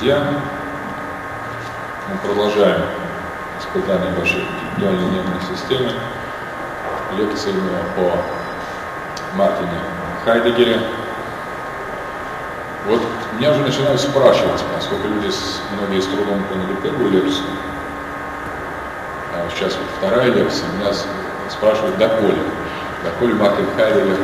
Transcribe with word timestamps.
друзья, 0.00 0.18
мы 2.08 2.16
продолжаем 2.26 2.80
испытание 3.58 4.10
вашей 4.18 4.46
дуальной 4.78 5.10
нервной 5.10 5.40
системы 5.42 5.92
лекциями 7.18 7.70
о 7.98 8.16
Мартине 9.36 9.78
Хайдегере. 10.24 10.80
Вот 12.86 13.02
меня 13.38 13.50
уже 13.50 13.60
начинают 13.60 14.00
спрашивать, 14.00 14.62
поскольку 14.74 15.06
люди, 15.06 15.30
многие 15.78 16.00
с 16.00 16.06
трудом 16.06 16.44
поняли 16.44 16.76
первую 16.82 17.10
лекцию, 17.10 17.50
а 19.34 19.50
сейчас 19.54 19.76
вот 19.76 19.86
вторая 19.98 20.32
лекция, 20.32 20.66
меня 20.78 20.94
спрашивают, 21.50 21.98
доколе, 21.98 22.38
доколе 23.04 23.34
Мартин 23.34 23.66
Хайдегер 23.76 24.16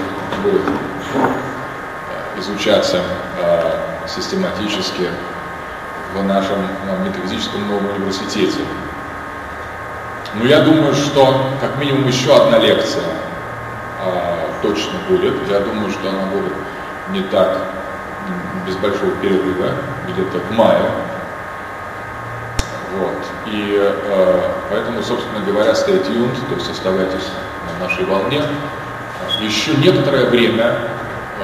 будет 0.42 0.62
э, 0.64 2.40
изучаться 2.40 3.02
э, 3.42 4.08
систематически 4.08 5.10
нашем 6.26 6.58
э, 6.58 7.04
метафизическом 7.06 7.68
новом 7.68 7.86
университете. 7.96 8.60
Но 10.34 10.44
я 10.44 10.60
думаю, 10.60 10.94
что 10.94 11.50
как 11.60 11.78
минимум 11.78 12.06
еще 12.08 12.36
одна 12.36 12.58
лекция 12.58 13.04
точно 14.62 14.98
будет. 15.08 15.34
Я 15.48 15.60
думаю, 15.60 15.90
что 15.90 16.08
она 16.10 16.26
будет 16.26 16.52
не 17.10 17.20
так 17.22 17.58
без 18.66 18.76
большого 18.76 19.12
перерыва, 19.22 19.70
где-то 20.08 20.38
в 20.38 20.52
мае. 20.52 20.90
Вот. 22.98 23.18
И 23.46 23.78
э, 23.78 24.40
поэтому, 24.70 25.02
собственно 25.02 25.40
говоря, 25.44 25.72
stay 25.72 26.04
tuned, 26.04 26.34
то 26.48 26.54
есть 26.54 26.70
оставайтесь 26.70 27.28
на 27.78 27.86
нашей 27.86 28.04
волне. 28.04 28.42
Еще 29.40 29.74
некоторое 29.76 30.26
время 30.26 30.72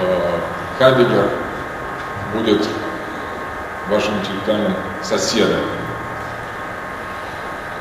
э, 0.01 0.39
Хайдегер 0.79 1.29
будет 2.35 2.67
интеллектуальным 4.43 4.75
соседом. 5.03 5.61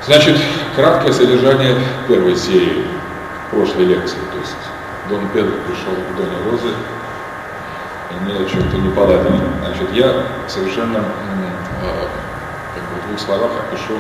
Значит, 0.06 0.38
краткое 0.76 1.12
содержание 1.12 1.76
первой 2.08 2.36
серии 2.36 2.86
прошлой 3.52 3.86
лекции. 3.86 4.18
То 4.32 4.40
есть 4.40 4.56
Дон 5.10 5.28
Педро 5.30 5.54
пришел 5.68 5.94
к 5.94 6.16
Доне 6.18 6.50
Розы, 6.50 6.74
и 8.12 8.24
мне 8.24 8.46
о 8.46 8.50
чем-то 8.50 8.78
не 8.78 8.90
поладили. 8.90 9.40
Значит, 9.64 9.94
я 9.94 10.24
совершенно 10.48 10.98
э, 10.98 12.08
как 12.76 12.84
бы 12.84 13.02
в 13.02 13.08
двух 13.08 13.20
словах 13.20 13.52
опишу, 13.70 13.98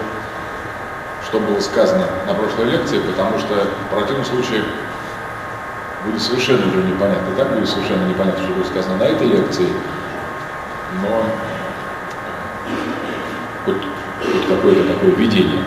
что 1.27 1.39
было 1.39 1.59
сказано 1.59 2.05
на 2.27 2.33
прошлой 2.33 2.71
лекции, 2.71 2.99
потому 2.99 3.37
что 3.37 3.53
в 3.53 3.93
противном 3.93 4.25
случае 4.25 4.63
будет 6.05 6.21
совершенно 6.21 6.67
уже 6.67 6.83
непонятно. 6.83 7.35
Так 7.37 7.53
будет 7.53 7.69
совершенно 7.69 8.07
непонятно, 8.07 8.43
что 8.43 8.53
будет 8.53 8.67
сказано 8.67 8.97
на 8.97 9.03
этой 9.03 9.27
лекции, 9.27 9.67
но 11.03 11.25
хоть 14.31 14.47
какое-то 14.47 14.93
такое 14.93 15.11
видение. 15.11 15.63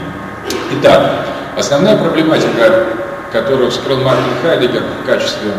Итак, 0.72 1.26
основная 1.56 1.96
проблематика, 1.96 2.86
которую 3.32 3.70
вскрыл 3.70 3.98
Мартин 4.02 4.32
Хайдегер 4.42 4.82
в 5.02 5.06
качестве 5.06 5.52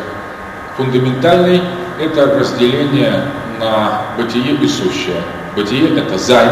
фундаментальной, 0.77 1.61
это 1.99 2.25
разделение 2.37 3.23
на 3.59 4.01
бытие 4.17 4.55
и 4.55 4.67
сущее. 4.67 5.21
Бытие– 5.55 5.97
это 5.97 6.17
Sein, 6.17 6.51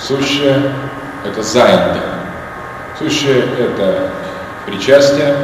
сущее– 0.00 0.72
это 1.24 1.42
Seiende. 1.42 2.00
Сущее– 2.98 3.44
это 3.58 4.10
причастие, 4.66 5.34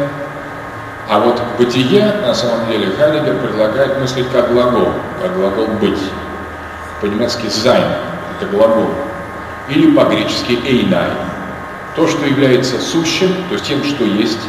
а 1.09 1.19
вот 1.19 1.41
бытие, 1.59 2.13
на 2.23 2.35
самом 2.35 2.67
деле, 2.67 2.91
Хайдеггер 2.97 3.37
предлагает 3.37 4.01
мыслить 4.01 4.31
как 4.33 4.53
глагол, 4.53 4.89
как 5.21 5.37
глагол 5.37 5.67
«быть». 5.67 6.01
По-немецки 7.01 7.47
«sein»– 7.47 7.85
это 8.41 8.51
глагол. 8.51 8.89
Или 9.69 9.91
по-гречески 9.95 10.59
«εἶναι». 10.65 11.11
То, 11.97 12.07
что 12.09 12.27
является 12.27 12.79
сущим, 12.81 13.29
то 13.49 13.55
есть 13.55 13.67
тем, 13.67 13.85
что 13.85 14.05
есть, 14.05 14.41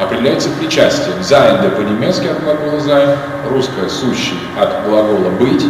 определяется 0.00 0.48
причастием. 0.58 1.18
«Sein» 1.20 1.70
по-немецки 1.76 2.26
от 2.26 2.42
глагола 2.42 2.78
«sein», 2.80 3.16
русское 3.50 3.88
«сущий» 3.88 4.38
от 4.58 4.84
глагола 4.84 5.30
«быть» 5.30 5.64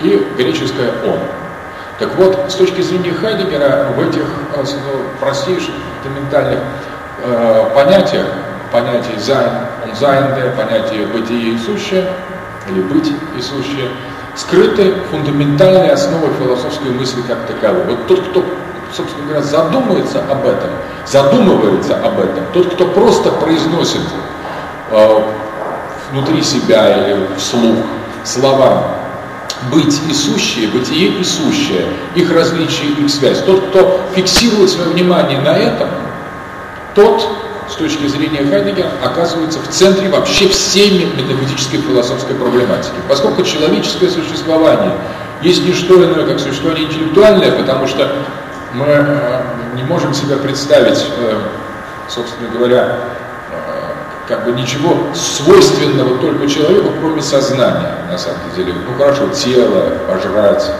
и 0.00 0.26
греческое 0.36 0.90
«ὄν». 1.06 1.20
Так 1.98 2.16
вот, 2.16 2.50
с 2.50 2.54
точки 2.54 2.80
зрения 2.80 3.12
Хайдеггера, 3.12 3.86
в 3.96 4.00
этих 4.02 4.26
э, 4.54 4.64
ну, 4.64 5.04
простейших 5.20 5.74
фундаментальных 6.02 6.58
э, 7.22 7.70
понятиях 7.72 8.26
понятие 8.74 9.20
«Sein» 9.20 9.50
und 9.84 9.94
«Seiende», 9.94 10.52
понятие 10.56 11.06
«бытие 11.06 11.54
и 11.54 11.58
сущее», 11.58 12.08
или 12.68 12.80
«быть 12.82 13.12
и 13.38 13.40
сущее», 13.40 13.88
скрыты 14.36 14.94
фундаментальные 15.10 15.92
основы 15.92 16.28
философской 16.38 16.90
мысли 16.90 17.22
как 17.22 17.46
таковой. 17.46 17.84
Вот 17.84 18.06
тот, 18.06 18.28
кто, 18.28 18.44
собственно 18.92 19.24
говоря, 19.26 19.42
задумается 19.42 20.20
об 20.30 20.44
этом, 20.46 20.70
задумывается 21.06 21.96
об 21.96 22.18
этом, 22.18 22.44
тот, 22.52 22.74
кто 22.74 22.86
просто 22.88 23.30
произносит 23.30 24.00
э, 24.90 25.22
внутри 26.10 26.42
себя 26.42 27.06
или 27.06 27.28
вслух 27.36 27.78
слова 28.24 28.96
быть 29.70 30.00
и 30.08 30.12
сущее, 30.12 30.68
бытие 30.68 31.08
и 31.20 31.24
сущее, 31.24 31.86
их 32.14 32.30
различие, 32.32 32.90
их 32.90 33.10
связь. 33.10 33.40
Тот, 33.40 33.68
кто 33.68 34.00
фиксирует 34.14 34.70
свое 34.70 34.90
внимание 34.90 35.40
на 35.40 35.56
этом, 35.56 35.88
тот 36.94 37.43
с 37.68 37.74
точки 37.74 38.06
зрения 38.06 38.44
Хайдегера 38.44 38.90
оказывается 39.02 39.58
в 39.58 39.68
центре 39.68 40.08
вообще 40.08 40.48
всей 40.48 41.06
метафизической 41.06 41.78
философской 41.78 42.34
проблематики. 42.36 42.94
Поскольку 43.08 43.42
человеческое 43.42 44.08
существование 44.08 44.92
есть 45.42 45.64
не 45.64 45.72
что 45.72 46.02
иное, 46.04 46.26
как 46.26 46.38
существование 46.38 46.86
интеллектуальное, 46.86 47.52
потому 47.52 47.86
что 47.86 48.10
мы 48.72 48.86
э, 48.86 49.40
не 49.74 49.82
можем 49.82 50.14
себе 50.14 50.36
представить, 50.36 51.06
э, 51.18 51.38
собственно 52.08 52.48
говоря, 52.48 52.98
э, 53.50 53.92
как 54.28 54.44
бы 54.44 54.52
ничего 54.52 54.96
свойственного 55.14 56.18
только 56.18 56.48
человеку, 56.48 56.90
кроме 57.00 57.22
сознания, 57.22 57.94
на 58.10 58.18
самом 58.18 58.50
деле. 58.56 58.74
Ну 58.86 58.98
хорошо, 58.98 59.28
тело, 59.28 59.92
пожрать, 60.08 60.70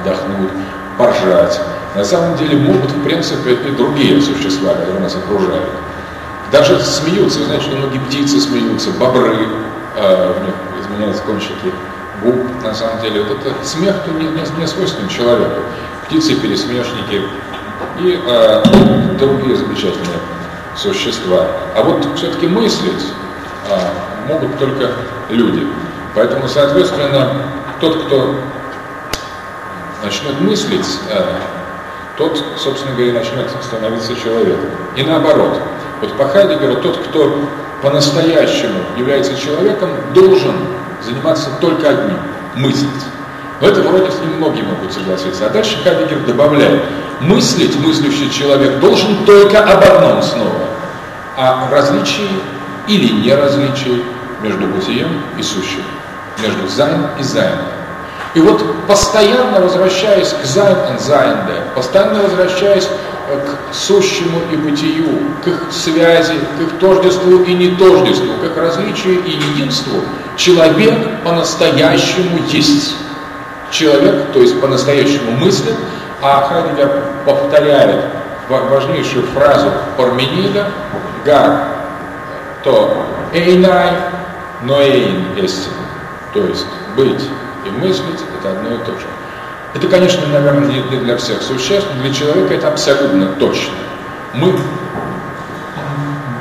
отдохнуть, 0.00 0.50
поржать. 0.98 1.60
На 1.94 2.04
самом 2.04 2.36
деле 2.36 2.56
могут, 2.56 2.90
в 2.90 3.04
принципе, 3.04 3.52
и 3.52 3.70
другие 3.72 4.20
существа, 4.20 4.72
которые 4.74 5.00
нас 5.00 5.14
окружают. 5.14 5.68
Даже 6.52 6.78
смеются, 6.80 7.38
вы 7.38 7.46
знаете, 7.46 7.64
что 7.64 7.76
многие 7.76 7.98
птицы 7.98 8.38
смеются, 8.38 8.90
бобры, 8.90 9.48
э, 9.96 10.32
у 10.38 10.44
них 10.44 10.54
изменяются 10.82 11.22
кончики 11.22 11.72
губ, 12.22 12.62
на 12.62 12.74
самом 12.74 13.00
деле. 13.00 13.22
Вот 13.22 13.38
это 13.44 13.64
смех 13.64 13.96
-то 14.06 14.12
не, 14.12 14.26
не, 14.26 14.42
не 14.58 14.66
свойственен 14.66 15.08
человеку. 15.08 15.62
Птицы, 16.06 16.34
пересмешники 16.36 17.22
и 18.00 18.20
э, 18.22 18.62
другие 19.18 19.56
замечательные 19.56 20.18
существа. 20.76 21.46
А 21.74 21.82
вот 21.82 22.06
все-таки 22.16 22.46
мыслить 22.46 23.06
э, 23.70 24.28
могут 24.28 24.58
только 24.58 24.90
люди. 25.30 25.66
Поэтому, 26.14 26.48
соответственно, 26.48 27.46
тот, 27.80 28.04
кто 28.04 28.34
начнет 30.04 30.38
мыслить, 30.40 30.98
э, 31.10 31.24
тот, 32.18 32.44
собственно 32.58 32.94
говоря, 32.94 33.14
начнет 33.14 33.50
становиться 33.62 34.14
человеком. 34.16 34.70
И 34.96 35.02
наоборот. 35.02 35.58
Вот 36.02 36.18
по 36.18 36.26
Хайдегеру 36.26 36.76
тот, 36.82 36.98
кто 36.98 37.32
по-настоящему 37.80 38.80
является 38.96 39.40
человеком, 39.40 39.90
должен 40.12 40.54
заниматься 41.00 41.48
только 41.60 41.88
одним– 41.88 42.18
мыслить. 42.56 42.88
Но 43.60 43.68
это 43.68 43.82
вроде 43.82 44.10
с 44.10 44.18
ним 44.18 44.38
многие 44.38 44.62
могут 44.62 44.92
согласиться. 44.92 45.46
А 45.46 45.50
дальше 45.50 45.78
Хайдеггер 45.84 46.18
добавляет, 46.26 46.82
мыслить 47.20 47.78
мыслящий 47.78 48.30
человек 48.30 48.80
должен 48.80 49.24
только 49.24 49.60
об 49.60 49.80
одном 49.80 50.20
снова, 50.22 50.66
о 51.36 51.70
различии 51.70 52.28
или 52.88 53.12
неразличии 53.24 54.02
между 54.42 54.66
бытием 54.66 55.22
и 55.38 55.42
сущим, 55.42 55.84
между 56.42 56.66
Sein 56.66 57.06
и 57.20 57.22
Seiende. 57.22 57.58
И 58.34 58.40
вот 58.40 58.64
постоянно 58.88 59.60
возвращаясь 59.60 60.32
к 60.32 60.44
Sein 60.44 60.78
и 60.96 60.98
Seiende, 60.98 61.62
постоянно 61.76 62.22
возвращаясь 62.22 62.88
к 63.28 63.74
сущему 63.74 64.40
и 64.50 64.56
бытию, 64.56 65.18
к 65.42 65.48
их 65.48 65.66
связи, 65.70 66.34
к 66.58 66.60
их 66.62 66.78
тождеству 66.78 67.42
и 67.42 67.54
нетождеству, 67.54 68.34
к 68.40 68.44
их 68.44 68.56
различию 68.56 69.24
и 69.24 69.30
единству, 69.30 70.00
человек 70.36 70.94
по-настоящему 71.24 72.38
есть. 72.48 72.96
Человек, 73.70 74.32
то 74.32 74.40
есть 74.40 74.60
по-настоящему 74.60 75.32
мыслит, 75.32 75.74
а 76.20 76.46
Хайдегер 76.46 77.04
повторяет 77.24 78.04
важнейшую 78.48 79.26
фразу 79.28 79.72
Парменида 79.96 80.66
«Гар» 81.24 81.68
то 82.62 83.06
«эйнай», 83.32 83.92
но 84.62 84.80
«эйн» 84.80 85.34
есть, 85.36 85.68
то 86.34 86.44
есть 86.44 86.66
быть 86.96 87.22
и 87.64 87.70
мыслить– 87.70 88.20
это 88.38 88.50
одно 88.50 88.74
и 88.74 88.78
то 88.78 88.92
же. 88.92 89.06
Это, 89.74 89.88
конечно, 89.88 90.26
наверное, 90.26 90.68
не 90.68 90.96
для 90.98 91.16
всех 91.16 91.40
существ, 91.42 91.88
но 91.94 92.02
для 92.02 92.12
человека 92.12 92.54
это 92.54 92.68
абсолютно 92.68 93.26
точно. 93.38 93.72
Мы 94.34 94.52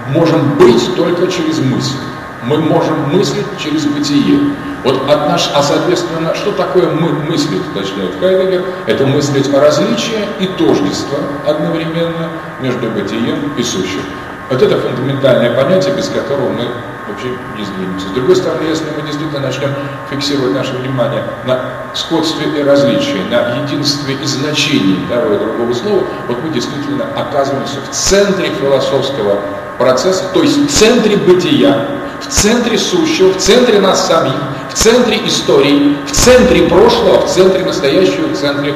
можем 0.10 0.58
быть 0.58 0.96
только 0.96 1.28
через 1.28 1.60
мысль. 1.60 1.96
Мы 2.44 2.58
можем 2.58 3.16
мыслить 3.16 3.46
через 3.58 3.86
бытие. 3.86 4.40
Вот 4.84 5.10
от 5.10 5.30
наш, 5.30 5.50
а 5.56 5.62
соответственно, 5.62 6.34
что 6.36 6.52
такое 6.52 6.90
мы, 6.90 7.10
мыслить, 7.30 7.62
уточняет 7.74 8.20
Хайдегер? 8.20 8.64
Это 8.88 9.06
мыслить 9.06 9.54
о 9.54 9.62
различии 9.62 10.26
и 10.40 10.48
тождество 10.48 11.20
одновременно 11.46 12.30
между 12.60 12.90
бытием 12.90 13.54
и 13.58 13.64
сущим. 13.64 14.02
Вот 14.50 14.62
это 14.62 14.78
фундаментальное 14.78 15.56
понятие, 15.56 15.96
без 15.96 16.10
которого 16.10 16.50
мы 16.50 16.68
вообще 17.12 17.30
не 17.58 17.64
сдвинемся. 17.64 18.08
С 18.08 18.12
другой 18.12 18.36
стороны, 18.36 18.64
если 18.64 18.86
мы 18.96 19.02
действительно 19.04 19.40
начнем 19.40 19.70
фиксировать 20.10 20.54
наше 20.54 20.74
внимание 20.74 21.24
на 21.46 21.60
сходстве 21.94 22.48
и 22.60 22.64
различии, 22.64 23.22
на 23.30 23.64
единстве 23.64 24.16
и 24.16 24.26
значении 24.26 25.06
того 25.10 25.34
и 25.36 25.38
другого 25.38 25.74
слова, 25.74 26.04
вот 26.28 26.44
мы 26.44 26.50
действительно 26.50 27.06
оказываемся 27.16 27.78
в 27.82 27.94
центре 27.94 28.50
философского 28.50 29.40
процесса, 29.78 30.26
то 30.34 30.42
есть 30.42 30.58
в 30.58 30.70
центре 30.70 31.18
бытия, 31.18 31.86
в 32.22 32.28
центре 32.28 32.78
сущего, 32.78 33.34
в 33.34 33.38
центре 33.38 33.80
нас 33.80 34.08
самих, 34.08 34.36
в 34.70 34.74
центре 34.74 35.26
истории, 35.28 35.98
в 36.06 36.12
центре 36.12 36.64
прошлого, 36.64 37.26
в 37.26 37.30
центре 37.30 37.64
настоящего, 37.64 38.28
в 38.28 38.38
центре 38.38 38.74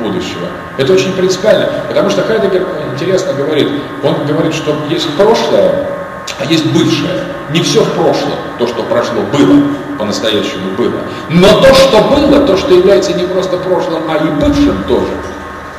будущего. 0.00 0.48
Это 0.76 0.92
очень 0.92 1.12
принципиально, 1.12 1.68
потому 1.88 2.10
что 2.10 2.22
Хайдегер 2.22 2.66
интересно 2.92 3.32
говорит, 3.32 3.68
он 4.02 4.26
говорит, 4.26 4.52
что 4.52 4.76
есть 4.90 5.08
прошлое, 5.16 5.86
а 6.38 6.44
есть 6.44 6.66
бывшее. 6.66 7.24
Не 7.50 7.60
все 7.60 7.82
в 7.82 7.90
прошлом, 7.92 8.32
то, 8.58 8.66
что 8.66 8.82
прошло, 8.82 9.22
было, 9.32 9.62
по-настоящему 9.98 10.76
было. 10.76 11.00
Но 11.28 11.48
то, 11.60 11.74
что 11.74 12.00
было, 12.02 12.46
то, 12.46 12.56
что 12.56 12.74
является 12.74 13.12
не 13.12 13.24
просто 13.24 13.56
прошлым, 13.58 14.02
а 14.08 14.16
и 14.16 14.28
бывшим 14.40 14.82
тоже, 14.88 15.12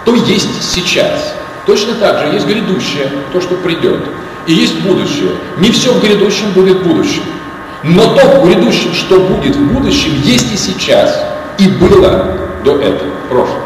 то 0.05 0.13
есть 0.13 0.63
сейчас. 0.63 1.35
Точно 1.65 1.95
так 1.95 2.19
же 2.19 2.33
есть 2.33 2.45
грядущее, 2.45 3.11
то, 3.33 3.41
что 3.41 3.55
придет 3.55 4.01
и 4.45 4.53
есть 4.53 4.79
будущее. 4.81 5.31
Не 5.57 5.71
все 5.71 5.91
в 5.91 6.01
грядущем 6.01 6.51
будет 6.53 6.83
будущим. 6.83 7.23
Но 7.83 8.15
то 8.15 8.39
в 8.39 8.45
грядущем, 8.45 8.93
что 8.93 9.19
будет 9.19 9.55
в 9.55 9.73
будущем, 9.73 10.11
есть 10.23 10.51
и 10.53 10.57
сейчас, 10.57 11.23
и 11.57 11.67
было 11.67 12.37
до 12.63 12.79
этого, 12.79 13.11
в 13.25 13.29
прошлом. 13.29 13.64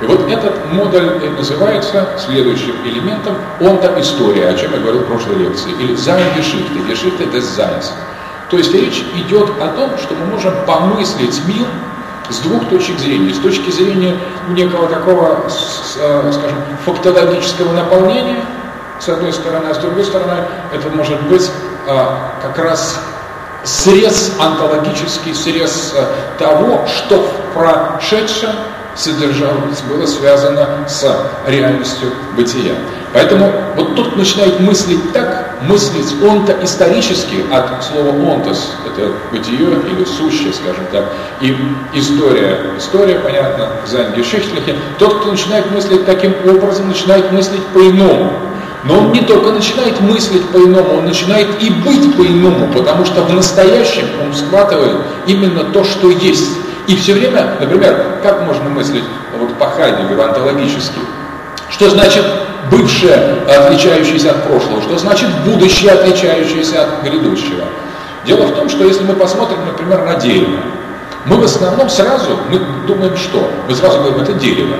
И 0.00 0.06
вот 0.06 0.30
этот 0.30 0.72
модуль 0.72 1.20
называется 1.36 2.08
следующим 2.18 2.74
элементом 2.84 3.34
онто-история, 3.60 4.48
о 4.48 4.54
чем 4.54 4.72
я 4.72 4.78
говорил 4.78 5.02
в 5.02 5.06
прошлой 5.06 5.36
лекции, 5.36 5.72
или 5.72 5.94
Sein-Geschichte. 5.94 6.86
Geschichte 6.88 7.24
des 7.24 7.42
Seins. 7.42 7.90
То 8.50 8.56
есть 8.56 8.72
речь 8.72 9.04
идет 9.14 9.50
о 9.60 9.68
том, 9.68 9.98
что 9.98 10.14
мы 10.14 10.26
можем 10.26 10.54
помыслить 10.66 11.40
мир 11.46 11.66
с 12.30 12.38
двух 12.38 12.68
точек 12.68 12.98
зрения. 12.98 13.34
С 13.34 13.38
точки 13.38 13.70
зрения 13.70 14.16
некого 14.50 14.88
такого, 14.88 15.44
э, 15.46 16.32
скажем, 16.32 16.58
фактологического 16.84 17.72
наполнения– 17.72 18.44
с 19.00 19.08
одной 19.08 19.32
стороны, 19.32 19.68
а 19.68 19.74
с 19.74 19.78
другой 19.78 20.04
стороны, 20.04 20.44
это 20.72 20.88
может 20.90 21.20
быть 21.22 21.50
а, 21.86 22.32
как 22.42 22.58
раз 22.58 23.00
срез, 23.64 24.32
онтологический 24.40 25.34
срез 25.34 25.94
а, 25.96 26.08
того, 26.38 26.86
что 26.86 27.22
в 27.22 27.54
прошедшем 27.54 28.50
содержалось, 28.98 29.80
было 29.88 30.06
связано 30.06 30.86
с 30.88 31.06
реальностью 31.46 32.10
бытия. 32.36 32.74
Поэтому 33.12 33.50
вот 33.76 33.94
тот 33.94 34.16
начинает 34.16 34.60
мыслить 34.60 35.12
так, 35.12 35.54
мыслить 35.62 36.14
он-то 36.22 36.56
исторически, 36.62 37.44
от 37.50 37.82
слова 37.82 38.10
онтос, 38.34 38.74
это 38.86 39.12
бытие 39.32 39.68
или 39.90 40.04
сущее, 40.04 40.52
скажем 40.52 40.84
так, 40.92 41.04
и 41.40 41.56
история, 41.94 42.58
история, 42.76 43.20
понятно, 43.20 43.68
Зайнгешехтлихе, 43.86 44.76
тот, 44.98 45.20
кто 45.20 45.30
начинает 45.30 45.70
мыслить 45.70 46.04
таким 46.04 46.34
образом, 46.44 46.88
начинает 46.88 47.32
мыслить 47.32 47.64
по-иному. 47.68 48.32
Но 48.84 48.98
он 48.98 49.12
не 49.12 49.20
только 49.22 49.52
начинает 49.52 50.00
мыслить 50.00 50.46
по-иному, 50.50 50.98
он 50.98 51.04
начинает 51.06 51.62
и 51.62 51.70
быть 51.70 52.16
по-иному, 52.16 52.72
потому 52.72 53.04
что 53.04 53.22
в 53.22 53.32
настоящем 53.32 54.04
он 54.24 54.34
схватывает 54.34 54.96
именно 55.26 55.64
то, 55.64 55.82
что 55.82 56.10
есть. 56.10 56.67
И 56.88 56.96
все 56.96 57.12
время, 57.12 57.54
например, 57.60 58.18
как 58.22 58.46
можно 58.46 58.70
мыслить 58.70 59.04
вот 59.38 59.54
по 59.58 59.66
Хайдегеру 59.66 60.22
онтологически? 60.22 60.98
Что 61.68 61.90
значит 61.90 62.24
бывшее, 62.70 63.42
отличающееся 63.46 64.30
от 64.30 64.44
прошлого? 64.44 64.80
Что 64.80 64.96
значит 64.96 65.28
будущее, 65.44 65.92
отличающееся 65.92 66.84
от 66.84 67.02
грядущего? 67.04 67.64
Дело 68.24 68.46
в 68.46 68.54
том, 68.54 68.70
что 68.70 68.84
если 68.84 69.04
мы 69.04 69.12
посмотрим, 69.12 69.58
например, 69.66 70.02
на 70.06 70.14
дерево, 70.14 70.60
мы 71.26 71.36
в 71.36 71.44
основном 71.44 71.90
сразу, 71.90 72.38
мы 72.50 72.58
думаем, 72.86 73.14
что? 73.18 73.50
Мы 73.68 73.74
сразу 73.74 73.98
говорим, 73.98 74.22
это 74.22 74.32
дерево. 74.32 74.76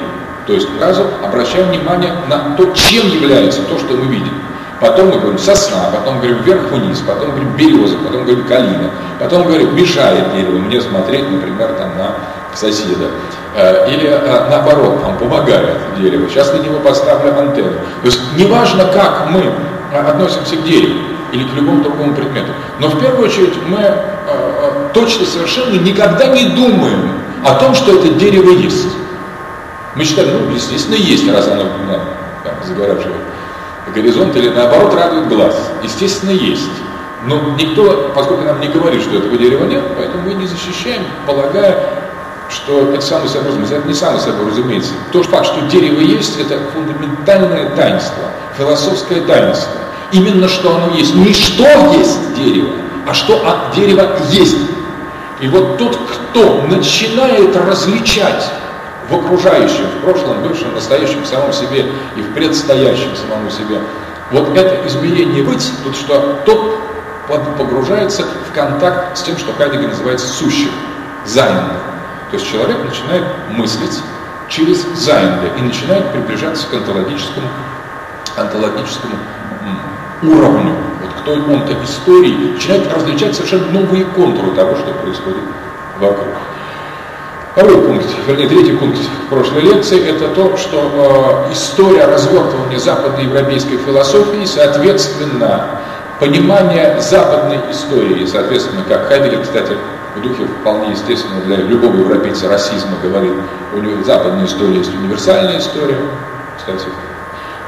То 0.47 0.55
есть 0.55 0.67
сразу 0.79 1.05
обращаем 1.23 1.69
внимание 1.69 2.15
на 2.27 2.57
то, 2.57 2.73
чем 2.73 3.07
является 3.07 3.61
то, 3.65 3.79
что 3.79 3.93
мы 3.93 4.07
видим. 4.07 4.33
Потом 4.81 5.09
мы 5.09 5.19
говорим 5.19 5.39
сосна, 5.39 5.91
потом 5.93 6.19
говорим 6.19 6.39
вверх-вниз, 6.43 7.01
потом 7.01 7.31
говорим 7.31 7.57
береза, 7.57 7.97
потом 7.99 8.25
говорим 8.25 8.45
калина, 8.45 8.91
потом 9.19 9.43
говорим 9.45 9.75
мешает 9.75 10.33
дерево 10.33 10.59
мне 10.59 10.81
смотреть, 10.81 11.29
например, 11.29 11.73
там 11.73 11.97
на 11.99 12.15
соседа. 12.55 13.07
Э, 13.57 13.91
или 13.91 14.07
э, 14.07 14.49
наоборот, 14.49 15.03
там 15.03 15.19
помогает 15.19 15.79
дерево. 15.99 16.29
Сейчас 16.29 16.53
на 16.53 16.59
него 16.59 16.79
поставлю 16.79 17.37
антенну. 17.37 17.73
То 18.03 18.07
есть 18.07 18.21
неважно, 18.37 18.85
как 18.85 19.31
мы 19.31 19.53
э, 19.93 19.99
относимся 19.99 20.57
к 20.57 20.63
дереву 20.63 21.01
или 21.33 21.43
к 21.45 21.53
любому 21.55 21.83
другому 21.83 22.15
предмету. 22.15 22.53
Но 22.79 22.89
в 22.89 23.01
первую 23.01 23.27
очередь 23.27 23.55
мы 23.67 23.79
точно 24.95 25.27
совершенно 25.27 25.75
никогда 25.75 26.27
не 26.27 26.51
думаем 26.51 27.13
о 27.45 27.55
том, 27.55 27.75
что 27.75 27.99
это 27.99 28.09
дерево 28.15 28.51
есть. 28.51 28.89
Мы 29.95 30.05
считаем, 30.05 30.31
ну, 30.47 30.55
естественно, 30.55 30.95
есть, 30.95 31.31
раз 31.31 31.49
оно 31.49 31.65
да, 32.45 32.55
загораживает 32.65 33.28
горизонт, 33.93 34.37
или 34.37 34.49
наоборот 34.49 34.95
радует 34.95 35.29
глаз. 35.29 35.55
Естественно, 35.83 36.31
есть. 36.31 36.71
Но 37.25 37.41
никто, 37.59 38.13
поскольку 38.15 38.43
нам 38.43 38.61
не 38.61 38.69
говорит, 38.69 39.03
что 39.03 39.19
этого 39.19 39.37
дерева 39.37 39.65
нет, 39.65 39.83
поэтому 39.97 40.23
мы 40.23 40.35
не 40.35 40.47
защищаем, 40.47 41.03
полагая, 41.27 42.09
что 42.49 42.93
это 42.93 43.01
самый 43.01 43.29
собой 43.29 43.49
разумеется. 43.49 43.77
Это 43.77 43.89
не 43.89 43.95
самый 43.95 44.21
собой 44.21 44.47
разумеется. 44.47 44.93
Тот 45.13 45.27
факт, 45.27 45.47
что 45.47 45.61
дерево 45.63 46.01
есть, 46.01 46.39
это 46.39 46.59
фундаментальное 46.73 47.71
таинство, 47.71 48.25
философское 48.57 49.21
таинство. 49.23 49.73
Именно 50.13 50.49
что 50.49 50.75
оно 50.77 50.95
есть. 50.95 51.15
Не 51.15 51.33
что 51.33 51.67
есть 51.93 52.35
дерево, 52.35 52.73
а 53.07 53.13
что 53.13 53.47
это 53.47 53.75
дерево 53.75 54.17
есть. 54.31 54.57
И 55.41 55.49
вот 55.49 55.77
тот, 55.77 55.97
кто 55.97 56.63
начинает 56.63 57.55
различать 57.57 58.51
в 59.09 59.15
окружающем, 59.15 59.87
в 59.99 60.05
прошлом, 60.05 60.43
бывшем, 60.43 60.75
настоящем, 60.75 61.23
в 61.23 61.27
самом 61.27 61.53
себе 61.53 61.87
и 62.17 62.21
в 62.21 62.35
предстоящем 62.35 63.17
самому 63.17 63.51
себе. 63.51 63.81
Вот 64.31 64.57
это 64.57 64.87
измерение 64.87 65.43
быть, 65.43 65.73
тут 65.83 65.97
что 65.97 66.43
тот 66.45 66.79
погружается 67.57 68.25
в 68.25 68.55
контакт 68.55 69.17
с 69.17 69.23
тем, 69.23 69.37
что 69.39 69.53
Хайдеггер 69.53 69.89
называет 69.89 70.21
сущим, 70.21 70.71
Seiende. 71.25 71.75
То 72.31 72.37
есть 72.37 72.51
человек 72.51 72.85
начинает 72.85 73.25
мыслить 73.51 74.03
через 74.49 74.83
Seiende 74.95 75.51
и 75.59 75.63
начинает 75.63 76.13
приближаться 76.13 76.67
к 76.69 76.75
онтологическому, 76.75 77.49
онтологическому 78.37 79.17
уровню. 80.23 80.75
Вот 81.01 81.11
кто 81.21 81.33
в 81.33 81.73
онтоистории 81.85 82.53
начинает 82.53 82.93
различать 82.93 83.35
совершенно 83.35 83.67
новые 83.73 84.05
контуры 84.05 84.51
того, 84.53 84.75
что 84.77 84.93
происходит 84.93 85.45
вокруг. 85.99 86.35
Второй 87.53 87.83
пункт, 87.83 88.07
вернее, 88.27 88.49
третий 88.49 88.73
пункт 88.73 88.99
прошлой 89.31 89.63
лекции, 89.63 90.07
это 90.09 90.29
то, 90.29 90.57
что 90.57 91.47
э, 91.49 91.53
история 91.53 92.05
развертывания 92.05 92.79
западноевропейской 92.79 93.79
философии, 93.79 94.45
соответственно, 94.45 95.81
понимание 96.21 97.01
западной 97.01 97.59
истории, 97.71 98.27
соответственно, 98.27 98.85
как 98.89 99.09
Хайдеггер, 99.09 99.43
кстати, 99.43 99.73
в 100.17 100.23
духе 100.23 100.47
вполне 100.61 100.93
естественно 100.93 101.41
для 101.43 101.57
любого 101.57 101.97
европейца 101.97 102.49
расизма 102.49 102.97
говорит, 103.03 103.33
у 103.75 103.79
него 103.79 104.03
западная 104.05 104.47
история 104.47 104.77
есть 104.79 104.93
универсальная 104.95 105.59
история, 105.59 105.99
кстати, 106.57 106.87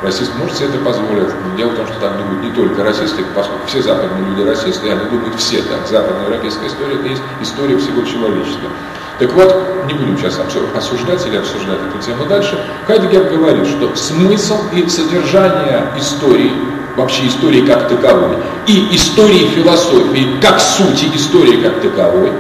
расист 0.03 0.33
может 0.39 0.57
себе 0.57 0.69
это 0.69 0.79
позволить. 0.79 1.29
Дело 1.57 1.71
в 1.71 1.77
том, 1.77 1.87
что 1.87 2.01
так 2.01 2.17
думают 2.17 2.43
не 2.43 2.51
только 2.51 2.83
расисты, 2.85 3.25
поскольку 3.35 3.67
все 3.67 3.83
западные 3.83 4.25
люди 4.25 4.43
расисты, 4.43 4.91
они 4.91 5.05
думают 5.11 5.35
все 5.37 5.63
так. 5.63 5.87
Западноевропейская 5.87 6.69
история– 6.69 6.95
это 7.01 7.09
есть 7.09 7.23
история 7.41 7.77
всего 7.79 8.03
человечества. 8.03 8.71
Так 9.19 9.33
вот, 9.35 9.85
не 9.87 9.93
будем 9.95 10.17
сейчас 10.17 10.41
осуждать 10.75 11.27
или 11.27 11.37
обсуждать 11.37 11.79
эту 11.89 11.99
тему 11.99 12.25
дальше. 12.25 12.59
Хайдегер 12.87 13.25
говорит, 13.25 13.67
что 13.67 13.95
смысл 13.95 14.59
и 14.73 14.89
содержание 14.89 15.93
истории, 15.99 16.53
вообще 16.97 17.27
истории 17.27 17.67
как 17.67 17.89
таковой, 17.89 18.39
и 18.67 18.97
истории 18.97 19.49
философии, 19.49 20.41
как 20.41 20.59
сути 20.59 21.15
истории 21.15 21.63
как 21.63 21.83
таковой, 21.83 22.33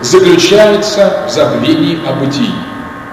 заключается 0.00 1.26
в 1.28 1.32
забвении 1.32 1.98
о 2.06 2.12
бытии. 2.14 2.54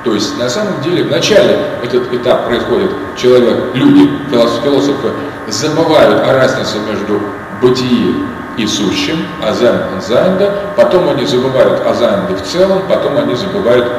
То 0.05 0.13
есть, 0.13 0.37
на 0.37 0.47
самом 0.47 0.83
деле, 0.83 1.03
вначале 1.03 1.57
этот 1.81 2.13
этап 2.13 2.45
происходит, 2.45 2.91
человек, 3.17 3.73
люди, 3.73 4.07
философы 4.29 5.09
забывают 5.47 6.21
о 6.27 6.31
разнице 6.31 6.77
между 6.87 7.19
бытием 7.59 8.27
и 8.55 8.67
сущим, 8.67 9.25
о 9.43 9.51
Sein 9.51 9.81
und 9.95 10.17
Seiende, 10.17 10.73
потом 10.77 11.09
они 11.09 11.25
забывают 11.25 11.83
о 11.87 11.93
Seiende 11.93 12.35
в 12.35 12.43
целом, 12.43 12.83
потом 12.87 13.17
они 13.17 13.33
забывают 13.33 13.91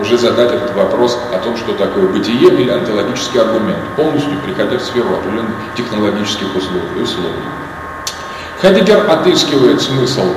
уже 0.00 0.16
задать 0.16 0.52
этот 0.52 0.76
вопрос 0.76 1.18
о 1.34 1.38
том, 1.38 1.56
что 1.56 1.72
такое 1.72 2.06
бытие 2.06 2.54
или 2.54 2.70
онтологический 2.70 3.40
аргумент, 3.40 3.80
полностью 3.96 4.38
приходя 4.44 4.78
в 4.78 4.82
сферу 4.82 5.08
определенных 5.14 5.56
технологических 5.76 6.54
условий. 6.54 7.02
условий. 7.02 7.34
Хайдегер 8.60 9.10
отыскивает 9.10 9.82
смысл 9.82 10.34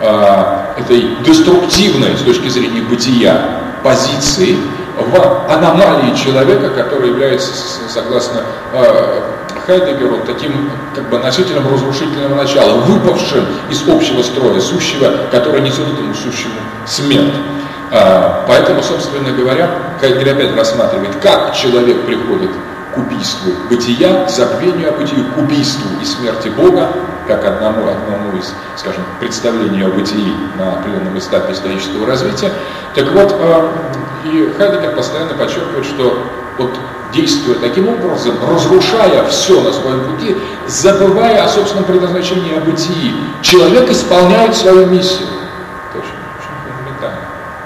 этой 0.00 1.16
деструктивной 1.22 2.16
с 2.16 2.22
точки 2.22 2.48
зрения 2.48 2.80
бытия 2.80 3.63
позиции 3.84 4.56
в 4.96 5.52
аномалии 5.52 6.16
человека, 6.16 6.70
который 6.70 7.10
является, 7.10 7.52
согласно 7.88 8.40
э, 8.72 9.20
Хайдегеру, 9.66 10.20
таким 10.26 10.70
как 10.94 11.08
бы 11.10 11.18
носителем 11.18 11.70
разрушительного 11.72 12.34
начала, 12.34 12.80
выпавшим 12.80 13.44
из 13.70 13.86
общего 13.86 14.22
строя 14.22 14.58
сущего, 14.60 15.10
который 15.30 15.60
несет 15.60 15.86
этому 15.86 16.14
сущему 16.14 16.54
смерть. 16.86 17.34
А, 17.90 18.44
поэтому, 18.48 18.82
собственно 18.82 19.30
говоря, 19.30 19.70
Хайдегер 20.00 20.34
опять 20.34 20.56
рассматривает, 20.56 21.16
как 21.22 21.54
человек 21.54 22.04
приходит 22.06 22.50
к 22.94 22.98
убийству 22.98 23.52
бытия, 23.68 24.24
к 24.24 24.30
забвению 24.30 24.90
о 24.90 24.92
бытии, 24.92 25.24
к 25.34 25.38
убийству 25.38 25.88
и 26.00 26.04
смерти 26.04 26.48
Бога, 26.48 26.92
как 27.26 27.44
одному, 27.44 27.88
одному 27.88 28.36
из, 28.38 28.52
скажем, 28.76 29.02
представлений 29.18 29.82
о 29.82 29.88
бытии 29.88 30.34
на 30.58 30.74
определенном 30.74 31.18
этапе 31.18 31.52
исторического 31.52 32.06
развития. 32.06 32.52
Так 32.94 33.10
вот, 33.12 33.34
э, 33.38 33.68
и 34.24 34.52
Хайдегер 34.56 34.94
постоянно 34.94 35.34
подчеркивает, 35.34 35.84
что 35.84 36.22
вот 36.58 36.70
действуя 37.12 37.56
таким 37.56 37.88
образом, 37.88 38.34
разрушая 38.48 39.24
все 39.28 39.60
на 39.60 39.72
своем 39.72 40.04
пути, 40.04 40.36
забывая 40.66 41.44
о 41.44 41.48
собственном 41.48 41.84
предназначении, 41.84 42.56
о 42.56 42.60
бытии, 42.60 43.14
человек 43.42 43.90
исполняет 43.90 44.54
свою 44.54 44.86
миссию. 44.86 45.28
Это 45.90 45.98
очень, 45.98 46.10
очень 46.38 46.76
фундаментально, 46.76 47.18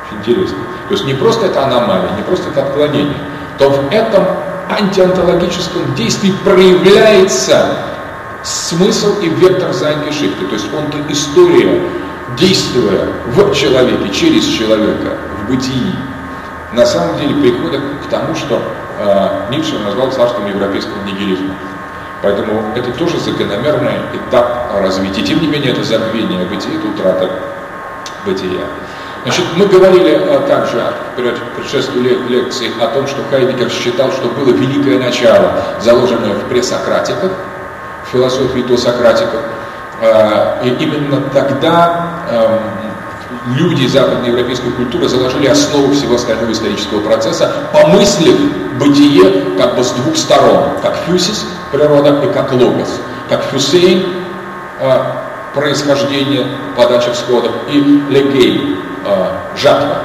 очень 0.07 0.19
интересно. 0.19 0.59
То 0.89 0.95
есть 0.95 1.05
не 1.05 1.15
просто 1.15 1.47
это 1.47 1.65
аномалия, 1.65 2.11
не 2.17 2.23
просто 2.23 2.51
это 2.51 2.63
отклонение, 2.63 3.19
то 3.59 3.71
в 3.71 3.93
этом 3.93 4.25
антионтологическом 4.71 5.95
действии 5.95 6.33
проявляется 6.45 7.77
смысл 8.45 9.19
и 9.21 9.29
вектор 9.29 9.73
Зайнгешихты. 9.73 10.47
То 10.47 10.55
есть 10.55 10.67
он-то 10.73 10.99
история, 11.13 11.83
действуя 12.37 13.09
в 13.27 13.55
человеке, 13.55 14.11
через 14.13 14.45
человека, 14.47 15.17
в 15.41 15.51
бытии, 15.51 15.95
на 16.73 16.85
самом 16.85 17.19
деле 17.19 17.35
приходит 17.41 17.81
к 18.07 18.11
тому, 18.11 18.35
что 18.35 18.61
э, 18.99 19.51
Ницше 19.51 19.79
назвал 19.79 20.13
царством 20.13 20.47
европейского 20.47 21.03
нигилизма. 21.05 21.55
Поэтому 22.21 22.73
это 22.75 22.91
тоже 22.93 23.19
закономерный 23.19 23.93
этап 24.13 24.73
развития. 24.81 25.23
Тем 25.23 25.41
не 25.41 25.47
менее, 25.47 25.73
это 25.73 25.85
забвение 25.85 26.45
бытия, 26.47 26.75
это 26.75 26.89
утрата 26.89 27.31
бытия. 28.27 28.65
Значит, 29.25 29.45
мы 29.57 29.67
говорили 29.67 30.15
а, 30.15 30.47
также 30.47 30.83
в 31.17 31.57
предшествии 31.57 32.19
лекции 32.29 32.71
о 32.81 32.89
том, 32.89 33.07
что 33.07 33.23
Хайдегер 33.31 33.71
считал, 33.71 34.13
что 34.13 34.29
было 34.29 34.51
великое 34.51 34.99
начало, 34.99 35.53
заложенное 35.81 36.35
в 36.35 36.49
пресократиках, 36.49 37.33
в 38.07 38.13
философии 38.13 38.61
до 38.61 38.77
сократиков. 38.77 39.41
А, 40.01 40.61
и 40.63 40.69
именно 40.69 41.21
тогда 41.33 42.07
эм, 42.31 43.57
люди 43.57 43.87
западноевропейской 43.87 44.71
культуры 44.71 45.09
заложили 45.09 45.47
основу 45.47 45.93
всего 45.93 46.15
остального 46.15 46.53
исторического 46.53 47.01
процесса, 47.01 47.53
помыслив 47.73 48.37
бытие 48.79 49.57
как 49.59 49.77
бы 49.77 49.83
с 49.83 49.91
двух 49.91 50.17
сторон, 50.17 50.79
как 50.83 50.97
фюсис, 51.07 51.45
природа, 51.73 52.21
и 52.25 52.33
как 52.33 52.53
логос. 52.53 53.01
Как 53.29 53.43
фюсейн, 53.43 54.05
а, 54.81 55.25
происхождение, 55.55 56.47
подача 56.77 57.13
всходов, 57.13 57.53
и 57.69 57.81
легей, 58.09 58.78
э, 59.09 59.57
жатва, 59.57 59.97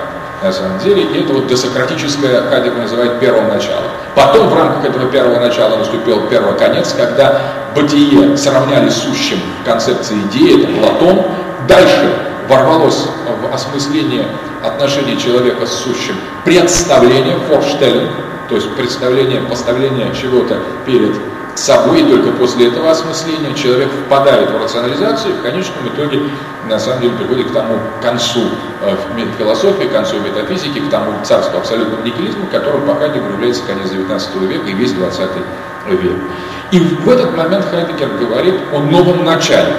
на 0.41 0.51
самом 0.51 0.79
деле, 0.79 1.03
и 1.03 1.24
это 1.24 1.33
вот 1.33 1.48
досократическое, 1.48 2.41
Хайдегер 2.50 2.77
называет 2.77 3.19
первым 3.19 3.48
началом. 3.48 3.91
Потом 4.13 4.50
в 4.50 4.55
рамках 4.55 4.83
этого 4.83 5.10
первого 5.10 5.39
начала 5.39 5.77
наступил 5.77 6.27
первый 6.27 6.57
конец, 6.57 6.93
когда 6.93 7.41
бытие 7.74 8.36
сравняли 8.36 8.89
с 8.89 8.95
сущим 8.95 9.39
концепции 9.63 10.15
идеи, 10.29 10.63
это 10.63 10.79
Платон. 10.79 11.25
Дальше 11.67 12.13
ворвалось 12.50 13.05
в 13.41 13.53
осмысление 13.53 14.27
отношений 14.62 15.17
человека 15.17 15.65
с 15.65 15.74
сущим 15.74 16.15
представление, 16.43 17.38
форштеллинг, 17.48 18.12
то 18.50 18.55
есть 18.55 18.75
представление, 18.75 19.41
поставление 19.41 20.13
чего-то 20.13 20.60
перед 20.86 21.15
собой, 21.55 22.01
и 22.01 22.03
только 22.03 22.31
после 22.31 22.67
этого 22.67 22.91
осмысления 22.91 23.53
человек 23.53 23.89
впадает 24.05 24.50
в 24.51 24.62
рационализацию 24.62 25.36
и 25.36 25.38
в 25.38 25.41
конечном 25.41 25.88
итоге 25.88 26.22
на 26.67 26.79
самом 26.79 27.01
деле 27.01 27.15
приходит 27.15 27.50
к 27.50 27.53
тому 27.53 27.79
концу 28.01 28.50
э, 28.81 28.95
философии, 29.38 29.86
к 29.86 29.91
концу 29.91 30.19
метафизики, 30.19 30.79
к 30.79 30.89
тому 30.89 31.12
царству 31.24 31.57
абсолютного 31.57 32.01
нигилизма, 32.01 32.48
которым 32.48 32.88
пока 32.88 33.07
не 33.07 33.17
является 33.17 33.63
конец 33.63 33.89
19 33.89 34.36
века 34.36 34.67
и 34.67 34.74
весь 34.74 34.93
20 34.93 35.29
век. 35.89 36.17
И 36.72 36.79
в 36.79 37.10
этот 37.10 37.36
момент 37.38 37.65
Хайдегер 37.69 38.10
говорит 38.19 38.55
о 38.72 38.79
новом 38.79 39.24
начале, 39.25 39.75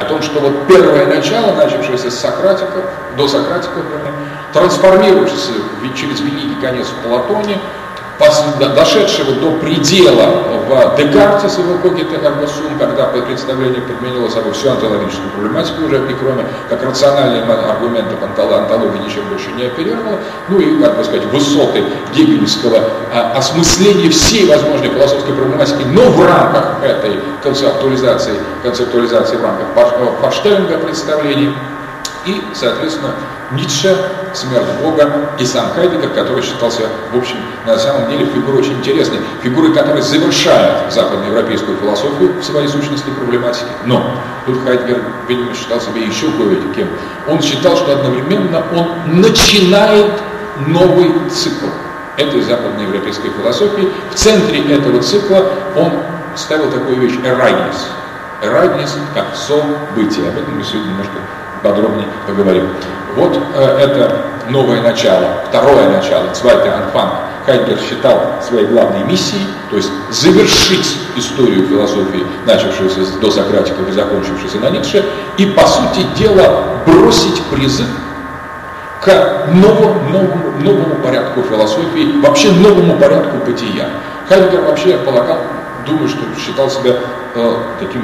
о 0.00 0.04
том, 0.04 0.20
что 0.22 0.40
вот 0.40 0.66
первое 0.66 1.06
начало, 1.06 1.54
начавшееся 1.54 2.10
с 2.10 2.18
Сократиков, 2.18 2.84
до 3.16 3.28
Сократиков, 3.28 3.84
трансформирующееся 4.52 5.52
через 5.94 6.20
великий 6.20 6.60
конец 6.60 6.88
в 6.88 7.08
Платоне, 7.08 7.60
дошедшего 8.74 9.32
до 9.32 9.58
предела 9.58 10.26
в 10.68 10.96
Декарте 10.96 11.48
с 11.48 11.58
его 11.58 11.78
когите 11.78 12.16
аргосум, 12.16 12.78
когда 12.78 13.06
представление 13.06 13.82
подменило 13.82 14.28
собой 14.28 14.52
всю 14.52 14.70
онтологическую 14.70 15.30
проблематику 15.30 15.84
уже, 15.84 15.98
кроме 16.20 16.44
как 16.68 16.82
рациональных 16.82 17.44
аргументов 17.48 18.22
онтологии 18.22 19.04
ничем 19.04 19.28
больше 19.28 19.50
не 19.52 19.64
оперировала, 19.64 20.18
ну 20.48 20.60
и, 20.60 20.80
как 20.82 20.96
бы 20.96 21.04
сказать, 21.04 21.24
высоты 21.26 21.84
гегельского 22.14 22.78
а, 23.12 23.32
осмысления 23.36 24.10
всей 24.10 24.48
возможной 24.48 24.88
философской 24.88 25.34
проблематики, 25.34 25.84
но 25.92 26.02
в 26.10 26.26
рамках 26.26 26.82
этой 26.82 27.20
концептуализации, 27.42 28.34
концептуализации 28.62 29.36
в 29.36 29.42
рамках 29.42 29.66
Форштеллинга 30.20 30.78
представлений, 30.78 31.54
и, 32.26 32.42
соответственно, 32.54 33.14
Ницше, 33.52 33.96
смерть 34.32 34.66
Бога 34.82 35.30
и 35.38 35.44
сам 35.44 35.70
Хайдегер, 35.74 36.10
который 36.10 36.42
считался, 36.42 36.82
в 37.12 37.16
общем, 37.16 37.36
на 37.66 37.78
самом 37.78 38.10
деле 38.10 38.26
фигурой 38.26 38.60
очень 38.60 38.78
интересной, 38.78 39.18
фигурой, 39.42 39.72
которая 39.72 40.02
завершает 40.02 40.92
западноевропейскую 40.92 41.76
философию 41.76 42.40
в 42.40 42.44
своей 42.44 42.68
сущности 42.68 43.10
проблематики. 43.10 43.66
Но 43.84 44.18
тут 44.46 44.62
Хайдегер, 44.64 45.02
видимо, 45.28 45.54
считал 45.54 45.80
себя 45.80 46.00
еще 46.00 46.26
кое-кем. 46.32 46.88
Он 47.28 47.40
считал, 47.42 47.76
что 47.76 47.92
одновременно 47.92 48.64
он 48.74 49.20
начинает 49.20 50.12
новый 50.66 51.12
цикл 51.30 51.66
этой 52.16 52.40
западноевропейской 52.42 53.30
философии. 53.30 53.92
В 54.10 54.14
центре 54.14 54.60
этого 54.72 55.02
цикла 55.02 55.52
он 55.76 55.92
ставил 56.36 56.70
такую 56.70 56.96
вещь 57.00 57.18
«эрайнис». 57.24 57.88
Эрайнис 58.42 58.96
как 59.14 59.34
событие. 59.34 60.28
Об 60.28 60.38
этом 60.38 60.56
мы 60.56 60.64
сегодня 60.64 60.88
немножко 60.88 61.14
подробнее 61.64 62.06
поговорим. 62.28 62.68
Вот 63.16 63.36
э, 63.54 63.78
это 63.80 64.22
новое 64.48 64.82
начало, 64.82 65.26
второе 65.48 65.88
начало, 65.88 66.28
Цвайте 66.32 66.68
Анфан. 66.68 67.08
Хайдгер 67.46 67.78
считал 67.78 68.40
своей 68.42 68.66
главной 68.66 69.04
миссией, 69.04 69.46
то 69.70 69.76
есть 69.76 69.90
завершить 70.10 70.96
историю 71.16 71.66
философии, 71.66 72.24
начавшуюся 72.46 73.18
до 73.20 73.30
Сократиков 73.30 73.86
и 73.88 73.92
закончившуюся 73.92 74.58
на 74.60 74.70
Ницше, 74.70 75.04
и, 75.36 75.46
по 75.46 75.66
сути 75.66 76.06
дела, 76.16 76.80
бросить 76.86 77.42
призыв 77.50 77.86
к 79.02 79.46
новому, 79.52 80.08
новому, 80.08 80.52
новому 80.60 80.94
порядку 81.02 81.42
философии, 81.42 82.18
вообще 82.22 82.50
новому 82.52 82.96
порядку 82.98 83.36
бытия. 83.44 83.88
Хайдгер 84.26 84.62
вообще 84.62 84.96
полагал, 84.96 85.40
думаю, 85.86 86.08
что 86.08 86.20
считал 86.40 86.70
себя 86.70 86.94
э, 87.34 87.56
таким, 87.78 88.02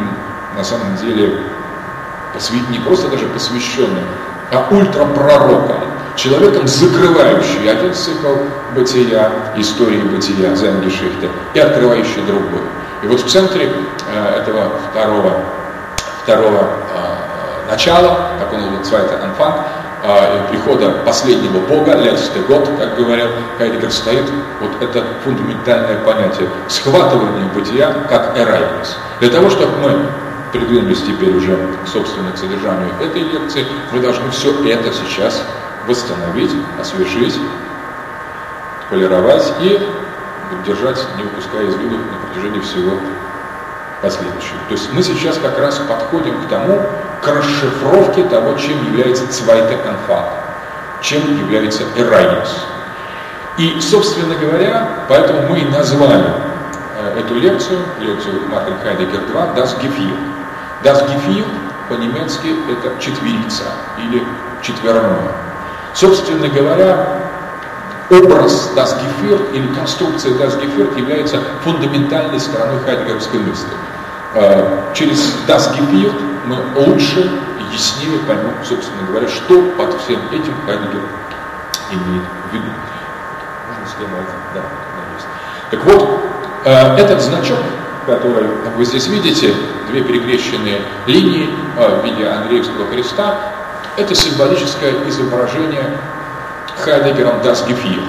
на 0.54 0.62
самом 0.62 0.96
деле, 0.96 1.38
не 2.70 2.78
просто 2.78 3.08
даже 3.08 3.26
посвященным, 3.26 4.04
а 4.52 4.66
ультрапророком, 4.70 5.82
человеком, 6.16 6.66
закрывающий 6.66 7.70
один 7.70 7.94
цикл 7.94 8.34
бытия, 8.74 9.30
истории 9.56 10.02
бытия, 10.02 10.54
Зенгешихте, 10.54 11.28
и 11.54 11.58
открывающий 11.58 12.22
другой. 12.26 12.62
И 13.02 13.06
вот 13.06 13.20
в 13.20 13.28
центре 13.28 13.72
э, 14.12 14.40
этого 14.40 14.72
второго, 14.90 15.40
второго 16.22 16.58
э, 16.58 17.70
начала, 17.70 18.32
как 18.38 18.52
он 18.52 18.78
называется, 18.78 19.22
анфанг, 19.22 19.56
э, 20.02 20.48
прихода 20.50 20.90
последнего 21.06 21.60
Бога, 21.60 21.94
летстый 21.94 22.42
год, 22.42 22.68
как 22.78 22.96
говорил 22.96 23.28
Хайдегер, 23.56 23.90
стоит 23.90 24.26
вот 24.60 24.82
это 24.82 25.04
фундаментальное 25.24 25.98
понятие 26.04 26.48
схватывания 26.68 27.48
бытия 27.54 27.94
как 28.08 28.36
эрайнес. 28.36 28.98
Для 29.20 29.30
того, 29.30 29.48
чтобы 29.48 29.72
мы 29.78 30.06
придвинулись 30.52 31.02
теперь 31.02 31.34
уже, 31.34 31.56
собственно, 31.86 32.32
к 32.32 32.38
содержанию 32.38 32.90
этой 33.00 33.22
лекции, 33.22 33.66
мы 33.92 34.00
должны 34.00 34.30
все 34.30 34.52
это 34.68 34.92
сейчас 34.92 35.42
восстановить, 35.86 36.52
освежить, 36.80 37.38
полировать 38.88 39.52
и 39.60 39.78
держать, 40.66 40.98
не 41.16 41.22
выпуская 41.22 41.64
из 41.64 41.74
виду 41.76 41.96
на 41.96 42.26
протяжении 42.26 42.60
всего 42.60 42.98
последующего. 44.02 44.58
То 44.68 44.74
есть 44.74 44.92
мы 44.92 45.02
сейчас 45.02 45.38
как 45.38 45.58
раз 45.58 45.78
подходим 45.78 46.42
к 46.42 46.48
тому, 46.48 46.82
к 47.22 47.28
расшифровке 47.28 48.24
того, 48.24 48.54
чем 48.58 48.84
является 48.86 49.28
Цвайте 49.28 49.76
Конфат, 49.76 50.30
чем 51.02 51.20
является 51.38 51.84
Эрайнус. 51.96 52.64
И, 53.58 53.80
собственно 53.80 54.34
говоря, 54.36 54.88
поэтому 55.08 55.42
мы 55.48 55.58
и 55.58 55.64
назвали 55.66 56.24
э, 56.98 57.20
эту 57.20 57.34
лекцию, 57.34 57.80
лекцию 58.00 58.48
Мартин 58.48 58.74
Хайдегер 58.82 59.20
2, 59.32 59.54
Das 59.54 59.76
Gefühl. 59.82 60.29
Das 60.82 61.04
Gefühl 61.06 61.44
по-немецки 61.88 62.54
это 62.70 62.98
четверица 63.00 63.64
или 63.98 64.24
четверное. 64.62 65.32
Собственно 65.92 66.48
говоря, 66.48 67.06
образ 68.10 68.70
Das 68.74 68.96
Geführt 68.98 69.52
или 69.52 69.66
конструкция 69.74 70.32
Das 70.38 70.58
Geführt 70.58 70.96
является 70.96 71.40
фундаментальной 71.64 72.40
стороной 72.40 72.80
хайдегеровской 72.84 73.40
мысли. 73.40 73.68
Э, 74.34 74.92
через 74.94 75.36
Das 75.46 75.74
Geführt 75.76 76.14
мы 76.46 76.56
лучше 76.76 77.30
и 77.58 77.74
яснее 77.74 78.18
поймем, 78.26 78.54
собственно 78.64 79.06
говоря, 79.06 79.28
что 79.28 79.62
под 79.76 80.00
всем 80.00 80.20
этим 80.32 80.54
Хайдегер 80.64 81.02
имеет 81.90 82.24
в 82.50 82.54
виду. 82.54 82.70
Можно 83.68 83.86
схема 83.86 84.16
да, 84.54 84.60
есть. 85.14 85.26
Так 85.70 85.84
вот, 85.84 86.20
э, 86.64 86.96
этот 86.96 87.20
значок, 87.20 87.58
который 88.10 88.46
вы 88.76 88.84
здесь 88.84 89.06
видите, 89.08 89.54
две 89.88 90.02
перекрещенные 90.02 90.80
линии 91.06 91.48
э, 91.76 92.00
в 92.00 92.04
виде 92.04 92.26
Андреевского 92.26 92.86
креста, 92.86 93.38
это 93.96 94.14
символическое 94.14 94.94
изображение 95.08 95.98
Хайдегером 96.78 97.40
Das 97.42 97.66
Gefühl. 97.66 98.02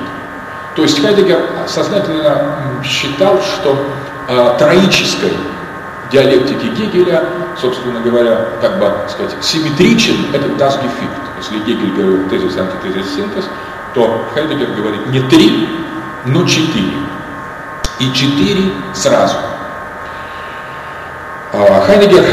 То 0.75 0.83
есть 0.83 1.01
Хайдегер 1.01 1.41
сознательно 1.67 2.55
считал, 2.83 3.41
что 3.41 3.85
э, 4.27 4.55
троической 4.57 5.33
диалектики 6.11 6.65
Гегеля, 6.65 7.23
собственно 7.59 7.99
говоря, 7.99 8.47
как 8.61 8.79
бы 8.79 8.91
сказать, 9.09 9.35
симметричен 9.41 10.15
этот 10.33 10.51
Das 10.51 10.81
Gefühl. 10.81 11.09
Если 11.37 11.59
Гегель 11.59 11.93
говорил 11.93 12.29
тезис, 12.29 12.57
антитезис, 12.57 13.15
синтез, 13.15 13.45
то 13.93 14.25
Хайдегер 14.33 14.71
говорит 14.71 15.07
не 15.07 15.19
три, 15.21 15.67
но 16.25 16.45
четыре. 16.45 16.93
И 17.99 18.11
четыре 18.13 18.71
сразу. 18.93 19.35
А, 21.53 21.81
Хайдегер 21.81 22.23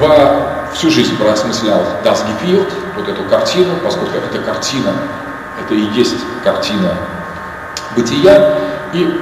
в 0.00 0.74
всю 0.74 0.90
жизнь 0.90 1.16
проосмыслял 1.16 1.82
Das 2.02 2.24
Gefühl, 2.26 2.66
вот 2.96 3.08
эту 3.08 3.22
картину, 3.24 3.76
поскольку 3.82 4.16
эта 4.16 4.38
картина 4.38 4.92
это 5.60 5.74
и 5.74 5.82
есть 5.92 6.16
картина 6.42 6.94
бытия. 7.96 8.58
И, 8.92 9.20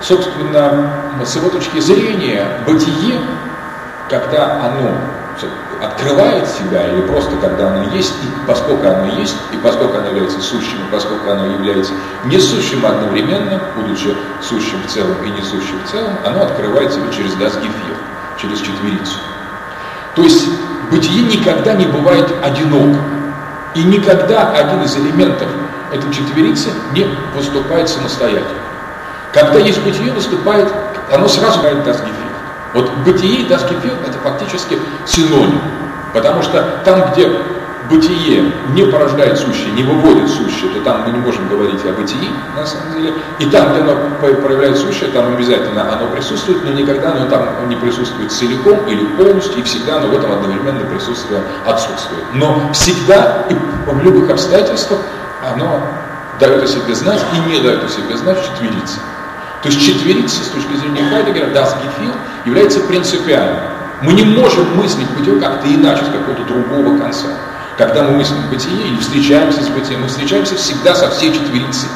собственно, 0.00 0.90
с 1.24 1.36
его 1.36 1.50
точки 1.50 1.80
зрения, 1.80 2.46
бытие, 2.66 3.20
когда 4.08 4.60
оно 4.64 4.92
открывает 5.82 6.48
себя, 6.48 6.88
или 6.88 7.02
просто 7.02 7.36
когда 7.36 7.68
оно 7.68 7.94
есть, 7.94 8.14
и 8.22 8.46
поскольку 8.46 8.86
оно 8.88 9.06
есть, 9.18 9.36
и 9.52 9.56
поскольку 9.56 9.98
оно 9.98 10.08
является 10.08 10.40
сущим, 10.40 10.78
и 10.88 10.92
поскольку 10.92 11.30
оно 11.30 11.46
является 11.46 11.92
несущим 12.24 12.84
одновременно, 12.84 13.60
будучи 13.76 14.16
сущим 14.42 14.82
в 14.86 14.90
целом 14.90 15.16
и 15.24 15.30
несущим 15.30 15.80
в 15.84 15.90
целом, 15.90 16.16
оно 16.24 16.42
открывает 16.42 16.92
себя 16.92 17.10
через 17.12 17.34
дасгифир, 17.34 17.94
через 18.40 18.60
четверицу. 18.60 19.18
То 20.14 20.22
есть 20.22 20.48
бытие 20.90 21.22
никогда 21.22 21.74
не 21.74 21.86
бывает 21.86 22.32
одиноко. 22.42 22.98
И 23.74 23.82
никогда 23.82 24.50
один 24.52 24.82
из 24.82 24.96
элементов 24.96 25.48
этой 25.92 26.12
четверицы 26.12 26.70
не 26.92 27.04
выступает 27.34 27.88
самостоятельно. 27.88 28.62
Когда 29.32 29.58
есть 29.58 29.82
бытие, 29.82 30.12
выступает, 30.12 30.72
оно 31.12 31.28
сразу 31.28 31.60
говорит 31.60 31.84
Дасгифил. 31.84 32.14
Вот 32.74 32.90
бытие 33.04 33.42
и 33.42 33.48
Дасгифил 33.48 33.94
это 34.06 34.18
фактически 34.22 34.78
синоним. 35.06 35.60
Потому 36.12 36.42
что 36.42 36.80
там, 36.84 37.12
где 37.12 37.30
бытие 37.90 38.52
не 38.74 38.84
порождает 38.84 39.38
сущее, 39.38 39.72
не 39.72 39.82
выводит 39.82 40.28
сущее, 40.28 40.70
то 40.74 40.80
там 40.82 41.04
мы 41.06 41.12
не 41.12 41.18
можем 41.18 41.48
говорить 41.48 41.84
о 41.84 41.92
бытии, 41.92 42.30
на 42.56 42.66
самом 42.66 42.94
деле. 42.94 43.14
И 43.38 43.46
там, 43.46 43.72
где 43.72 43.80
оно 43.80 43.96
проявляет 44.20 44.76
сущее, 44.76 45.10
там 45.10 45.34
обязательно 45.34 45.92
оно 45.92 46.06
присутствует, 46.08 46.64
но 46.64 46.72
никогда 46.72 47.12
оно 47.12 47.26
там 47.28 47.68
не 47.68 47.76
присутствует 47.76 48.30
целиком 48.30 48.78
или 48.88 49.04
полностью, 49.16 49.60
и 49.60 49.62
всегда 49.62 49.96
оно 49.96 50.08
в 50.08 50.14
этом 50.14 50.32
одновременно 50.32 50.84
присутствие 50.86 51.42
отсутствует. 51.66 52.24
Но 52.34 52.70
всегда 52.72 53.46
и 53.48 53.54
в 53.54 54.02
любых 54.02 54.30
обстоятельствах 54.30 55.00
оно 55.42 55.82
дает 56.38 56.62
о 56.62 56.66
себе 56.66 56.94
знать 56.94 57.20
и 57.34 57.50
не 57.50 57.58
дает 57.60 57.84
о 57.84 57.88
себе 57.88 58.16
знать 58.16 58.38
четверица. 58.44 59.00
То 59.62 59.68
есть 59.68 59.84
четверица 59.84 60.44
с 60.44 60.48
точки 60.48 60.76
зрения 60.76 61.02
Хайдегера, 61.10 61.46
das 61.46 61.74
Gefühl, 61.82 62.12
является 62.44 62.80
принципиальным. 62.80 63.60
Мы 64.02 64.12
не 64.12 64.22
можем 64.22 64.76
мыслить 64.76 65.10
бытие 65.10 65.40
как-то 65.40 65.66
иначе, 65.66 66.04
с 66.04 66.08
какого-то 66.08 66.44
другого 66.44 66.96
конца. 66.98 67.26
Когда 67.78 68.02
мы 68.02 68.10
мыслим 68.16 68.38
бытие 68.50 68.88
или 68.88 68.98
встречаемся 68.98 69.62
с 69.62 69.68
бытием, 69.68 70.02
мы 70.02 70.08
встречаемся 70.08 70.56
всегда 70.56 70.96
со 70.96 71.08
всей 71.10 71.32
четверицей. 71.32 71.88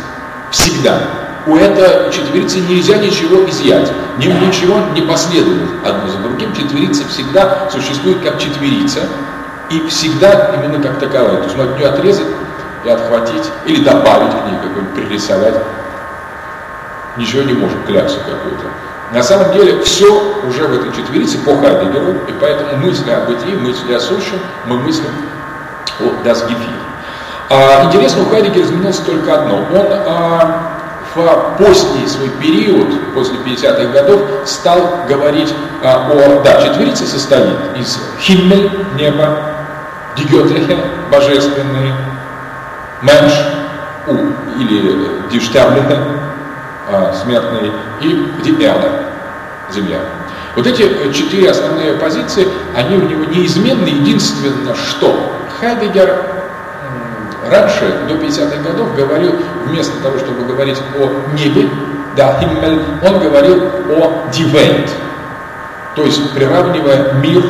Всегда. 0.53 1.01
У 1.45 1.57
этой 1.57 2.13
четверицы 2.13 2.61
нельзя 2.61 2.99
ничего 2.99 3.45
изъять, 3.51 3.91
ничего 4.17 4.79
не 4.95 5.03
последует 5.03 5.69
одно 5.85 6.09
за 6.09 6.19
другим. 6.19 6.55
Четверица 6.55 7.03
всегда 7.09 7.69
существует 7.69 8.21
как 8.23 8.39
четверица 8.39 9.01
и 9.71 9.89
всегда 9.89 10.55
именно 10.55 10.81
как 10.81 11.01
таковая. 11.01 11.39
То 11.39 11.45
есть 11.45 11.57
мы 11.57 11.65
от 11.65 11.77
нее 11.77 11.89
отрезать 11.89 12.29
и 12.85 12.89
отхватить 12.89 13.51
или 13.67 13.83
добавить 13.83 14.31
к 14.31 14.47
ней 14.47 14.59
какой-нибудь, 14.63 14.95
пририсовать. 14.95 15.57
Ничего 17.17 17.43
не 17.43 17.55
можем, 17.55 17.83
кляксу 17.83 18.19
какую-то. 18.19 18.67
На 19.13 19.23
самом 19.25 19.53
деле 19.53 19.83
все 19.83 20.07
уже 20.47 20.69
в 20.69 20.75
этой 20.75 20.93
четверице 20.93 21.39
по 21.39 21.57
Хайдегеру, 21.57 22.13
и 22.29 22.33
поэтому 22.41 22.87
мысли 22.87 23.11
о 23.11 23.27
бытии, 23.27 23.57
мысли 23.57 23.93
о 23.93 23.99
сущем, 23.99 24.39
мы 24.67 24.79
мыслим 24.79 25.11
о 26.01 26.25
Дасгифиле. 26.25 26.83
А, 27.51 27.85
интересно, 27.85 28.23
у 28.23 28.27
Хайдегера 28.27 28.65
изменилось 28.65 28.99
только 28.99 29.35
одно. 29.35 29.57
Он 29.59 29.87
а, 29.91 30.73
в 31.15 31.57
поздний 31.59 32.07
свой 32.07 32.31
период, 32.41 32.89
после 33.15 33.37
50-х 33.39 33.93
годов, 33.93 34.21
стал 34.47 35.05
говорить 35.09 35.53
а, 35.83 36.11
о... 36.11 36.43
Да, 36.43 36.63
четверица 36.63 37.07
состоит 37.07 37.57
из 37.77 37.99
Химмель, 38.21 38.71
небо, 38.95 39.39
Дигетлихе, 40.17 40.79
божественные, 41.11 41.95
Менш, 43.03 43.33
у, 44.07 44.15
или 44.59 45.23
Диштяблиха, 45.31 45.99
а, 46.91 47.15
смертные, 47.23 47.73
и 48.01 48.33
Диэрда, 48.43 48.91
земля. 49.71 49.99
Вот 50.55 50.67
эти 50.67 50.83
э, 50.83 51.13
четыре 51.13 51.51
основные 51.51 51.95
позиции, 51.95 52.47
они 52.77 52.97
у 52.97 53.09
него 53.09 53.25
неизменны. 53.25 53.89
Единственное, 53.89 54.75
что 54.75 55.33
Хайдегер 55.63 56.25
раньше, 57.49 58.01
до 58.09 58.15
50-х 58.15 58.69
годов, 58.69 58.97
говорил, 58.97 59.37
вместо 59.65 59.97
того, 60.03 60.19
чтобы 60.19 60.45
говорить 60.45 60.83
о 60.99 61.37
небе, 61.37 61.69
да, 62.17 62.41
он 63.01 63.21
говорил 63.21 63.63
о 63.91 64.29
дивент, 64.33 64.91
то 65.95 66.05
есть 66.05 66.35
приравнивая 66.35 67.13
мир 67.13 67.45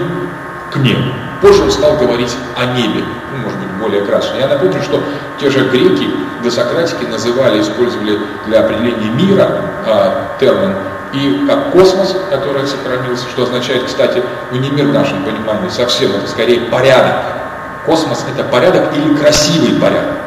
к 0.70 0.76
небу. 0.76 1.10
Позже 1.40 1.62
он 1.62 1.70
стал 1.70 1.96
говорить 1.96 2.36
о 2.54 2.66
небе, 2.76 3.02
ну, 3.32 3.44
может 3.44 3.58
быть, 3.58 3.70
более 3.80 4.02
красочно. 4.02 4.40
Я 4.40 4.48
напомню, 4.48 4.82
что 4.82 5.02
те 5.40 5.48
же 5.48 5.70
греки, 5.70 6.06
досократики 6.44 7.04
называли, 7.04 7.62
использовали 7.62 8.18
для 8.44 8.60
определения 8.60 9.08
мира 9.08 9.48
э, 9.86 10.12
термин 10.38 10.74
и 11.14 11.46
как 11.48 11.70
космос, 11.70 12.14
который 12.30 12.66
сохранился, 12.66 13.26
что 13.30 13.44
означает, 13.44 13.84
кстати, 13.84 14.22
ну 14.50 14.58
не 14.58 14.68
мир 14.68 14.88
в 14.88 14.92
нашем 14.92 15.24
понимании, 15.24 15.70
совсем 15.70 16.10
это 16.10 16.28
скорее 16.28 16.60
порядок. 16.70 17.41
Космос 17.86 18.24
это 18.32 18.44
порядок 18.44 18.96
или 18.96 19.14
красивый 19.14 19.80
порядок. 19.80 20.18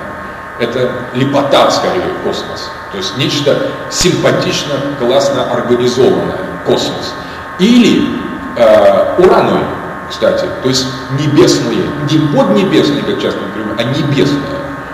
Это 0.59 0.89
лепота 1.13 1.69
скорее 1.71 2.09
космос. 2.23 2.69
То 2.91 2.97
есть 2.97 3.17
нечто 3.17 3.71
симпатично, 3.89 4.73
классно 4.99 5.51
организованное 5.51 6.39
космос. 6.65 7.13
Или 7.59 8.19
э, 8.57 9.15
ураной 9.17 9.63
кстати, 10.09 10.45
то 10.61 10.69
есть 10.69 10.85
небесные, 11.19 11.83
не 12.09 12.19
поднебесные, 12.35 13.03
как 13.03 13.21
часто 13.21 13.39
мы 13.41 13.63
говорим, 13.63 13.75
а 13.77 13.83
небесные. 13.83 14.43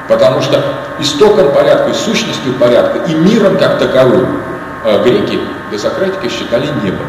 Потому 0.07 0.41
что 0.41 0.63
истоком 0.99 1.51
порядка 1.51 1.93
сущностью 1.93 2.53
порядка 2.53 2.99
и 3.09 3.13
миром 3.13 3.57
как 3.57 3.77
таковым 3.77 4.41
э, 4.83 5.03
греки 5.03 5.39
до 5.69 5.77
считали 6.29 6.67
небо. 6.83 7.03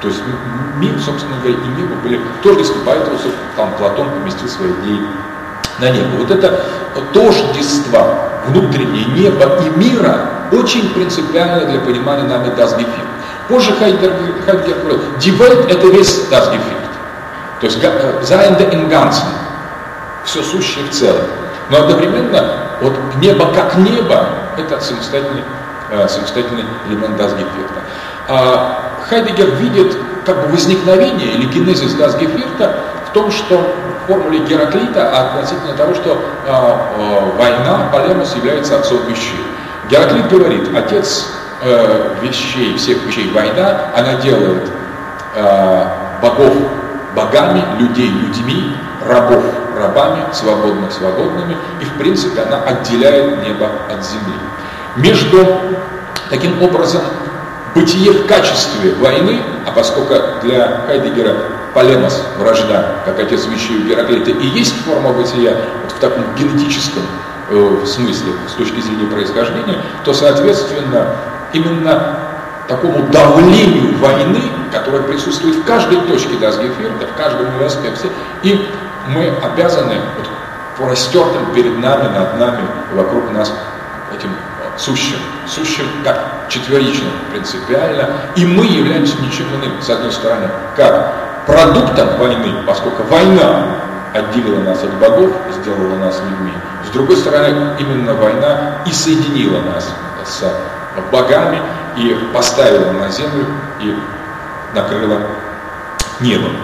То 0.00 0.08
есть 0.08 0.22
мир, 0.78 1.00
собственно 1.00 1.36
говоря, 1.38 1.54
и 1.54 1.68
небо 1.80 1.94
были 2.02 2.20
тождественны, 2.42 2.82
поэтому 2.84 3.16
там 3.56 3.72
Платон 3.78 4.10
поместил 4.10 4.48
свои 4.48 4.70
идеи 4.82 5.00
на 5.78 5.90
небо. 5.90 6.16
Вот 6.18 6.30
это 6.30 6.64
тождество 7.12 8.30
внутреннее 8.46 9.06
неба 9.06 9.58
и 9.64 9.78
мира 9.78 10.30
очень 10.52 10.92
принципиально 10.92 11.64
для 11.66 11.80
понимания 11.80 12.24
нами 12.24 12.54
Дасгефир. 12.54 13.04
Позже 13.48 13.72
Хайдер, 13.74 14.12
Хайдер 14.46 14.78
говорил, 14.78 15.00
Дивельт 15.18 15.70
это 15.70 15.86
весь 15.88 16.28
Дасгефир. 16.28 16.78
То 17.60 17.66
есть 17.66 17.80
Зайнда 18.28 18.64
in 18.64 18.90
Ganzen, 18.90 19.26
все 20.24 20.42
сущее 20.42 20.84
в 20.84 20.90
целом. 20.90 21.22
Но 21.70 21.78
одновременно 21.78 22.44
вот 22.82 22.92
небо 23.20 23.46
как 23.54 23.76
небо, 23.76 24.26
это 24.58 24.80
самостоятельный, 24.80 25.44
э, 25.90 26.08
самостоятельный 26.08 26.64
элемент 26.88 27.16
Дасгефирта. 27.16 27.80
А 28.28 29.00
Хайдегер 29.08 29.50
видит 29.56 29.96
как 30.24 30.42
бы 30.42 30.52
возникновение 30.52 31.32
или 31.32 31.46
генезис 31.46 31.94
Дасгефирта 31.94 32.80
в 33.08 33.12
том, 33.12 33.30
что 33.30 33.74
в 34.04 34.06
формуле 34.06 34.40
Гераклита 34.40 35.30
относительно 35.30 35.74
того, 35.74 35.94
что 35.94 36.12
э, 36.46 36.50
э, 36.50 37.36
война, 37.36 37.88
полемос 37.92 38.34
является 38.36 38.78
отцом 38.78 39.06
вещей. 39.06 39.44
Гераклит 39.90 40.28
говорит, 40.28 40.68
отец 40.74 41.26
вещей, 42.20 42.76
всех 42.76 43.02
вещей 43.04 43.30
война, 43.32 43.90
она 43.96 44.14
делает 44.14 44.68
богов 46.20 46.52
богами, 47.14 47.62
людей 47.78 48.10
людьми, 48.10 48.76
рабов 49.06 49.44
рабами, 49.76 50.24
свободных 50.32 50.92
свободными, 50.92 51.56
и 51.80 51.84
в 51.84 51.94
принципе 51.98 52.42
она 52.42 52.62
отделяет 52.62 53.42
небо 53.42 53.70
от 53.90 54.04
земли. 54.04 54.34
Между 54.96 55.46
таким 56.30 56.62
образом 56.62 57.02
бытие 57.74 58.12
в 58.12 58.26
качестве 58.26 58.94
войны, 58.94 59.40
а 59.66 59.72
поскольку 59.72 60.14
для 60.42 60.82
Хайдегера 60.86 61.34
полемос, 61.74 62.22
вражда, 62.38 62.96
как 63.04 63.18
отец 63.18 63.46
вещей 63.46 63.78
у 63.78 63.88
Гераклита, 63.88 64.30
и 64.30 64.46
есть 64.46 64.84
форма 64.84 65.12
бытия 65.12 65.56
вот 65.82 65.92
в 65.92 65.98
таком 65.98 66.22
генетическом 66.36 67.02
э, 67.50 67.84
смысле, 67.84 68.32
с 68.48 68.52
точки 68.52 68.80
зрения 68.80 69.06
происхождения, 69.06 69.82
то, 70.04 70.14
соответственно, 70.14 71.16
именно 71.52 72.18
такому 72.68 73.08
давлению 73.08 73.98
войны, 73.98 74.42
которое 74.70 75.02
присутствует 75.02 75.56
в 75.56 75.64
каждой 75.64 76.00
точке 76.02 76.36
Дасгефирта, 76.36 77.08
в 77.12 77.16
каждом 77.16 77.52
ее 77.58 77.66
аспекте, 77.66 78.08
и 78.44 78.68
мы 79.08 79.32
обязаны 79.42 79.96
вот, 80.16 80.28
простертым 80.78 81.52
перед 81.52 81.78
нами, 81.78 82.08
над 82.16 82.38
нами, 82.38 82.62
вокруг 82.94 83.32
нас 83.32 83.52
этим 84.16 84.30
сущим, 84.76 85.18
сущим 85.46 85.86
как 86.02 86.46
четверичным 86.48 87.12
принципиально, 87.30 88.08
и 88.36 88.44
мы 88.44 88.66
являемся 88.66 89.20
ничем 89.20 89.46
иным, 89.56 89.80
с 89.80 89.90
одной 89.90 90.12
стороны, 90.12 90.48
как 90.76 91.12
продуктом 91.46 92.16
войны, 92.18 92.62
поскольку 92.66 93.02
война 93.04 93.66
отделила 94.12 94.60
нас 94.60 94.82
от 94.82 94.94
богов, 94.94 95.32
сделала 95.60 95.96
нас 95.96 96.20
людьми, 96.20 96.52
с 96.86 96.90
другой 96.90 97.16
стороны, 97.16 97.76
именно 97.78 98.14
война 98.14 98.78
и 98.86 98.92
соединила 98.92 99.60
нас 99.60 99.92
с 100.24 100.44
богами, 101.10 101.60
и 101.96 102.14
поставила 102.32 102.92
на 102.92 103.08
землю, 103.10 103.46
и 103.80 103.96
накрыла 104.74 105.18
небом. 106.20 106.56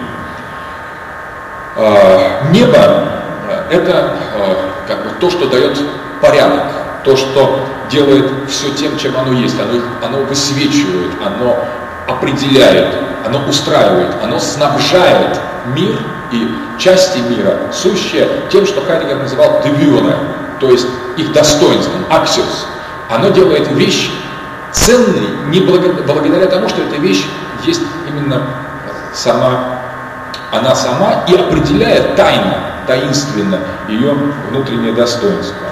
А, 1.77 2.41
небо– 2.51 3.05
это 3.69 4.13
а, 4.35 4.71
как 4.87 5.03
бы 5.03 5.09
то, 5.19 5.29
что 5.29 5.47
дает 5.47 5.79
порядок, 6.21 6.63
то, 7.03 7.15
что 7.15 7.59
делает 7.89 8.25
все 8.49 8.71
тем, 8.73 8.97
чем 8.97 9.17
оно 9.17 9.33
есть. 9.33 9.57
Оно, 9.59 9.81
оно 10.05 10.23
высвечивает, 10.25 11.11
оно 11.25 11.57
определяет, 12.07 12.95
оно 13.25 13.47
устраивает, 13.47 14.09
оно 14.23 14.39
снабжает 14.39 15.39
мир 15.75 15.97
и 16.31 16.47
части 16.77 17.19
мира, 17.19 17.57
сущие 17.71 18.27
тем, 18.49 18.65
что 18.65 18.81
Хайдегер 18.81 19.17
называл 19.17 19.61
девюры, 19.63 20.15
то 20.59 20.71
есть 20.71 20.87
их 21.17 21.31
достоинством, 21.33 22.05
аксиос. 22.09 22.67
Оно 23.09 23.29
делает 23.29 23.69
вещь 23.71 24.09
ценной 24.71 25.27
не 25.47 25.59
благодаря 25.59 26.47
тому, 26.47 26.69
что 26.69 26.81
эта 26.81 26.95
вещь 26.95 27.25
есть 27.63 27.81
именно 28.07 28.41
сама, 29.13 29.81
она 30.51 30.73
сама 30.75 31.25
и 31.27 31.35
определяет 31.35 32.15
тайно, 32.15 32.57
таинственно 32.87 33.59
ее 33.87 34.13
внутреннее 34.49 34.93
достоинство. 34.93 35.67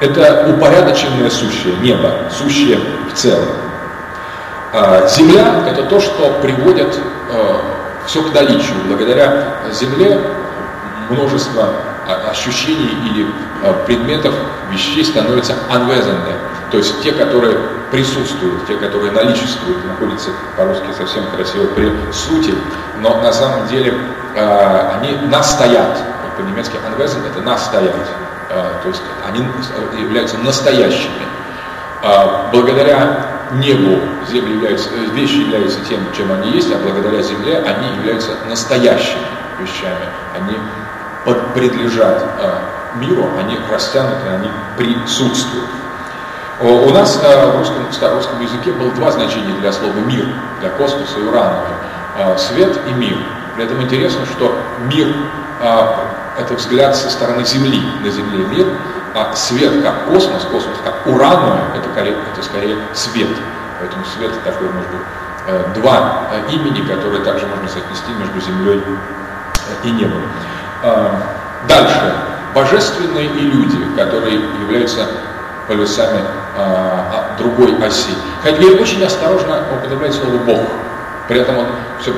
Это 0.00 0.46
упорядоченное 0.48 1.30
сущее, 1.30 1.74
небо, 1.80 2.12
сущее 2.30 2.78
в 3.10 3.14
целом. 3.14 3.48
А 4.72 5.06
земля– 5.06 5.64
это 5.66 5.84
то, 5.84 6.00
что 6.00 6.38
приводит 6.42 6.98
э, 7.30 7.54
все 8.06 8.22
к 8.22 8.34
наличию. 8.34 8.76
Благодаря 8.86 9.54
Земле 9.72 10.20
множество 11.08 11.70
ощущений 12.30 12.90
или 13.10 13.26
предметов, 13.86 14.34
вещей 14.70 15.04
становятся 15.04 15.54
unwesende, 15.70 16.34
то 16.70 16.78
есть 16.78 17.02
те, 17.02 17.12
которые 17.12 17.56
присутствуют, 17.90 18.66
те, 18.66 18.76
которые 18.76 19.12
наличествуют, 19.12 19.84
находятся 19.86 20.30
по-русски 20.56 20.86
совсем 20.96 21.24
красиво 21.34 21.66
при 21.74 21.90
сути, 22.12 22.54
но 23.00 23.20
на 23.22 23.32
самом 23.32 23.66
деле 23.68 23.94
они 24.36 25.16
настоят. 25.28 25.98
По-немецки 26.36 26.76
unwesend– 26.76 27.26
это 27.30 27.40
настоять. 27.40 27.94
Э, 28.48 28.74
то 28.82 28.88
есть 28.88 29.02
они 29.26 29.40
являются 30.00 30.38
настоящими. 30.38 31.26
Э, 32.02 32.48
благодаря 32.52 33.26
небу 33.52 34.00
земли 34.28 34.54
являются, 34.54 34.90
э, 34.90 35.10
вещи 35.14 35.36
являются 35.36 35.80
тем, 35.88 36.00
чем 36.16 36.30
они 36.32 36.52
есть, 36.52 36.72
а 36.72 36.78
благодаря 36.78 37.22
земле 37.22 37.58
они 37.58 37.96
являются 37.96 38.30
настоящими 38.48 39.26
вещами. 39.60 40.06
Они 40.34 40.56
принадлежат 41.54 42.24
миру, 42.94 43.28
они 43.36 43.58
растянуты, 43.68 44.28
они 44.28 44.48
присутствуют. 44.76 45.68
У 46.60 46.90
нас 46.90 47.16
в 47.16 47.56
русском, 47.58 47.88
в 47.90 47.92
старорусском 47.92 48.40
языке 48.40 48.70
было 48.70 48.92
два 48.92 49.10
значения 49.10 49.52
для 49.60 49.72
слова 49.72 49.96
«мир», 50.06 50.24
для 50.60 50.70
космоса 50.70 51.18
и 51.18 51.22
урановой. 51.22 51.68
Свет 52.38 52.78
и 52.86 52.92
мир. 52.92 53.16
При 53.56 53.64
этом 53.64 53.82
интересно, 53.82 54.24
что 54.24 54.56
мир 54.84 55.08
это 56.38 56.54
взгляд 56.54 56.96
со 56.96 57.10
стороны 57.10 57.44
Земли, 57.44 57.82
на 58.02 58.10
Земле 58.10 58.44
мир, 58.46 58.66
а 59.14 59.34
свет 59.34 59.82
как 59.82 60.04
космос, 60.06 60.44
космос 60.44 60.76
как 60.84 61.06
урану, 61.06 61.58
это, 61.74 61.88
это 62.00 62.42
скорее 62.42 62.76
свет. 62.94 63.28
Поэтому 63.80 64.04
свет 64.04 64.32
такой, 64.44 64.68
может 64.68 64.90
быть, 64.90 65.00
э, 65.48 65.64
два 65.74 66.28
э, 66.32 66.52
имени, 66.52 66.86
которые 66.86 67.22
также 67.24 67.46
можно 67.46 67.68
соотнести 67.68 68.12
между 68.12 68.40
Землей 68.40 68.82
э, 68.84 69.86
и 69.86 69.90
небом. 69.90 70.22
Дальше. 71.68 72.14
Божественные 72.54 73.26
и 73.26 73.40
люди, 73.40 73.78
которые 73.96 74.40
являются 74.60 75.06
полюсами 75.66 76.20
другой 77.38 77.76
оси. 77.84 78.14
Хайдгейр 78.42 78.80
очень 78.80 79.02
осторожно 79.02 79.62
употребляет 79.72 80.14
слово 80.14 80.36
«Бог». 80.38 80.60
При 81.28 81.40
этом 81.40 81.58
он 81.58 81.66
все 82.00 82.12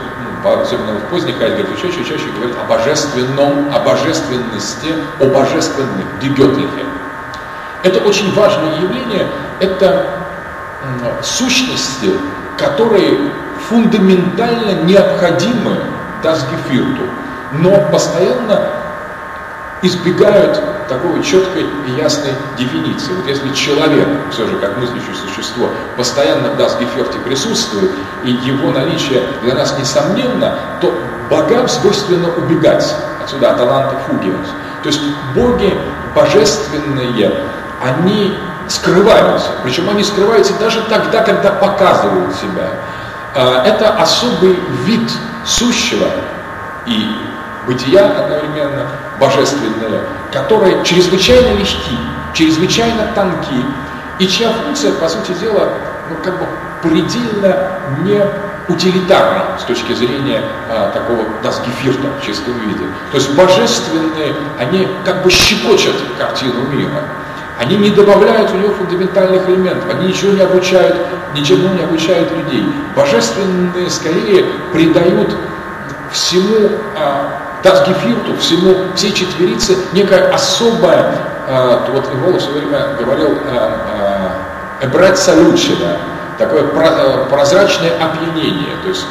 особенно 0.44 0.98
в 0.98 1.10
поздних 1.10 1.38
Хайдгер, 1.38 1.66
чаще 1.80 2.00
и 2.00 2.04
чаще 2.04 2.30
говорит 2.34 2.54
о 2.62 2.68
божественном, 2.68 3.74
о 3.74 3.80
божественности, 3.80 4.94
о 5.20 5.26
божественных, 5.26 6.18
дигетлихе. 6.20 6.84
Это 7.82 8.00
очень 8.06 8.34
важное 8.34 8.76
явление, 8.80 9.26
это 9.60 10.06
сущности, 11.22 12.12
которые 12.56 13.30
фундаментально 13.68 14.82
необходимы 14.82 15.76
Дасгефирту, 16.22 17.02
но 17.52 17.88
постоянно 17.90 18.68
избегают 19.82 20.60
такой 20.88 21.22
четкой 21.22 21.66
и 21.86 21.90
ясной 21.92 22.32
дефиниции. 22.56 23.12
Вот 23.12 23.26
если 23.26 23.52
человек, 23.52 24.08
все 24.30 24.46
же 24.46 24.56
как 24.58 24.76
мыслящее 24.78 25.14
существо, 25.14 25.70
постоянно 25.96 26.50
в 26.50 26.56
Дасгеферте 26.56 27.18
присутствует, 27.18 27.90
и 28.24 28.30
его 28.30 28.72
наличие 28.72 29.22
для 29.42 29.54
нас 29.54 29.78
несомненно, 29.78 30.58
то 30.80 30.92
богам 31.30 31.68
свойственно 31.68 32.28
убегать 32.36 32.94
отсюда, 33.22 33.50
от 33.50 33.58
таланта 33.58 33.96
фугиус. 34.08 34.48
То 34.82 34.88
есть 34.88 35.00
боги 35.34 35.78
божественные, 36.14 37.32
они 37.82 38.36
скрываются, 38.68 39.50
причем 39.62 39.88
они 39.90 40.02
скрываются 40.02 40.52
даже 40.58 40.82
тогда, 40.88 41.22
когда 41.22 41.50
показывают 41.50 42.34
себя. 42.34 42.70
А, 43.34 43.62
это 43.64 43.90
особый 43.90 44.58
вид 44.84 45.10
сущего 45.44 46.06
и 46.86 47.16
бытия 47.66 48.06
одновременно, 48.06 48.86
божественное, 49.20 50.02
которые 50.32 50.82
чрезвычайно 50.84 51.56
легки, 51.58 51.98
чрезвычайно 52.34 53.08
тонки, 53.14 53.64
и 54.18 54.26
чья 54.26 54.52
функция, 54.52 54.92
по 54.92 55.08
сути 55.08 55.32
дела, 55.32 55.68
ну, 56.10 56.16
как 56.22 56.38
бы 56.38 56.46
предельно 56.82 57.56
не 58.02 58.20
утилитарна 58.68 59.58
с 59.58 59.62
точки 59.62 59.92
зрения 59.92 60.42
а, 60.68 60.90
такого 60.90 61.24
дасгефирта 61.42 62.08
в 62.20 62.24
чистом 62.24 62.54
виде. 62.60 62.84
То 63.10 63.18
есть 63.18 63.34
божественные, 63.34 64.34
они 64.58 64.86
как 65.04 65.22
бы 65.22 65.30
щекочут 65.30 65.94
картину 66.18 66.62
мира. 66.70 67.02
Они 67.58 67.76
не 67.76 67.90
добавляют 67.90 68.50
в 68.50 68.56
нее 68.56 68.68
фундаментальных 68.68 69.48
элементов, 69.48 69.84
они 69.92 70.08
ничего 70.08 70.32
не 70.32 70.42
обучают, 70.42 70.96
ничему 71.34 71.74
не 71.74 71.82
обучают 71.82 72.30
людей. 72.30 72.72
Божественные 72.94 73.90
скорее 73.90 74.44
придают 74.72 75.34
всему 76.12 76.70
а, 76.96 77.47
Дасгефирту, 77.62 78.36
всему, 78.38 78.74
всей 78.94 79.12
четверице 79.12 79.76
некая 79.92 80.30
особая, 80.32 81.12
э, 81.48 81.78
вот 81.92 82.08
Иволов 82.14 82.40
все 82.40 82.52
время 82.52 82.94
говорил, 82.98 83.30
э, 83.30 83.70
э, 84.80 84.86
эбрать 84.86 85.18
салючина, 85.18 85.98
такое 86.38 86.64
прозрачное 86.64 87.92
опьянение, 88.00 88.76
то 88.82 88.88
есть 88.88 89.04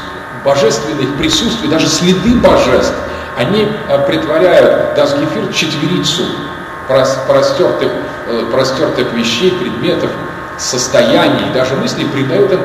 божественных 0.45 1.15
присутствий, 1.17 1.67
даже 1.67 1.87
следы 1.87 2.35
божеств, 2.35 2.93
они 3.35 3.69
притворяют 4.07 4.95
Дасгефир 4.95 5.43
в 5.43 5.53
четверицу 5.53 6.23
простертых, 7.27 7.91
простертых 8.51 9.11
вещей, 9.11 9.51
предметов, 9.51 10.09
состояний, 10.57 11.51
даже 11.53 11.75
мыслей, 11.75 12.05
придают 12.05 12.53
им 12.53 12.61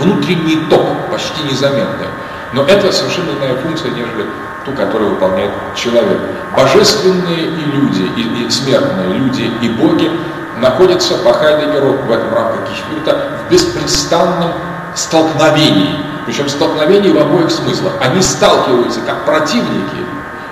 внутренний 0.00 0.66
ток, 0.68 1.06
почти 1.10 1.42
незаметный. 1.44 2.08
Но 2.52 2.64
это 2.64 2.90
совершенно 2.90 3.30
иная 3.38 3.56
функция, 3.56 3.92
нежели 3.92 4.26
ту, 4.70 4.76
которую 4.76 5.10
выполняет 5.10 5.50
человек. 5.74 6.18
Божественные 6.56 7.46
и 7.46 7.64
люди, 7.64 8.02
и, 8.16 8.46
и 8.46 8.50
смертные 8.50 9.14
люди, 9.14 9.50
и 9.60 9.68
боги 9.68 10.10
находятся 10.58 11.14
по 11.18 11.32
Хайдегеру 11.32 11.92
в 11.92 12.12
этом 12.12 12.34
рамках 12.34 12.60
Гешвирта 12.68 13.38
в 13.46 13.50
беспрестанном 13.50 14.52
столкновении. 14.94 15.96
причем 16.26 16.48
столкновение 16.48 17.12
в 17.12 17.18
обоих 17.18 17.50
смыслах. 17.50 17.94
Они 18.00 18.20
сталкиваются 18.20 19.00
как 19.00 19.24
противники, 19.24 20.04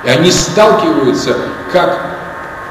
и 0.04 0.08
они 0.08 0.30
сталкиваются 0.30 1.36
как 1.72 1.98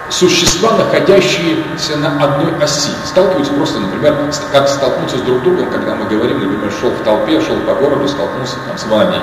существа, 0.10 0.72
находящиеся 0.78 1.98
на 1.98 2.24
одной 2.24 2.54
оси. 2.62 2.92
Сталкиваются 3.06 3.54
просто, 3.54 3.80
например, 3.80 4.16
как 4.52 4.68
столкнуться 4.70 5.18
с 5.18 5.22
друг 5.22 5.44
другом, 5.44 5.70
когда 5.70 5.96
мы 5.96 6.06
говорим, 6.06 6.40
например, 6.40 6.72
шел 6.80 6.90
в 6.92 7.04
толпе, 7.04 7.42
шел 7.42 7.58
по 7.58 7.76
городу, 7.76 8.08
столкнулся 8.08 8.56
там, 8.66 8.78
с 8.78 8.86
вами. 8.86 9.18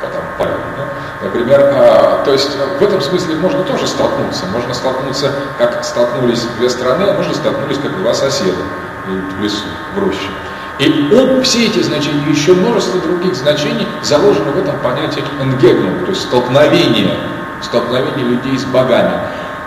Потом 0.00 0.22
Павел, 0.38 0.54
да? 0.76 0.84
Например, 1.26 1.60
а, 1.74 2.22
то 2.24 2.32
есть 2.32 2.56
в 2.78 2.82
этом 2.82 3.00
смысле 3.00 3.34
можно 3.36 3.62
тоже 3.64 3.86
столкнуться. 3.86 4.46
Можно 4.46 4.72
столкнуться, 4.74 5.32
как 5.58 5.84
столкнулись 5.84 6.42
две 6.58 6.70
страны, 6.70 7.04
а 7.04 7.14
можно 7.14 7.34
столкнулись, 7.34 7.78
как 7.78 7.96
два 7.98 8.14
соседа 8.14 8.62
в 9.06 9.42
лесу, 9.42 9.64
в 9.94 9.98
роще. 9.98 10.30
И 10.78 11.12
он, 11.12 11.42
все 11.42 11.66
эти 11.66 11.80
значения, 11.80 12.30
еще 12.30 12.52
множество 12.52 13.00
других 13.00 13.34
значений 13.34 13.88
заложено 14.02 14.52
в 14.52 14.58
этом 14.58 14.78
понятии 14.78 15.24
энгегнум, 15.40 16.04
то 16.04 16.10
есть 16.10 16.22
столкновение, 16.22 17.18
столкновение 17.62 18.24
людей 18.24 18.56
с 18.56 18.64
богами. 18.64 19.14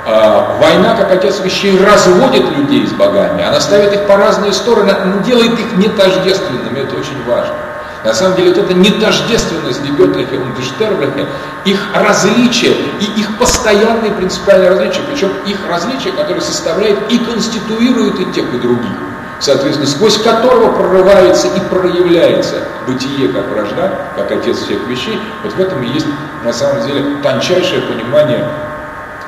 А, 0.05 0.57
война, 0.61 0.95
как 0.95 1.11
отец 1.11 1.41
вещей, 1.41 1.77
разводит 1.77 2.49
людей 2.57 2.87
с 2.87 2.93
богами, 2.93 3.43
она 3.43 3.59
ставит 3.59 3.93
их 3.93 4.07
по 4.07 4.15
разные 4.15 4.53
стороны, 4.53 4.95
делает 5.25 5.59
их 5.59 5.73
нетождественными, 5.73 6.79
это 6.79 6.95
очень 6.95 7.21
важно. 7.27 7.55
На 8.03 8.13
самом 8.15 8.35
деле 8.35 8.49
вот 8.49 8.57
эта 8.57 8.73
нетождественность 8.73 9.83
Дебетлиха 9.83 10.35
и 10.35 10.39
Дештерблиха, 10.57 11.27
их 11.65 11.79
различие 11.93 12.73
и 12.99 13.19
их 13.19 13.37
постоянные 13.37 14.11
принципиальные 14.11 14.69
различия, 14.69 15.01
причем 15.11 15.31
их 15.45 15.57
различие, 15.69 16.13
которое 16.13 16.41
составляет 16.41 17.11
и 17.11 17.19
конституирует 17.19 18.19
и 18.19 18.25
тех, 18.31 18.51
и 18.53 18.57
других, 18.57 18.91
соответственно, 19.39 19.87
сквозь 19.87 20.17
которого 20.17 20.71
прорывается 20.71 21.47
и 21.47 21.59
проявляется 21.69 22.55
бытие 22.87 23.27
как 23.29 23.47
вражда, 23.49 23.91
как 24.15 24.31
отец 24.31 24.57
всех 24.57 24.79
вещей, 24.87 25.21
вот 25.43 25.53
в 25.53 25.59
этом 25.59 25.83
и 25.83 25.87
есть 25.87 26.07
на 26.43 26.53
самом 26.53 26.83
деле 26.87 27.17
тончайшее 27.21 27.81
понимание 27.81 28.47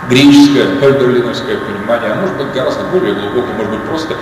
греческое, 0.09 0.79
гёльдерлиновское 0.79 1.57
понимание, 1.57 2.11
а 2.11 2.15
может 2.15 2.35
быть 2.37 2.51
гораздо 2.53 2.83
более 2.85 3.13
глубокое, 3.13 3.53
может 3.53 3.71
быть 3.71 3.83
просто 3.83 4.15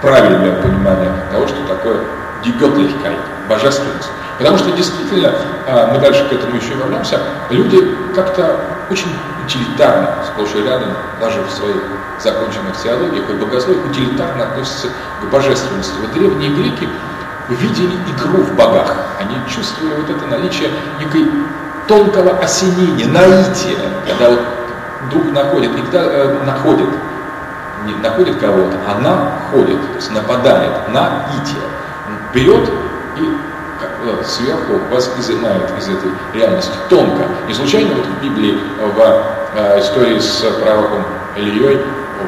правильное 0.00 0.62
понимание 0.62 1.12
того, 1.32 1.48
что 1.48 1.56
такое 1.66 1.98
die 2.44 2.58
Göttlichkeit, 2.58 3.18
божественность. 3.48 4.10
Потому 4.38 4.56
что 4.56 4.70
действительно, 4.70 5.34
а, 5.66 5.92
мы 5.92 5.98
дальше 5.98 6.24
к 6.28 6.32
этому 6.32 6.54
еще 6.54 6.74
вернемся, 6.74 7.18
люди 7.50 7.96
как-то 8.14 8.60
очень 8.88 9.12
утилитарно, 9.44 10.14
сплошь 10.24 10.54
и 10.54 10.62
рядом, 10.62 10.90
даже 11.20 11.42
в 11.42 11.50
своих 11.50 11.82
законченных 12.20 12.76
теологиях 12.80 13.28
и 13.28 13.32
богословиях, 13.32 13.84
утилитарно 13.86 14.44
относятся 14.44 14.88
к 15.20 15.24
божественности. 15.32 15.94
Вот 16.00 16.12
древние 16.12 16.50
греки 16.50 16.88
видели 17.48 17.96
игру 18.14 18.42
в 18.42 18.54
богах. 18.54 18.94
Они 19.18 19.34
чувствовали 19.48 19.94
вот 19.94 20.08
это 20.08 20.24
наличие 20.26 20.70
некой 21.00 21.28
тонкого 21.88 22.38
осенения, 22.38 23.06
наития, 23.06 23.78
когда 24.06 24.30
вот 24.30 24.40
дух 25.10 25.32
находит, 25.32 25.76
и 25.76 25.82
когда 25.82 26.02
э, 26.04 26.44
находит, 26.44 26.88
не 27.86 27.94
находит 27.94 28.38
кого-то, 28.38 28.76
а 28.86 29.00
находит, 29.00 29.80
то 29.80 29.96
есть 29.96 30.12
нападает 30.12 30.88
на 30.92 31.26
ития 31.34 31.77
берет 32.34 32.68
и 33.16 34.24
сверху 34.24 34.78
вас 34.90 35.10
изымает 35.18 35.70
из 35.78 35.88
этой 35.88 36.10
реальности 36.34 36.72
тонко. 36.88 37.24
Не 37.46 37.54
случайно 37.54 37.94
вот 37.94 38.06
в 38.06 38.22
Библии, 38.22 38.58
в 38.78 39.24
э, 39.54 39.80
истории 39.80 40.18
с 40.18 40.44
пророком 40.62 41.04
Ильей, 41.36 41.80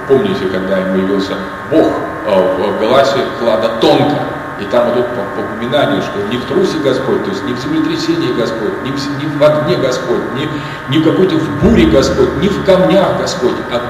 помните, 0.09 0.47
когда 0.47 0.79
ему 0.79 0.97
явился 0.97 1.35
Бог 1.71 1.93
э, 2.27 2.57
в 2.59 2.81
Галасе 2.81 3.19
клада 3.39 3.71
тонко, 3.81 4.17
и 4.61 4.65
там 4.67 4.93
идут 4.93 5.07
упоминания, 5.39 6.03
что 6.03 6.21
не 6.29 6.37
в 6.37 6.45
трусе 6.45 6.79
Господь, 6.79 7.25
то 7.25 7.31
есть 7.31 7.45
не 7.45 7.55
в 7.55 7.59
землетрясении 7.59 8.33
Господь, 8.35 8.83
не 8.85 8.93
в, 8.93 9.19
не 9.19 9.27
в 9.27 9.43
огне 9.43 9.77
Господь, 9.77 10.21
не, 10.35 10.49
не 10.91 11.03
в 11.03 11.11
какой-то 11.11 11.37
в 11.37 11.63
буре 11.63 11.87
Господь, 11.87 12.37
не 12.43 12.49
в 12.49 12.65
камнях 12.65 13.19
Господь, 13.19 13.55
а 13.73 13.81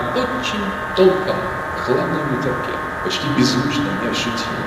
очень 0.40 0.62
тонком, 0.96 1.36
хладном 1.84 2.20
ветерке, 2.30 2.70
почти 3.04 3.26
беззвучном, 3.36 3.88
неощутимом. 4.04 4.59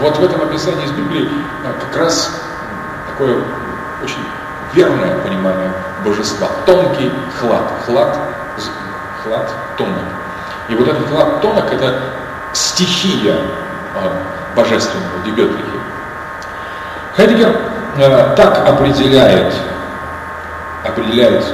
Вот 0.00 0.18
в 0.18 0.24
этом 0.24 0.42
описании 0.42 0.84
из 0.84 0.92
Библии 0.92 1.28
а, 1.64 1.72
как 1.80 1.96
раз 1.96 2.30
такое 3.08 3.42
очень 4.02 4.24
верное 4.74 5.16
понимание 5.18 5.72
божества. 6.04 6.48
Тонкий 6.66 7.10
хлад. 7.40 7.72
Хлад, 7.86 8.18
хлад 9.22 9.50
тонок. 9.76 10.04
И 10.68 10.74
вот 10.74 10.88
этот 10.88 11.08
хлад 11.08 11.40
тонок– 11.40 11.72
это 11.72 12.00
стихия 12.52 13.34
э, 13.34 14.10
божественного 14.54 15.18
Дебетлихи. 15.24 15.80
Хайдегер 17.16 17.56
э, 17.96 18.34
так 18.36 18.68
определяет, 18.68 19.54
определяет 20.84 21.44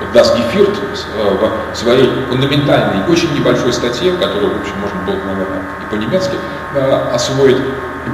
Geführt 0.00 0.78
э, 1.16 1.72
в 1.72 1.76
своей 1.76 2.08
фундаментальной, 2.28 3.02
очень 3.08 3.32
небольшой 3.34 3.72
статье, 3.72 4.12
которую, 4.12 4.54
в 4.56 4.60
общем, 4.60 4.74
можно 4.80 5.00
было, 5.06 5.16
наверное, 5.26 5.60
и 5.82 5.90
по-немецки 5.90 6.36
э, 6.74 7.00
освоить, 7.12 7.58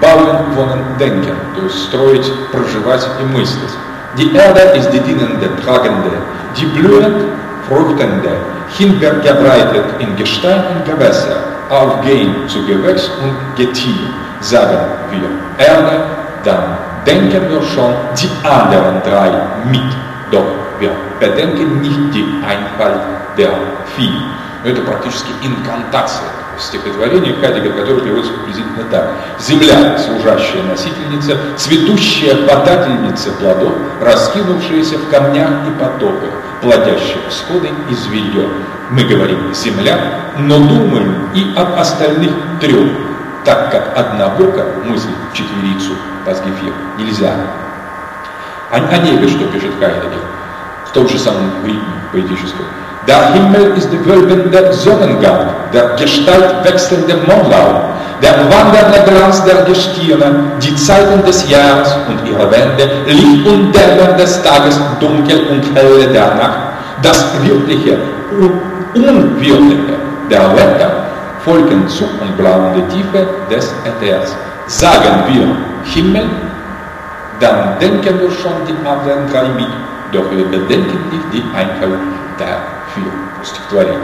Bauen, 0.01 0.57
wohnen, 0.57 0.99
denken, 0.99 1.37
то 1.55 1.63
есть 1.63 1.85
строить, 1.85 2.33
проживать 2.51 3.07
и 3.21 3.25
мыслить. 3.25 3.71
Die 4.17 4.35
Erde 4.35 4.77
ist 4.77 4.91
die 4.91 5.01
dienende, 5.01 5.49
tragende, 5.65 6.11
die 6.57 6.67
blühend, 6.67 7.25
fruchtende, 7.69 8.31
hingebreitet 8.77 9.85
in 10.01 10.17
Gestein 10.17 10.65
und 10.75 10.85
Gewässer, 10.85 11.37
aufgehen 11.71 12.35
zu 12.49 12.65
Gewächs 12.67 13.09
und 13.23 13.57
Getier, 13.57 14.11
sagen 14.41 14.79
wir. 15.11 15.65
Erde, 15.65 16.03
dann 16.45 16.77
denken 17.07 17.49
wir 17.49 17.63
schon 17.63 17.95
die 18.17 18.31
anderen 18.47 19.01
drei 19.03 19.31
mit. 19.71 19.83
Doch 20.31 20.64
wir 20.81 20.91
bedenken 21.21 21.81
nicht 21.81 22.15
die 22.15 22.27
Einfalt 22.45 23.01
der 23.37 23.51
Vieh. 23.97 24.23
Но 24.63 24.71
это 24.71 24.81
практически 24.81 25.31
инкантация 25.43 26.27
стихотворения 26.59 27.35
Хайдегер, 27.35 27.73
которое 27.73 28.01
переводится 28.01 28.33
приблизительно 28.33 28.85
так. 28.91 29.11
Земля, 29.39 29.99
служащая 29.99 30.63
носительница, 30.63 31.37
цветущая 31.57 32.47
подательница 32.47 33.31
плодов, 33.33 33.75
раскинувшаяся 34.01 34.99
в 34.99 35.09
камнях 35.11 35.51
и 35.69 35.71
потоках, 35.79 36.31
плодящая 36.63 37.29
всходы 37.29 37.69
и 37.91 37.95
зверье. 37.95 38.49
Мы 38.91 39.05
говорим 39.05 39.53
«земля», 39.55 39.99
но 40.39 40.59
думаем 40.59 41.29
и 41.35 41.53
об 41.57 41.79
остальных 41.79 42.31
трех, 42.61 42.91
так 43.45 43.71
как 43.71 43.99
однобоко 43.99 44.65
мыслить 44.85 45.15
в 45.31 45.37
четверицу 45.37 45.93
Пасгефир 46.25 46.73
нельзя. 46.97 47.35
О, 48.71 48.77
о 48.77 48.99
небе 48.99 49.29
что 49.29 49.47
пишет 49.49 49.73
Хайдегер? 49.79 50.24
том 50.94 51.08
же 51.08 51.18
самом 51.18 51.52
ритме 51.64 52.00
поэтическом. 52.12 52.66
Der 53.08 53.34
Himmel 53.34 53.74
ist 53.78 53.90
der 53.92 54.06
wölbende 54.06 54.72
Sonnengang, 54.74 55.48
der 55.74 55.96
Gestalt 55.98 56.64
wechselnde 56.64 57.16
Mondlauf, 57.26 57.82
der 58.22 58.34
wandernde 58.52 59.00
Glanz 59.08 59.44
der 59.46 59.64
Gestirne, 59.64 60.52
die 60.62 60.76
Zeiten 60.76 61.26
des 61.26 61.50
Jahres 61.50 61.96
und 62.08 62.20
ihre 62.30 62.52
Wände, 62.52 62.88
Licht 63.08 63.48
und 63.48 63.74
Dämmern 63.74 64.18
des 64.18 64.42
Tages, 64.44 64.80
Dunkel 65.00 65.48
und 65.50 65.64
Helle 65.76 66.08
der 66.08 66.36
Nacht, 66.36 66.60
das 67.02 67.26
Wirkliche 67.42 67.98
und 68.40 68.62
Unwirkliche 68.94 69.96
der 70.30 70.56
Wetter 70.56 70.92
folgen 71.46 71.88
zu 71.88 72.04
und 72.04 72.38
bleiben 72.38 72.76
die 72.76 72.96
Tiefe 72.96 73.26
des 73.50 73.74
Äthers. 73.86 74.36
Sagen 74.68 75.24
wir 75.28 75.48
Himmel, 75.86 76.26
dann 77.40 77.80
denken 77.80 78.20
wir 78.20 78.30
schon 78.30 78.54
die 78.68 78.88
anderen 78.88 79.32
drei 79.32 79.48
mit 79.58 79.68
wir 80.23 80.47
bedenken 80.47 80.99
nicht 81.11 81.33
die 81.33 81.45
Einfall 81.55 81.99
dafür. 82.39 83.11
Стихотворение. 83.43 83.99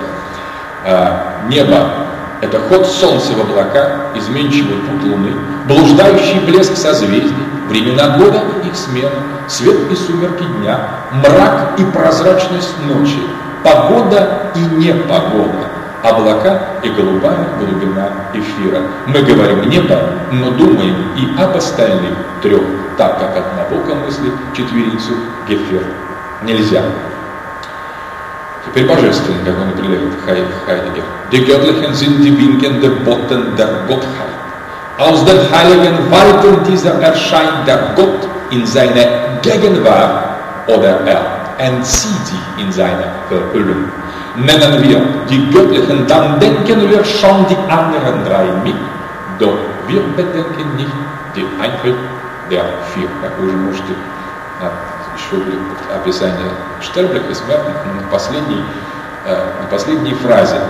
Небо– 1.49 1.90
это 2.40 2.59
ход 2.59 2.87
солнца 2.87 3.33
в 3.33 3.40
облака, 3.40 4.11
изменчивый 4.14 4.79
путь 4.79 5.05
луны, 5.05 5.33
блуждающий 5.66 6.40
блеск 6.46 6.77
созвездий, 6.77 7.35
времена 7.68 8.16
года 8.16 8.40
и 8.62 8.68
их 8.68 8.77
смен, 8.77 9.11
свет 9.46 9.77
и 9.90 9.94
сумерки 9.94 10.44
дня, 10.59 10.79
мрак 11.12 11.79
и 11.79 11.85
прозрачность 11.85 12.75
ночи, 12.87 13.20
погода 13.62 14.51
и 14.55 14.61
непогода, 14.61 15.68
облака 16.03 16.61
и 16.83 16.88
голубая 16.88 17.46
глубина 17.59 18.09
эфира. 18.33 18.81
Мы 19.07 19.20
говорим 19.20 19.68
небо, 19.68 19.99
но 20.33 20.51
думаем 20.51 20.96
и 21.16 21.40
об 21.40 21.57
остальных 21.57 22.14
трех, 22.42 22.62
так 22.97 23.19
как 23.19 23.38
однобоко 23.38 23.95
мыслит 23.95 24.34
четверицу 24.55 25.13
Гефер 25.47 25.84
нельзя. 26.43 26.81
Теперь 28.65 28.88
божественный, 28.88 29.43
как 29.45 29.55
он 29.62 29.69
определяет 29.69 30.12
Хайдегер. 30.25 31.03
Die 31.31 31.45
Göttlichen 31.45 31.93
sind 31.93 32.21
die 32.21 32.36
winkende 32.38 32.89
Botten 32.89 33.55
der 33.55 33.67
Gottheit. 33.88 34.36
Aus 34.97 35.23
den 35.25 35.38
heiligen 35.51 35.97
Walten 36.10 36.63
dieser 36.63 37.01
erscheint 37.01 37.67
der 37.67 37.93
Gott 37.95 38.27
in 38.49 38.65
seine 38.65 39.39
Gegenwart 39.41 40.23
oder 40.67 40.99
er 41.05 41.21
entzieht 41.58 42.25
sich 42.25 42.39
in 42.58 42.71
seine 42.71 43.05
Verhüllung. 43.29 43.86
Nennen 44.36 44.84
wir 44.84 45.01
die 45.29 45.49
Göttlichen, 45.49 46.08
dann 46.08 46.39
denken 46.39 46.89
wir 46.89 47.03
schon 47.03 47.45
die 47.47 47.58
anderen 47.71 48.25
drei 48.25 48.45
mit, 48.63 48.75
doch 49.39 49.58
wir 49.88 50.01
bedenken 50.15 50.75
nicht 50.75 50.89
die 51.36 51.45
Einheit 51.62 51.95
der 52.50 52.64
vier. 52.94 53.08
Как 53.22 53.38
вы 53.38 53.46
уже 53.46 53.56
можете 53.56 53.94
еще 55.16 55.36
описание 55.94 56.50
Штерблиха 56.82 57.34
смертных, 57.34 57.76
но 57.86 58.02
на 58.02 58.08
последней, 58.08 58.62
на 59.24 59.66
последней 59.70 60.14
фразе 60.14 60.60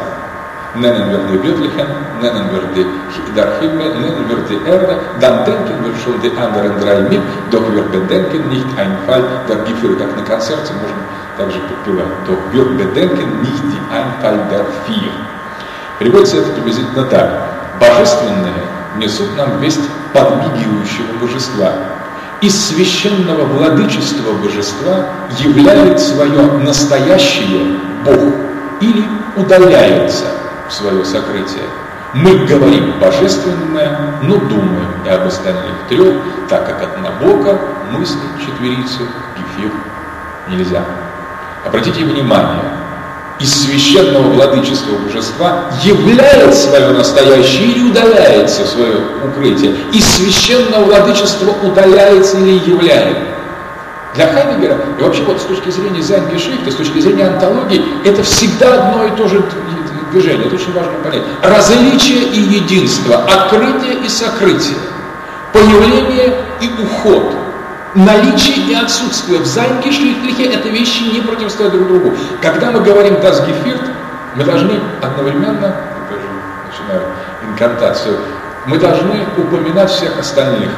Erde, 4.67 4.99
dann 5.21 5.45
denken 5.45 5.85
wir 5.85 5.95
schon 5.97 6.21
die 6.23 6.31
anderen 6.39 6.81
drei 6.81 7.01
mit, 7.01 7.21
doch 7.51 7.63
wir 7.73 7.83
bedenken 7.83 8.49
nicht 8.49 8.67
einen 8.79 8.97
Fall 9.07 9.25
der 9.49 9.57
Gefühle, 9.57 9.97
как 9.97 10.17
на 10.17 10.23
концерте 10.23 10.73
можно 10.75 11.03
также 11.37 11.59
подпевать, 11.61 12.07
bedenken 12.79 13.41
nicht 13.43 13.65
die 13.65 13.81
Einfall 13.93 14.39
der 14.49 14.65
vier. 14.87 15.11
Переводится 15.99 16.37
это 16.39 16.53
приблизительно 16.53 17.05
так. 17.05 17.31
Божественное 17.81 18.63
несут 18.97 19.37
нам 19.37 19.59
весть 19.61 19.89
подмигивающего 20.13 21.19
божества. 21.21 21.73
Из 22.41 22.69
священного 22.69 23.45
владычества 23.45 24.33
божества 24.43 25.07
являет 25.39 26.01
свое 26.01 26.41
настоящее 26.59 27.79
Бог 28.05 28.35
или 28.81 29.05
удаляется– 29.37 30.25
свое 30.71 31.05
сокрытие. 31.05 31.65
Мы 32.15 32.45
говорим 32.47 32.99
божественное, 32.99 34.19
но 34.23 34.37
думаем 34.37 35.05
и 35.05 35.09
об 35.09 35.27
остальных 35.27 35.75
трех, 35.89 36.17
так 36.49 36.67
как 36.67 36.83
однобоко 36.83 37.59
мыслить 37.93 38.41
четверицу 38.45 39.07
Гефир 39.37 39.71
нельзя. 40.49 40.83
Обратите 41.65 42.05
внимание, 42.05 42.63
из 43.41 43.65
священного 43.65 44.29
владычества 44.35 44.97
божества 44.97 45.65
являет 45.83 46.55
свое 46.55 46.89
настоящее 46.89 47.69
или 47.69 47.91
удаляется 47.91 48.67
свое 48.67 48.97
укрытие. 49.25 49.75
Из 49.93 50.05
священного 50.05 50.85
владычества 50.85 51.51
удаляется 51.63 52.37
или 52.39 52.71
являет. 52.71 53.17
Для 54.15 54.27
Хайдегера, 54.27 54.77
и 54.99 55.03
вообще 55.03 55.23
вот 55.23 55.41
с 55.41 55.45
точки 55.45 55.71
зрения 55.71 56.03
Зайнгешрифта, 56.03 56.73
с 56.73 56.75
точки 56.75 56.99
зрения 56.99 57.29
антологии, 57.29 57.83
это 58.05 58.23
всегда 58.25 58.75
одно 58.75 59.07
и 59.07 59.11
то 59.17 59.29
же 59.29 59.43
движение. 60.11 60.47
Это 60.47 60.57
очень 60.57 60.73
важно 60.73 60.93
понять. 61.05 61.23
Различие 61.43 62.25
и 62.25 62.41
единство, 62.41 63.25
открытие 63.25 64.05
и 64.05 64.09
сокрытие, 64.09 64.77
появление 65.53 66.35
и 66.61 66.71
уход, 66.83 67.35
наличие 67.95 68.57
и 68.67 68.75
отсутствие. 68.75 69.41
В 69.41 69.47
Зайнке 69.47 69.91
Шлихлихе 69.91 70.45
это 70.45 70.69
вещи 70.69 71.03
не 71.05 71.21
противостоят 71.21 71.73
друг 71.73 71.89
другу. 71.89 72.17
Когда 72.41 72.71
мы 72.71 72.81
говорим 72.81 73.15
«das 73.15 73.47
Geführt», 73.47 73.91
мы 74.35 74.45
должны 74.45 74.81
одновременно, 75.03 75.75
тоже 76.09 76.23
начинаю 76.69 77.03
инкантацию, 77.49 78.19
мы 78.67 78.79
должны 78.79 79.27
упоминать 79.37 79.91
всех 79.91 80.19
остальных 80.19 80.71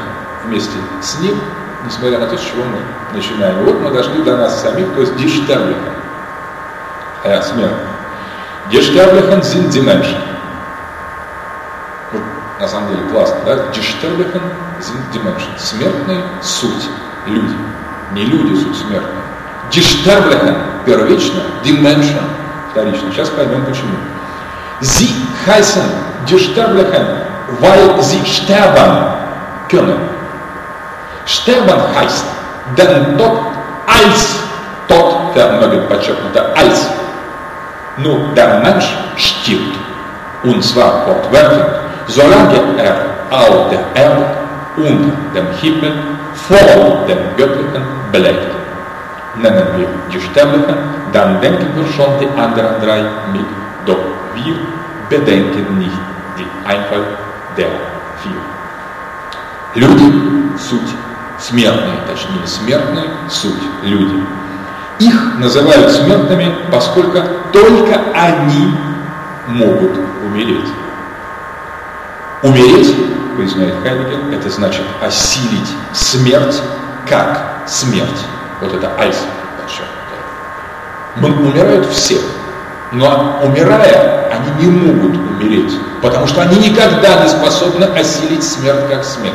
вместе 0.45 0.77
с 1.03 1.19
ним, 1.21 1.39
несмотря 1.85 2.19
на 2.19 2.27
то, 2.27 2.37
с 2.37 2.41
чего 2.41 2.65
мы 2.65 2.79
начинаем. 3.15 3.65
Вот 3.65 3.81
мы 3.81 3.91
дошли 3.91 4.23
до 4.23 4.37
нас 4.37 4.63
самих, 4.63 4.95
то 4.95 5.01
есть 5.01 5.17
Диштерлиха, 5.17 5.93
смерть. 7.43 7.73
Die 8.71 8.81
Sterblichen 8.81 9.43
sind 9.43 9.75
die 9.75 9.83
Menschen. 9.83 10.17
Вот, 12.13 12.23
на 12.61 12.69
самом 12.69 12.89
деле 12.89 13.09
классно, 13.11 13.37
да? 13.45 13.57
Die 13.75 13.83
Die 15.13 15.19
Menschen. 15.21 15.51
Смертные– 15.59 16.23
суть, 16.43 16.89
люди. 17.27 17.55
Не 18.15 18.25
люди– 18.25 18.57
суть 18.61 18.77
смертные. 18.77 19.23
Первично, 20.85 21.41
die 21.65 21.73
Menschen– 21.73 22.19
вторично. 22.73 23.13
Сейчас 23.13 23.29
поймем 23.31 23.65
почему. 23.65 23.95
Heißen 25.47 25.83
die 26.27 26.39
Sterblichen, 26.39 27.07
weil 27.61 28.03
sie 28.03 28.25
sterben 28.25 29.07
können. 29.69 29.99
Sterben 31.27 31.81
heißt, 31.97 32.25
denn 32.77 33.17
Tod 33.17 33.39
als 33.87 34.37
Tod, 34.89 35.33
vermögen 35.35 35.87
подчеркнуто, 35.89 36.53
als 36.57 36.89
nur 37.99 38.19
der 38.35 38.61
Mensch 38.61 38.97
stirbt. 39.17 39.77
Und 40.43 40.63
zwar 40.65 41.05
fortwährend, 41.07 41.67
solange 42.09 42.59
er 42.79 42.97
auf 43.31 43.71
der 43.71 43.81
Erde, 43.95 44.42
unter 44.77 45.13
dem 45.35 45.47
Himmel, 45.61 45.93
vor 46.35 47.07
dem 47.07 47.19
Göttlichen 47.37 47.83
bleibt. 48.11 48.47
Nennen 49.37 49.67
wir 49.77 49.89
die 50.13 50.21
Sterblichen, 50.21 50.77
dann 51.13 51.41
denken 51.41 51.69
wir 51.75 51.87
schon 51.93 52.19
die 52.21 52.29
anderen 52.39 52.81
drei 52.83 53.03
mit. 53.33 53.47
Doch 53.87 53.99
wir 54.35 54.55
bedenken 55.09 55.79
nicht 55.79 55.99
die 56.39 56.47
Einfall 56.67 57.05
der 57.57 57.69
vier. 58.23 58.43
Люди– 59.75 60.13
суть 60.59 60.95
смертные, 61.39 61.97
точнее 62.07 62.47
смертные– 62.47 63.05
суть 63.29 63.63
люди. 63.83 64.23
Их 64.99 65.39
называют 65.39 65.91
смертными, 65.91 66.55
поскольку 66.71 67.19
только 67.53 67.99
они 68.15 68.75
могут 69.49 69.99
умереть. 70.25 70.69
Умереть, 72.43 72.93
признает 73.37 73.75
Хайдегер, 73.83 74.35
это 74.35 74.51
значит 74.51 74.83
осилить 75.01 75.69
смерть 75.93 76.61
как 77.09 77.63
смерть. 77.69 78.09
Вот 78.61 78.75
это 78.75 78.91
айс 78.99 79.17
Мы 81.17 81.29
Умирают 81.31 81.87
все, 81.87 82.19
но 82.91 83.41
умирая, 83.45 84.29
они 84.33 84.67
не 84.67 84.71
могут 84.71 85.17
умереть, 85.17 85.73
потому 86.03 86.27
что 86.27 86.43
они 86.43 86.57
никогда 86.57 87.23
не 87.23 87.29
способны 87.29 87.85
осилить 87.85 88.43
смерть 88.43 88.89
как 88.91 89.05
смерть. 89.05 89.35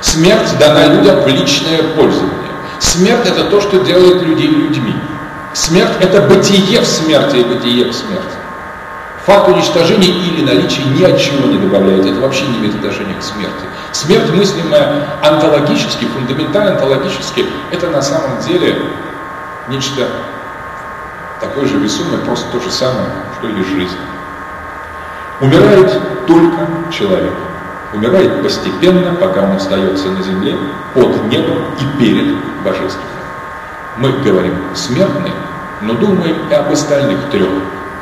Смерть 0.00 0.56
дана 0.58 0.86
людям 0.86 1.22
в 1.22 1.26
личное 1.26 1.82
пользование. 1.96 2.30
Смерть– 2.78 3.22
это 3.26 3.44
то, 3.44 3.60
что 3.60 3.78
делает 3.80 4.22
людей 4.22 4.48
людьми. 4.48 4.94
Смерть– 5.54 5.92
это 6.00 6.20
бытие 6.22 6.80
в 6.80 6.86
смерти 6.86 7.36
и 7.36 7.44
бытие 7.44 7.86
в 7.86 7.94
смерти. 7.94 8.33
Факт 9.26 9.48
уничтожения 9.48 10.08
или 10.08 10.44
наличия 10.44 10.84
ни 10.84 11.02
от 11.02 11.18
чего 11.18 11.46
не 11.48 11.56
добавляет. 11.56 12.04
Это 12.04 12.20
вообще 12.20 12.46
не 12.46 12.58
имеет 12.58 12.74
отношения 12.74 13.14
к 13.14 13.22
смерти. 13.22 13.64
Смерть, 13.92 14.30
мыслимая 14.34 15.08
онтологически, 15.22 16.04
фундаментально 16.04 16.72
онтологически, 16.72 17.46
это 17.70 17.88
на 17.88 18.02
самом 18.02 18.38
деле 18.40 18.82
нечто 19.68 20.08
такое 21.40 21.66
же 21.66 21.78
весомое, 21.78 22.18
просто 22.18 22.50
то 22.52 22.60
же 22.60 22.70
самое, 22.70 23.06
что 23.38 23.48
и 23.48 23.62
жизнь. 23.62 23.96
Умирает 25.40 26.26
только 26.26 26.66
человек. 26.92 27.32
Умирает 27.94 28.42
постепенно, 28.42 29.14
пока 29.14 29.42
он 29.42 29.52
остается 29.52 30.08
на 30.08 30.22
земле, 30.22 30.56
под 30.92 31.24
небом 31.26 31.64
и 31.80 31.98
перед 31.98 32.34
божественным. 32.62 33.08
Мы 33.96 34.12
говорим 34.24 34.54
смертные, 34.74 35.32
но 35.80 35.94
думаем 35.94 36.36
и 36.50 36.52
об 36.52 36.70
остальных 36.72 37.30
трех, 37.30 37.48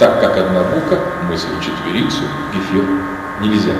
так 0.02 0.20
как 0.20 0.36
однобоко 0.36 0.98
мысль 1.28 1.46
четверицу, 1.60 2.24
эфир 2.52 2.82
нельзя. 3.38 3.74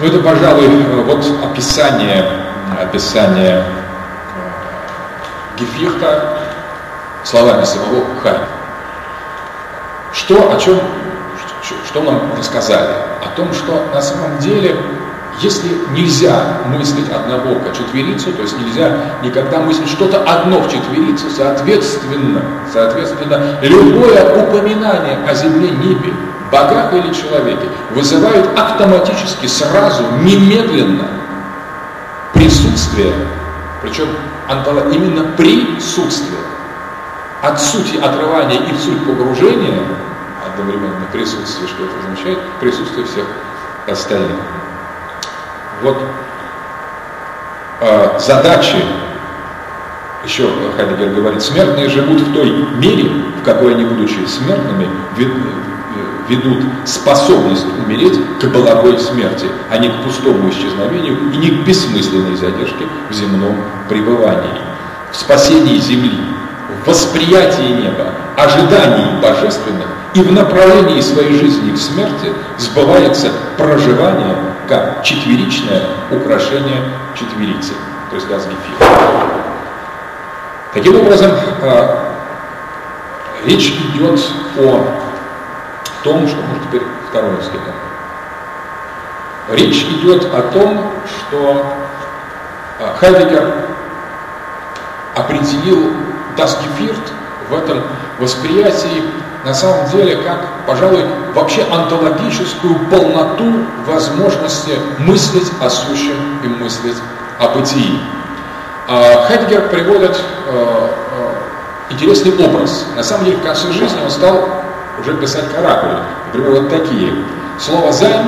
Ну 0.00 0.06
это, 0.06 0.20
пожалуй, 0.20 0.68
вот 1.02 1.22
описание, 1.44 2.24
описание 2.80 3.62
Гефирта 5.58 6.38
словами 7.24 7.62
самого 7.64 8.06
Хайна. 8.22 8.46
Что, 10.14 10.50
о 10.50 10.58
чем, 10.58 10.80
что 11.86 12.00
нам 12.00 12.32
рассказали? 12.38 12.88
О 13.22 13.36
том, 13.36 13.52
что 13.52 13.86
на 13.92 14.00
самом 14.00 14.38
деле 14.38 14.80
если 15.40 15.68
нельзя 15.90 16.60
мыслить 16.66 17.10
однобоко 17.10 17.74
четверицу, 17.74 18.32
то 18.32 18.42
есть 18.42 18.58
нельзя 18.58 18.90
никогда 19.22 19.60
мыслить 19.60 19.88
что-то 19.88 20.22
одно 20.22 20.60
в 20.60 20.70
четверицу, 20.70 21.26
соответственно, 21.30 22.42
соответственно, 22.72 23.58
любое 23.62 24.44
упоминание 24.44 25.18
о 25.28 25.34
земле, 25.34 25.70
небе, 25.70 26.12
богах 26.50 26.92
или 26.94 27.12
человеке 27.12 27.66
вызывает 27.90 28.46
автоматически, 28.58 29.46
сразу, 29.46 30.04
немедленно 30.22 31.08
присутствие, 32.32 33.12
причем 33.82 34.06
именно 34.92 35.24
присутствие, 35.36 36.38
от 37.42 37.60
сути 37.60 37.96
отрывания 37.96 38.58
и 38.58 38.72
в 38.72 38.80
суть 38.80 39.04
погружения, 39.04 39.80
одновременно 40.46 41.06
присутствие, 41.12 41.68
что 41.68 41.84
это 41.84 41.92
означает, 41.98 42.38
присутствие 42.60 43.04
всех 43.06 43.26
остальных. 43.86 44.38
Вот 45.84 45.98
э, 47.82 48.18
задачи, 48.18 48.82
еще 50.24 50.48
Хайдегер 50.78 51.10
говорит, 51.10 51.42
смертные 51.42 51.90
живут 51.90 52.22
в 52.22 52.32
той 52.32 52.50
мере, 52.78 53.10
в 53.38 53.44
какой 53.44 53.74
они, 53.74 53.84
будучи 53.84 54.24
смертными, 54.26 54.88
ведут 56.26 56.64
способность 56.86 57.66
умереть 57.84 58.18
к 58.40 58.46
благой 58.46 58.98
смерти, 58.98 59.46
а 59.70 59.76
не 59.76 59.90
к 59.90 60.02
пустому 60.02 60.48
исчезновению 60.48 61.18
и 61.34 61.36
не 61.36 61.50
к 61.50 61.66
бессмысленной 61.66 62.34
задержке 62.34 62.86
в 63.10 63.12
земном 63.12 63.56
пребывании. 63.86 64.62
В 65.12 65.16
спасении 65.16 65.76
земли, 65.76 66.18
в 66.82 66.88
восприятии 66.88 67.82
неба, 67.82 68.06
ожидании 68.38 69.20
божественных 69.20 69.88
и 70.14 70.22
в 70.22 70.32
направлении 70.32 71.02
своей 71.02 71.38
жизни 71.38 71.72
к 71.72 71.78
смерти 71.78 72.32
сбывается 72.56 73.30
проживание 73.58 74.34
как 74.68 75.02
четверичное 75.02 75.82
украшение 76.10 76.82
четверицы, 77.14 77.74
то 78.10 78.16
есть 78.16 78.28
газгефир. 78.28 78.76
Таким 80.72 81.00
образом, 81.00 81.30
э, 81.62 81.98
речь 83.44 83.70
идет 83.70 84.20
о 84.56 84.86
том, 86.02 86.26
что, 86.28 86.42
может, 86.42 86.64
теперь 86.64 86.82
второе 87.08 87.40
схема. 87.42 87.72
Речь 89.50 89.84
идет 89.84 90.24
о 90.34 90.42
том, 90.42 90.90
что 91.06 91.76
э, 92.80 92.94
Хайдегер 92.98 93.54
определил 95.14 95.92
Дасгефирт 96.36 97.12
в 97.48 97.54
этом 97.54 97.82
восприятии 98.18 99.04
на 99.44 99.52
самом 99.52 99.88
деле 99.90 100.16
как, 100.22 100.40
пожалуй, 100.66 101.04
вообще 101.34 101.64
онтологическую 101.70 102.78
полноту 102.90 103.66
возможности 103.86 104.72
мыслить 104.98 105.52
о 105.60 105.68
сущем 105.68 106.40
и 106.42 106.48
мыслить 106.48 106.96
о 107.38 107.48
бытии. 107.48 108.00
А 108.88 109.26
Хайдгер 109.26 109.68
приводит 109.68 110.16
э, 110.46 110.50
э, 110.50 111.92
интересный 111.92 112.32
образ. 112.42 112.86
На 112.96 113.02
самом 113.02 113.26
деле, 113.26 113.36
в 113.36 113.42
конце 113.42 113.70
жизни 113.72 114.00
он 114.02 114.10
стал 114.10 114.48
уже 114.98 115.14
писать 115.14 115.52
каракули. 115.52 115.98
Например, 116.26 116.62
вот 116.62 116.70
такие. 116.70 117.12
Слово 117.58 117.92
«займ» 117.92 118.26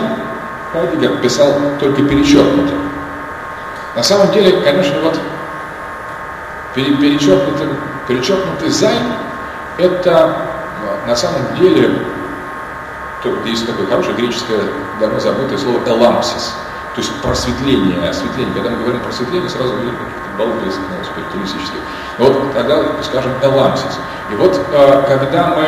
Хайдгер 0.73 1.17
писал 1.19 1.49
только 1.81 2.03
перечеркнуто. 2.03 2.75
На 3.95 4.03
самом 4.03 4.31
деле, 4.33 4.61
конечно, 4.61 5.01
вот 5.01 5.19
перечеркнутый, 6.75 7.69
перечеркнутый 8.07 8.69
«займ»– 8.69 9.03
это 9.79 10.56
на 11.07 11.15
самом 11.15 11.55
деле, 11.59 12.03
есть 13.47 13.67
такое 13.67 13.87
хорошее 13.87 14.17
греческое, 14.17 14.61
давно 15.01 15.21
забытое 15.21 15.59
слово 15.59 15.81
«элампсис», 15.87 16.55
то 16.95 17.01
есть 17.01 17.13
просветление, 17.21 18.09
осветление. 18.09 18.55
Когда 18.55 18.71
мы 18.71 18.79
говорим 18.79 19.01
просветление, 19.01 19.49
сразу 19.51 19.75
какие-то 19.75 19.97
баллы 20.39 20.53
ну, 20.65 20.71
спиритуалистические. 21.05 21.81
Вот 22.19 22.55
тогда, 22.55 22.83
скажем, 23.03 23.33
элампсис. 23.43 23.99
И 24.33 24.35
вот 24.37 24.59
э, 24.73 25.05
когда 25.07 25.55
мы 25.55 25.63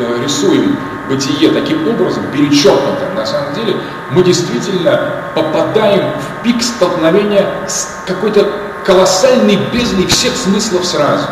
э, 0.00 0.22
рисуем 0.22 0.78
бытие 1.08 1.50
таким 1.50 1.86
образом, 1.86 2.24
перечеркнутым, 2.32 3.14
на 3.14 3.26
самом 3.26 3.52
деле, 3.54 3.76
мы 4.10 4.22
действительно 4.22 5.22
попадаем 5.34 6.12
в 6.18 6.42
пик 6.42 6.62
столкновения 6.62 7.46
с 7.68 8.02
какой-то 8.06 8.50
колоссальной 8.82 9.56
бездной 9.70 10.06
всех 10.06 10.34
смыслов 10.36 10.86
сразу 10.86 11.28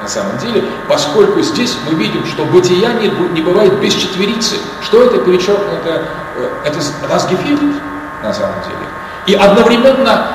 на 0.00 0.08
самом 0.08 0.38
деле, 0.38 0.64
поскольку 0.88 1.40
здесь 1.42 1.76
мы 1.86 1.94
видим, 1.94 2.24
что 2.26 2.44
бытия 2.44 2.92
не, 2.94 3.08
не 3.08 3.42
бывает 3.42 3.78
без 3.80 3.94
четверицы. 3.94 4.56
Что 4.82 5.02
это 5.02 5.18
перечеркнуто? 5.18 6.02
Э, 6.36 6.48
это 6.64 6.78
разгефирт 7.08 7.60
на 8.22 8.32
самом 8.32 8.62
деле. 8.62 8.86
И 9.26 9.34
одновременно 9.34 10.26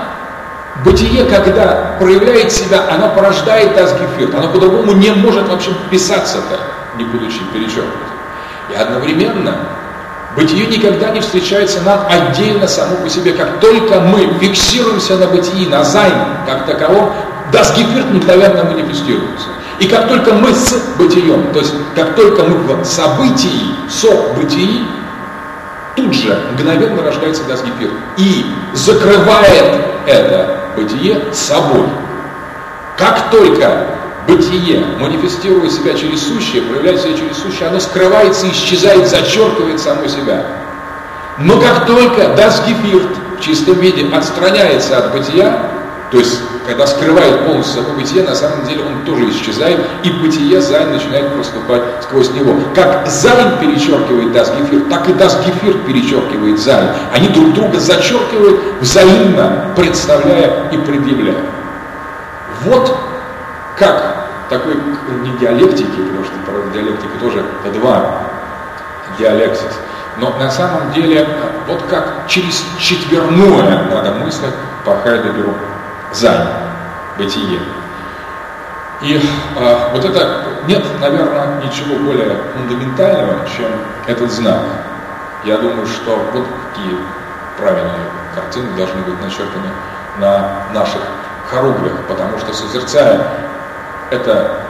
бытие, 0.84 1.26
когда 1.26 1.96
проявляет 2.00 2.52
себя, 2.52 2.86
оно 2.90 3.10
порождает 3.10 3.78
разгефирт. 3.78 4.36
Оно 4.36 4.50
по-другому 4.50 4.92
не 4.94 5.12
может 5.12 5.48
вообще 5.48 5.72
писаться-то, 5.90 6.60
не 6.98 7.04
будучи 7.04 7.40
перечеркнутым. 7.54 8.02
И 8.70 8.76
одновременно 8.76 9.56
Бытие 10.36 10.68
никогда 10.68 11.12
не 11.12 11.22
встречается 11.22 11.82
нам 11.82 12.06
отдельно 12.10 12.68
само 12.68 12.98
по 12.98 13.10
себе. 13.10 13.32
Как 13.32 13.62
только 13.62 14.02
мы 14.02 14.34
фиксируемся 14.40 15.16
на 15.16 15.28
бытии, 15.28 15.66
на 15.66 15.84
займ 15.86 16.14
как 16.46 16.66
таковом, 16.66 17.14
Дасгефирт 17.54 18.12
мгновенно 18.12 18.66
манифестируется. 18.66 19.48
И 19.80 19.88
как 19.88 20.08
только 20.08 20.34
мы 20.34 20.54
с 20.54 20.74
бытием, 20.98 21.52
то 21.52 21.60
есть 21.60 21.74
как 21.96 22.16
только 22.16 22.44
мы 22.44 22.56
в 22.76 22.86
событии, 22.86 23.76
со 23.90 24.34
бытии, 24.34 24.88
тут 25.96 26.14
же 26.14 26.40
мгновенно 26.54 27.04
рождается 27.04 27.44
das 27.44 27.57
Geviert. 27.57 27.94
И 28.18 28.46
закрывает 28.74 29.82
это 30.06 30.60
бытие 30.76 31.22
собой. 31.34 31.88
Как 32.98 33.30
только 33.32 33.88
бытие 34.28 34.86
манифестирует 35.00 35.72
себя 35.72 35.94
через 35.94 36.26
сущее, 36.26 36.62
проявляет 36.62 37.02
себя 37.02 37.18
через 37.18 37.38
сущее, 37.38 37.68
оно 37.68 37.80
скрывается, 37.80 38.50
исчезает, 38.50 39.08
зачеркивает 39.08 39.80
само 39.80 40.08
себя. 40.08 40.46
Но 41.38 41.60
как 41.60 41.86
только 41.86 42.30
das 42.30 42.54
Geviert 42.54 43.10
в 43.38 43.42
чистом 43.42 43.76
виде 43.76 44.08
отстраняется 44.16 44.98
от 44.98 45.12
бытия, 45.12 45.70
то 46.12 46.18
есть 46.18 46.40
когда 46.66 46.88
скрывает 46.88 47.46
полностью 47.46 47.84
собой 47.84 48.02
бытие, 48.02 48.24
на 48.24 48.36
самом 48.36 48.66
деле 48.66 48.84
он 48.84 49.06
тоже 49.06 49.30
исчезает, 49.30 49.80
и 50.04 50.10
бытие 50.10 50.60
Sein 50.62 50.92
начинает 50.92 51.34
проступать 51.34 51.82
сквозь 52.02 52.32
него. 52.32 52.56
Как 52.74 53.08
Sein 53.08 53.58
перечеркивает 53.60 54.32
das 54.32 54.52
Geviert, 54.52 54.82
так 54.90 55.08
и 55.10 55.14
das 55.14 55.38
Geviert 55.46 55.78
перечеркивает 55.86 56.60
Sein. 56.60 56.90
Они 57.14 57.28
друг 57.30 57.54
друга 57.54 57.80
зачеркивают 57.80 58.60
взаимно, 58.82 59.74
представляя 59.76 60.70
и 60.72 60.78
предъявляя. 60.78 61.44
Вот 62.64 62.98
как 63.78 64.28
такой 64.50 64.76
не 65.24 65.38
диалектики, 65.38 66.02
потому 66.02 66.24
что 66.24 66.34
правда 66.46 66.72
диалектика 66.74 67.18
тоже 67.20 67.46
это 67.64 67.80
два 67.80 68.22
диалексис, 69.20 69.80
но 70.18 70.36
на 70.38 70.50
самом 70.50 70.92
деле 70.94 71.28
вот 71.68 71.82
как 71.90 72.28
через 72.28 72.64
четверное 72.80 73.84
надо 73.90 74.12
мыслить 74.14 74.54
по 74.84 74.96
Хайдегеру 74.98 75.54
за 76.16 76.48
бытие. 77.18 77.60
И 79.02 79.18
э, 79.18 79.90
вот 79.92 80.06
это 80.06 80.44
нет, 80.68 80.84
наверное, 81.00 81.62
ничего 81.62 81.98
более 81.98 82.38
фундаментального, 82.54 83.46
чем 83.56 83.70
этот 84.08 84.32
знак. 84.32 84.62
Я 85.44 85.58
думаю, 85.58 85.86
что 85.86 86.16
вот 86.34 86.48
такие 86.74 86.98
правильные 87.58 88.08
картины 88.34 88.76
должны 88.76 89.02
быть 89.02 89.22
начертаны 89.22 89.70
на 90.18 90.64
наших 90.74 91.02
хоругвях, 91.50 91.94
потому 92.08 92.38
что 92.40 92.54
созерцая 92.54 93.28
это, 94.10 94.62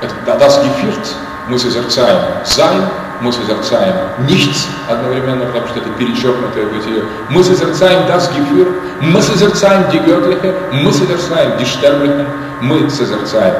это 0.00 0.14
das 0.24 0.64
Geviert, 0.64 1.14
мы 1.48 1.58
созерцаем 1.58 2.18
Sein, 2.44 2.82
мы 3.20 3.32
созерцаем 3.32 3.94
nichts 4.28 4.68
одновременно, 4.88 5.46
потому 5.46 5.66
что 5.68 5.80
это 5.80 5.90
перечеркнутое 5.90 6.66
бытие. 6.66 7.02
Мы 7.30 7.42
созерцаем 7.42 8.06
das 8.08 8.30
Geviert, 8.34 8.80
мы 9.00 9.20
созерцаем 9.22 9.88
die 9.90 9.98
Göttlichen, 10.04 10.54
мы 10.72 10.92
созерцаем 10.92 11.56
die 11.58 11.64
Sterblichen, 11.64 12.26
мы 12.60 12.88
созерцаем 12.90 13.54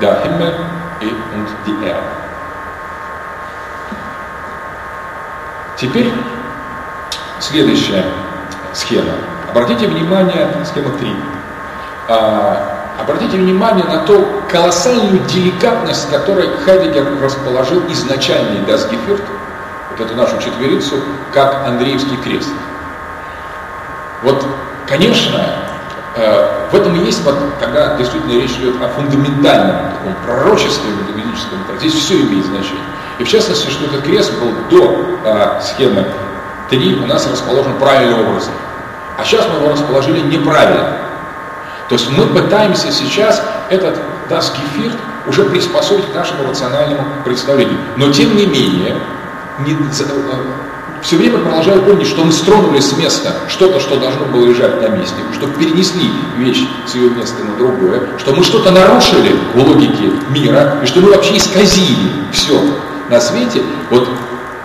der 0.00 0.22
Himmel 0.22 0.54
und 1.34 1.48
die. 1.66 1.94
Теперь 5.76 6.12
следующая 7.40 8.04
схема. 8.72 9.12
Обратите 9.50 9.88
внимание, 9.88 10.48
схема 10.64 10.90
3. 10.96 12.71
Обратите 13.02 13.36
внимание 13.36 13.84
на 13.84 13.98
ту 13.98 14.24
колоссальную 14.48 15.18
деликатность, 15.26 16.08
которой 16.08 16.48
Хайдегер 16.64 17.20
расположил 17.20 17.82
изначальный 17.88 18.60
Дасгефирт, 18.60 19.22
вот 19.90 20.00
эту 20.00 20.14
нашу 20.14 20.38
четверицу, 20.38 20.94
как 21.32 21.66
Андреевский 21.66 22.16
крест. 22.18 22.50
Вот, 24.22 24.46
конечно, 24.86 25.44
э, 26.14 26.68
в 26.70 26.76
этом 26.76 26.94
и 26.94 27.04
есть, 27.04 27.24
вот, 27.24 27.34
когда 27.58 27.96
действительно 27.96 28.40
речь 28.40 28.52
идет 28.52 28.80
о 28.80 28.88
фундаментальном 28.90 29.92
таком 29.94 30.14
пророчестве 30.24 30.92
метафизическом, 30.92 31.58
здесь 31.80 31.94
все 31.94 32.20
имеет 32.22 32.46
значение. 32.46 32.84
И 33.18 33.24
в 33.24 33.28
частности, 33.28 33.68
что 33.68 33.86
этот 33.86 34.04
крест 34.04 34.32
был 34.38 34.52
до 34.70 35.18
э, 35.24 35.60
схемы 35.60 36.06
3 36.70 37.00
у 37.02 37.06
нас 37.06 37.26
расположен 37.26 37.74
правильным 37.80 38.28
образом. 38.28 38.52
А 39.18 39.24
сейчас 39.24 39.44
мы 39.48 39.58
его 39.60 39.72
расположили 39.72 40.20
неправильно. 40.20 41.01
То 41.88 41.94
есть 41.94 42.10
мы 42.10 42.26
пытаемся 42.26 42.90
сейчас 42.90 43.42
этот 43.68 43.98
даскефирт 44.28 44.96
уже 45.26 45.44
приспособить 45.44 46.10
к 46.10 46.14
нашему 46.14 46.48
рациональному 46.48 47.04
представлению. 47.24 47.78
Но 47.96 48.10
тем 48.10 48.36
не 48.36 48.46
менее, 48.46 48.96
не, 49.60 49.72
э, 49.72 49.76
все 51.02 51.16
время 51.16 51.38
продолжаю 51.38 51.82
помнить, 51.82 52.06
что 52.06 52.24
мы 52.24 52.32
стронулись 52.32 52.90
с 52.90 52.96
места 52.96 53.34
что-то, 53.48 53.80
что 53.80 53.98
должно 53.98 54.24
было 54.26 54.46
лежать 54.46 54.80
на 54.80 54.88
месте, 54.88 55.16
что 55.34 55.46
перенесли 55.48 56.10
вещь 56.36 56.64
с 56.86 56.94
ее 56.94 57.10
места 57.10 57.42
на 57.42 57.56
другое, 57.56 58.02
что 58.18 58.32
мы 58.32 58.44
что-то 58.44 58.70
нарушили 58.70 59.36
в 59.54 59.58
логике 59.58 60.12
мира, 60.30 60.78
и 60.82 60.86
что 60.86 61.00
мы 61.00 61.10
вообще 61.10 61.36
исказили 61.36 62.10
все 62.32 62.58
на 63.08 63.20
свете. 63.20 63.62
Вот 63.90 64.08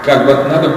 как 0.03 0.26
бы 0.26 0.34
надо, 0.34 0.76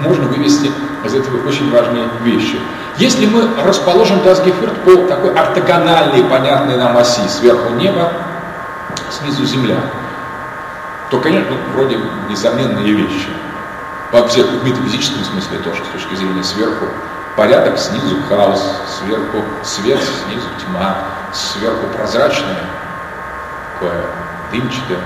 можно 0.00 0.26
вывести 0.26 0.70
из 1.04 1.14
этого 1.14 1.46
очень 1.46 1.70
важные 1.70 2.08
вещи. 2.22 2.58
Если 2.96 3.26
мы 3.26 3.48
расположим 3.60 4.22
Дасгефирт 4.22 4.72
по 4.84 5.08
такой 5.08 5.34
ортогональной, 5.34 6.22
понятной 6.24 6.76
нам 6.76 6.96
оси, 6.96 7.26
сверху 7.28 7.74
небо, 7.74 8.12
снизу 9.10 9.44
земля, 9.44 9.78
то, 11.10 11.18
конечно, 11.18 11.56
вроде 11.74 11.98
несомненные 12.28 12.92
вещи. 12.92 13.30
Во 14.12 14.24
всех 14.28 14.46
в 14.46 14.64
метафизическом 14.64 15.24
смысле 15.24 15.58
тоже, 15.58 15.82
с 15.84 15.88
точки 15.88 16.14
зрения 16.14 16.44
сверху 16.44 16.86
порядок, 17.36 17.78
снизу 17.78 18.16
хаос, 18.28 18.62
сверху 19.00 19.42
свет, 19.64 19.98
снизу 19.98 20.46
тьма, 20.64 20.98
сверху 21.32 21.88
прозрачное, 21.96 22.62
такое 23.74 24.04
дымчатое, 24.52 25.00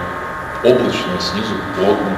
облачное, 0.62 1.18
снизу 1.20 1.54
плотное. 1.74 2.16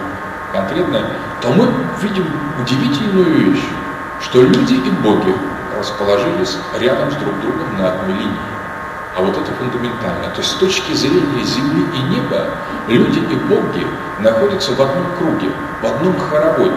конкретное, 0.53 1.05
то 1.41 1.49
мы 1.51 1.73
видим 2.03 2.27
удивительную 2.61 3.53
вещь, 3.53 3.63
что 4.21 4.43
люди 4.43 4.75
и 4.75 4.91
боги 4.91 5.33
расположились 5.81 6.57
рядом 6.79 7.11
с 7.11 7.15
друг 7.17 7.41
другом 7.41 7.77
на 7.79 7.89
одной 7.89 8.17
линии. 8.17 8.39
А 9.17 9.23
вот 9.23 9.37
это 9.37 9.53
фундаментально. 9.59 10.31
То 10.35 10.41
есть 10.41 10.53
с 10.53 10.55
точки 10.55 10.93
зрения 10.93 11.43
земли 11.43 11.85
и 11.95 12.03
неба 12.15 12.45
люди 12.87 13.19
и 13.19 13.35
боги 13.35 13.87
находятся 14.21 14.73
в 14.73 14.81
одном 14.81 15.07
круге, 15.19 15.51
в 15.83 15.87
одном 15.87 16.19
хороводе. 16.19 16.77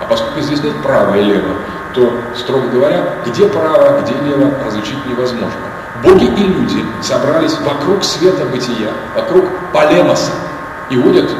А 0.00 0.04
поскольку 0.08 0.40
здесь 0.40 0.62
нет 0.62 0.80
права 0.82 1.14
и 1.16 1.24
лево, 1.24 1.54
то, 1.94 2.12
строго 2.36 2.68
говоря, 2.68 3.04
где 3.26 3.46
право, 3.46 4.00
где 4.00 4.14
лево, 4.14 4.52
различить 4.64 5.04
невозможно. 5.06 5.60
Боги 6.02 6.24
и 6.24 6.46
люди 6.46 6.84
собрались 7.02 7.58
вокруг 7.60 8.04
света 8.04 8.44
бытия, 8.46 8.90
вокруг 9.14 9.44
полемоса 9.72 10.32
и 10.88 10.96
водят 10.96 11.30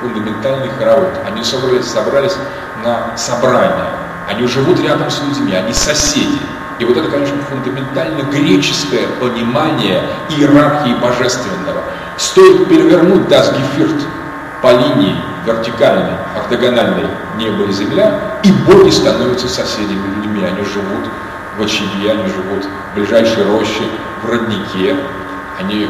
фундаментальный 0.00 0.70
хоровод. 0.78 1.10
Они 1.26 1.42
собрались, 1.44 1.86
собрались 1.86 2.36
на 2.82 3.16
собрание. 3.16 4.03
Они 4.28 4.46
живут 4.46 4.80
рядом 4.80 5.10
с 5.10 5.20
людьми, 5.22 5.54
они 5.54 5.72
соседи. 5.72 6.38
И 6.78 6.84
вот 6.84 6.96
это, 6.96 7.08
конечно, 7.08 7.36
фундаментально 7.48 8.22
греческое 8.22 9.06
понимание 9.20 10.02
иерархии 10.30 10.94
божественного. 10.94 11.84
Стоит 12.16 12.68
перевернуть 12.68 13.28
Дасгефирт 13.28 14.06
по 14.62 14.72
линии 14.72 15.16
вертикальной, 15.46 16.16
октогональной 16.36 17.06
небо 17.36 17.64
и 17.64 17.72
земля, 17.72 18.38
и 18.42 18.52
боги 18.52 18.90
становятся 18.90 19.48
соседями 19.48 20.16
людьми. 20.16 20.42
Они 20.44 20.64
живут 20.64 21.10
в 21.58 21.62
очаге, 21.62 22.10
они 22.10 22.26
живут 22.28 22.64
в 22.64 22.94
ближайшей 22.96 23.44
роще, 23.44 23.84
в 24.22 24.30
роднике, 24.30 24.96
они 25.60 25.88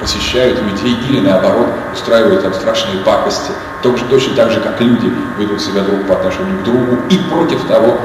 посещают 0.00 0.60
людей 0.62 0.98
или 1.08 1.20
наоборот 1.20 1.68
устраивают 1.92 2.42
там 2.42 2.54
страшные 2.54 2.98
пакости, 2.98 3.52
точно, 3.82 4.08
точно 4.08 4.34
так 4.36 4.50
же, 4.50 4.60
как 4.60 4.80
люди 4.80 5.12
ведут 5.38 5.60
себя 5.60 5.82
друг 5.82 6.06
по 6.06 6.14
отношению 6.14 6.58
к 6.58 6.64
другу 6.64 6.98
и 7.08 7.18
против 7.30 7.64
того, 7.66 7.98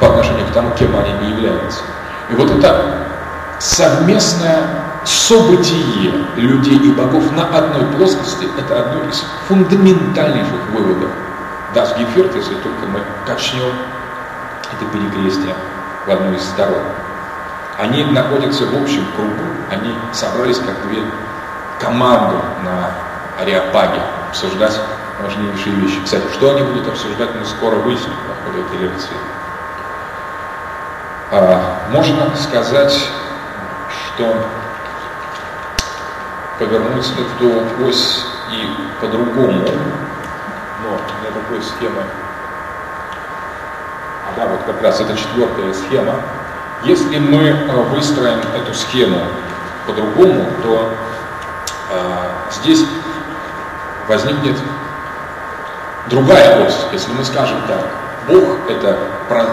по 0.00 0.08
отношению 0.08 0.46
к 0.46 0.52
тому, 0.52 0.70
кем 0.78 0.96
они 0.96 1.12
не 1.22 1.30
являются. 1.30 1.80
И 2.30 2.34
вот 2.34 2.50
это 2.50 3.06
совместное 3.58 4.62
событие 5.04 6.12
людей 6.36 6.78
и 6.78 6.92
богов 6.92 7.32
на 7.32 7.44
одной 7.46 7.84
плоскости– 7.96 8.46
это 8.58 8.80
одно 8.80 9.08
из 9.08 9.24
фундаментальнейших 9.48 10.68
выводов. 10.72 11.10
Даст 11.74 11.98
Геферт, 11.98 12.34
если 12.34 12.54
только 12.54 12.86
мы 12.86 13.00
качнем 13.26 13.72
это 14.72 14.84
перекрестие 14.92 15.54
в 16.06 16.10
одну 16.10 16.34
из 16.34 16.42
сторон. 16.42 16.82
Они 17.78 18.04
находятся 18.04 18.66
в 18.66 18.82
общем 18.82 19.06
кругу, 19.16 19.44
они 19.70 19.94
собрались 20.12 20.58
как 20.58 20.74
две 20.88 21.02
команды 21.78 22.36
на 22.64 22.90
Ариапаге 23.40 24.00
обсуждать 24.28 24.78
важнейшие 25.22 25.74
вещи. 25.76 26.00
Кстати, 26.04 26.24
что 26.32 26.50
они 26.50 26.62
будут 26.62 26.88
обсуждать, 26.88 27.30
мы 27.34 27.44
скоро 27.44 27.76
выясним 27.76 28.12
по 28.26 28.50
ходу 28.50 28.64
этой 28.64 28.78
лекции. 28.78 29.16
А, 31.30 31.88
можно 31.90 32.34
сказать, 32.36 32.98
что 33.88 34.36
повернуть 36.58 37.06
эту 37.12 37.86
ось 37.86 38.24
и 38.50 38.68
по-другому, 39.00 39.68
но 40.82 41.00
для 41.20 41.30
такой 41.30 41.62
схемы, 41.62 42.02
а 44.26 44.36
да, 44.36 44.46
вот 44.46 44.60
как 44.66 44.82
раз 44.82 45.00
это 45.00 45.16
четвертая 45.16 45.72
схема, 45.74 46.14
если 46.84 47.18
мы 47.18 47.50
а, 47.68 47.82
выстроим 47.82 48.38
эту 48.54 48.72
схему 48.74 49.20
по-другому, 49.86 50.46
то 50.62 50.92
здесь 52.50 52.84
возникнет 54.08 54.56
другая 56.08 56.66
ось, 56.66 56.76
если 56.92 57.12
мы 57.12 57.24
скажем 57.24 57.58
так. 57.66 57.80
Бог– 58.28 58.44
это 58.68 58.96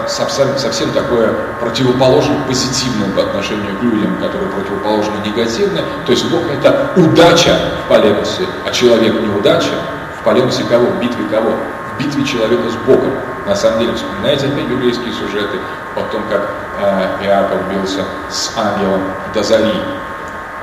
совсем, 0.06 0.56
совсем 0.58 0.90
такое 0.92 1.32
противоположное 1.60 2.40
позитивное 2.46 3.08
по 3.10 3.22
отношению 3.22 3.76
к 3.78 3.82
людям, 3.82 4.16
которые 4.20 4.50
противоположны 4.50 5.14
негативное. 5.24 5.82
То 6.04 6.12
есть 6.12 6.30
Бог– 6.30 6.42
это 6.50 6.90
удача 6.96 7.56
в 7.84 7.88
полемосе, 7.88 8.44
а 8.66 8.70
человек– 8.70 9.14
неудача. 9.22 9.72
В 10.20 10.24
полемосе 10.24 10.64
кого? 10.64 10.86
В 10.86 11.00
битве 11.00 11.24
кого? 11.30 11.52
В 11.94 12.02
битве 12.02 12.24
человека 12.24 12.68
с 12.68 12.74
Богом. 12.86 13.12
На 13.46 13.54
самом 13.54 13.78
деле, 13.80 13.94
вспоминаете 13.94 14.46
опять 14.48 14.66
библейские 14.66 15.12
сюжеты 15.12 15.58
о 15.94 16.00
том, 16.12 16.22
как 16.28 16.50
э, 16.80 17.24
Иаков 17.24 17.60
бился 17.70 18.02
с 18.28 18.52
ангелом 18.56 19.02
до 19.32 19.42
зари. 19.42 19.72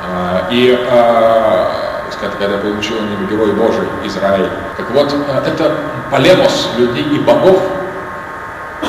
Э, 0.03 0.41
и 0.51 0.77
э, 0.77 1.83
когда 2.39 2.57
получил 2.57 2.95
него 3.01 3.25
Герой 3.29 3.51
Божий 3.53 3.87
Израиль. 4.05 4.49
Так 4.77 4.89
вот, 4.91 5.13
э, 5.13 5.41
это 5.45 5.75
полемос 6.11 6.69
людей 6.77 7.03
и 7.03 7.19
богов, 7.19 7.61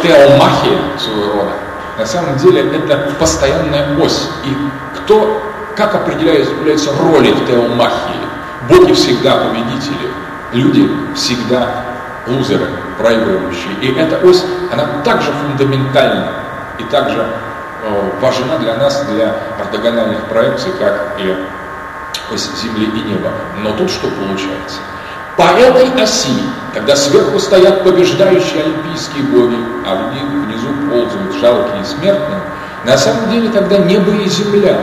теомахия 0.02 0.78
своего 0.98 1.32
рода. 1.32 1.52
На 1.98 2.06
самом 2.06 2.36
деле 2.36 2.70
это 2.76 3.10
постоянная 3.18 3.96
ось. 3.98 4.28
И 4.44 4.56
кто, 4.96 5.42
как 5.76 5.94
определяются 5.94 6.90
роли 7.00 7.32
в 7.32 7.46
теомахии? 7.46 8.24
Боги 8.68 8.92
всегда 8.92 9.38
победители, 9.38 10.10
люди 10.52 10.90
всегда 11.14 11.84
лузеры, 12.26 12.66
проигрывающие. 12.98 13.74
И 13.80 13.94
эта 13.94 14.24
ось, 14.26 14.44
она 14.72 15.02
также 15.04 15.30
фундаментальна 15.32 16.32
и 16.78 16.84
также 16.84 17.26
важна 18.20 18.59
для 18.59 18.74
нас, 18.76 19.05
для 19.05 19.35
ортогональных 19.61 20.24
проекций, 20.24 20.72
как 20.78 21.14
и 21.18 21.37
Земли 22.37 22.87
и 22.87 23.11
неба. 23.11 23.30
Но 23.62 23.72
тут 23.72 23.91
что 23.91 24.09
получается? 24.09 24.80
По 25.37 25.59
этой 25.59 26.03
оси, 26.03 26.43
когда 26.72 26.97
сверху 26.97 27.39
стоят 27.39 27.85
побеждающие 27.85 28.62
олимпийские 28.62 29.24
боги, 29.24 29.57
а 29.87 30.11
внизу 30.11 30.68
ползают 30.91 31.35
жалкие 31.41 31.85
смертные, 31.85 32.41
на 32.85 32.97
самом 32.97 33.30
деле 33.30 33.49
тогда 33.51 33.78
небо 33.78 34.12
и 34.12 34.28
земля 34.28 34.78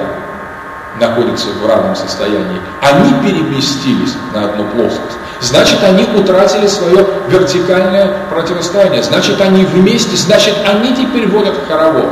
находятся 1.00 1.48
в 1.50 1.66
равном 1.66 1.96
состоянии. 1.96 2.62
Они 2.82 3.14
переместились 3.24 4.16
на 4.34 4.46
одну 4.46 4.66
плоскость. 4.66 5.18
Значит, 5.40 5.84
они 5.84 6.04
утратили 6.16 6.68
свое 6.68 7.06
вертикальное 7.28 8.28
противостояние. 8.30 9.02
Значит, 9.02 9.40
они 9.42 9.66
вместе, 9.66 10.16
значит, 10.16 10.56
они 10.68 10.94
теперь 10.96 11.28
водят 11.28 11.56
хоровод. 11.68 12.12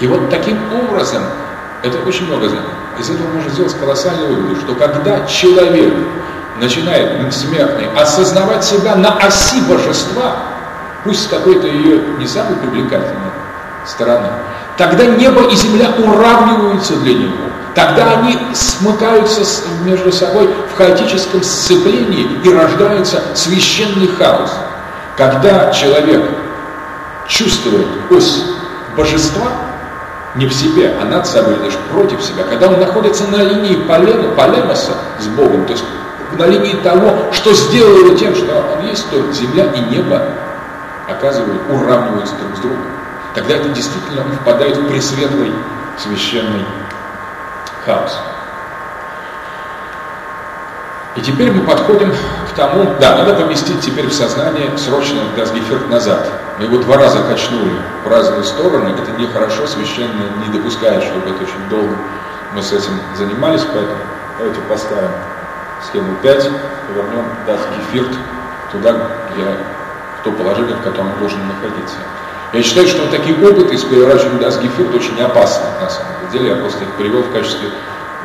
И 0.00 0.06
вот 0.06 0.30
таким 0.30 0.58
образом, 0.72 1.22
это 1.82 1.98
очень 2.06 2.26
много 2.26 2.48
значит. 2.48 2.68
Из 2.98 3.10
этого 3.10 3.28
можно 3.28 3.50
сделать 3.50 3.74
колоссальные 3.78 4.28
выводы, 4.28 4.60
что 4.60 4.74
когда 4.74 5.26
человек 5.26 5.94
начинает 6.60 7.32
смертный 7.32 7.88
осознавать 7.96 8.64
себя 8.64 8.96
на 8.96 9.16
оси 9.18 9.60
божества, 9.62 10.36
пусть 11.04 11.24
с 11.24 11.26
какой-то 11.28 11.66
ее 11.66 12.00
не 12.18 12.26
самой 12.26 12.56
привлекательной 12.56 13.30
стороны, 13.86 14.28
тогда 14.76 15.06
небо 15.06 15.42
и 15.48 15.54
земля 15.54 15.90
уравниваются 15.98 16.96
для 16.96 17.14
него. 17.14 17.48
Тогда 17.74 18.10
они 18.18 18.36
смыкаются 18.54 19.42
между 19.84 20.10
собой 20.10 20.48
в 20.72 20.76
хаотическом 20.76 21.42
сцеплении 21.44 22.40
и 22.42 22.52
рождается 22.52 23.22
священный 23.34 24.08
хаос. 24.08 24.52
Когда 25.16 25.70
человек 25.70 26.28
чувствует 27.28 27.86
ось 28.10 28.42
божества, 28.96 29.67
не 30.34 30.46
в 30.46 30.52
себе, 30.52 30.94
а 31.00 31.04
над 31.04 31.26
собой, 31.26 31.56
даже 31.56 31.78
против 31.92 32.22
себя, 32.22 32.44
когда 32.44 32.68
он 32.68 32.78
находится 32.80 33.24
на 33.28 33.42
линии 33.42 33.76
полема, 33.86 34.34
полемоса 34.34 34.92
с 35.18 35.26
Богом, 35.28 35.64
то 35.66 35.72
есть 35.72 35.84
на 36.36 36.46
линии 36.46 36.74
того, 36.82 37.32
что 37.32 37.52
сделало 37.54 37.98
его 37.98 38.16
тем, 38.16 38.34
что 38.34 38.76
он 38.76 38.86
есть, 38.86 39.08
то 39.10 39.32
земля 39.32 39.64
и 39.72 39.80
небо 39.80 40.22
оказывают, 41.08 41.62
уравниваются 41.70 42.34
друг 42.36 42.56
с 42.56 42.60
другом. 42.60 42.84
Тогда 43.34 43.54
это 43.56 43.68
действительно 43.70 44.24
впадает 44.40 44.76
в 44.76 44.88
пресветлый 44.88 45.52
священный 45.96 46.64
хаос. 47.84 48.18
И 51.18 51.20
теперь 51.20 51.50
мы 51.50 51.64
подходим 51.64 52.12
к 52.12 52.54
тому, 52.54 52.94
да, 53.00 53.16
надо 53.16 53.34
поместить 53.34 53.80
теперь 53.80 54.06
в 54.06 54.12
сознание 54.12 54.70
срочно 54.78 55.18
Дасгеферт 55.36 55.90
назад. 55.90 56.24
Мы 56.60 56.66
его 56.66 56.78
два 56.78 56.96
раза 56.96 57.18
качнули 57.24 57.72
в 58.04 58.08
разные 58.08 58.44
стороны, 58.44 58.90
это 58.90 59.10
нехорошо, 59.20 59.66
священное 59.66 60.28
не 60.46 60.52
допускает, 60.56 61.02
чтобы 61.02 61.30
это 61.30 61.42
очень 61.42 61.68
долго 61.68 61.96
мы 62.54 62.62
с 62.62 62.72
этим 62.72 62.92
занимались, 63.16 63.62
поэтому 63.62 63.98
давайте 64.38 64.60
поставим 64.62 65.10
схему 65.82 66.14
5, 66.22 66.50
повернем 66.86 67.24
Дасгеферт 67.46 68.16
туда, 68.70 69.08
где 69.32 69.44
то 70.22 70.30
положение, 70.30 70.76
в 70.76 70.82
котором 70.82 71.12
он 71.12 71.18
должен 71.18 71.40
находиться. 71.48 71.96
Я 72.52 72.62
считаю, 72.62 72.86
что 72.86 73.02
вот 73.02 73.10
такие 73.10 73.36
опыты 73.36 73.76
с 73.76 73.82
переворачиванием 73.82 74.38
Дасгеферт 74.40 74.94
очень 74.94 75.20
опасны 75.20 75.66
на 75.80 75.90
самом 75.90 76.30
деле. 76.32 76.50
Я 76.50 76.56
просто 76.56 76.84
их 76.84 76.90
привел 76.92 77.22
в 77.22 77.32
качестве 77.32 77.70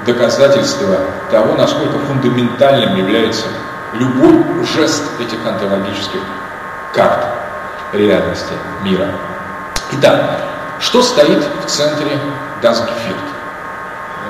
доказательства 0.06 0.98
того, 1.32 1.56
насколько 1.56 1.98
фундаментальным 2.00 2.96
является 2.96 3.46
любой 3.94 4.44
жест 4.76 5.04
этих 5.20 5.46
онтологических 5.46 6.22
карт 6.94 7.26
реальности 7.94 8.54
мира. 8.84 9.08
Итак, 9.94 10.42
что 10.80 11.02
стоит 11.02 11.44
в 11.64 11.70
центре 11.70 12.20
Дасгефирт? 12.62 13.18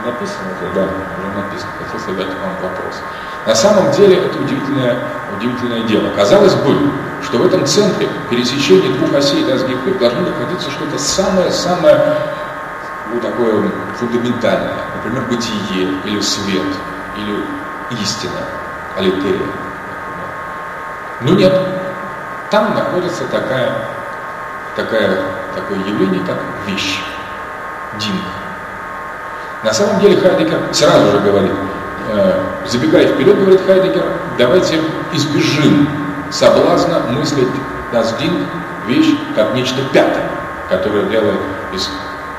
Написано 0.05 0.49
уже? 0.59 0.73
Да, 0.75 0.81
уже 0.83 1.43
написано. 1.43 1.71
Хотел 1.79 2.13
задать 2.13 2.27
вам 2.27 2.53
вопрос. 2.61 2.99
На 3.45 3.55
самом 3.55 3.91
деле 3.91 4.17
это 4.17 4.37
удивительное, 4.37 4.97
удивительное 5.37 5.83
дело. 5.83 6.09
Казалось 6.15 6.55
бы, 6.55 6.75
что 7.23 7.37
в 7.37 7.45
этом 7.45 7.65
центре 7.65 8.09
пересечения 8.29 8.91
двух 8.97 9.13
осей 9.13 9.45
Дасгипы 9.45 9.91
должно 9.99 10.21
находиться 10.21 10.69
что-то 10.71 10.97
самое-самое 10.97 12.17
ну, 13.13 13.19
такое 13.21 13.63
фундаментальное. 13.97 14.73
Например, 15.03 15.27
бытие, 15.29 15.89
или 16.05 16.21
свет, 16.21 16.61
или 17.17 18.01
истина, 18.01 18.39
алитерия. 18.97 19.47
Но 21.21 21.31
нет, 21.33 21.53
там 22.49 22.73
находится 22.73 23.25
такая, 23.25 23.73
такая, 24.75 25.19
такое 25.55 25.79
явление, 25.79 26.21
как 26.25 26.37
вещь, 26.67 26.99
динг. 27.99 28.23
На 29.63 29.73
самом 29.73 29.99
деле 29.99 30.19
Хайдегер 30.19 30.59
сразу 30.71 31.11
же 31.11 31.19
говорит, 31.19 31.51
э, 32.09 32.43
забегая 32.65 33.07
вперед, 33.07 33.39
говорит 33.39 33.61
Хайдегер, 33.65 34.05
давайте 34.37 34.79
избежим 35.13 35.89
соблазна 36.31 36.99
мыслить 37.09 37.47
Дасдин 37.91 38.45
вещь 38.87 39.15
как 39.35 39.53
нечто 39.53 39.81
пятое, 39.91 40.29
которое 40.69 41.03
делает 41.05 41.39
из 41.73 41.89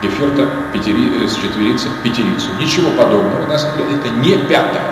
гефирта 0.03 0.49
пятери, 0.73 1.25
из 1.25 1.35
четверицы 1.35 1.89
пятерицу. 2.03 2.49
Ничего 2.59 2.91
подобного, 2.91 3.47
на 3.47 3.59
самом 3.59 3.79
деле, 3.79 3.97
это 3.97 4.09
не 4.11 4.37
пятое. 4.37 4.83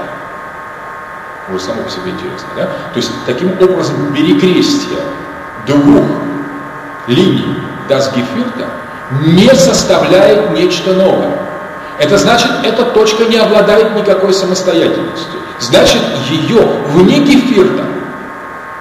Уже 1.49 1.65
само 1.65 1.83
по 1.83 1.91
себе 1.91 2.11
интересно, 2.11 2.49
да? 2.57 2.65
То 2.65 2.97
есть, 2.97 3.11
таким 3.27 3.53
образом, 3.61 4.13
перекрестие 4.15 5.01
двух 5.67 6.05
линий 7.07 7.59
Дасгефирта 7.89 8.69
не 9.27 9.53
составляет 9.55 10.53
нечто 10.53 10.95
новое. 10.95 11.37
Это 11.99 12.17
значит, 12.17 12.51
эта 12.65 12.85
точка 12.85 13.25
не 13.25 13.37
обладает 13.37 13.95
никакой 13.95 14.33
самостоятельностью. 14.33 15.41
Значит, 15.59 16.01
ее 16.31 16.63
вне 16.89 17.19
гефирта 17.19 17.85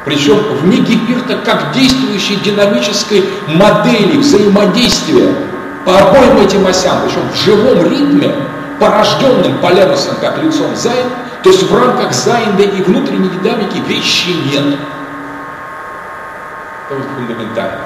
причем 0.05 0.37
вне 0.61 0.77
гипирта 0.77 1.37
как 1.45 1.71
действующей 1.73 2.37
динамической 2.37 3.23
модели 3.47 4.17
взаимодействия 4.17 5.33
по 5.85 5.97
обоим 5.97 6.37
этим 6.37 6.65
осям, 6.67 6.97
причем 7.03 7.29
в 7.29 7.35
живом 7.35 7.89
ритме, 7.89 8.33
порожденным 8.79 9.57
полярусом 9.59 10.15
как 10.21 10.37
лицом 10.41 10.75
Зайн, 10.75 11.07
то 11.43 11.49
есть 11.49 11.63
в 11.63 11.75
рамках 11.75 12.13
Зайнда 12.13 12.63
и 12.63 12.81
внутренней 12.81 13.29
динамики 13.29 13.77
вещи 13.87 14.29
нет. 14.51 14.79
Это 16.89 16.99
вот 16.99 17.05
фундаментально. 17.15 17.79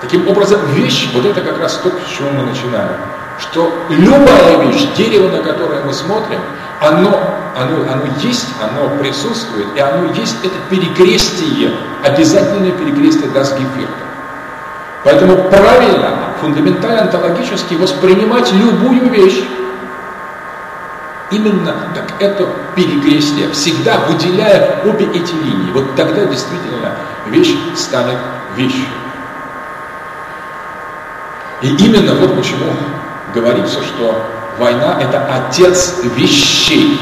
Таким 0.00 0.26
образом, 0.28 0.60
вещь, 0.72 1.10
вот 1.12 1.26
это 1.26 1.40
как 1.42 1.60
раз 1.60 1.74
то, 1.82 1.90
с 1.90 2.16
чего 2.16 2.30
мы 2.30 2.44
начинаем. 2.44 2.96
Что 3.38 3.72
любая 3.90 4.64
вещь, 4.64 4.86
дерево, 4.96 5.28
на 5.28 5.42
которое 5.42 5.82
мы 5.84 5.92
смотрим, 5.92 6.40
оно, 6.80 7.10
оно, 7.56 7.92
оно 7.92 8.04
есть, 8.22 8.48
оно 8.62 8.96
присутствует, 8.98 9.66
и 9.76 9.80
оно 9.80 10.12
есть 10.12 10.36
это 10.42 10.54
перекрестие, 10.70 11.72
обязательное 12.02 12.72
перекрестие 12.72 13.30
Дасгефирта. 13.30 14.04
Поэтому 15.02 15.36
правильно, 15.48 16.34
фундаментально, 16.40 17.02
онтологически 17.02 17.74
воспринимать 17.74 18.52
любую 18.52 19.08
вещь 19.10 19.42
именно 21.30 21.74
как 21.94 22.20
это 22.20 22.48
перекрестие, 22.74 23.50
всегда 23.52 23.98
выделяя 24.00 24.82
обе 24.84 25.06
эти 25.06 25.32
линии. 25.32 25.72
Вот 25.72 25.94
тогда 25.94 26.24
действительно 26.24 26.96
вещь 27.26 27.54
станет 27.76 28.18
вещью. 28.56 28.86
И 31.62 31.68
именно 31.76 32.14
вот 32.14 32.36
почему 32.36 32.72
говорится, 33.34 33.80
что 33.82 34.26
война– 34.58 34.98
это 35.00 35.26
отец 35.32 36.00
вещей. 36.16 37.00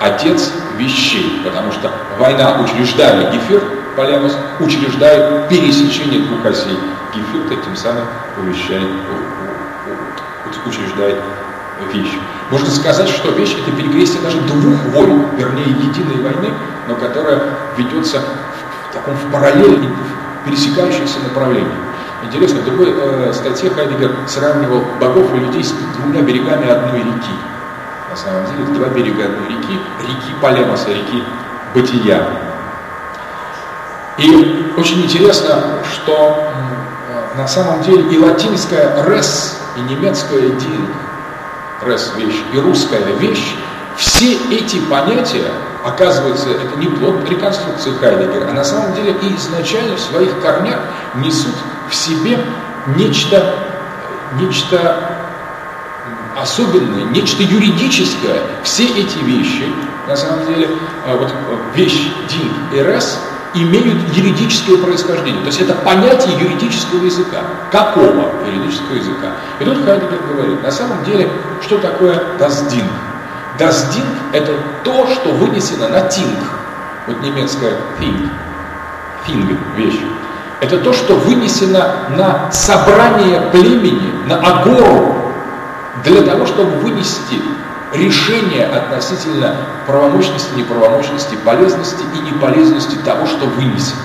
Отец 0.00 0.52
вещей, 0.76 1.40
потому 1.44 1.72
что 1.72 1.90
война 2.18 2.60
учреждали 2.60 3.32
Гефир, 3.32 3.62
Полемос, 3.96 4.36
учреждает 4.60 5.48
пересечение 5.48 6.20
двух 6.20 6.44
осей 6.44 6.78
Гефирта, 7.14 7.56
тем 7.62 7.76
самым 7.76 8.06
увещает, 8.38 8.88
учреждает 10.66 11.16
вещь. 11.92 12.18
Можно 12.50 12.70
сказать, 12.70 13.08
что 13.08 13.30
вещь– 13.30 13.56
это 13.66 13.76
перекрестие 13.76 14.22
даже 14.22 14.40
двух 14.40 14.82
войн, 14.92 15.26
вернее, 15.36 15.66
единой 15.66 16.22
войны, 16.22 16.52
но 16.88 16.94
которая 16.94 17.40
ведется 17.76 18.20
в 18.20 18.94
таком 18.94 19.14
в 19.14 19.32
параллель, 19.32 19.78
в 19.78 20.46
пересекающихся 20.46 21.20
направлениях. 21.20 21.72
Интересно, 22.24 22.60
в 22.60 22.64
другой 22.64 22.94
э, 22.96 23.32
статье 23.34 23.70
Хайдегер 23.70 24.10
сравнивал 24.26 24.82
богов 25.00 25.34
и 25.34 25.38
людей 25.38 25.62
с 25.62 25.74
двумя 25.98 26.22
берегами 26.22 26.68
одной 26.68 27.00
реки. 27.00 27.34
На 28.10 28.16
самом 28.16 28.46
деле, 28.46 28.64
два 28.78 28.88
берега 28.88 29.26
одной 29.26 29.48
реки, 29.48 29.78
реки 30.00 30.34
Полемоса, 30.40 30.90
реки 30.90 31.22
Бытия. 31.74 32.26
И 34.18 34.72
очень 34.76 35.02
интересно, 35.02 35.60
что 35.92 36.48
э, 37.08 37.38
на 37.38 37.48
самом 37.48 37.82
деле 37.82 38.02
и 38.10 38.18
латинская 38.18 39.04
«рес», 39.08 39.60
и 39.76 39.80
немецкая 39.80 40.50
«дин», 40.50 40.86
«рес»– 41.84 42.12
вещь, 42.16 42.40
и 42.52 42.58
русская 42.58 43.02
«вещь», 43.18 43.56
все 43.96 44.36
эти 44.50 44.80
понятия, 44.80 45.50
оказывается, 45.84 46.50
это 46.50 46.76
не 46.76 46.86
плод 46.86 47.28
реконструкции 47.28 47.92
Хайдегера, 48.00 48.50
а 48.50 48.52
на 48.52 48.64
самом 48.64 48.94
деле 48.94 49.16
и 49.22 49.36
изначально 49.36 49.96
в 49.96 50.00
своих 50.00 50.40
корнях 50.40 50.80
несут 51.14 51.54
в 51.88 51.94
себе 51.94 52.38
нечто, 52.96 53.54
нечто 54.40 55.16
особенное, 56.36 57.04
нечто 57.04 57.42
юридическое. 57.42 58.42
Все 58.64 58.84
эти 58.84 59.18
вещи, 59.18 59.72
на 60.08 60.16
самом 60.16 60.46
деле, 60.46 60.68
а, 61.06 61.16
вот 61.16 61.32
вещь 61.74 62.08
дин 62.28 62.52
и 62.72 62.82
рес 62.82 63.18
имеют 63.54 64.14
юридическое 64.14 64.78
происхождение. 64.78 65.40
То 65.42 65.46
есть 65.46 65.60
это 65.60 65.74
понятие 65.74 66.36
юридического 66.38 67.04
языка. 67.04 67.38
Какого 67.70 68.32
юридического 68.46 68.94
языка? 68.96 69.32
И 69.60 69.64
тут 69.64 69.84
Хайдегер 69.84 70.20
говорит, 70.28 70.62
на 70.62 70.70
самом 70.70 71.04
деле, 71.04 71.30
что 71.62 71.78
такое 71.78 72.20
даздинг? 72.38 72.90
Даздинг– 73.58 74.06
это 74.32 74.52
то, 74.82 75.06
что 75.06 75.30
вынесено 75.32 75.88
на 75.88 76.00
тинг. 76.02 76.38
Вот 77.06 77.22
немецкая 77.22 77.76
thing, 78.00 78.28
thing– 79.26 79.56
вещь. 79.76 80.00
Это 80.60 80.78
то, 80.78 80.92
что 80.92 81.14
вынесено 81.14 82.08
на 82.16 82.50
собрание 82.50 83.40
племени, 83.52 84.12
на 84.26 84.36
агору, 84.36 85.14
для 86.02 86.22
того, 86.22 86.46
чтобы 86.46 86.70
вынести 86.78 87.40
решение 87.94 88.66
относительно 88.66 89.56
правомощности, 89.86 90.54
неправомощности, 90.54 91.36
полезности 91.36 92.04
и 92.14 92.18
неполезности 92.18 92.96
того, 92.96 93.26
что 93.26 93.46
вынесено. 93.46 94.00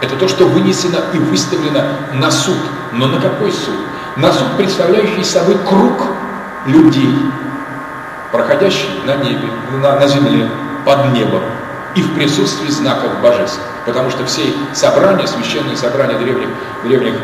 Это 0.00 0.16
то, 0.16 0.28
что 0.28 0.46
вынесено 0.46 0.98
и 1.12 1.18
выставлено 1.18 1.82
на 2.14 2.30
суд. 2.30 2.58
Но 2.92 3.06
на 3.06 3.20
какой 3.20 3.52
суд? 3.52 3.74
На 4.16 4.32
суд, 4.32 4.56
представляющий 4.56 5.24
собой 5.24 5.56
круг 5.66 6.06
людей, 6.66 7.14
проходящий 8.32 9.02
на 9.04 9.16
небе, 9.16 9.48
на, 9.82 9.98
на 9.98 10.06
земле, 10.06 10.48
под 10.84 11.12
небом 11.12 11.42
и 11.94 12.02
в 12.02 12.14
присутствии 12.14 12.68
знаков 12.68 13.20
божеств 13.20 13.60
потому 13.88 14.10
что 14.10 14.24
все 14.26 14.42
собрания, 14.74 15.26
священные 15.26 15.74
собрания 15.74 16.18
древних, 16.18 16.48
древних 16.84 17.14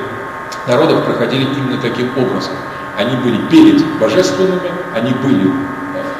народов 0.66 1.04
проходили 1.04 1.44
именно 1.44 1.76
таким 1.76 2.10
образом. 2.16 2.54
Они 2.96 3.16
были 3.16 3.36
перед 3.48 3.84
божественными, 3.98 4.70
они 4.94 5.12
были, 5.12 5.52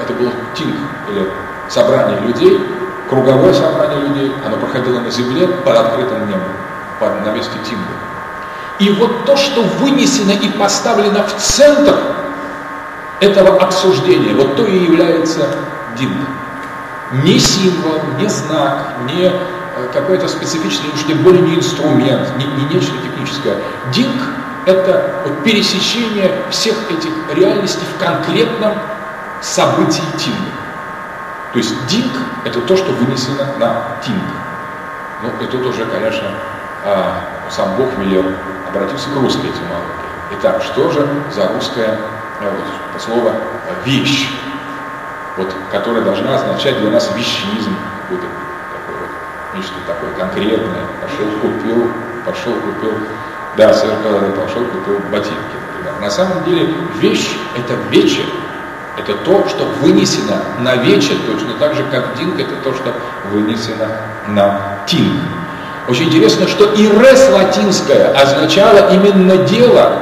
это 0.05 0.15
был 0.15 0.31
тинг, 0.55 0.77
или 1.11 1.31
собрание 1.69 2.21
людей, 2.21 2.61
круговое 3.09 3.53
собрание 3.53 4.01
людей, 4.01 4.33
оно 4.45 4.57
проходило 4.57 5.01
на 5.01 5.11
земле 5.11 5.49
под 5.49 5.77
открытым 5.77 6.29
небом, 6.29 6.43
под, 7.01 7.25
на 7.25 7.31
месте 7.31 7.53
тинга. 7.65 7.85
И 8.79 8.91
вот 8.91 9.25
то, 9.25 9.37
что 9.37 9.63
вынесено 9.63 10.33
и 10.33 10.49
поставлено 10.49 11.25
в 11.25 11.35
центр 11.37 11.97
этого 13.21 13.61
обсуждения, 13.61 14.35
вот 14.35 14.57
то 14.57 14.65
и 14.65 14.77
является 14.77 15.47
динг. 15.97 16.17
Не 17.25 17.39
символ, 17.39 18.01
не 18.19 18.29
знак, 18.29 18.95
не 19.07 19.31
Э, 19.77 19.89
какой-то 19.93 20.29
специфичный, 20.29 20.91
уж 20.95 21.05
тем 21.05 21.19
более 21.23 21.43
не 21.43 21.57
инструмент, 21.57 22.29
не, 22.39 22.45
не 22.45 22.75
нечто 22.75 22.93
техническое. 23.03 23.57
Динг– 23.93 24.23
это 24.67 25.15
пересечение 25.45 26.31
всех 26.51 26.77
этих 26.91 27.11
реальностей 27.35 27.85
в 27.93 27.99
конкретном 27.99 28.75
событии 29.45 30.03
тинга. 30.17 30.51
То 31.53 31.59
есть 31.59 31.87
динг– 31.87 32.13
это 32.45 32.61
то, 32.63 32.77
что 32.77 32.93
вынесено 32.93 33.47
на 33.59 33.83
тинг. 34.05 34.23
Ну, 35.23 35.31
и 35.41 35.47
тут 35.47 35.67
уже, 35.67 35.85
конечно, 35.87 36.29
а, 36.85 37.21
сам 37.51 37.77
Бог 37.77 37.97
велел 37.99 38.25
обратиться 38.69 39.09
к 39.11 39.17
русской 39.17 39.47
этимологии. 39.47 40.05
Итак, 40.33 40.63
что 40.63 40.91
же 40.91 41.07
за 41.33 41.49
русское 41.49 41.99
э, 42.41 42.51
вот, 42.93 43.03
слово 43.03 43.35
«вещь», 43.85 44.29
вот, 45.37 45.55
которое 45.71 46.01
должна 46.01 46.37
означать 46.37 46.81
для 46.81 46.91
нас 46.91 47.11
вещинизм 47.15 47.77
какой-то 48.03 48.27
нечто 49.55 49.75
такое 49.87 50.11
конкретное. 50.13 50.83
Пошел, 51.03 51.27
купил, 51.41 51.91
пошел, 52.25 52.55
купил, 52.55 52.99
да, 53.57 53.73
зеркало, 53.73 54.21
пошел, 54.31 54.65
купил 54.65 54.99
ботинки, 55.11 55.57
например. 55.69 56.01
На 56.01 56.11
самом 56.11 56.43
деле 56.45 56.75
вещь– 56.97 57.37
это 57.57 57.75
вечер, 57.91 58.25
это 58.97 59.15
то, 59.15 59.47
что 59.49 59.65
вынесено 59.81 60.37
на 60.61 60.77
вечер, 60.77 61.17
точно 61.27 61.55
так 61.59 61.75
же, 61.75 61.85
как 61.91 62.17
динг, 62.17 62.39
это 62.39 62.55
то, 62.63 62.73
что 62.75 62.95
вынесено 63.33 63.89
на 64.29 64.79
тинг. 64.87 65.21
Очень 65.89 66.07
интересно, 66.07 66.47
что 66.47 66.73
и 66.73 66.87
рес 66.87 67.29
латинское 67.33 68.13
означало 68.13 68.91
именно 68.93 69.37
дело, 69.39 70.01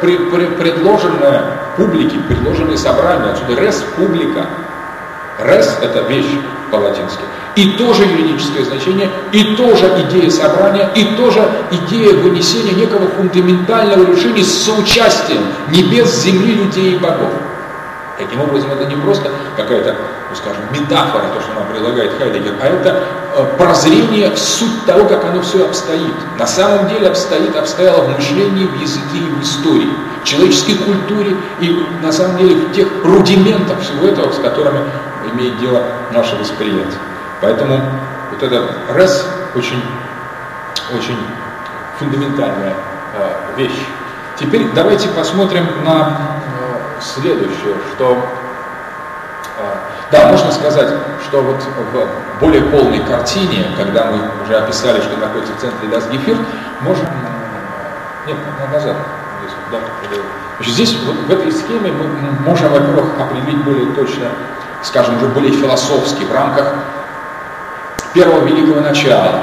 предложенное 0.00 1.42
публике, 1.76 2.18
предложенное 2.28 2.76
собранию. 2.76 3.32
Отсюда 3.32 3.60
рес 3.60 3.84
публика. 3.96 4.46
Рес– 5.44 5.78
это 5.82 6.00
вещь 6.00 6.26
по-латински. 6.70 7.20
И 7.54 7.72
тоже 7.72 8.04
юридическое 8.04 8.64
значение, 8.64 9.08
и 9.32 9.56
тоже 9.56 9.88
идея 10.08 10.30
собрания, 10.30 10.90
и 10.94 11.04
тоже 11.16 11.48
идея 11.70 12.14
вынесения 12.14 12.72
некого 12.72 13.08
фундаментального 13.08 14.04
решения 14.04 14.44
с 14.44 14.64
соучастием 14.64 15.42
небес, 15.70 16.22
земли, 16.22 16.54
людей 16.54 16.94
и 16.94 16.98
богов. 16.98 17.32
Таким 18.18 18.40
образом, 18.40 18.72
это 18.72 18.84
не 18.86 18.96
просто 18.96 19.30
какая-то, 19.56 19.94
ну, 20.28 20.36
скажем, 20.36 20.62
метафора, 20.72 21.24
то, 21.32 21.40
что 21.40 21.54
нам 21.54 21.68
предлагает 21.68 22.18
Хайдегер, 22.18 22.54
а 22.60 22.66
это 22.66 23.04
э, 23.36 23.44
прозрение 23.56 24.30
в 24.30 24.38
суть 24.38 24.84
того, 24.86 25.04
как 25.04 25.24
оно 25.24 25.40
все 25.40 25.64
обстоит. 25.64 26.14
На 26.36 26.46
самом 26.46 26.88
деле 26.88 27.08
обстоит, 27.08 27.54
обстояло 27.54 28.02
в 28.02 28.16
мышлении, 28.16 28.66
в 28.66 28.80
языке 28.80 29.18
и 29.18 29.30
в 29.30 29.42
истории, 29.42 29.92
в 30.22 30.24
человеческой 30.24 30.74
культуре 30.74 31.36
и 31.60 31.86
на 32.02 32.10
самом 32.10 32.38
деле 32.38 32.56
в 32.56 32.72
тех 32.72 32.88
рудиментах 33.04 33.80
всего 33.80 34.08
этого, 34.08 34.32
с 34.32 34.38
которыми 34.38 34.80
имеет 35.32 35.58
дело 35.60 35.82
наше 36.12 36.34
восприятие. 36.36 36.98
Поэтому 37.40 37.80
вот 38.32 38.42
этот 38.42 38.70
РЭС 38.90 39.26
очень, 39.54 39.82
очень 40.92 41.18
фундаментальная 42.00 42.74
э, 43.14 43.30
вещь. 43.56 43.78
Теперь 44.38 44.70
давайте 44.74 45.08
посмотрим 45.08 45.66
на 45.84 46.38
следующее, 47.02 47.76
что 47.94 48.16
а, 49.58 49.78
да, 50.10 50.28
можно 50.28 50.52
сказать, 50.52 50.88
что 51.26 51.42
вот 51.42 51.62
в 51.92 52.40
более 52.40 52.62
полной 52.62 53.00
картине, 53.00 53.66
когда 53.76 54.06
мы 54.06 54.18
уже 54.44 54.56
описали, 54.56 55.00
что 55.00 55.16
находится 55.16 55.52
в 55.54 55.60
центре 55.60 55.88
Дасгефир, 55.88 56.36
можно... 56.80 57.08
Нет, 58.26 58.36
назад. 58.72 58.96
Здесь, 59.40 59.54
да, 59.70 59.78
Значит, 60.56 60.74
здесь, 60.74 60.98
вот 61.06 61.16
в 61.16 61.30
этой 61.30 61.52
схеме 61.52 61.92
мы 61.92 62.04
можем, 62.44 62.72
во-первых, 62.72 63.20
определить 63.20 63.62
более 63.64 63.86
точно, 63.94 64.26
скажем, 64.82 65.16
уже 65.16 65.26
более 65.26 65.52
философски, 65.52 66.24
в 66.24 66.32
рамках 66.32 66.74
первого 68.12 68.44
великого 68.44 68.80
начала, 68.80 69.40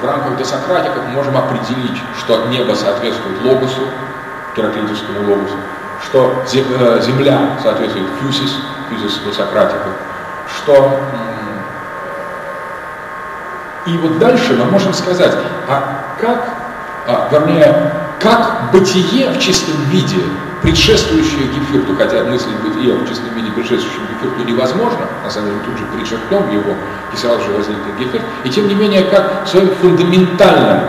в 0.00 0.04
рамках 0.04 0.36
досократиков 0.36 1.04
можем 1.08 1.36
определить, 1.36 2.00
что 2.18 2.46
небо 2.46 2.74
соответствует 2.74 3.40
логосу, 3.42 3.82
гераклитическому 4.56 5.30
логосу, 5.30 5.56
что 6.08 6.44
э, 6.52 7.00
Земля 7.02 7.58
соответствует 7.62 8.06
фьюсис, 8.20 8.56
фьюсис 8.88 9.18
до 9.18 9.32
Сократика, 9.32 9.90
что 10.48 11.00
и 13.86 13.96
вот 13.98 14.18
дальше 14.18 14.54
мы 14.54 14.66
можем 14.66 14.92
сказать, 14.92 15.32
а 15.66 16.04
как, 16.20 16.50
а, 17.06 17.28
вернее, 17.30 17.92
как 18.20 18.70
бытие 18.70 19.30
в 19.30 19.38
чистом 19.38 19.76
виде, 19.84 20.22
предшествующее 20.62 21.46
Гефирту, 21.46 21.96
хотя 21.96 22.24
мысль 22.24 22.50
бытия 22.62 22.94
в 22.94 23.08
чистом 23.08 23.34
виде, 23.34 23.50
предшествующем 23.50 24.02
невозможно, 24.46 25.06
на 25.22 25.30
самом 25.30 25.50
деле 25.50 25.60
тут 25.64 25.78
же 25.78 25.84
причеркнем 25.86 26.50
его, 26.50 26.74
и 27.12 27.16
сразу 27.16 27.42
же 27.42 27.50
возникнет 27.52 27.96
Гефирт, 27.98 28.24
и 28.44 28.50
тем 28.50 28.68
не 28.68 28.74
менее, 28.74 29.02
как 29.04 29.44
в 29.44 29.48
своем 29.48 29.70
фундаментальном 29.76 30.80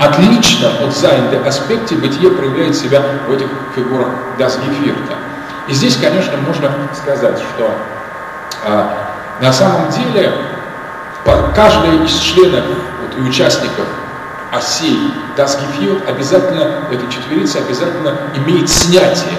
отлично 0.00 0.68
от 0.82 0.94
Зайнда 0.94 1.40
аспекте 1.46 1.96
бытие 1.96 2.30
проявляет 2.30 2.76
себя 2.76 3.02
в 3.26 3.32
этих 3.32 3.46
фигурах 3.74 4.08
Дасгефирта. 4.38 5.14
И 5.66 5.72
здесь, 5.72 5.96
конечно, 5.96 6.36
можно 6.46 6.70
сказать, 6.94 7.38
что 7.38 7.74
а, 8.64 8.92
на 9.40 9.52
самом 9.52 9.90
деле 9.90 10.32
каждый 11.54 12.04
из 12.04 12.18
членов 12.18 12.64
вот, 13.00 13.18
и 13.18 13.28
участников 13.28 13.86
осей 14.56 15.12
Дасгефирт 15.36 16.08
обязательно, 16.08 16.86
этой 16.90 17.08
четверицы 17.10 17.58
обязательно 17.58 18.16
имеет 18.34 18.68
снятие, 18.68 19.38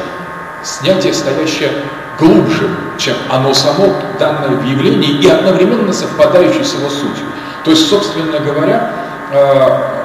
снятие, 0.63 1.13
стоящее 1.13 1.71
глубже, 2.19 2.69
чем 2.97 3.15
оно 3.29 3.53
само, 3.53 3.93
данное 4.19 4.49
в 4.49 4.63
явлении, 4.63 5.11
и 5.11 5.27
одновременно 5.27 5.93
совпадающее 5.93 6.63
с 6.63 6.73
его 6.73 6.89
сутью. 6.89 7.25
То 7.63 7.71
есть, 7.71 7.89
собственно 7.89 8.39
говоря, 8.39 8.91
а, 9.33 9.97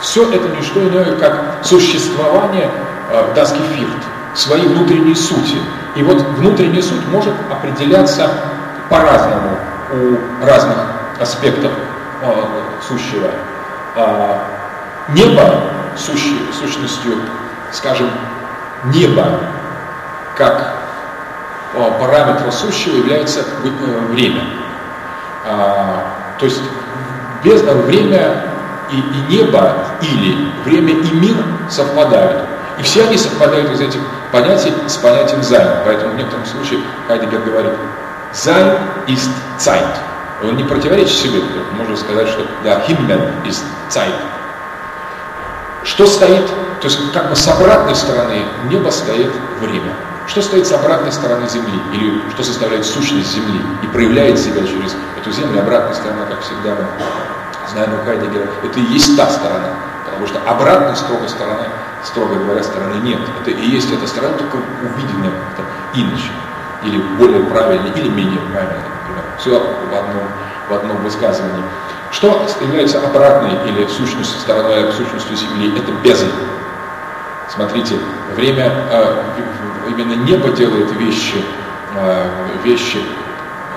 все 0.00 0.30
это 0.32 0.48
не 0.48 0.62
что 0.62 0.86
иное, 0.88 1.16
как 1.16 1.58
существование 1.62 2.70
э, 3.10 3.34
даски 3.34 3.60
фирт, 3.76 3.90
своей 4.34 4.66
внутренней 4.68 5.14
сути. 5.14 5.56
И 5.94 6.02
вот 6.02 6.22
внутренняя 6.38 6.82
суть 6.82 7.06
может 7.08 7.34
определяться 7.50 8.30
по-разному 8.88 9.58
у 9.92 10.44
разных 10.46 10.76
аспектов 11.20 11.72
э, 12.22 12.32
сущего. 12.86 13.30
Э, 13.94 14.38
небо 15.08 15.62
сущ, 15.96 16.22
сущностью, 16.58 17.14
скажем, 17.72 18.10
небо 18.84 19.40
как 20.36 20.80
параметр 21.72 22.50
сущего 22.50 22.96
является 22.96 23.40
э, 23.40 24.06
время. 24.10 24.42
Э, 25.44 26.02
то 26.38 26.44
есть 26.44 26.60
без, 27.44 27.62
время 27.62 28.44
и, 28.90 28.96
и 28.98 29.36
небо 29.36 29.74
или 30.00 30.52
время 30.64 30.92
и 30.92 31.14
мир 31.14 31.36
совпадают. 31.68 32.42
И 32.78 32.82
все 32.82 33.04
они 33.04 33.16
совпадают 33.16 33.70
из 33.70 33.80
этих 33.80 34.00
понятий 34.32 34.72
с 34.86 34.96
понятием 34.96 35.42
«Sein». 35.42 35.68
Поэтому 35.84 36.14
в 36.14 36.16
некотором 36.16 36.46
случае 36.46 36.80
Хайдеггер 37.06 37.40
говорит 37.40 37.72
«Sein 38.32 38.78
ist 39.06 39.30
Zeit». 39.58 39.96
Он 40.42 40.56
не 40.56 40.64
противоречит 40.64 41.12
себе, 41.12 41.42
можно 41.76 41.96
сказать, 41.96 42.28
что 42.28 42.46
да, 42.64 42.80
Himmel 42.88 43.20
ist 43.44 43.62
Zeit. 43.90 44.14
Что 45.82 46.06
стоит, 46.06 46.46
то 46.80 46.86
есть 46.86 47.12
как 47.12 47.30
бы 47.30 47.36
с 47.36 47.48
обратной 47.48 47.94
стороны 47.94 48.44
неба 48.64 48.90
стоит 48.90 49.32
время. 49.60 49.94
Что 50.26 50.42
стоит 50.42 50.66
с 50.66 50.72
обратной 50.72 51.10
стороны 51.10 51.48
Земли, 51.48 51.80
или 51.92 52.22
что 52.30 52.44
составляет 52.44 52.86
сущность 52.86 53.32
Земли 53.32 53.60
и 53.82 53.86
проявляет 53.86 54.38
себя 54.38 54.60
через 54.62 54.94
эту 55.18 55.32
Землю, 55.32 55.60
обратная 55.60 55.94
сторона, 55.94 56.26
как 56.26 56.40
всегда 56.42 56.70
мы 56.70 56.86
знаем 57.70 57.94
у 57.94 58.04
Хайдегера, 58.04 58.46
это 58.62 58.78
и 58.78 58.82
есть 58.92 59.16
та 59.16 59.26
сторона. 59.28 59.70
Потому 60.04 60.26
что 60.26 60.40
обратной 60.50 60.96
строго 60.96 61.26
стороны, 61.28 61.64
строго 62.04 62.34
говоря, 62.34 62.62
стороны 62.62 62.94
нет. 63.02 63.20
Это 63.40 63.50
и 63.50 63.66
есть 63.70 63.90
эта 63.90 64.06
сторона, 64.06 64.34
только 64.34 64.56
увиденная 64.56 65.30
как-то 65.30 65.62
иначе. 65.94 66.30
Или 66.84 66.98
более 67.18 67.42
правильно, 67.44 67.88
или 67.94 68.08
менее 68.08 68.40
правильно, 68.52 68.84
например. 69.00 69.24
Все 69.38 69.58
в 69.58 69.94
одном, 69.94 70.28
в 70.68 70.74
одном 70.74 70.96
высказывании. 70.98 71.64
Что 72.10 72.46
является 72.60 72.98
обратной 73.04 73.52
или 73.68 73.86
сущностью, 73.86 74.40
стороной 74.40 74.92
сущностью 74.92 75.36
Земли? 75.36 75.72
Это 75.78 75.92
бездна. 75.92 76.30
Смотрите, 77.48 77.96
время, 78.34 78.72
э, 78.90 79.22
именно 79.88 80.14
небо 80.14 80.48
делает 80.50 80.90
вещи, 80.92 81.44
э, 81.94 82.26
вещи 82.64 82.98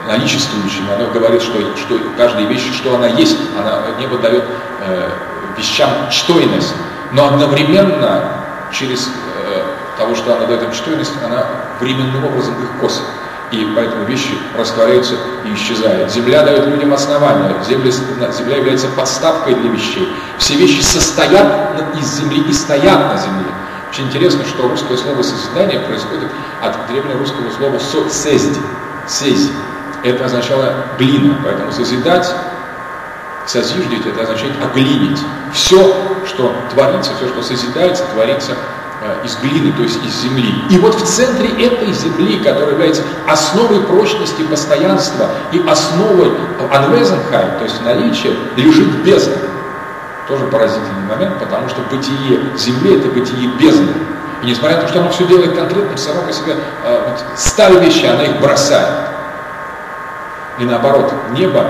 наличествующим, 0.08 0.90
оно 0.94 1.08
говорит, 1.08 1.42
что, 1.42 1.60
что 1.78 2.00
каждая 2.18 2.46
вещь, 2.46 2.74
что 2.74 2.96
она 2.96 3.08
есть, 3.08 3.38
она, 3.58 3.82
небо 4.00 4.18
дает 4.18 4.44
э, 4.82 5.10
вещам 5.58 5.90
чтойность, 6.10 6.74
но 7.12 7.28
одновременно 7.28 8.32
через 8.72 9.08
э, 9.08 9.64
того, 9.98 10.16
что 10.16 10.36
она 10.36 10.46
дает 10.46 10.64
им 10.64 10.72
чтойность, 10.72 11.14
она 11.24 11.46
временным 11.80 12.26
образом 12.26 12.56
их 12.62 12.70
косит. 12.82 13.04
И 13.54 13.72
поэтому 13.76 14.06
вещи 14.06 14.32
растворяются 14.58 15.14
и 15.46 15.54
исчезают. 15.54 16.12
Земля 16.12 16.44
дает 16.44 16.68
людям 16.68 16.92
основания. 16.94 17.56
Земля, 17.64 17.92
земля 18.32 18.58
является 18.58 18.88
подставкой 18.90 19.54
для 19.54 19.70
вещей. 19.70 20.12
Все 20.40 20.56
вещи 20.56 20.82
состоят 20.82 21.72
из 21.96 22.18
земли 22.18 22.42
и 22.50 22.52
стоят 22.52 23.14
на 23.14 23.18
земле. 23.18 23.46
Очень 23.92 24.08
интересно, 24.08 24.44
что 24.44 24.68
русское 24.68 24.98
слово 24.98 25.22
«созидание» 25.22 25.80
происходит 25.82 26.30
от 26.62 26.88
древнерусского 26.88 27.52
слова 27.52 27.78
«сезди», 28.10 28.60
«сези». 29.08 29.52
Это 30.04 30.26
означало 30.26 30.74
глина, 30.98 31.38
поэтому 31.44 31.72
созидать 31.72 32.34
Созиждить 33.46 34.06
это 34.06 34.24
означает 34.24 34.54
оглинить. 34.64 35.20
Все, 35.54 35.94
что 36.26 36.56
творится, 36.74 37.12
все, 37.18 37.28
что 37.28 37.42
созидается, 37.42 38.06
творится 38.14 38.56
из 39.24 39.36
глины, 39.38 39.72
то 39.74 39.84
есть 39.84 40.04
из 40.06 40.22
земли. 40.22 40.54
И 40.70 40.78
вот 40.78 40.96
в 40.96 41.06
центре 41.06 41.50
этой 41.66 41.92
земли, 41.94 42.38
которая 42.40 42.72
является 42.72 43.04
основой 43.28 43.82
прочности 43.82 44.44
постоянства 44.44 45.30
и 45.52 45.60
основой 45.68 46.32
анвезенхайм, 46.72 47.58
то 47.58 47.64
есть 47.64 47.82
наличия, 47.84 48.34
лежит 48.56 49.04
бездна. 49.04 49.38
Тоже 50.28 50.46
поразительный 50.48 51.08
момент, 51.10 51.38
потому 51.40 51.68
что 51.70 51.82
бытие 51.92 52.40
земли– 52.58 52.98
это 53.00 53.10
бытие 53.10 53.50
бездны. 53.60 53.94
И 54.42 54.48
несмотря 54.48 54.78
на 54.78 54.84
то, 54.84 54.88
что 54.90 55.00
оно 55.00 55.10
все 55.10 55.26
делает 55.26 55.56
конкретно, 55.56 55.98
само 55.98 56.22
по 56.22 56.32
себе 56.32 56.56
э, 56.84 57.10
вот, 57.10 57.24
ставя 57.38 57.80
вещи, 57.80 58.06
она 58.06 58.24
их 58.24 58.40
бросает. 58.40 59.10
И 60.60 60.66
наоборот, 60.66 61.14
небо 61.32 61.66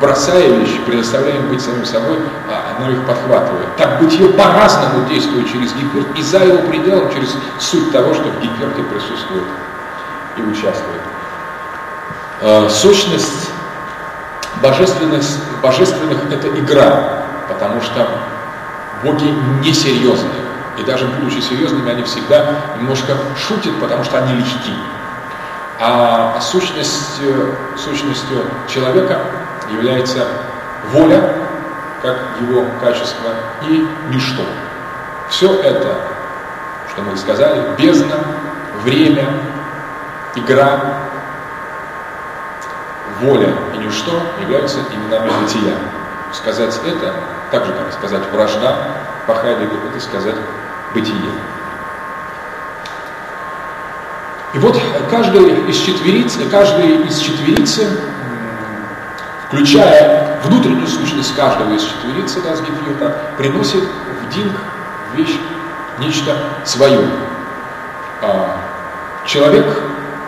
бросая 0.00 0.48
вещи, 0.48 0.78
предоставляя 0.86 1.36
им 1.36 1.48
быть 1.48 1.60
самим 1.60 1.84
собой, 1.84 2.18
а 2.48 2.65
оно 2.78 2.90
их 2.90 3.06
подхватывает. 3.06 3.76
Так 3.76 4.00
бытие 4.00 4.28
по-разному 4.30 5.06
действует 5.08 5.50
через 5.50 5.72
Гефирт 5.72 6.06
и 6.16 6.22
за 6.22 6.44
его 6.44 6.58
пределом 6.68 7.12
через 7.12 7.34
суть 7.58 7.90
того, 7.92 8.14
что 8.14 8.24
в 8.24 8.40
Гефирте 8.40 8.82
присутствует 8.82 9.44
и 10.36 10.42
участвует. 10.42 11.00
Э, 12.42 12.68
сущность 12.68 13.50
божественных, 14.62 15.22
божественных– 15.62 16.18
это 16.30 16.48
игра, 16.48 17.22
потому 17.48 17.80
что 17.80 18.08
боги 19.02 19.34
несерьезные. 19.62 20.46
И 20.78 20.82
даже 20.82 21.06
будучи 21.06 21.40
серьезными, 21.40 21.90
они 21.90 22.02
всегда 22.02 22.46
немножко 22.78 23.14
шутят, 23.36 23.80
потому 23.80 24.04
что 24.04 24.18
они 24.18 24.34
легки. 24.34 24.74
А 25.80 26.38
сущностью, 26.40 27.54
сущностью 27.76 28.44
человека 28.68 29.20
является 29.70 30.26
воля, 30.92 31.45
как 32.02 32.16
его 32.40 32.66
качество, 32.80 33.30
и 33.62 33.88
ничто. 34.10 34.42
Все 35.28 35.52
это, 35.60 35.96
что 36.90 37.02
мы 37.02 37.16
сказали, 37.16 37.62
бездна, 37.76 38.16
время, 38.82 39.28
игра, 40.34 40.80
воля 43.20 43.52
и 43.74 43.78
ничто 43.78 44.22
являются 44.40 44.78
именами 44.92 45.30
бытия. 45.42 45.74
Сказать 46.32 46.78
это, 46.84 47.14
так 47.50 47.64
же, 47.64 47.72
как 47.72 47.92
сказать 47.92 48.22
вражда, 48.32 48.76
по 49.26 49.34
Хайдегеру, 49.34 49.88
это 49.90 50.00
сказать 50.00 50.36
бытие. 50.94 51.30
И 54.54 54.58
вот 54.58 54.80
каждый 55.10 55.68
из 55.68 55.76
четвериц, 55.78 56.38
каждый 56.50 57.02
из 57.06 57.18
четверицы, 57.18 57.86
включая 59.48 60.40
внутреннюю 60.44 60.86
сущность 60.86 61.34
каждого 61.34 61.72
из 61.74 61.82
четверицы 61.82 62.40
Дасгифьюта, 62.42 63.16
приносит 63.38 63.82
в 63.82 64.34
динг 64.34 64.52
вещь, 65.14 65.36
нечто 65.98 66.36
свое. 66.64 67.00
А, 68.22 68.56
человек, 69.24 69.66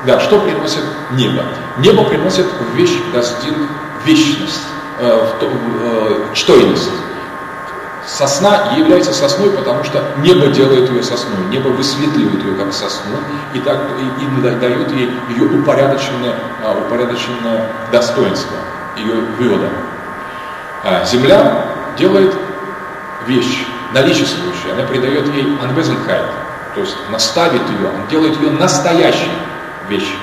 да, 0.06 0.20
что 0.20 0.40
приносит 0.40 0.84
небо? 1.12 1.42
Небо 1.78 2.04
приносит 2.04 2.46
в 2.46 2.76
вещь 2.76 2.96
Дасдинг 3.12 3.68
вечность, 4.04 4.62
э, 4.98 5.26
в, 5.40 5.42
э, 5.42 6.34
чтойность. 6.34 6.90
Сосна 8.06 8.72
является 8.74 9.12
сосной, 9.12 9.50
потому 9.50 9.84
что 9.84 10.02
небо 10.18 10.46
делает 10.46 10.88
ее 10.88 11.02
сосной, 11.02 11.44
небо 11.50 11.68
высветливает 11.68 12.42
ее 12.42 12.54
как 12.54 12.72
сосну 12.72 13.18
и, 13.52 13.60
так, 13.60 13.78
и, 14.00 14.24
и 14.24 14.58
дает 14.58 14.90
ей 14.92 15.10
ее 15.28 15.44
упорядоченное, 15.44 16.34
а, 16.64 16.72
упорядоченное 16.78 17.70
достоинство, 17.92 18.56
ее 18.98 19.14
веда. 19.38 19.68
А 20.84 21.04
земля 21.04 21.64
делает 21.96 22.34
вещь 23.26 23.66
наличествующую, 23.92 24.74
она 24.74 24.84
придает 24.84 25.26
ей 25.34 25.44
anwesenheit, 25.62 26.26
то 26.74 26.80
есть 26.80 26.96
наставит 27.10 27.62
ее, 27.70 27.86
он 27.86 28.06
делает 28.10 28.36
ее 28.40 28.50
настоящей 28.50 29.30
вещью. 29.88 30.16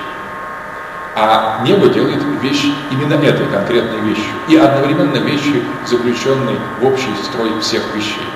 А 1.18 1.62
небо 1.64 1.88
делает 1.88 2.22
вещь 2.42 2.66
именно 2.92 3.14
этой 3.14 3.46
конкретной 3.48 4.00
вещью. 4.02 4.34
И 4.50 4.58
одновременно 4.58 5.16
вещью, 5.16 5.64
заключенной 5.86 6.60
в 6.82 6.86
общий 6.86 7.16
строй 7.24 7.58
всех 7.62 7.84
вещей. 7.96 8.28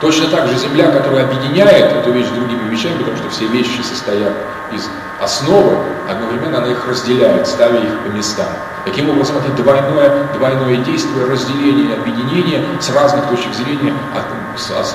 Точно 0.00 0.28
так 0.28 0.48
же 0.48 0.56
земля, 0.56 0.90
которая 0.90 1.26
объединяет 1.26 1.92
эту 1.92 2.10
вещь 2.10 2.26
с 2.26 2.30
другими 2.30 2.70
вещами, 2.70 2.96
потому 2.98 3.18
что 3.18 3.28
все 3.28 3.46
вещи 3.48 3.82
состоят 3.82 4.32
из 4.72 4.88
основы, 5.20 5.76
одновременно 6.08 6.58
она 6.58 6.68
их 6.68 6.86
разделяет, 6.88 7.46
ставя 7.46 7.78
их 7.78 7.98
по 8.00 8.08
местам. 8.08 8.46
Таким 8.86 9.10
образом, 9.10 9.36
это 9.36 9.62
двойное, 9.62 10.28
двойное 10.32 10.76
действие, 10.78 11.26
разделение, 11.26 11.96
объединение 11.96 12.64
с 12.80 12.88
разных 12.90 13.26
точек 13.26 13.52
зрения, 13.52 13.92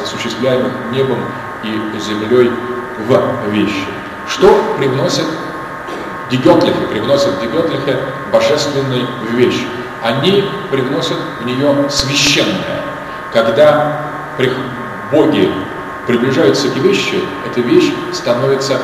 осуществляемых 0.04 0.72
небом 0.92 1.20
и 1.64 2.00
землей 2.00 2.52
в 2.98 3.52
вещи. 3.52 3.86
Что 4.28 4.76
привносит 4.80 5.26
Дигетлихе, 6.32 6.88
привносят 6.90 7.36
в 7.36 7.42
Дигетлихе 7.42 8.00
божественную 8.34 9.06
вещь. 9.34 9.62
Они 10.02 10.50
привносят 10.72 11.18
в 11.42 11.46
нее 11.46 11.90
священное. 11.92 12.82
Когда 13.32 14.02
боги 15.12 15.52
приближаются 16.08 16.70
к 16.70 16.76
вещи, 16.78 17.24
эта 17.46 17.62
вещь 17.62 17.92
становится 18.14 18.80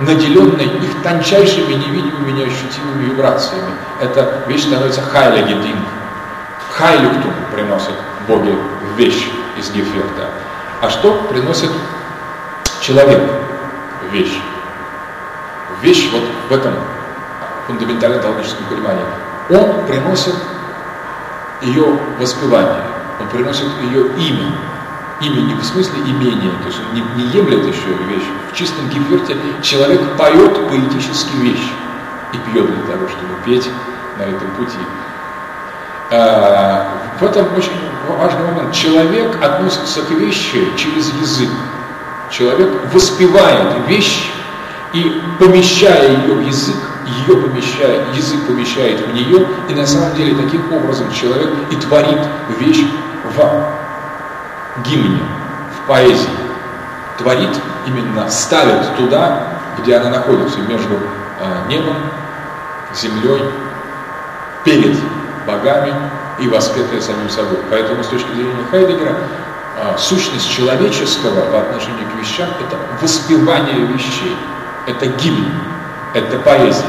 наделенной 0.00 0.66
их 0.66 1.02
тончайшими, 1.02 1.72
невидимыми, 1.72 2.32
неощутимыми 2.32 3.04
вибрациями. 3.04 3.72
Эта 4.00 4.42
вещь 4.46 4.64
становится 4.64 5.00
хайлегедин. 5.00 5.78
Хайлюктум 6.70 7.32
приносят 7.52 7.94
боги 8.28 8.54
в 8.82 8.98
вещь 8.98 9.28
из 9.58 9.70
Геферта. 9.70 10.28
А 10.82 10.90
что 10.90 11.14
приносит 11.30 11.70
человек 12.82 13.22
в 14.02 14.12
вещь? 14.12 14.38
вещь 15.82 16.10
вот 16.12 16.22
в 16.48 16.52
этом 16.52 16.74
фундаментальном 17.66 18.20
теологическом 18.20 18.66
понимании. 18.66 19.04
Он 19.50 19.86
приносит 19.86 20.34
ее 21.62 21.98
воспевание, 22.18 22.82
он 23.20 23.28
приносит 23.28 23.66
ее 23.82 24.08
имя. 24.16 24.52
Имя 25.20 25.40
не 25.40 25.54
в 25.54 25.64
смысле 25.64 26.00
имения, 26.00 26.50
то 26.60 26.66
есть 26.66 26.78
не, 26.92 27.00
не 27.16 27.30
емлет 27.30 27.64
еще 27.66 27.88
вещь. 28.06 28.26
В 28.52 28.54
чистом 28.54 28.88
гиферте 28.90 29.36
человек 29.62 30.02
поет 30.16 30.68
поэтические 30.68 31.42
вещи 31.42 31.70
и 32.34 32.36
пьет 32.50 32.66
для 32.66 32.92
того, 32.92 33.08
чтобы 33.08 33.34
петь 33.44 33.70
на 34.18 34.22
этом 34.24 34.50
пути. 34.58 34.78
А, 36.10 36.86
в 37.18 37.22
этом 37.24 37.46
очень 37.56 37.72
важный 38.08 38.44
момент. 38.44 38.74
Человек 38.74 39.42
относится 39.42 40.02
к 40.02 40.10
вещи 40.10 40.68
через 40.76 41.10
язык. 41.14 41.48
Человек 42.30 42.70
воспевает 42.92 43.88
вещь 43.88 44.30
и 44.92 45.22
помещая 45.38 46.10
ее 46.10 46.34
в 46.34 46.46
язык, 46.46 46.76
ее 47.06 47.36
помещает, 47.36 48.14
язык 48.14 48.46
помещает 48.46 49.00
в 49.00 49.14
нее, 49.14 49.46
и 49.68 49.74
на 49.74 49.86
самом 49.86 50.14
деле 50.14 50.34
таким 50.34 50.72
образом 50.72 51.10
человек 51.12 51.50
и 51.70 51.76
творит 51.76 52.20
вещь 52.58 52.84
в 53.24 53.85
гимне, 54.84 55.22
в 55.76 55.88
поэзии. 55.88 56.28
Творит 57.18 57.60
именно, 57.86 58.28
ставит 58.28 58.96
туда, 58.96 59.48
где 59.78 59.96
она 59.96 60.10
находится, 60.10 60.58
между 60.60 60.98
а, 61.40 61.66
небом, 61.68 61.96
землей, 62.94 63.42
перед 64.64 64.96
богами 65.46 65.94
и 66.38 66.48
воспетая 66.48 67.00
самим 67.00 67.30
собой. 67.30 67.58
Поэтому 67.70 68.02
с 68.02 68.08
точки 68.08 68.28
зрения 68.32 68.64
Хайдегера 68.70 69.16
а, 69.78 69.96
сущность 69.98 70.50
человеческого 70.50 71.50
по 71.50 71.60
отношению 71.60 72.06
к 72.10 72.20
вещам– 72.20 72.48
это 72.60 72.76
воспевание 73.00 73.86
вещей– 73.86 74.36
это 74.86 75.06
гимн, 75.06 75.52
это 76.14 76.38
поэзия. 76.38 76.86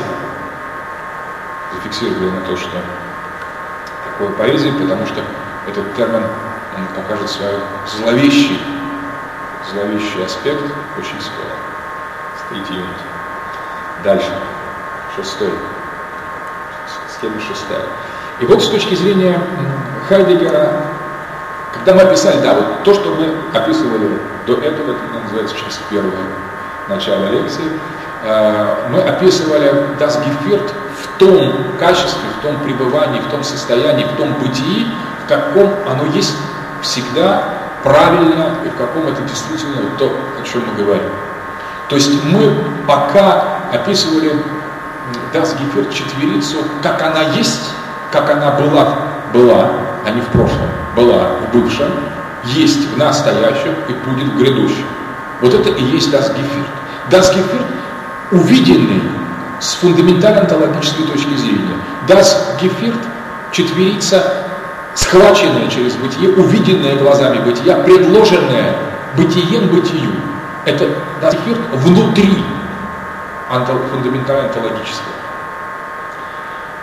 Зафиксировали 1.74 2.30
на 2.30 2.42
то, 2.42 2.56
что 2.56 2.70
такое 4.06 4.30
поэзия, 4.36 4.72
потому 4.72 5.06
что 5.08 5.22
этот 5.68 5.96
термин 5.96 6.24
он 6.78 6.88
покажет 6.96 7.30
свой 7.30 7.54
зловещий, 7.88 8.60
зловещий 9.72 10.24
аспект 10.24 10.64
очень 10.98 11.20
скоро. 11.22 11.50
Стоите 12.46 12.74
юнит. 12.74 12.98
Дальше. 14.04 14.32
Шестой. 15.16 15.52
Схема 17.18 17.40
шестая. 17.42 17.82
И 18.40 18.46
вот 18.46 18.64
с 18.64 18.70
точки 18.70 18.94
зрения 18.94 19.42
Хайдегера, 20.08 20.84
когда 21.74 21.96
мы 21.96 22.02
описали, 22.04 22.40
да, 22.42 22.54
вот 22.54 22.84
то, 22.84 22.94
что 22.94 23.16
мы 23.16 23.34
описывали 23.58 24.20
до 24.46 24.54
этого, 24.54 24.92
это 24.92 25.24
называется 25.24 25.56
часть 25.56 25.82
первая, 25.90 26.14
начале 26.88 27.30
лекции, 27.32 27.66
э, 28.24 28.76
мы 28.92 29.02
описывали 29.02 29.72
Das 30.00 30.24
Geführt 30.24 30.72
в 31.02 31.18
том 31.18 31.54
качестве, 31.80 32.30
в 32.38 32.44
том 32.44 32.60
пребывании, 32.60 33.20
в 33.20 33.32
том 33.32 33.44
состоянии, 33.44 34.06
в 34.06 34.16
том 34.16 34.34
бытии, 34.34 34.88
в 35.26 35.28
каком 35.28 35.74
оно 35.88 36.06
есть 36.14 36.36
всегда 36.82 37.44
правильно 37.84 38.56
и 38.66 38.70
в 38.70 38.76
каком 38.76 39.08
это 39.08 39.22
действительно 39.22 39.82
то, 39.98 40.06
о 40.40 40.44
чем 40.44 40.62
мы 40.68 40.84
говорим. 40.84 41.10
То 41.90 41.96
есть 41.96 42.12
мы 42.26 42.64
пока 42.88 43.44
описывали 43.72 44.34
Das 45.34 45.56
Geführt 45.58 45.94
четверицу, 45.94 46.58
как 46.82 47.02
она 47.02 47.22
есть, 47.38 47.72
как 48.12 48.30
она 48.30 48.52
была, 48.52 48.98
была, 49.34 49.72
а 50.06 50.12
не 50.12 50.22
в 50.22 50.28
прошлом, 50.28 50.68
была 50.96 51.30
в 51.48 51.54
бывшем, 51.54 51.92
есть 52.44 52.94
в 52.94 52.98
настоящем 52.98 53.74
и 53.88 53.94
будет 53.94 54.34
в 54.34 54.38
грядущем. 54.38 54.86
Вот 55.42 55.54
это 55.54 55.70
и 55.70 55.84
есть 55.84 56.14
Das 56.14 56.34
Geführt. 56.34 56.68
Das 57.10 57.34
Geführt 57.34 57.66
увиденный 58.32 59.02
с 59.62 59.76
фундаментальной 59.76 60.42
онтологической 60.42 61.06
точки 61.06 61.36
зрения. 61.36 61.78
Das 62.08 62.60
Geführt 62.60 63.00
четверица, 63.52 64.47
схваченная 64.98 65.68
через 65.70 65.94
бытие, 65.96 66.30
увиденная 66.30 66.98
глазами 66.98 67.38
бытия, 67.40 67.76
предложенная 67.78 68.76
бытием 69.16 69.68
бытию. 69.68 70.12
Это 70.66 70.86
Geführt 71.22 71.62
внутри 71.78 72.44
фундаментально 73.92 74.48
онтологического. 74.48 75.14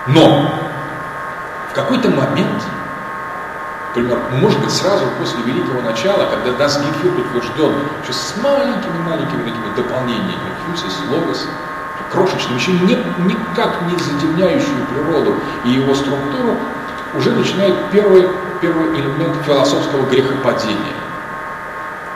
Но 0.06 0.50
в 1.70 1.74
какой-то 1.74 2.08
момент 2.10 2.62
Например, 3.96 4.18
может 4.40 4.58
быть, 4.58 4.72
сразу 4.72 5.04
после 5.20 5.40
Великого 5.44 5.80
Начала, 5.80 6.28
когда 6.28 6.50
Das 6.64 6.82
Gefühl 6.82 7.14
утвержден, 7.16 7.74
что 8.02 8.12
с 8.12 8.34
маленькими-маленькими 8.42 9.44
такими 9.44 9.72
дополнениями, 9.76 10.50
фюсис, 10.66 10.98
логос, 11.08 11.46
крошечным, 12.10 12.56
еще 12.56 12.72
не, 12.72 12.96
никак 13.24 13.82
не 13.82 13.96
затемняющую 13.96 14.84
природу 14.90 15.36
и 15.64 15.70
его 15.70 15.94
структуру, 15.94 16.56
уже 17.16 17.30
начинает 17.30 17.74
первый, 17.90 18.28
первый 18.60 18.98
элемент 18.98 19.36
философского 19.44 20.06
грехопадения, 20.08 20.94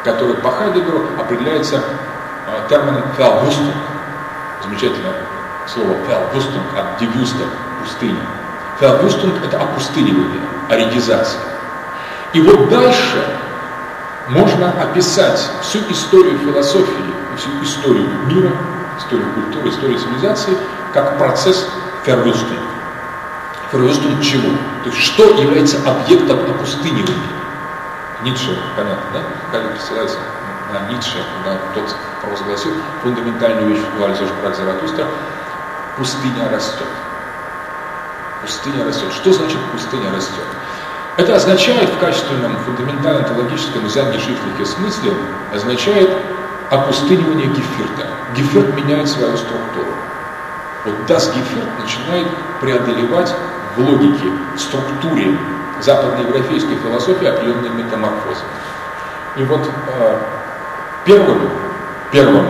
который 0.04 0.34
по 0.34 0.50
Хайдегеру 0.50 1.02
определяется 1.18 1.76
э, 1.76 2.68
термином 2.68 3.04
«Verwüstung». 3.16 3.74
Замечательное 4.62 5.14
слово 5.66 5.94
«Verwüstung» 6.06 6.66
от 6.76 6.98
«die 6.98 7.18
Wüste»– 7.18 7.44
пустыня. 7.82 8.20
«Verwüstung»– 8.80 9.34
это 9.44 9.60
опустынивание, 9.60 10.40
аридизация. 10.68 11.40
И 12.32 12.40
вот 12.40 12.68
дальше 12.68 13.24
можно 14.28 14.70
описать 14.82 15.40
всю 15.62 15.78
историю 15.90 16.38
философии, 16.38 17.04
всю 17.36 17.50
историю 17.62 18.08
мира, 18.26 18.52
историю 18.98 19.26
культуры, 19.32 19.70
историю 19.70 19.98
цивилизации, 19.98 20.56
как 20.92 21.16
процесс 21.18 21.68
фервюстунг. 22.04 22.67
Фервюстунг 23.70 24.22
чего? 24.22 24.48
То 24.82 24.90
есть 24.90 24.98
что 24.98 25.24
является 25.40 25.76
объектом 25.88 26.38
опустынивания? 26.50 27.14
Ницше, 28.22 28.58
понятно, 28.76 29.04
да? 29.12 29.20
Как 29.52 29.80
ссылается 29.80 30.18
на 30.72 30.90
Ницше, 30.90 31.22
когда 31.36 31.58
тот 31.74 31.94
провозгласил 32.22 32.72
фундаментальную 33.02 33.68
вещь 33.68 33.84
в 33.94 34.00
Вальзе 34.00 34.26
Шпрак 34.26 34.56
Заратустра, 34.56 35.06
пустыня 35.98 36.48
растет. 36.50 36.86
Пустыня 38.40 38.84
растет. 38.86 39.12
Что 39.12 39.32
значит 39.32 39.58
пустыня 39.72 40.10
растет? 40.12 40.44
Это 41.18 41.34
означает 41.34 41.90
в 41.90 41.98
качественном 41.98 42.56
фундаментальном 42.64 43.24
теологическом 43.24 43.84
и 43.84 43.88
заднешифлике 43.88 44.64
смысле, 44.64 45.12
означает 45.52 46.10
опустынивание 46.70 47.48
гефирта. 47.48 48.06
Гефирт 48.34 48.74
меняет 48.76 49.08
свою 49.08 49.36
структуру. 49.36 49.92
Вот 50.84 50.94
das 51.06 51.34
Гефирт 51.34 51.68
начинает 51.80 52.28
преодолевать 52.60 53.34
в 53.76 53.80
логике, 53.80 54.26
в 54.54 54.58
структуре 54.60 55.36
западноевропейской 55.80 56.76
философии 56.76 57.26
определенные 57.26 57.70
метаморфозы. 57.70 58.42
И 59.36 59.44
вот 59.44 59.60
э, 59.86 60.18
первым, 61.04 61.50
первым 62.10 62.46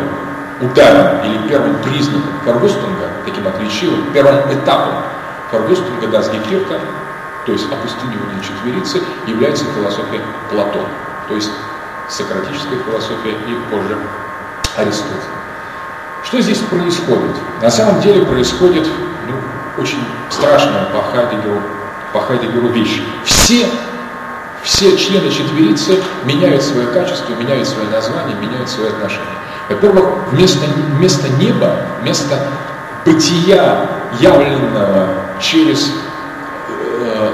ударом 0.61 1.25
или 1.25 1.49
первым 1.49 1.77
признаком 1.83 2.33
Фергустунга, 2.45 3.09
таким 3.25 3.47
отличивым, 3.47 4.13
первым 4.13 4.39
этапом 4.53 5.05
Фергустунга 5.51 6.07
das 6.07 6.33
Гефирта 6.33 6.81
то 7.49 7.53
есть 7.53 7.65
опустынивание 7.73 8.43
четверицы, 8.43 9.01
является 9.27 9.65
философия 9.75 10.21
Платона, 10.51 10.87
то 11.29 11.35
есть 11.35 11.51
сократическая 12.07 12.77
философия 12.77 13.31
и 13.31 13.55
позже 13.71 13.97
Аристотель. 14.77 15.17
Что 16.25 16.43
здесь 16.43 16.59
происходит? 16.59 17.35
На 17.63 17.71
самом 17.71 18.03
деле 18.03 18.27
происходит 18.27 18.87
ну, 19.27 19.35
очень 19.79 20.05
страшная 20.31 20.85
по 20.87 21.03
Хайдегеру, 21.03 21.63
по 22.13 22.21
Хайдегеру 22.21 22.69
вещь. 22.69 23.01
Все, 23.25 23.67
все 24.63 24.97
члены 24.97 25.31
четверицы 25.31 26.03
меняют 26.25 26.63
свои 26.63 26.87
качества, 26.87 27.35
меняют 27.35 27.69
свои 27.69 27.87
названия, 27.87 28.35
меняют 28.35 28.69
свои 28.69 28.89
отношения. 28.89 29.25
Во-первых, 29.69 30.05
вместо, 30.31 30.67
вместо 30.97 31.29
неба, 31.29 31.77
вместо 32.01 32.39
бытия, 33.05 33.87
явленного 34.21 35.09
через 35.41 35.91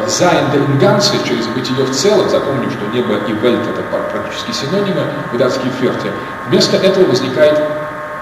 Inganze, 0.06 1.26
через 1.26 1.46
бытие 1.48 1.84
в 1.84 1.90
целом, 1.90 2.28
запомним, 2.28 2.70
что 2.70 2.86
небо 2.92 3.14
и 3.26 3.32
вельт 3.32 3.60
это 3.66 3.82
практически 4.12 4.52
синонимы 4.52 5.02
в 5.32 5.38
датские 5.38 5.72
ферте, 5.80 6.10
вместо 6.48 6.76
этого 6.76 7.04
возникает 7.04 7.60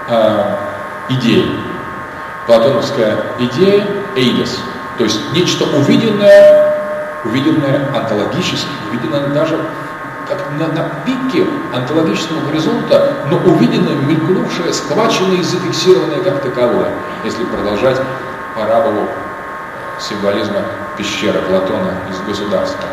э, 0.07 0.55
идея. 1.09 1.45
Платоновская 2.45 3.17
идея 3.39 3.87
эйдес, 4.15 4.59
то 4.97 5.05
есть 5.05 5.19
нечто 5.33 5.63
увиденное, 5.77 6.75
увиденное 7.23 7.89
онтологически, 7.95 8.67
увиденное 8.89 9.27
даже 9.27 9.57
как 10.27 10.39
на, 10.57 10.67
на 10.67 10.89
пике 11.05 11.47
онтологического 11.73 12.45
горизонта, 12.49 13.13
но 13.29 13.37
увиденное, 13.37 13.95
мелькнувшее, 13.95 14.73
схваченное 14.73 15.37
и 15.37 15.43
зафиксированное 15.43 16.21
как 16.21 16.41
таковое, 16.41 16.89
если 17.23 17.43
продолжать 17.45 17.97
параболу 18.55 19.07
символизма 19.99 20.61
пещеры 20.97 21.39
Платона 21.41 21.93
из 22.09 22.19
государства, 22.27 22.85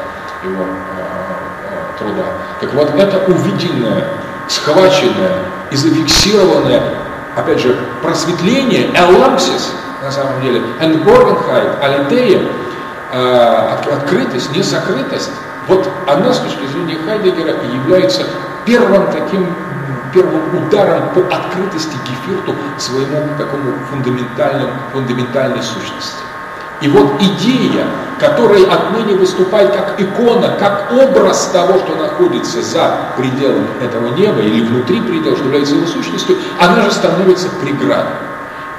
его 0.45 0.65
э, 0.65 1.99
труда. 1.99 2.25
Так 2.61 2.73
вот, 2.75 2.95
это 2.95 3.19
увиденное, 3.31 4.05
схваченное 4.49 5.39
и 5.71 5.77
зафиксированное, 5.77 6.83
опять 7.41 7.61
же, 7.61 7.77
просветление, 8.03 8.91
элампсис, 8.95 9.73
на 10.03 10.11
самом 10.11 10.41
деле, 10.43 10.63
Энгоргенхайт, 10.81 11.83
Алитея, 11.83 12.43
э, 13.13 13.77
открытость, 13.93 14.55
не 14.55 14.63
закрытость, 14.63 15.33
вот 15.69 15.89
она 16.07 16.33
с 16.33 16.39
точки 16.39 16.67
зрения 16.67 16.99
Хайдегера 17.05 17.55
является 17.73 18.25
первым 18.65 19.11
таким 19.13 19.55
первым 20.13 20.67
ударом 20.67 21.11
по 21.11 21.21
открытости 21.35 21.97
Гефирту 22.05 22.55
своему 22.79 23.29
такому 23.39 23.73
фундаментальному, 23.91 24.73
фундаментальной 24.93 25.63
сущности. 25.63 26.17
И 26.81 26.89
вот 26.89 27.21
идея, 27.21 27.87
которая 28.19 28.65
отныне 28.65 29.15
выступает 29.15 29.73
как 29.73 30.01
икона, 30.01 30.57
как 30.59 30.91
образ 30.93 31.51
того, 31.53 31.79
что 31.79 31.95
находится 31.95 32.63
за 32.63 32.97
пределами 33.17 33.69
этого 33.83 34.09
неба 34.09 34.41
или 34.41 34.67
внутри 34.67 35.01
предела, 35.01 35.37
что 35.37 35.45
является 35.45 35.75
его 35.75 35.87
сущностью, 35.87 36.37
она 36.59 36.83
же 36.83 36.91
становится 36.93 37.49
преградой. 37.63 38.15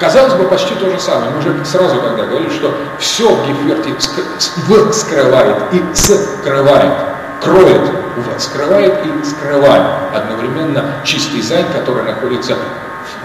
Казалось 0.00 0.34
бы, 0.34 0.48
почти 0.48 0.74
то 0.74 0.90
же 0.90 0.98
самое. 0.98 1.30
Мы 1.30 1.38
уже 1.38 1.64
сразу 1.64 2.00
когда 2.00 2.24
говорили, 2.24 2.50
что 2.50 2.74
все 2.98 3.28
в 3.28 3.46
Геферте 3.46 3.94
скрывает 4.90 5.56
и 5.70 5.80
скрывает, 5.94 6.92
кроет, 7.40 7.82
скрывает 8.38 8.94
и 9.06 9.24
скрывает 9.24 9.86
одновременно 10.12 10.84
чистый 11.04 11.40
Sein, 11.40 11.66
который 11.72 12.02
находится 12.02 12.56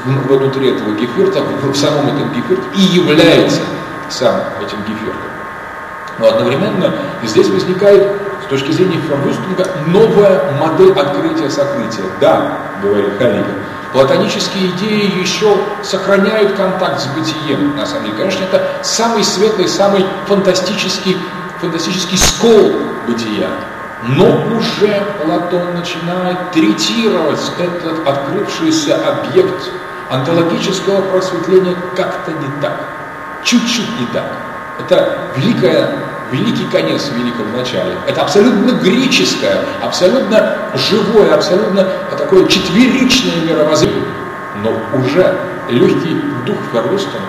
внутри 0.05 0.69
этого 0.75 0.93
Geviert 0.93 1.30
а, 1.30 1.41
в 1.41 1.75
самом 1.75 2.09
этом 2.09 2.31
Geviert 2.31 2.59
е 2.59 2.63
и 2.75 2.81
является 2.81 3.61
сам 4.09 4.35
этим 4.61 4.79
Geviert 4.83 5.17
ом. 5.17 5.31
Но 6.19 6.27
одновременно 6.27 6.93
здесь 7.23 7.47
возникает 7.47 8.07
с 8.43 8.49
точки 8.49 8.71
зрения 8.71 8.99
Verwüstung 9.01 9.61
а 9.61 9.67
новая 9.87 10.51
модель 10.59 10.93
открытия-сокрытия. 10.93 12.05
Да, 12.19 12.57
говорит 12.81 13.17
Хайдегер, 13.17 13.53
платонические 13.93 14.69
идеи 14.71 15.19
еще 15.19 15.57
сохраняют 15.83 16.53
контакт 16.53 17.01
с 17.01 17.05
бытием. 17.07 17.75
На 17.75 17.85
самом 17.85 18.05
деле, 18.05 18.17
конечно, 18.17 18.43
это 18.45 18.63
самый 18.81 19.23
светлый, 19.23 19.67
самый 19.67 20.05
фантастический, 20.27 21.17
фантастический 21.61 22.17
скол 22.17 22.73
бытия. 23.05 23.49
Но 24.03 24.25
уже 24.55 25.03
Платон 25.23 25.75
начинает 25.75 26.51
третировать 26.51 27.51
этот 27.57 28.07
открывшийся 28.07 28.95
объект 28.95 29.71
онтологического 30.09 31.01
просветления 31.01 31.75
как-то 31.95 32.31
не 32.31 32.61
так 32.61 32.96
чуть-чуть 33.43 33.99
не 33.99 34.05
так. 34.07 34.31
Это 34.79 35.17
великая, 35.35 35.89
великий 36.31 36.65
конец 36.65 37.09
в 37.09 37.17
великом 37.17 37.51
начале. 37.55 37.93
Это 38.07 38.21
абсолютно 38.21 38.71
греческое, 38.71 39.57
абсолютно 39.81 40.55
живое, 40.75 41.33
абсолютно 41.33 41.87
такое 42.17 42.45
четверичное 42.47 43.41
мировоззрение. 43.47 44.03
Но 44.63 44.71
уже 44.97 45.35
легкий 45.69 46.21
дух 46.45 46.57
Феррустона 46.71 47.25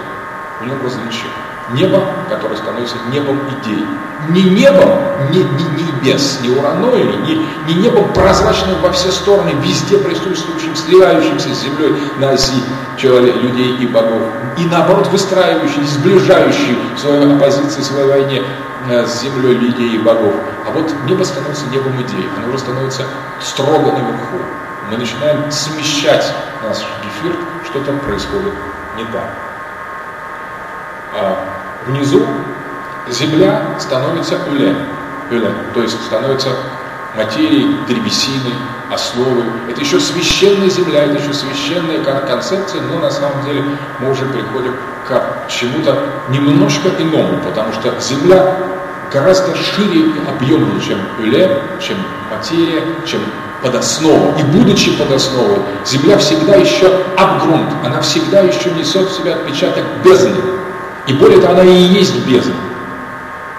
в 0.61 0.67
нем 0.67 0.83
различен. 0.83 1.29
Небо, 1.73 2.03
которое 2.31 2.57
становится 2.57 2.97
небом 3.11 3.39
идей. 3.51 3.85
Не 4.31 4.43
небом 4.43 4.89
не, 5.31 5.43
не 5.43 5.65
небес, 5.83 6.39
не 6.43 6.51
ураноили, 6.51 7.17
не, 7.17 7.47
не 7.67 7.83
небом 7.83 8.13
прозрачным 8.13 8.81
во 8.81 8.91
все 8.93 9.11
стороны, 9.11 9.51
везде 9.63 9.99
присутствующим, 9.99 10.75
сливающимся 10.77 11.55
с 11.55 11.63
землей 11.63 11.95
на 12.19 12.31
оси 12.31 12.63
человек, 12.97 13.37
людей 13.37 13.77
и 13.77 13.87
богов. 13.87 14.23
И 14.57 14.65
наоборот, 14.65 15.09
выстраивающий, 15.09 15.85
сближающий 15.85 16.79
свою 16.97 17.37
оппозицию, 17.37 17.85
свою 17.85 18.09
войне 18.09 18.43
э, 18.89 19.07
с 19.07 19.21
землей 19.21 19.55
людей 19.55 19.97
и 19.97 19.99
богов. 19.99 20.35
А 20.67 20.71
вот 20.73 20.91
небо 21.07 21.25
становится 21.25 21.67
небом 21.67 22.01
идей, 22.03 22.29
оно 22.37 22.49
уже 22.49 22.59
становится 22.59 23.05
строго 23.41 23.93
наверху. 23.93 24.39
Мы 24.91 24.97
начинаем 24.97 25.51
смещать 25.51 26.33
наш 26.63 26.79
гефир, 26.79 27.37
что-то 27.65 27.93
происходит 27.93 28.55
не 28.97 29.05
так. 29.05 29.29
Внизу 31.89 32.27
земля 33.09 33.63
становится 33.79 34.37
уле, 34.51 34.77
уле 35.31 35.51
то 35.75 35.83
есть 35.83 35.99
становится 36.05 36.51
материей, 37.17 37.79
древесиной, 37.87 38.55
основой. 38.93 39.45
Это 39.71 39.81
еще 39.81 39.99
священная 39.99 40.69
земля, 40.69 41.05
это 41.05 41.23
еще 41.23 41.33
священная 41.33 42.05
концепция, 42.27 42.83
но 42.83 42.99
на 42.99 43.11
самом 43.11 43.43
деле 43.45 43.65
мы 44.01 44.11
уже 44.11 44.25
приходим 44.27 44.75
к 45.07 45.49
чему-то 45.49 45.99
немножко 46.29 46.91
иному, 46.99 47.41
потому 47.43 47.73
что 47.73 47.99
земля 48.01 48.55
гораздо 49.11 49.55
шире 49.57 50.01
и 50.01 50.29
объемнее, 50.29 50.81
чем 50.81 50.99
уле, 51.19 51.63
чем 51.81 51.97
материя, 52.31 52.83
чем 53.07 53.21
под 53.63 53.75
основу. 53.75 54.35
И 54.39 54.43
будучи 54.43 54.97
под 54.97 55.11
основой, 55.13 55.59
Земля 55.85 56.19
всегда 56.19 56.55
еще 56.57 56.87
обгрунт, 57.17 57.71
она 57.85 58.01
всегда 58.03 58.41
еще 58.41 58.71
несет 58.71 59.09
в 59.09 59.17
себя 59.17 59.35
отпечаток 59.35 59.85
бездны. 60.05 60.37
И 61.09 61.15
более 61.15 61.41
того, 61.41 61.55
она 61.55 61.65
и 61.65 61.73
есть 61.73 62.27
бездна. 62.27 62.55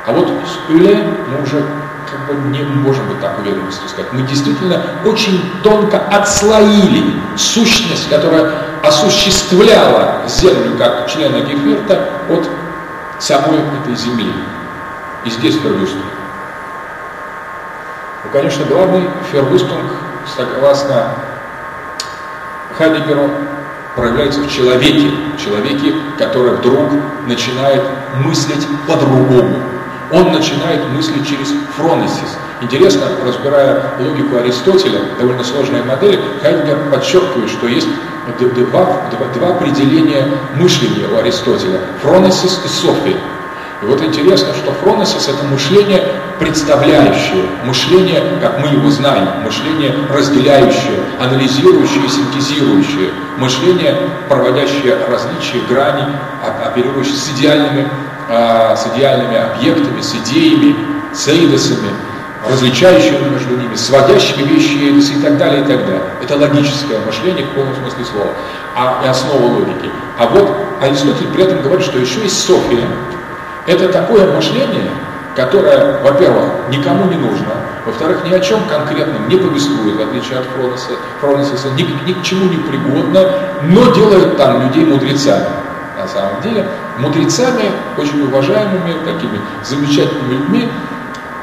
А 0.06 0.12
вот 0.12 0.28
с 0.28 0.70
Юле 0.70 1.04
мы 1.28 1.42
уже 1.44 1.66
как 2.10 2.28
бы 2.28 2.50
не 2.50 2.62
можем 2.62 3.08
быть 3.08 3.20
так 3.20 3.40
уверенностью 3.40 3.90
сказать. 3.90 4.14
Мы 4.14 4.22
действительно 4.22 4.82
очень 5.04 5.52
тонко 5.64 5.98
отслоили 6.12 7.16
сущность, 7.36 8.08
которая 8.08 8.52
осуществляла 8.84 10.22
Землю 10.28 10.78
как 10.78 11.08
члена 11.08 11.42
Геферта 11.42 12.10
от 12.30 12.48
самой 13.18 13.60
этой 13.82 13.96
Земли. 13.96 14.32
И 15.26 15.30
здесь 15.32 15.56
Фергюсон. 15.56 16.02
Ну, 18.26 18.30
конечно, 18.32 18.64
главный 18.66 19.10
Фергюстунг, 19.32 19.92
согласно 20.38 21.16
Хайдегеру, 22.78 23.30
проявляется 23.96 24.42
в 24.42 24.52
человеке, 24.52 25.12
человеке, 25.44 25.94
который 26.18 26.56
вдруг 26.58 26.92
начинает 27.28 27.84
мыслить 28.24 28.68
по-другому, 28.88 29.56
он 30.12 30.32
начинает 30.32 30.88
мыслить 30.90 31.28
через 31.28 31.54
фронесис. 31.76 32.38
Интересно, 32.62 33.04
разбирая 33.26 33.94
логику 34.00 34.38
Аристотеля, 34.38 35.02
довольно 35.18 35.44
сложные 35.44 35.84
модели, 35.84 36.20
Хайдгер 36.42 36.90
подчеркивает, 36.92 37.50
что 37.50 37.68
есть 37.68 37.88
два, 38.38 39.10
два, 39.12 39.28
два 39.34 39.50
определения 39.56 40.28
мышления 40.56 41.08
у 41.14 41.18
Аристотеля– 41.18 41.80
фронесис 42.02 42.60
и 42.66 42.68
софия. 42.68 43.18
И 43.82 43.86
вот 43.86 44.02
интересно, 44.02 44.54
что 44.54 44.74
фронесис– 44.74 45.28
это 45.30 45.44
мышление 45.46 46.04
представляющее, 46.38 47.46
мышление, 47.64 48.40
как 48.42 48.60
мы 48.60 48.68
его 48.68 48.90
знаем, 48.90 49.44
мышление 49.44 49.94
разделяющее, 50.10 51.00
анализирующее 51.20 52.10
синтезирующее, 52.10 53.12
мышление, 53.38 53.96
проводящее 54.28 54.98
различия 55.10 55.60
грани, 55.70 56.06
оперирующее 56.66 57.16
с 57.16 57.30
идеальными 57.30 57.88
а, 58.32 58.76
с 58.76 58.86
идеальными 58.94 59.38
объектами, 59.38 60.02
с 60.02 60.14
идеями, 60.14 60.76
с 61.14 61.28
эйдосами, 61.28 61.90
различающими 62.48 63.28
между 63.28 63.58
ними, 63.58 63.74
сводящими 63.74 64.44
вещи 64.44 64.78
эйдосы 64.78 65.14
и 65.14 65.22
так 65.22 65.38
далее, 65.40 65.62
и 65.62 65.66
так 65.66 65.80
далее. 65.80 66.04
Это 66.22 66.38
логическое 66.38 67.00
мышление 67.00 67.46
в 67.46 67.56
полном 67.56 67.74
смысле 67.76 68.06
слова, 68.06 68.32
а, 68.76 69.02
и 69.04 69.08
основа 69.08 69.48
логики. 69.48 69.90
А 70.20 70.28
вот 70.28 70.56
Аристотель 70.80 71.28
при 71.34 71.44
этом 71.44 71.64
говорит, 71.64 71.84
что 71.84 71.98
еще 71.98 72.22
есть 72.22 72.40
София. 72.46 72.88
Это 73.70 73.88
такое 73.90 74.26
мышление, 74.34 74.90
которое, 75.36 76.02
во-первых, 76.02 76.46
никому 76.70 77.06
не 77.06 77.18
нужно, 77.18 77.54
во-вторых, 77.86 78.26
ни 78.26 78.34
о 78.34 78.40
чем 78.40 78.66
конкретном 78.68 79.30
не 79.30 79.36
повествует, 79.36 79.96
в 79.96 80.02
отличие 80.02 80.40
от 80.40 80.46
Фронеса, 80.46 80.94
Фронесиса, 81.22 81.70
ни, 81.78 81.84
ни 81.84 82.14
к 82.14 82.24
чему 82.24 82.46
не 82.50 82.58
пригодно, 82.58 83.32
но 83.62 83.94
делает 83.94 84.38
там 84.38 84.64
людей 84.64 84.86
мудрецами 84.86 85.46
на 86.00 86.08
самом 86.08 86.42
деле, 86.42 86.66
мудрецами, 86.98 87.72
очень 87.96 88.24
уважаемыми, 88.24 88.94
такими 89.06 89.40
замечательными 89.64 90.34
людьми, 90.34 90.72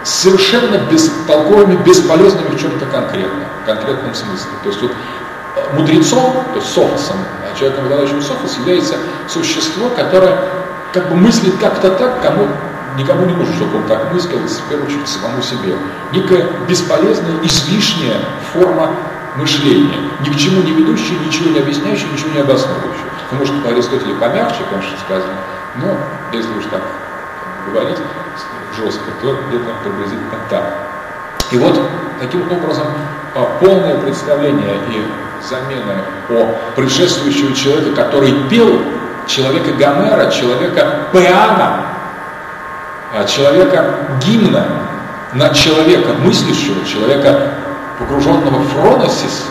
совершенно 0.02 0.78
бестолковыми, 0.90 1.76
бесполезными 1.84 2.56
в 2.56 2.60
чем-то 2.60 2.86
конкретном, 2.86 3.44
в 3.62 3.66
конкретном 3.66 4.14
смысле. 4.14 4.50
То 4.64 4.68
есть 4.70 4.82
вот 4.82 4.90
э, 4.90 5.74
мудрецом, 5.74 6.32
то 6.32 6.56
есть 6.56 6.72
софосом, 6.72 7.18
а 7.44 7.56
человеком, 7.56 7.84
обладающим 7.84 8.20
софос, 8.20 8.56
является 8.58 8.96
существо, 9.28 9.90
которое 9.90 10.38
как 10.96 11.10
бы 11.10 11.16
мыслит 11.16 11.52
как-то 11.60 11.90
так, 11.90 12.22
кому 12.22 12.48
никому 12.96 13.26
не 13.26 13.34
нужно, 13.34 13.54
чтобы 13.54 13.76
он 13.76 13.82
так 13.82 14.10
мыслил, 14.14 14.38
в 14.38 14.68
первую 14.70 14.88
очередь 14.88 15.06
самому 15.06 15.42
себе. 15.42 15.76
Некая 16.10 16.48
бесполезная, 16.66 17.36
излишняя 17.42 18.16
форма 18.54 18.96
мышления, 19.36 19.98
ни 20.26 20.30
к 20.32 20.36
чему 20.36 20.62
не 20.62 20.72
ведущая, 20.72 21.18
ничего 21.18 21.50
не 21.50 21.58
объясняющая, 21.58 22.08
ничего 22.10 22.30
не 22.30 22.38
обосновывающая. 22.38 23.04
Ну, 23.30 23.38
может, 23.38 23.62
по 23.62 23.68
Аристотеле 23.68 24.14
помягче, 24.14 24.60
конечно, 24.70 24.96
сказано, 25.04 25.34
но 25.74 25.98
если 26.32 26.50
уж 26.54 26.64
так 26.70 26.80
говорить 27.70 27.98
жестко, 28.74 29.10
то 29.20 29.38
где-то 29.48 29.74
приблизительно 29.84 30.40
так. 30.48 30.64
И 31.52 31.58
вот 31.58 31.78
таким 32.20 32.50
образом 32.50 32.86
а, 33.34 33.44
полное 33.60 34.00
представление 34.00 34.76
и 34.88 35.04
замена 35.46 36.00
о 36.30 36.56
предшествующего 36.74 37.54
человека, 37.54 37.94
который 37.94 38.32
пел, 38.48 38.80
человека 39.26 39.72
Гомера, 39.72 40.30
человека 40.30 41.08
Пеана, 41.12 41.86
а, 43.14 43.24
человека 43.24 43.94
гимна 44.24 44.64
на 45.32 45.50
человека 45.50 46.12
мыслящего, 46.14 46.84
человека 46.86 47.54
погруженного 47.98 48.58
в 48.58 48.68
фроносис, 48.68 49.46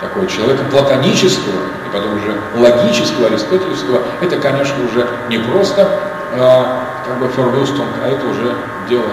такого 0.00 0.26
человека 0.26 0.64
платонического, 0.70 1.62
потом 1.92 2.16
уже 2.16 2.36
логического, 2.54 3.26
аристотельского, 3.26 4.02
это, 4.20 4.36
конечно, 4.36 4.84
уже 4.84 5.06
не 5.28 5.38
просто 5.38 5.88
э, 6.32 6.64
как 7.06 7.18
бы 7.18 7.28
фервюстунг, 7.28 7.88
а 8.04 8.08
это 8.08 8.26
уже 8.26 8.54
дело, 8.88 9.08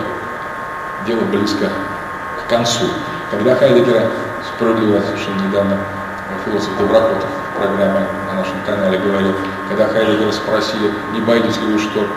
дело 1.05 1.21
близко 1.21 1.69
к 2.45 2.49
концу. 2.49 2.85
Когда 3.29 3.55
Хайдегера, 3.55 4.07
справедливо 4.55 4.99
совершенно 4.99 5.47
недавно 5.47 5.77
философ 6.45 6.77
Доброкотов 6.77 7.29
в 7.53 7.57
программе 7.57 8.05
на 8.31 8.39
нашем 8.39 8.61
канале 8.65 8.97
говорил, 8.97 9.33
когда 9.67 9.87
Хайдегера 9.87 10.31
спросили, 10.31 10.91
не 11.13 11.21
боитесь 11.21 11.57
ли 11.57 11.65
вы, 11.65 11.79
что 11.79 12.07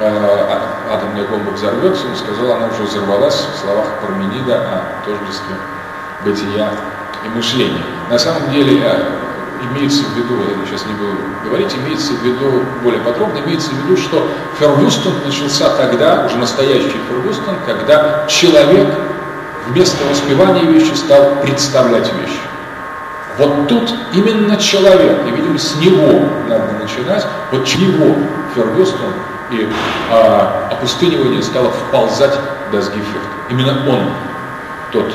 э, 0.00 0.58
атомная 0.90 1.24
бомба 1.26 1.50
взорвется, 1.50 2.06
он 2.06 2.16
сказал, 2.16 2.52
она 2.52 2.66
уже 2.66 2.82
взорвалась 2.82 3.46
в 3.54 3.58
словах 3.58 3.86
Парменида 4.00 4.56
о 4.56 5.04
тождестве 5.04 5.56
бытия 6.24 6.70
и 7.24 7.28
мышления. 7.36 7.84
На 8.10 8.18
самом 8.18 8.50
деле, 8.50 8.82
э, 8.84 9.02
имеется 9.70 10.04
в 10.04 10.16
виду, 10.16 10.34
я 10.42 10.66
сейчас 10.66 10.86
не 10.86 10.94
буду 10.94 11.16
говорить, 11.44 11.74
имеется 11.74 12.12
в 12.12 12.22
виду 12.22 12.64
более 12.82 13.00
подробно, 13.00 13.38
имеется 13.38 13.70
в 13.70 13.84
виду, 13.84 13.96
что 13.96 14.28
Фергюстон 14.58 15.14
начался 15.24 15.70
тогда, 15.76 16.26
уже 16.26 16.36
настоящий 16.36 17.00
Фергюстон, 17.08 17.56
когда 17.66 18.26
человек 18.28 18.88
вместо 19.68 20.04
воспевания 20.10 20.64
вещи 20.64 20.94
стал 20.94 21.36
представлять 21.42 22.12
вещи. 22.14 22.40
Вот 23.38 23.66
тут 23.66 23.94
именно 24.12 24.56
человек, 24.58 25.26
и, 25.26 25.30
видимо, 25.52 25.58
с 25.58 25.74
него 25.76 26.28
надо 26.48 26.72
начинать, 26.80 27.26
вот 27.50 27.68
с 27.68 27.76
него 27.76 28.16
Фергюстон 28.54 29.12
и 29.50 29.68
а, 30.10 30.68
опустынивание 30.70 31.42
стало 31.42 31.70
вползать 31.70 32.38
до 32.70 32.80
Сгиферта. 32.80 33.26
Именно 33.50 33.72
он 33.88 34.12
тот 34.92 35.12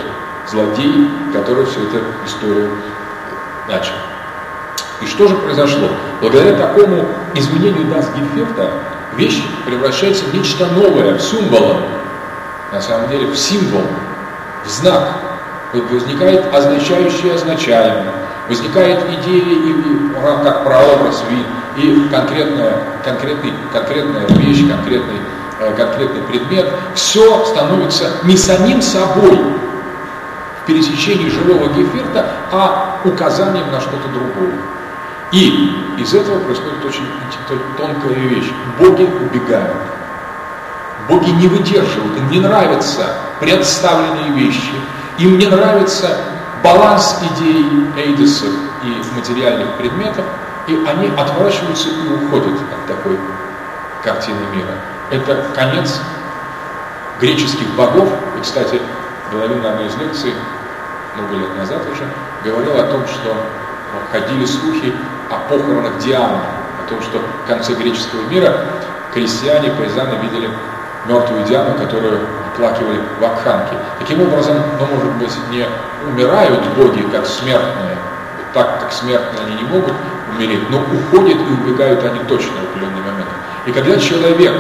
злодей, 0.49 1.09
который 1.33 1.65
всю 1.65 1.81
эту 1.81 2.03
историю 2.25 2.69
начал. 3.67 3.93
И 5.01 5.05
что 5.05 5.27
же 5.27 5.35
произошло? 5.35 5.89
Благодаря 6.21 6.55
такому 6.55 7.07
изменению 7.35 7.85
Дасгефекта 7.85 8.69
вещь 9.15 9.41
превращается 9.65 10.25
в 10.25 10.33
нечто 10.33 10.67
новое, 10.67 11.15
в 11.15 11.21
символ, 11.21 11.81
на 12.71 12.81
самом 12.81 13.09
деле 13.09 13.27
в 13.27 13.37
символ, 13.37 13.85
в 14.65 14.69
знак. 14.69 15.13
Возникает 15.73 16.51
означающее 16.53 17.33
означаемое, 17.33 18.13
возникает 18.47 18.99
идея 19.19 19.43
и, 19.43 19.75
как 20.43 20.63
прообраз, 20.63 21.23
вид, 21.29 21.45
и 21.77 22.07
конкретная, 22.09 22.83
конкретный, 23.03 23.53
конкретная 23.71 24.27
вещь, 24.27 24.67
конкретный, 24.67 25.19
э, 25.59 25.73
конкретный 25.75 26.21
предмет. 26.21 26.71
Все 26.95 27.45
становится 27.45 28.11
не 28.23 28.37
самим 28.37 28.81
собой 28.81 29.37
в 30.61 30.65
пересечении 30.65 31.29
живого 31.29 31.67
геферта, 31.73 32.25
а 32.51 32.99
указанием 33.03 33.71
на 33.71 33.79
что-то 33.79 34.07
другое. 34.09 34.53
И 35.31 35.95
из 35.97 36.13
этого 36.13 36.39
происходит 36.39 36.83
очень 36.85 37.05
тонкая 37.77 38.13
вещь. 38.13 38.49
Боги 38.79 39.03
убегают. 39.03 39.75
Боги 41.09 41.29
не 41.31 41.47
выдерживают, 41.47 42.17
им 42.17 42.29
не 42.31 42.39
нравятся 42.39 43.13
представленные 43.39 44.31
вещи, 44.31 44.73
им 45.19 45.37
не 45.37 45.47
нравится 45.47 46.17
баланс 46.63 47.19
идей 47.21 47.87
эйдесов 47.97 48.49
и 48.83 49.01
материальных 49.15 49.75
предметов, 49.77 50.25
и 50.67 50.75
они 50.85 51.07
отворачиваются 51.17 51.89
и 51.89 52.13
уходят 52.13 52.53
от 52.53 52.87
такой 52.87 53.17
картины 54.03 54.39
мира. 54.53 54.73
Это 55.09 55.45
конец 55.55 55.99
греческих 57.19 57.67
богов. 57.75 58.09
И, 58.37 58.41
кстати, 58.41 58.81
Головин 59.31 59.61
на 59.61 59.71
одной 59.71 59.87
из 59.87 59.95
лекций, 59.97 60.33
много 61.15 61.35
лет 61.35 61.55
назад 61.57 61.81
уже, 61.91 62.03
говорил 62.43 62.77
о 62.77 62.83
том, 62.83 63.05
что 63.07 63.35
ходили 64.11 64.45
слухи 64.45 64.93
о 65.29 65.49
похоронах 65.49 65.97
Дианы, 65.97 66.37
о 66.83 66.89
том, 66.89 67.01
что 67.01 67.19
в 67.19 67.47
конце 67.47 67.73
греческого 67.73 68.21
мира 68.29 68.53
крестьяне, 69.13 69.71
пейзаны 69.71 70.15
видели 70.21 70.49
мертвую 71.05 71.43
Диану, 71.45 71.73
которую 71.77 72.19
оплакивали 72.57 72.99
в 73.19 73.23
Акханке. 73.23 73.75
Таким 73.99 74.21
образом, 74.21 74.57
ну, 74.79 74.95
может 74.95 75.13
быть, 75.13 75.31
не 75.51 75.65
умирают 76.09 76.59
боги, 76.75 77.01
как 77.11 77.25
смертные, 77.25 77.97
так 78.53 78.81
как 78.81 78.91
смертные 78.91 79.45
они 79.45 79.55
не 79.55 79.63
могут 79.63 79.93
умереть, 80.33 80.69
но 80.69 80.79
уходят 80.79 81.37
и 81.37 81.61
убегают 81.61 82.03
они 82.03 82.19
точно 82.27 82.53
в 82.53 82.69
определенный 82.69 83.01
момент. 83.01 83.29
И 83.65 83.71
когда 83.71 83.97
человек 83.97 84.53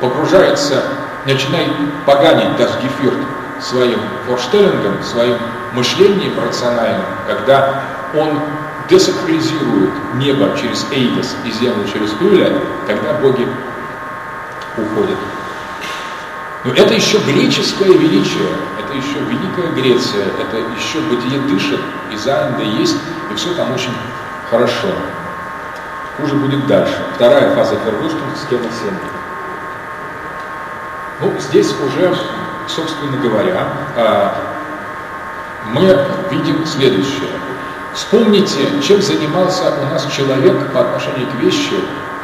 погружается, 0.00 0.82
начинает 1.26 1.70
поганить 2.06 2.56
Дасгефирт 2.56 3.18
своим 3.60 3.98
форштеллингом, 4.26 5.02
своим 5.02 5.36
мышлением 5.72 6.32
рациональным, 6.44 7.04
когда 7.26 7.82
он 8.14 8.40
десакрализирует 8.88 9.90
небо 10.14 10.50
через 10.60 10.86
Эйдос 10.90 11.36
и 11.44 11.50
землю 11.50 11.86
через 11.92 12.12
Хюля, 12.14 12.52
тогда 12.86 13.14
боги 13.14 13.46
уходят. 14.76 15.18
Но 16.64 16.72
это 16.72 16.94
еще 16.94 17.18
греческое 17.18 17.92
величие, 17.92 18.48
это 18.78 18.96
еще 18.96 19.18
Великая 19.18 19.72
Греция, 19.72 20.26
это 20.38 20.58
еще 20.58 21.00
бытие 21.00 21.40
дышит, 21.40 21.80
и 22.12 22.16
Зайнда 22.16 22.62
есть, 22.62 22.96
и 23.32 23.34
все 23.34 23.52
там 23.54 23.72
очень 23.72 23.92
хорошо. 24.48 24.88
Хуже 26.16 26.36
будет 26.36 26.66
дальше. 26.68 26.94
Вторая 27.16 27.52
фаза 27.56 27.76
Фергустона, 27.84 28.36
схема 28.36 28.62
7. 28.62 28.94
Ну, 31.20 31.32
здесь 31.40 31.74
уже, 31.80 32.16
собственно 32.68 33.16
говоря, 33.16 33.66
а, 33.96 34.34
мы 35.66 36.06
видим 36.30 36.64
следующее. 36.64 37.30
Вспомните, 37.92 38.80
чем 38.82 39.02
занимался 39.02 39.64
у 39.82 39.92
нас 39.92 40.06
человек 40.14 40.70
по 40.72 40.80
отношению 40.80 41.26
к 41.28 41.34
вещи 41.42 41.74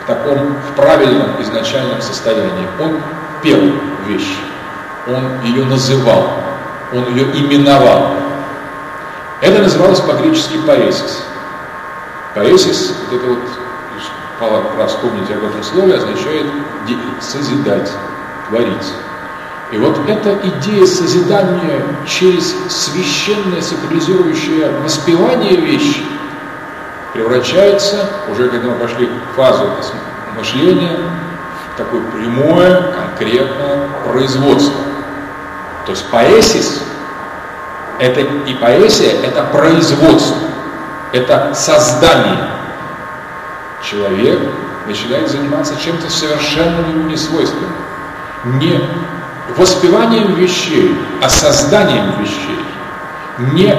в 0.03 0.07
таком 0.07 0.55
в 0.55 0.77
правильном 0.77 1.43
изначальном 1.43 2.01
состоянии. 2.01 2.69
Он 2.81 3.01
пел 3.43 3.73
вещь, 4.09 4.37
он 5.07 5.41
ее 5.45 5.65
называл, 5.65 6.33
он 6.93 7.07
ее 7.09 7.25
именовал. 7.25 8.11
Это 9.41 9.63
называлось 9.63 10.01
по-гречески. 10.01 10.59
Поэсис, 12.35 12.95
вот 13.11 13.21
это 13.21 13.27
вот, 13.29 13.39
пора 14.41 14.87
вспомнить 14.87 15.31
об 15.31 15.45
этом 15.45 15.63
слове, 15.63 15.95
означает 15.95 16.47
созидать, 17.21 17.91
творить. 18.49 18.93
И 19.71 19.77
вот 19.77 19.99
эта 20.09 20.39
идея 20.43 20.87
созидания 20.87 21.83
через 22.07 22.55
священное 22.69 23.61
сакрализирующее 23.61 24.71
воспевание 24.83 25.57
вещи 25.57 26.03
превращается, 27.13 28.09
уже 28.31 28.49
когда 28.49 28.69
мы 28.69 28.77
пошли 28.77 29.07
в 29.07 29.37
фазу 29.37 29.71
мышления, 30.37 30.99
такое 31.79 32.03
прямое, 32.03 32.93
конкретное 32.93 33.89
производство. 34.05 34.83
То 35.87 35.93
есть 35.93 36.11
поэсис 36.11 36.83
это 37.99 38.21
и 38.21 38.55
поэзия 38.55 39.13
это 39.23 39.45
производство, 39.45 40.37
это 41.13 41.55
создание. 41.55 42.49
Человек 43.83 44.41
начинает 44.87 45.31
заниматься 45.31 45.75
чем-то 45.83 46.11
совершенно 46.11 46.81
ему 46.81 47.09
несвойственным. 47.09 47.73
Не 48.45 48.81
воспеванием 49.57 50.35
вещей, 50.35 50.97
а 51.23 51.29
созданием 51.29 52.21
вещей, 52.21 52.61
не 53.53 53.75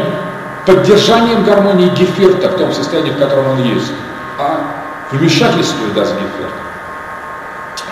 поддержанием 0.65 1.43
гармонии 1.43 1.89
гефирта 1.89 2.49
в 2.49 2.57
том 2.57 2.73
состоянии, 2.73 3.11
в 3.11 3.19
котором 3.19 3.51
он 3.51 3.63
есть, 3.63 3.91
а 4.37 4.83
вмешательством 5.11 5.93
даже 5.93 6.13
гефирта. 6.13 6.68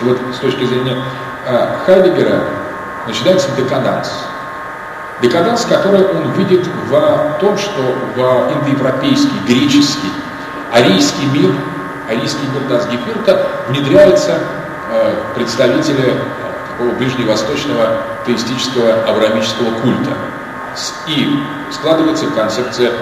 И 0.00 0.04
вот 0.04 0.18
с 0.34 0.38
точки 0.38 0.64
зрения 0.64 0.96
э, 1.46 1.76
Хайдегера 1.84 2.40
начинается 3.06 3.48
декаданс. 3.56 4.08
Декаданс, 5.20 5.64
который 5.64 6.04
он 6.06 6.30
видит 6.32 6.66
в 6.88 7.36
том, 7.40 7.58
что 7.58 7.82
в 8.14 8.52
индоевропейский, 8.52 9.38
греческий, 9.46 10.12
арийский 10.72 11.26
мир, 11.26 11.52
арийский 12.08 12.46
мир 12.52 12.62
Дасгефирта 12.68 13.46
внедряются 13.68 14.38
э, 14.92 15.14
представители 15.34 16.14
такого 16.70 16.94
ближневосточного 16.94 18.02
теистического 18.26 19.02
авраамического 19.04 19.80
культа. 19.80 20.12
И 21.08 21.42
складывается 21.72 22.26
концепция 22.26 22.92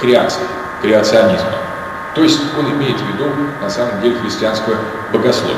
креации, 0.00 0.46
креационизма. 0.80 1.52
То 2.14 2.22
есть 2.22 2.40
он 2.58 2.70
имеет 2.72 2.98
в 2.98 3.06
виду, 3.06 3.30
на 3.60 3.68
самом 3.68 4.00
деле, 4.00 4.18
христианское 4.18 4.76
богословие. 5.12 5.56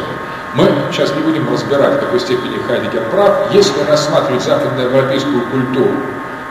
Мы 0.54 0.68
сейчас 0.90 1.14
не 1.14 1.22
будем 1.22 1.48
разбирать, 1.52 1.94
в 1.94 2.00
какой 2.00 2.18
степени 2.18 2.58
Хайдегер 2.66 3.04
прав, 3.10 3.52
если 3.52 3.80
рассматривать 3.88 4.42
западноевропейскую 4.42 5.42
культуру 5.46 5.94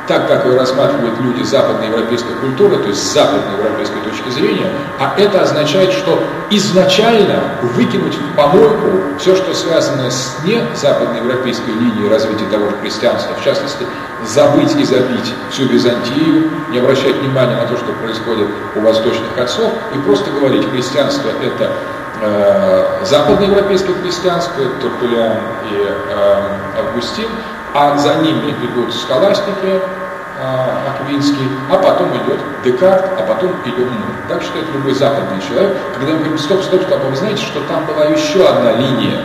так, 0.10 0.28
как 0.28 0.44
ее 0.44 0.58
рассматривают 0.58 1.20
люди 1.22 1.44
западноевропейской 1.44 2.34
культуры, 2.42 2.78
то 2.78 2.90
есть 2.90 3.00
с 3.00 3.14
западноевропейской 3.14 4.02
точки 4.02 4.30
зрения, 4.30 4.66
а 4.98 5.14
это 5.16 5.44
означает, 5.44 5.92
что 5.92 6.20
изначально 6.50 7.44
выкинуть 7.62 8.16
в 8.16 8.36
помойку 8.36 9.04
все, 9.20 9.36
что 9.36 9.54
связано 9.54 10.10
с 10.10 10.36
не 10.44 10.66
западноевропейской 10.76 11.74
линией 11.76 12.10
развития 12.10 12.46
того 12.50 12.72
же 12.72 12.78
христианства, 12.82 13.36
в 13.36 13.44
частности, 13.44 13.86
забыть 14.26 14.76
и 14.78 14.84
забить 14.84 15.32
всю 15.52 15.66
Византию, 15.66 16.50
не 16.72 16.80
обращать 16.80 17.16
внимания 17.18 17.56
на 17.56 17.68
то, 17.68 17.78
что 17.78 17.94
происходит 17.94 18.48
у 18.76 18.80
восточных 18.80 19.38
отцов, 19.38 19.72
и 19.94 20.00
просто 20.00 20.32
говорить, 20.32 20.68
христианство 20.72 21.30
это 21.44 21.72
западноевропейское 23.06 23.96
христианство, 23.96 24.66
Тертулиан 24.82 25.38
и 25.72 25.88
э, 25.88 26.42
Августин, 26.78 27.30
а 27.74 27.98
за 27.98 28.16
ними 28.16 28.54
идут 28.62 28.94
схоластики, 28.94 29.82
а, 30.42 30.96
Аквинский, 30.96 31.50
а 31.70 31.78
потом 31.78 32.16
идет 32.16 32.40
Декарт, 32.64 33.06
а 33.18 33.24
потом 33.24 33.52
идет 33.66 33.92
мы. 33.92 34.30
Так 34.30 34.42
считает 34.42 34.66
любой 34.74 34.94
западный 34.94 35.42
человек. 35.42 35.76
Когда 35.94 36.14
мы 36.14 36.20
говорим, 36.20 36.38
стоп, 36.38 36.64
стоп, 36.64 36.84
стоп, 36.84 37.00
а 37.04 37.10
вы 37.10 37.16
знаете, 37.16 37.42
что 37.42 37.62
там 37.68 37.86
была 37.86 38.06
еще 38.06 38.48
одна 38.48 38.74
линия. 38.74 39.20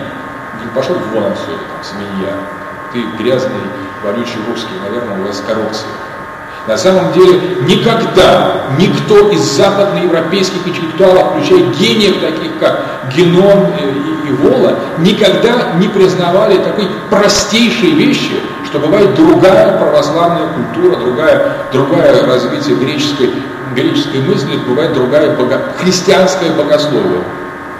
Пошел 0.74 0.96
вон 1.12 1.24
отсюда, 1.24 1.58
там, 1.70 1.84
свинья. 1.84 2.32
Ты 2.92 3.04
грязный, 3.16 3.60
вонючий 4.02 4.40
русский, 4.48 4.74
наверное, 4.82 5.20
у 5.20 5.26
вас 5.26 5.40
коррупция. 5.46 5.88
На 6.66 6.78
самом 6.78 7.12
деле 7.12 7.58
никогда 7.68 8.62
никто 8.78 9.28
из 9.30 9.40
западноевропейских 9.40 10.66
интеллектуалов, 10.66 11.32
включая 11.32 11.70
гениев 11.72 12.20
таких 12.20 12.58
как 12.58 12.80
Генон 13.14 13.66
и, 13.78 14.28
и 14.28 14.32
Вола, 14.32 14.78
никогда 14.98 15.74
не 15.78 15.88
признавали 15.88 16.56
такой 16.56 16.88
простейшей 17.10 17.90
вещи, 17.90 18.40
что 18.64 18.78
бывает 18.78 19.14
другая 19.14 19.76
православная 19.76 20.48
культура, 20.48 20.96
другая, 20.96 21.52
другое 21.70 22.26
развитие 22.26 22.76
греческой, 22.76 23.30
греческой 23.74 24.22
мысли, 24.22 24.56
бывает 24.66 24.94
другая 24.94 25.36
бого, 25.36 25.60
христианское 25.78 26.50
богословие. 26.50 27.20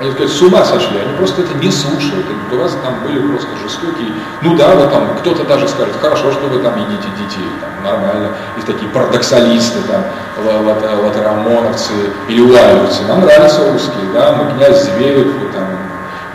Они 0.00 0.10
сказать, 0.10 0.32
с 0.32 0.42
ума 0.42 0.64
сошли, 0.64 0.98
они 0.98 1.16
просто 1.16 1.42
это 1.42 1.54
не 1.54 1.70
слушают. 1.70 2.26
У 2.50 2.56
вас 2.56 2.76
там 2.82 3.00
были 3.04 3.20
просто 3.28 3.48
жестокие. 3.62 4.08
Ну 4.42 4.56
да, 4.56 4.74
вот 4.74 4.90
там 4.90 5.16
кто-то 5.20 5.44
даже 5.44 5.68
скажет, 5.68 5.94
хорошо, 6.00 6.32
что 6.32 6.48
вы 6.48 6.58
там 6.58 6.76
едите 6.76 7.08
детей, 7.16 7.48
там 7.60 7.92
нормально. 7.92 8.30
Есть 8.56 8.66
такие 8.66 8.90
парадоксалисты, 8.90 9.78
там, 9.82 10.02
латерамоновцы 10.44 11.92
или 12.28 12.40
уайловцы. 12.40 13.04
Нам 13.04 13.20
нравятся 13.20 13.70
русские, 13.70 14.04
да, 14.12 14.32
мы 14.32 14.52
князь 14.52 14.82
Зверев, 14.84 15.26
вы 15.26 15.48
там 15.52 15.64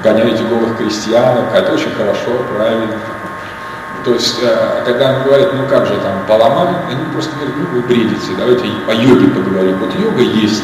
гоняете 0.03 0.43
голых 0.45 0.77
крестьянок, 0.77 1.53
это 1.53 1.73
очень 1.73 1.91
хорошо, 1.91 2.31
правильно. 2.55 2.95
То 4.05 4.13
есть, 4.13 4.39
э, 4.41 4.83
когда 4.85 5.09
они 5.09 5.23
говорят, 5.25 5.53
ну 5.53 5.67
как 5.67 5.85
же 5.85 5.95
там, 5.97 6.23
поломали, 6.25 6.75
они 6.89 7.03
просто 7.11 7.35
говорят, 7.35 7.55
ну 7.57 7.65
вы 7.73 7.81
бредите, 7.81 8.31
давайте 8.37 8.63
о 8.87 8.93
йоге 8.93 9.27
поговорим. 9.27 9.77
Вот 9.79 9.93
йога 9.99 10.21
есть, 10.21 10.63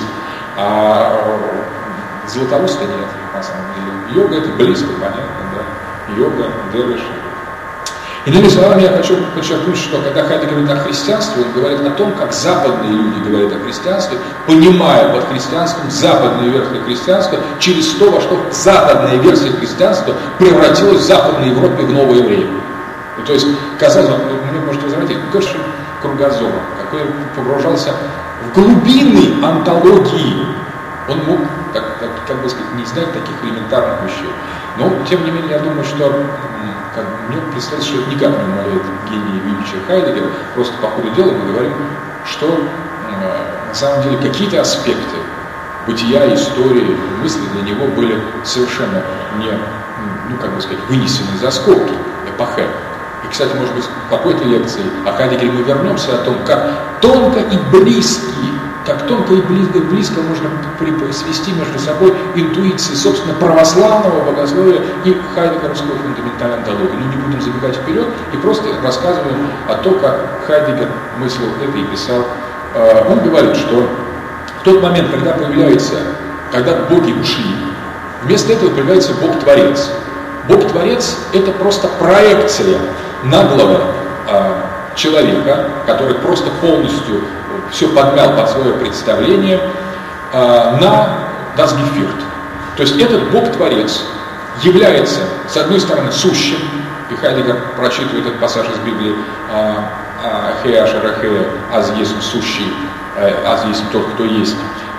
а 0.57 1.11
Златоуста 2.27 2.85
нет, 2.85 3.07
на 3.33 3.43
самом 3.43 3.65
деле. 3.75 4.21
Йога 4.21 4.35
это 4.37 4.49
близко, 4.57 4.87
понятно, 4.99 5.21
да. 5.53 6.15
Йога, 6.15 6.51
дервиш. 6.73 7.01
Иными 8.25 8.47
словами, 8.49 8.81
я 8.81 8.89
хочу 8.89 9.17
подчеркнуть, 9.35 9.77
что 9.77 10.01
когда 10.01 10.23
Хайдегер 10.23 10.55
говорит 10.55 10.71
о 10.71 10.77
христианстве, 10.77 11.43
он 11.43 11.51
говорит 11.51 11.81
о 11.81 11.91
том, 11.91 12.11
как 12.13 12.33
западные 12.33 12.91
люди 12.91 13.19
говорят 13.19 13.53
о 13.53 13.59
христианстве, 13.59 14.17
понимая 14.47 15.13
под 15.13 15.25
христианством 15.29 15.91
западную 15.91 16.51
версию 16.51 16.83
христианства 16.85 17.37
через 17.59 17.93
то, 17.93 18.09
во 18.09 18.19
что 18.19 18.43
западная 18.51 19.17
версия 19.17 19.51
христианства 19.51 20.15
превратилась 20.39 21.01
в 21.01 21.05
Западной 21.05 21.49
Европе 21.49 21.83
в 21.83 21.93
новое 21.93 22.23
время. 22.23 22.61
И 23.19 23.21
то 23.27 23.33
есть, 23.33 23.45
казалось 23.77 24.09
бы, 24.09 24.33
мне 24.49 24.59
можете 24.65 24.89
заметить, 24.89 25.17
какой 25.25 25.43
же 25.43 25.59
кругозор, 26.01 26.51
какой 26.81 27.01
погружался 27.35 27.91
в 28.41 28.55
глубины 28.55 29.45
антологии. 29.45 30.47
Он 31.07 31.19
мог 31.27 31.39
так, 31.75 31.83
так, 31.99 32.09
как 32.25 32.41
бы 32.41 32.49
сказать, 32.49 32.73
не 32.75 32.85
знать 32.85 33.11
таких 33.11 33.35
элементарных 33.43 34.01
вещей. 34.03 34.31
Но, 34.77 34.89
тем 35.07 35.25
не 35.25 35.31
менее, 35.31 35.51
я 35.51 35.59
думаю, 35.59 35.83
что 35.83 36.23
как, 36.95 37.05
мне 37.27 37.37
представляется, 37.51 37.91
что 37.91 38.01
это 38.01 38.09
никак 38.09 38.29
не 38.29 38.43
умаляет 38.45 38.81
гений 39.09 39.41
величия 39.43 39.83
Хайдегера. 39.85 40.29
Просто 40.55 40.73
по 40.77 40.87
ходу 40.87 41.09
дела 41.11 41.31
мы 41.31 41.51
говорим, 41.51 41.73
что 42.25 42.63
на 43.67 43.75
самом 43.75 44.03
деле 44.03 44.17
какие-то 44.17 44.61
аспекты 44.61 45.17
бытия, 45.85 46.33
истории, 46.33 46.97
мысли 47.21 47.45
для 47.53 47.61
него 47.63 47.87
были 47.87 48.19
совершенно 48.45 49.03
не, 49.37 49.51
ну, 50.29 50.37
как 50.37 50.51
бы 50.55 50.61
сказать, 50.61 50.83
вынесены 50.87 51.37
за 51.39 51.51
скобки 51.51 51.93
эпохе. 52.29 52.67
И, 53.25 53.27
кстати, 53.27 53.53
может 53.55 53.75
быть, 53.75 53.83
в 53.83 54.09
какой-то 54.09 54.45
лекции 54.45 54.83
о 55.05 55.11
Хайдегере 55.11 55.51
мы 55.51 55.63
вернемся 55.63 56.15
о 56.15 56.23
том, 56.23 56.37
как 56.45 56.69
тонко 57.01 57.39
и 57.39 57.57
близкие 57.71 58.54
как 58.85 59.07
тонко 59.07 59.33
и 59.33 59.41
близко, 59.41 59.79
близко 59.79 60.21
можно 60.21 60.49
свести 61.11 61.51
между 61.53 61.79
собой 61.79 62.13
интуиции, 62.35 62.93
собственно, 62.93 63.33
православного 63.33 64.31
богословия 64.31 64.81
и 65.03 65.17
хайдегеровского 65.33 65.97
фундаментальной 65.97 66.57
антологии. 66.57 66.93
Но 66.93 67.11
не 67.11 67.15
будем 67.17 67.41
забегать 67.41 67.75
вперед 67.75 68.07
и 68.31 68.37
просто 68.37 68.69
рассказываем 68.83 69.49
о 69.67 69.75
том, 69.75 69.99
как 69.99 70.45
Хайдегер 70.45 70.89
мыслил 71.17 71.47
это 71.61 71.77
и 71.77 71.83
писал. 71.85 72.25
А, 72.75 73.07
он 73.09 73.19
говорит, 73.19 73.55
что 73.55 73.89
в 74.59 74.63
тот 74.63 74.83
момент, 74.83 75.09
когда 75.09 75.31
появляется, 75.31 75.95
когда 76.51 76.75
боги 76.89 77.11
ушли, 77.13 77.55
вместо 78.23 78.53
этого 78.53 78.69
появляется 78.69 79.13
Бог-творец. 79.15 79.89
Бог-творец– 80.47 81.17
это 81.33 81.51
просто 81.51 81.87
проекция 81.99 82.77
наглого 83.23 83.79
а, 83.79 84.04
человека, 84.95 85.69
который 85.85 86.15
просто 86.15 86.49
полностью 86.61 87.21
все 87.71 87.87
подмял 87.89 88.35
под 88.35 88.49
свое 88.49 88.73
представление, 88.73 89.59
э, 90.33 90.77
на 90.81 91.09
Дасгефирт. 91.57 92.15
То 92.77 92.83
есть 92.83 92.99
этот 92.99 93.31
Бог-творец 93.31 94.03
является, 94.61 95.21
с 95.47 95.57
одной 95.57 95.79
стороны, 95.79 96.11
сущим, 96.11 96.57
и 97.09 97.15
Хайдегер 97.15 97.57
прочитывает 97.77 98.25
этот 98.25 98.39
пассаж 98.39 98.67
из 98.67 98.77
Библии, 98.79 99.15
Хея 100.63 100.87
Шарахея, 100.87 101.45
Аз 101.73 101.91
есть 101.97 102.21
сущий, 102.21 102.73
э, 103.17 103.33
Аз 103.45 103.65
есть 103.65 103.83
тот, 103.91 104.07
кто 104.13 104.23
есть. 104.23 104.55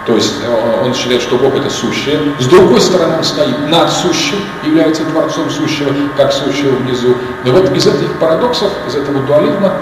То 0.06 0.14
есть 0.14 0.34
э, 0.42 0.84
он 0.84 0.94
считает, 0.94 1.20
что 1.20 1.36
Бог 1.36 1.54
это 1.56 1.68
сущее. 1.68 2.20
С 2.38 2.46
другой 2.46 2.80
стороны, 2.80 3.16
он 3.18 3.24
стоит 3.24 3.68
над 3.68 3.90
сущим, 3.90 4.38
является 4.62 5.04
творцом 5.04 5.50
сущего, 5.50 5.92
как 6.16 6.32
сущего 6.32 6.76
внизу. 6.76 7.16
Но 7.44 7.52
вот 7.52 7.76
из 7.76 7.86
этих 7.86 8.12
парадоксов, 8.20 8.70
из 8.86 8.94
этого 8.94 9.20
дуализма 9.22 9.72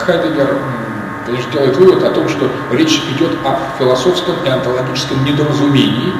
Хайдегер 0.00 0.56
конечно, 1.28 1.52
делает 1.52 1.76
вывод 1.76 2.02
о 2.04 2.10
том, 2.10 2.28
что 2.28 2.50
речь 2.72 3.02
идет 3.14 3.30
о 3.44 3.58
философском 3.78 4.34
и 4.44 4.48
онтологическом 4.48 5.22
недоразумении, 5.24 6.12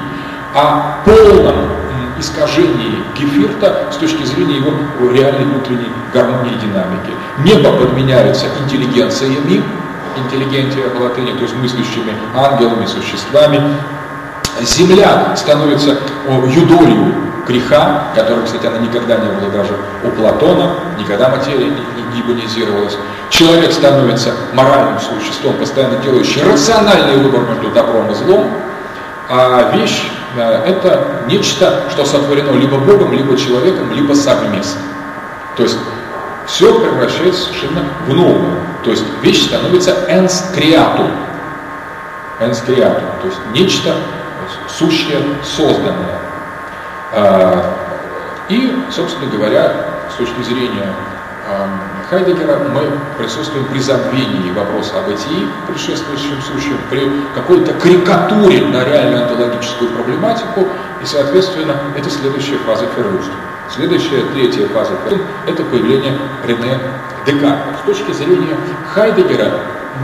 о 0.54 0.98
полном 1.04 1.70
искажении 2.18 3.04
Гефирта 3.16 3.88
с 3.92 3.96
точки 3.96 4.24
зрения 4.24 4.56
его 4.56 4.72
реальной 5.12 5.44
внутренней 5.44 5.90
гармонии 6.12 6.52
и 6.52 6.66
динамики. 6.66 7.12
Небо 7.38 7.76
подменяется 7.78 8.46
интеллигенциями, 8.62 9.62
интеллигентия 10.18 10.88
по 10.88 11.02
латыни, 11.02 11.32
то 11.32 11.42
есть 11.42 11.54
мыслящими 11.56 12.14
ангелами, 12.34 12.86
существами. 12.86 13.60
Земля 14.60 15.34
становится 15.36 15.98
юдолью 16.46 17.14
греха, 17.46 18.08
которым, 18.14 18.44
кстати, 18.44 18.66
она 18.66 18.78
никогда 18.78 19.16
не 19.16 19.28
была 19.28 19.50
даже 19.50 19.74
у 20.04 20.10
Платона, 20.10 20.74
никогда 20.98 21.28
материя 21.28 21.70
не 21.70 22.22
демонизировалась. 22.22 22.96
Человек 23.30 23.72
становится 23.72 24.34
моральным 24.52 24.98
существом, 25.00 25.54
постоянно 25.54 25.96
делающий 25.96 26.42
рациональный 26.42 27.16
выбор 27.16 27.42
между 27.42 27.70
добром 27.70 28.10
и 28.10 28.14
злом, 28.14 28.50
а 29.28 29.70
вещь 29.74 30.10
э, 30.36 30.40
это 30.40 31.22
нечто, 31.26 31.84
что 31.90 32.04
сотворено 32.04 32.52
либо 32.52 32.78
Богом, 32.78 33.12
либо 33.12 33.36
человеком, 33.36 33.92
либо 33.92 34.14
совместно. 34.14 34.80
То 35.56 35.62
есть 35.64 35.78
все 36.48 36.80
превращается 36.80 37.44
совершенно 37.44 37.84
в 38.06 38.14
новое. 38.14 38.58
То 38.82 38.90
есть 38.90 39.04
вещь 39.22 39.46
становится 39.46 39.92
ens 40.08 40.54
creatum. 40.56 41.10
Ens 42.40 42.64
creatum, 42.66 43.04
то 43.20 43.26
есть 43.26 43.38
нечто 43.52 43.94
сущее, 44.68 45.20
созданное. 45.44 46.18
А, 47.12 47.74
и, 48.48 48.76
собственно 48.90 49.30
говоря, 49.30 49.72
с 50.10 50.14
точки 50.14 50.42
зрения 50.42 50.94
Хайдегера 52.10 52.58
мы 52.58 52.90
присутствуем 53.18 53.66
при 53.66 53.80
забвении 53.80 54.50
вопроса 54.52 54.98
о 54.98 55.02
бытии, 55.02 55.46
предшествующем 55.66 56.40
сущем, 56.42 56.78
при 56.90 57.10
какой-то 57.34 57.74
карикатуре 57.74 58.66
на 58.66 58.82
реальную 58.84 59.24
онтологическую 59.24 59.90
проблематику, 59.90 60.66
и, 61.02 61.06
соответственно, 61.06 61.74
это 61.96 62.08
следующая 62.08 62.56
фаза 62.58 62.86
Ферруста. 62.96 63.32
Следующая, 63.74 64.24
третья 64.34 64.66
фаза 64.68 64.92
это 65.46 65.62
появление 65.64 66.18
Рене 66.46 66.78
Декарта. 67.26 67.76
С 67.82 67.86
точки 67.86 68.12
зрения 68.12 68.56
Хайдегера, 68.94 69.52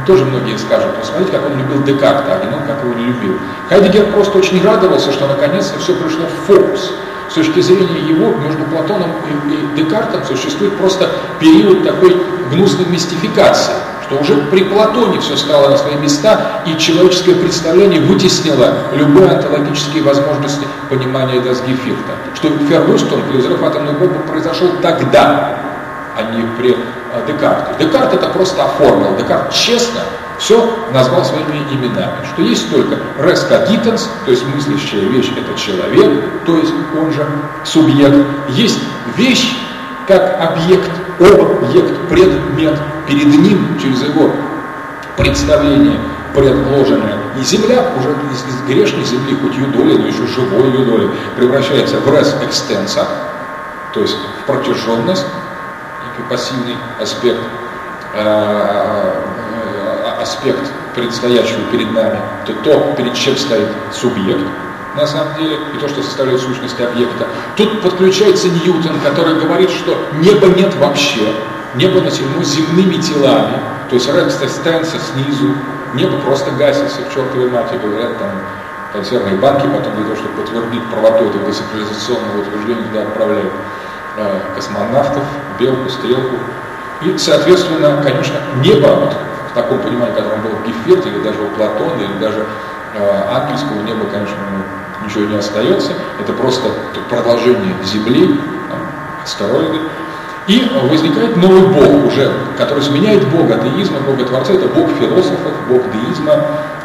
тоже 0.07 0.25
многие 0.25 0.57
скажут, 0.59 0.95
посмотрите, 0.97 1.33
как 1.33 1.47
он 1.47 1.59
любил 1.59 1.83
Декарта, 1.83 2.41
а 2.41 2.45
не 2.45 2.55
он 2.55 2.63
как 2.67 2.83
его 2.85 2.95
не 2.95 3.07
любил. 3.07 3.39
Хайдегер 3.69 4.13
просто 4.13 4.39
очень 4.39 4.63
радовался, 4.63 5.13
что 5.13 5.27
наконец-то 5.27 5.79
все 5.79 5.95
пришло 5.95 6.27
в 6.27 6.47
фокус– 6.47 6.93
с 7.31 7.35
точки 7.35 7.61
зрения 7.61 7.99
его, 7.99 8.33
между 8.37 8.63
Платоном 8.65 9.11
и, 9.27 9.55
и 9.55 9.83
Декартом 9.83 10.23
существует 10.25 10.77
просто 10.77 11.11
период 11.41 11.83
такой 11.83 12.17
гнусной 12.53 12.87
мистификации, 12.87 13.75
что 14.15 14.21
уже 14.23 14.43
при 14.51 14.65
Платоне 14.65 15.21
все 15.21 15.37
стало 15.37 15.69
на 15.69 15.77
свои 15.77 15.97
места, 15.97 16.63
и 16.67 16.77
человеческое 16.79 17.35
представление 17.35 18.01
вытеснило 18.01 18.75
любые 18.93 19.31
онтологические 19.31 20.03
возможности 20.03 20.67
понимания 20.89 21.41
Дасгефирта. 21.41 22.13
Что 22.35 22.51
Феррустон 22.69 23.23
при 23.31 23.39
взрыв 23.39 23.63
атомной 23.63 23.93
бомбы 23.93 24.21
произошел 24.21 24.69
тогда, 24.83 25.59
а 26.17 26.23
не 26.35 26.43
при 26.59 26.73
э, 26.73 27.27
Декарте. 27.27 27.85
Декарт 27.85 28.15
это 28.15 28.29
просто 28.29 28.65
оформил. 28.65 29.17
Декарт 29.17 29.53
честно 29.53 30.01
все 30.39 30.69
назвал 30.93 31.25
своими 31.25 31.65
именами, 31.73 32.25
что 32.33 32.43
есть 32.43 32.71
только 32.71 32.97
res 33.19 33.49
cogitans, 33.49 34.09
то 34.25 34.31
есть 34.31 34.45
мыслящая 34.47 35.03
вещь– 35.03 35.33
это 35.37 35.59
человек, 35.59 36.25
то 36.45 36.57
есть 36.57 36.73
он 36.97 37.13
же 37.13 37.27
субъект. 37.65 38.27
Есть 38.51 38.79
вещь 39.17 39.57
как 40.07 40.41
объект, 40.41 40.91
объект, 41.19 42.09
предмет, 42.09 42.79
перед 43.07 43.27
ним 43.27 43.79
через 43.81 44.03
его 44.03 44.31
представление 45.17 45.99
предложенное. 46.35 47.19
И 47.39 47.43
земля 47.43 47.85
уже 47.99 48.11
из, 48.33 48.45
из 48.49 48.63
грешной 48.67 49.05
земли, 49.05 49.37
хоть 49.41 49.55
ее 49.55 49.67
доли, 49.67 49.97
но 49.97 50.07
еще 50.07 50.27
живой 50.27 50.71
ее 50.71 50.85
доли, 50.85 51.11
превращается 51.37 51.99
в 51.99 52.09
res 52.09 52.35
extensa, 52.43 53.07
то 53.93 54.01
есть 54.01 54.17
в 54.43 54.47
протяженность, 54.47 55.27
пассивный 56.29 56.77
аспект 57.01 57.41
а, 58.15 59.25
аспект 60.23 60.73
предстоящего 60.95 61.61
перед 61.71 61.93
нами, 61.93 62.19
то 62.47 62.53
то, 62.65 62.95
перед 62.97 63.15
чем 63.15 63.37
стоит 63.37 63.69
субъект, 63.93 64.47
на 64.97 65.07
самом 65.07 65.35
деле, 65.37 65.59
и 65.75 65.79
то, 65.79 65.89
что 65.89 66.03
составляет 66.03 66.41
сущность 66.41 66.81
объекта. 66.81 67.27
Тут 67.57 67.83
подключается 67.83 68.49
Ньютон, 68.49 69.01
который 69.01 69.39
говорит, 69.41 69.71
что 69.71 69.97
неба 70.21 70.47
нет 70.49 70.75
вообще, 70.77 71.35
небо 71.75 72.01
населено 72.01 72.43
земными 72.45 72.97
телами, 72.97 73.59
то 73.91 73.97
есть 73.97 74.09
станция 74.51 75.01
снизу, 75.01 75.55
небо 75.95 76.19
просто 76.19 76.51
гасится 76.53 77.03
к 77.03 77.15
чертовой 77.15 77.51
матери, 77.51 77.79
говорят 77.79 78.19
там 78.19 78.31
консервные 78.93 79.37
банки, 79.37 79.67
потом 79.67 79.95
для 79.97 80.05
того, 80.05 80.17
чтобы 80.17 80.43
подтвердить 80.43 80.85
правоту 80.91 81.25
этого 81.25 81.45
децентрализационного 81.47 82.43
утверждения, 82.43 82.83
туда 82.89 83.03
отправляют 83.03 83.53
э, 84.17 84.41
космонавтов, 84.55 85.25
белку, 85.59 85.89
стрелку. 85.91 86.37
И, 87.03 87.19
соответственно, 87.19 88.01
конечно, 88.03 88.37
небо, 88.63 88.87
вот, 88.87 89.17
в 89.51 89.55
таком 89.55 89.81
понимании, 89.81 90.15
котором 90.15 90.41
был 90.43 90.51
в 90.51 90.67
Геферте, 90.67 91.09
или 91.09 91.19
даже 91.23 91.41
у 91.43 91.49
Платона, 91.49 92.01
или 92.03 92.19
даже 92.21 92.47
э, 92.95 93.23
ангельского 93.31 93.81
неба, 93.83 94.07
конечно, 94.13 94.37
ну, 94.53 94.63
ничего 95.05 95.25
не 95.25 95.37
остается. 95.37 95.93
Это 96.21 96.33
просто 96.33 96.69
продолжение 97.09 97.75
Земли, 97.85 98.41
там, 98.69 98.79
астероиды. 99.23 99.79
И 100.47 100.63
возникает 100.91 101.37
новый 101.37 101.63
бог 101.69 102.07
уже, 102.07 102.31
который 102.59 102.83
сменяет 102.83 103.27
бога 103.31 103.57
деизма, 103.57 104.01
бога 104.01 104.25
Творца. 104.25 104.53
Это 104.53 104.67
бог 104.67 104.91
философов, 104.99 105.53
бог 105.69 105.83
деизма, 105.91 106.45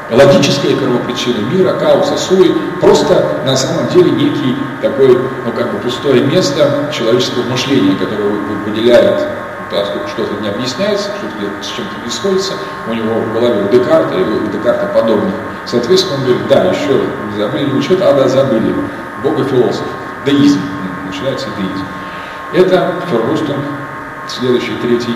логическая 0.09 0.75
первопричина 0.75 1.39
мира, 1.51 1.73
хаоса, 1.77 2.17
суи, 2.17 2.53
просто 2.79 3.41
на 3.45 3.55
самом 3.55 3.87
деле 3.89 4.11
некий 4.11 4.55
такой, 4.81 5.09
ну 5.45 5.51
как 5.51 5.71
бы 5.71 5.79
пустое 5.79 6.23
место 6.23 6.89
человеческого 6.93 7.43
мышления, 7.43 7.95
которое 7.95 8.29
выделяет 8.65 9.27
поскольку 9.71 10.07
что-то 10.07 10.41
не 10.41 10.49
объясняется, 10.49 11.09
что-то 11.17 11.63
с 11.63 11.67
чем-то 11.67 12.05
не 12.05 12.11
сходится, 12.11 12.53
у 12.87 12.93
него 12.93 13.19
в 13.19 13.33
голове 13.33 13.63
у 13.63 13.69
Декарта 13.69 14.15
или 14.15 14.31
у 14.31 14.47
Декарта 14.47 14.87
подобных. 14.87 15.33
Соответственно, 15.65 16.15
он 16.15 16.23
говорит, 16.25 16.47
да, 16.47 16.63
еще 16.65 17.01
забыли 17.37 17.81
что-то, 17.81 18.09
а 18.09 18.13
да, 18.13 18.27
забыли. 18.27 18.73
Бога 19.23 19.43
философ. 19.43 19.85
Деизм. 20.25 20.59
Начинается 21.07 21.47
деизм. 21.57 21.85
Это 22.53 22.93
Фергустон, 23.09 23.57
следующей, 24.27 24.75
третьей 24.81 25.15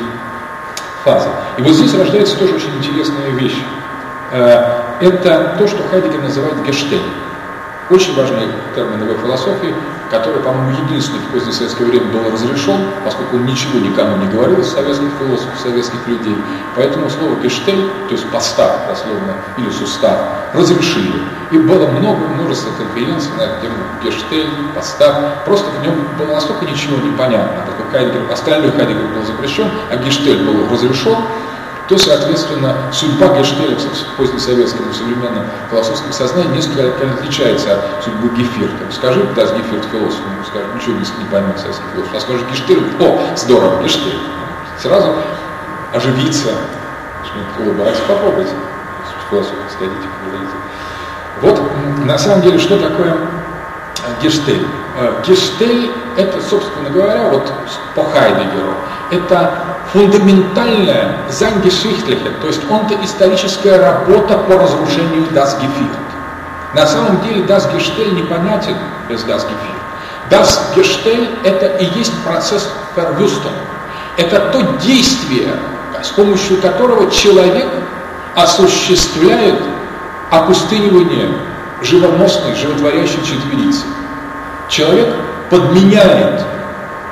фазы. 1.04 1.30
И 1.58 1.62
вот 1.62 1.74
здесь 1.74 1.94
рождается 1.94 2.38
тоже 2.38 2.56
очень 2.56 2.76
интересная 2.78 3.30
вещь. 3.32 3.58
Э, 4.32 4.82
это 5.00 5.56
то, 5.58 5.68
что 5.68 5.84
Хайдегер 5.90 6.22
называет 6.22 6.64
гештель. 6.64 7.02
Очень 7.90 8.16
важный 8.16 8.48
термин 8.76 9.04
его 9.04 9.14
философии, 9.20 9.76
который, 10.10 10.42
по-моему, 10.42 10.72
единственный 10.86 11.20
в 11.20 11.32
позднее 11.34 11.54
советское 11.54 11.86
время 11.86 12.06
был 12.06 12.32
разрешен, 12.32 12.80
поскольку 13.04 13.36
он 13.36 13.46
ничего 13.46 13.80
никому 13.80 14.16
не 14.18 14.28
говорил 14.28 14.60
из 14.60 14.72
советских 14.72 15.10
философов, 15.20 15.60
советских 15.62 16.08
людей. 16.08 16.38
Поэтому 16.76 17.10
слово 17.10 17.36
«гештель», 17.42 17.90
то 18.08 18.14
есть 18.14 18.26
«постав» 18.30 18.88
дословно, 18.88 19.34
или 19.58 19.70
«сустав», 19.70 20.18
разрешили. 20.54 21.20
И 21.52 21.58
было 21.58 21.88
много, 21.88 22.26
множество 22.28 22.72
конференций 22.78 23.32
на 23.38 23.42
эту 23.42 23.62
тему 23.62 23.76
«гештель», 24.04 24.50
«постав». 24.74 25.44
Просто 25.46 25.70
в 25.72 25.84
нем 25.84 25.96
было 26.18 26.36
настолько 26.36 26.66
ничего 26.66 26.96
непонятно, 26.98 27.64
поскольку 27.66 27.92
Хайдегер, 27.92 28.32
остальной 28.32 28.72
Хайдегер 28.72 29.08
был 29.08 29.26
запрещен, 29.26 29.70
а 29.92 29.98
«гештель» 29.98 30.46
был 30.46 30.70
разрешен, 30.70 31.18
то, 31.90 31.98
соответственно, 31.98 32.76
судьба 32.94 33.38
Гештеля 33.38 33.76
в 33.76 34.18
позднесоветском 34.18 34.90
и 34.90 34.94
современном 34.94 35.46
философском 35.70 36.14
сознании 36.14 36.56
несколько 36.56 36.88
отличается 37.14 37.74
от 37.74 38.04
судьбы 38.04 38.30
Гефирта. 38.38 38.92
Скажи, 38.92 39.28
да, 39.36 39.44
Гефирт 39.44 39.86
философ, 39.92 40.20
ему 40.20 40.44
скажет, 40.46 40.74
ничего 40.76 40.94
не, 40.94 41.24
не 41.24 41.30
поймет 41.30 41.60
советский 41.60 41.84
философ. 41.94 42.16
А 42.16 42.20
скажи 42.22 42.46
Гештель, 42.50 42.84
о, 43.02 43.36
здорово, 43.36 43.84
Гештель. 43.84 44.20
Сразу 44.82 45.14
оживиться, 45.94 46.50
улыбается, 47.60 48.02
попробуйте 48.08 48.54
в 49.26 49.30
философию 49.30 49.64
сходите, 49.70 50.08
поговорите. 50.24 50.56
Вот, 51.42 52.06
на 52.06 52.18
самом 52.18 52.42
деле, 52.42 52.60
что 52.60 52.78
такое 52.78 53.16
Гештель? 54.22 54.66
Э, 54.98 55.22
Гештель– 55.26 55.92
это, 56.18 56.42
собственно 56.42 56.90
говоря, 56.90 57.30
вот 57.30 57.52
по 57.96 58.04
Хайдегеру, 58.04 58.74
это 59.12 59.73
фундаментальная 59.94 61.18
Зангешихтлихе, 61.30 62.32
то 62.42 62.48
есть 62.48 62.62
он-то 62.70 62.96
историческая 63.04 63.78
работа 63.78 64.38
по 64.40 64.58
разрушению 64.58 65.28
Das. 65.32 65.56
На 66.74 66.88
самом 66.88 67.22
деле 67.22 67.46
Das 67.46 67.70
непонятен 68.12 68.76
без 69.08 69.24
Das 70.30 70.74
Gestell– 70.76 71.28
это 71.44 71.68
и 71.78 71.86
есть 71.98 72.14
процесс 72.24 72.68
Verwüstung. 72.96 73.54
Это 74.18 74.40
то 74.52 74.62
действие, 74.82 75.50
с 76.02 76.10
помощью 76.10 76.60
которого 76.60 77.12
человек 77.12 77.68
осуществляет 78.36 79.62
опустынивание 80.32 81.30
живоносной, 81.84 82.56
животворящей 82.56 83.22
четверицы. 83.24 83.86
Человек 84.70 85.14
подменяет 85.52 86.42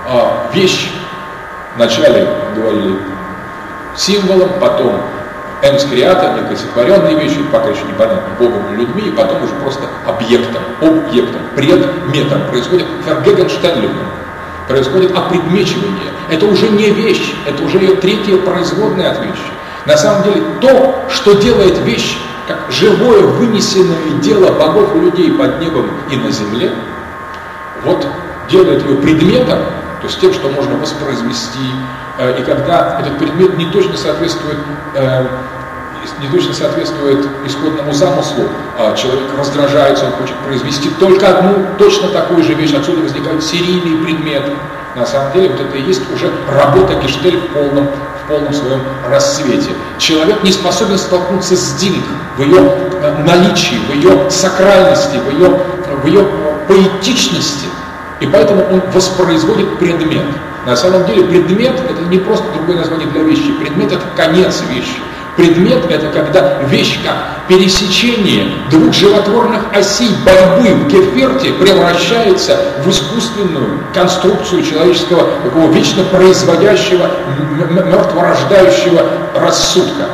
а, 0.08 0.50
вещь, 0.54 0.92
вначале 1.76 2.41
говорили 2.56 2.98
символом, 3.96 4.50
потом 4.60 5.02
энскриата, 5.62 6.34
некой 6.36 6.58
сотворенной 6.58 7.16
вещью, 7.16 7.46
пока 7.52 7.70
еще 7.70 7.84
непонятно, 7.84 8.34
Богом 8.40 8.74
или 8.74 8.82
людьми, 8.82 9.04
и 9.08 9.12
потом 9.12 9.44
уже 9.44 9.54
просто 9.56 9.84
объектом, 10.08 10.62
объектом, 10.82 11.42
предметом 11.56 12.42
происходит 12.50 12.88
фергегенштеллингом, 13.06 14.08
происходит 14.68 15.16
опредмечивание. 15.16 16.12
Это 16.30 16.46
уже 16.46 16.70
не 16.70 16.90
вещь, 16.90 17.34
это 17.46 17.64
уже 17.64 17.78
ее 17.78 17.96
третья 17.96 18.38
производная 18.38 19.12
от 19.12 19.20
вещи. 19.20 19.52
На 19.86 19.98
самом 19.98 20.24
деле 20.24 20.42
то, 20.60 21.06
что 21.10 21.34
делает 21.34 21.78
вещь, 21.80 22.18
как 22.48 22.72
живое 22.72 23.22
вынесенное 23.22 24.20
дело 24.22 24.52
богов 24.52 24.96
и 24.96 25.00
людей 25.00 25.32
под 25.32 25.60
небом 25.60 25.90
и 26.10 26.16
на 26.16 26.32
земле, 26.32 26.72
вот 27.84 28.06
делает 28.50 28.86
ее 28.86 28.96
предметом, 28.98 29.60
то 30.02 30.08
есть 30.08 30.20
тем, 30.20 30.34
что 30.34 30.50
можно 30.50 30.78
воспроизвести, 30.78 31.72
э, 32.18 32.40
и 32.40 32.44
когда 32.44 33.00
этот 33.00 33.20
предмет 33.20 33.58
не 33.58 33.68
точно 33.68 33.96
соответствует 33.96 34.58
э, 34.96 35.26
не 36.20 36.28
точно 36.28 36.54
соответствует 36.54 37.28
исходному 37.46 37.94
замыслу, 37.94 38.50
а 38.78 38.96
человек 38.96 39.30
раздражается, 39.38 40.06
он 40.06 40.14
хочет 40.14 40.36
произвести 40.38 40.90
только 41.00 41.28
одну 41.30 41.66
точно 41.78 42.10
такую 42.10 42.44
же 42.44 42.54
вещь, 42.54 42.74
отсюда 42.74 43.02
возникают 43.02 43.44
серийные 43.44 44.04
предметы. 44.04 44.52
На 44.96 45.06
самом 45.06 45.32
деле 45.32 45.50
вот 45.50 45.60
это 45.60 45.78
и 45.78 45.84
есть 45.84 46.02
уже 46.14 46.32
работа 46.50 46.96
Гештель 46.96 47.38
в 47.38 47.54
полном, 47.54 47.88
в 47.88 48.28
полном 48.28 48.54
своем 48.54 48.82
рассвете. 49.08 49.72
Человек 50.00 50.44
не 50.44 50.52
способен 50.52 50.98
столкнуться 50.98 51.56
с 51.56 51.76
Динг 51.76 52.04
в 52.38 52.42
ее 52.42 52.58
э, 52.60 53.24
наличии, 53.24 53.80
в 53.88 53.94
ее 53.94 54.30
сакральности, 54.30 55.18
в 55.18 55.32
ее, 55.32 55.50
в 56.04 56.06
ее 56.06 56.26
поэтичности, 56.68 57.68
и 58.22 58.28
поэтому 58.28 58.64
он 58.72 58.82
воспроизводит 58.94 59.78
предмет. 59.78 60.24
На 60.66 60.76
самом 60.76 61.06
деле 61.08 61.24
предмет– 61.24 61.74
это 61.90 62.02
не 62.04 62.20
просто 62.20 62.46
другое 62.54 62.78
название 62.78 63.08
для 63.08 63.24
вещи, 63.24 63.52
предмет– 63.60 63.92
это 63.94 64.06
конец 64.16 64.62
вещи. 64.70 65.02
Предмет– 65.36 65.86
это 65.90 66.08
когда 66.10 66.60
вещь, 66.64 67.00
как 67.04 67.48
пересечение 67.48 68.48
двух 68.70 68.94
животворных 68.94 69.62
осей 69.74 70.16
борьбы 70.24 70.70
в 70.76 70.88
Геферте 70.88 71.52
превращается 71.54 72.58
в 72.86 72.90
искусственную 72.90 73.80
конструкцию 73.94 74.64
человеческого, 74.64 75.28
такого 75.44 75.72
вечно 75.72 76.04
производящего, 76.04 77.10
мертворождающего 77.70 79.02
рассудка, 79.36 80.06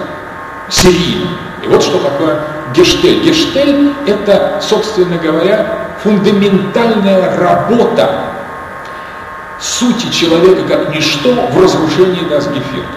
серийно. 0.70 1.28
И 1.64 1.68
вот 1.68 1.84
что 1.84 2.00
такое 2.00 2.40
Гештель. 2.74 3.22
Гештель– 3.22 3.94
это, 4.08 4.62
собственно 4.62 5.18
говоря, 5.18 5.87
фундаментальная 6.08 7.38
работа 7.38 8.10
сути 9.60 10.10
человека 10.10 10.64
как 10.68 10.96
ничто 10.96 11.34
в 11.52 11.62
разрушении 11.62 12.24
Дасгефирта. 12.30 12.88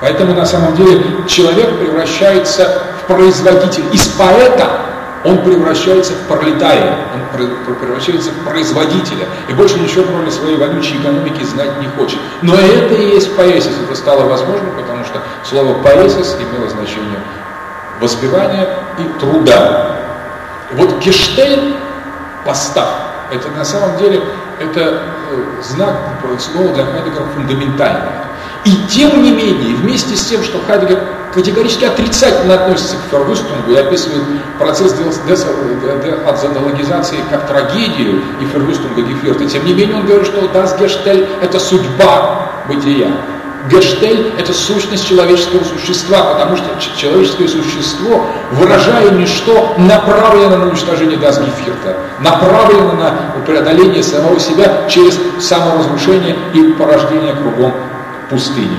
Поэтому 0.00 0.34
на 0.34 0.44
самом 0.44 0.74
деле 0.74 1.00
человек 1.28 1.78
превращается 1.78 2.82
в 3.00 3.06
производитель. 3.06 3.84
Из 3.92 4.08
поэта 4.08 4.68
он 5.24 5.38
превращается 5.38 6.14
в 6.14 6.26
пролетария, 6.26 6.98
он 7.32 7.76
превращается 7.76 8.30
в 8.30 8.44
производителя. 8.44 9.28
И 9.48 9.52
больше 9.52 9.78
ничего, 9.78 10.04
кроме 10.04 10.32
своей 10.32 10.56
вонючей 10.56 10.98
экономики, 10.98 11.44
знать 11.44 11.80
не 11.80 11.86
хочет. 11.88 12.18
Но 12.42 12.54
это 12.54 12.94
и 12.94 13.10
есть 13.10 13.36
поэзис. 13.36 13.72
Это 13.84 13.94
стало 13.94 14.24
возможно, 14.24 14.70
потому 14.76 15.04
что 15.04 15.22
слово 15.44 15.74
поэзис 15.82 16.36
имело 16.40 16.68
значение 16.68 17.20
воспевания 18.00 18.68
и 18.98 19.20
труда. 19.20 20.00
Вот 20.72 20.98
Гештейн 20.98 21.76
постав, 22.44 22.88
это 23.30 23.48
на 23.50 23.64
самом 23.64 23.96
деле 23.98 24.22
это 24.60 24.80
э, 24.80 25.62
знак, 25.62 25.94
слово 26.38 26.74
для 26.74 26.84
Хайдегера 26.84 27.24
фундаментальное. 27.34 28.24
И 28.64 28.86
тем 28.88 29.22
не 29.22 29.30
менее, 29.30 29.76
вместе 29.76 30.16
с 30.16 30.24
тем, 30.24 30.42
что 30.42 30.58
Хайдегер 30.66 30.98
категорически 31.34 31.84
отрицательно 31.84 32.54
относится 32.54 32.96
к 32.96 33.00
Фервюстунгу 33.10 33.72
и 33.72 33.76
описывает 33.76 34.22
процесс 34.58 34.94
дезодологизации 34.94 37.18
как 37.30 37.46
трагедию 37.46 38.22
и 38.40 38.46
Фервюстунга 38.46 39.02
Геферта, 39.02 39.44
тем 39.46 39.66
не 39.66 39.74
менее 39.74 39.96
он 39.96 40.06
говорит, 40.06 40.26
что 40.26 40.40
Das 40.46 40.80
это 41.42 41.58
судьба 41.58 42.48
бытия. 42.68 43.10
Гештель– 43.70 44.34
это 44.38 44.52
сущность 44.52 45.08
человеческого 45.08 45.64
существа, 45.64 46.34
потому 46.34 46.56
что 46.56 46.66
человеческое 46.96 47.48
существо, 47.48 48.26
выражая 48.52 49.10
ничто, 49.12 49.74
направлено 49.78 50.56
на 50.58 50.66
уничтожение 50.68 51.16
Дасгефирта, 51.16 51.96
направлено 52.20 52.92
на 52.92 53.42
преодоление 53.46 54.02
самого 54.02 54.38
себя 54.38 54.86
через 54.88 55.18
саморазрушение 55.40 56.36
и 56.52 56.72
порождение 56.72 57.32
кругом 57.32 57.72
пустыни. 58.28 58.76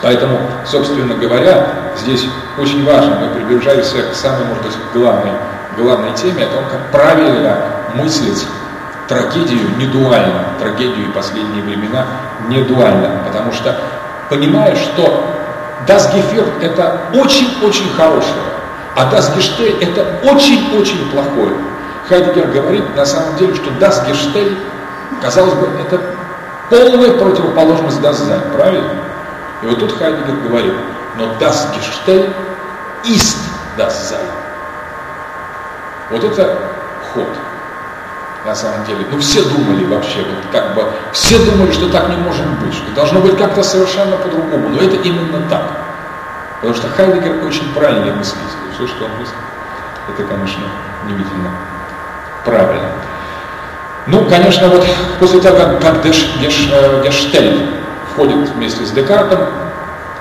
Поэтому, 0.00 0.40
собственно 0.66 1.14
говоря, 1.14 1.92
здесь 1.98 2.26
очень 2.58 2.84
важно, 2.86 3.16
мы 3.20 3.34
приближаемся 3.34 4.02
к 4.10 4.14
самой, 4.14 4.46
может 4.46 4.64
быть, 4.64 4.76
главной, 4.94 5.32
главной 5.76 6.12
теме, 6.14 6.44
о 6.44 6.46
том, 6.46 6.64
как 6.70 6.90
правильно 6.90 7.58
мыслить 7.94 8.46
трагедию 9.08 9.76
не 9.76 9.86
дуально, 9.86 10.44
трагедию 10.58 11.08
и 11.08 11.12
последние 11.12 11.62
времена 11.62 12.06
не 12.48 12.62
дуально, 12.62 13.22
потому 13.26 13.52
что 13.52 13.76
понимая, 14.28 14.74
что 14.76 15.30
Das 15.86 16.10
Gefühl 16.14 16.46
это 16.62 16.98
очень-очень 17.12 17.92
хорошее, 17.94 18.44
а 18.96 19.10
Das 19.12 19.34
Gestell 19.36 19.82
это 19.82 20.06
очень-очень 20.26 21.10
плохое. 21.10 21.54
Хайдегер 22.08 22.46
говорит 22.48 22.96
на 22.96 23.04
самом 23.04 23.36
деле, 23.36 23.54
что 23.54 23.70
Das 23.72 24.06
Gestell, 24.06 24.56
казалось 25.20 25.54
бы, 25.54 25.68
это 25.80 26.00
полная 26.70 27.10
противоположность 27.12 28.00
Das 28.00 28.14
Sein, 28.14 28.40
правильно? 28.56 28.90
И 29.62 29.66
вот 29.66 29.78
тут 29.78 29.98
Хайдегер 29.98 30.36
говорит, 30.48 30.74
но 31.18 31.24
Das 31.38 31.66
Gestell 31.74 32.32
ist 33.04 33.38
Das 33.76 34.08
Sein. 34.08 34.20
Вот 36.10 36.22
это 36.24 36.58
ход 37.12 37.28
на 38.44 38.54
самом 38.54 38.84
деле. 38.84 39.06
Ну, 39.10 39.18
все 39.18 39.42
думали 39.42 39.84
вообще, 39.84 40.18
вот 40.20 40.44
как 40.52 40.74
бы, 40.74 40.84
все 41.12 41.38
думали, 41.38 41.72
что 41.72 41.88
так 41.88 42.08
не 42.08 42.16
может 42.16 42.46
быть, 42.60 42.74
что 42.74 42.94
должно 42.94 43.20
быть 43.20 43.36
как-то 43.36 43.62
совершенно 43.62 44.16
по-другому. 44.16 44.68
Но 44.68 44.80
это 44.80 44.96
именно 44.96 45.48
так. 45.48 45.62
Потому 46.60 46.74
что 46.74 46.88
Хайдегер 46.88 47.44
очень 47.44 47.72
правильный 47.74 48.12
мыслитель. 48.12 48.40
Все, 48.74 48.86
что 48.86 49.04
он 49.04 49.12
мыслит, 49.12 49.36
это, 50.08 50.24
конечно, 50.24 50.64
удивительно 51.04 51.50
правильно. 52.44 52.90
Ну, 54.06 54.24
конечно, 54.26 54.68
вот 54.68 54.84
после 55.18 55.40
того, 55.40 55.56
как, 55.56 55.80
как 55.80 56.02
Деш, 56.02 56.28
Деш, 56.40 56.68
э, 56.70 57.02
Гештель 57.04 57.70
входит 58.12 58.50
вместе 58.50 58.84
с 58.84 58.90
Декартом, 58.90 59.40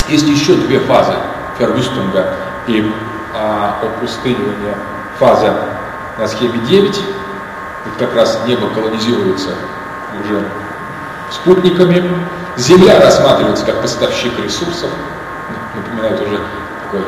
есть 0.07 0.27
еще 0.27 0.53
две 0.53 0.79
фазы 0.79 1.13
Фервюстунга 1.57 2.33
и 2.67 2.91
а, 3.33 3.79
опустынивания. 3.81 4.75
Фаза 5.19 5.53
на 6.17 6.27
схеме 6.27 6.59
9 6.59 7.01
как 7.97 8.15
раз 8.15 8.39
небо 8.47 8.69
колонизируется 8.69 9.49
уже 10.23 10.43
спутниками, 11.31 12.03
Земля 12.55 12.99
рассматривается 12.99 13.65
как 13.65 13.81
поставщик 13.81 14.37
ресурсов, 14.39 14.89
напоминает 15.75 16.21
уже 16.21 16.39
такое 16.83 17.03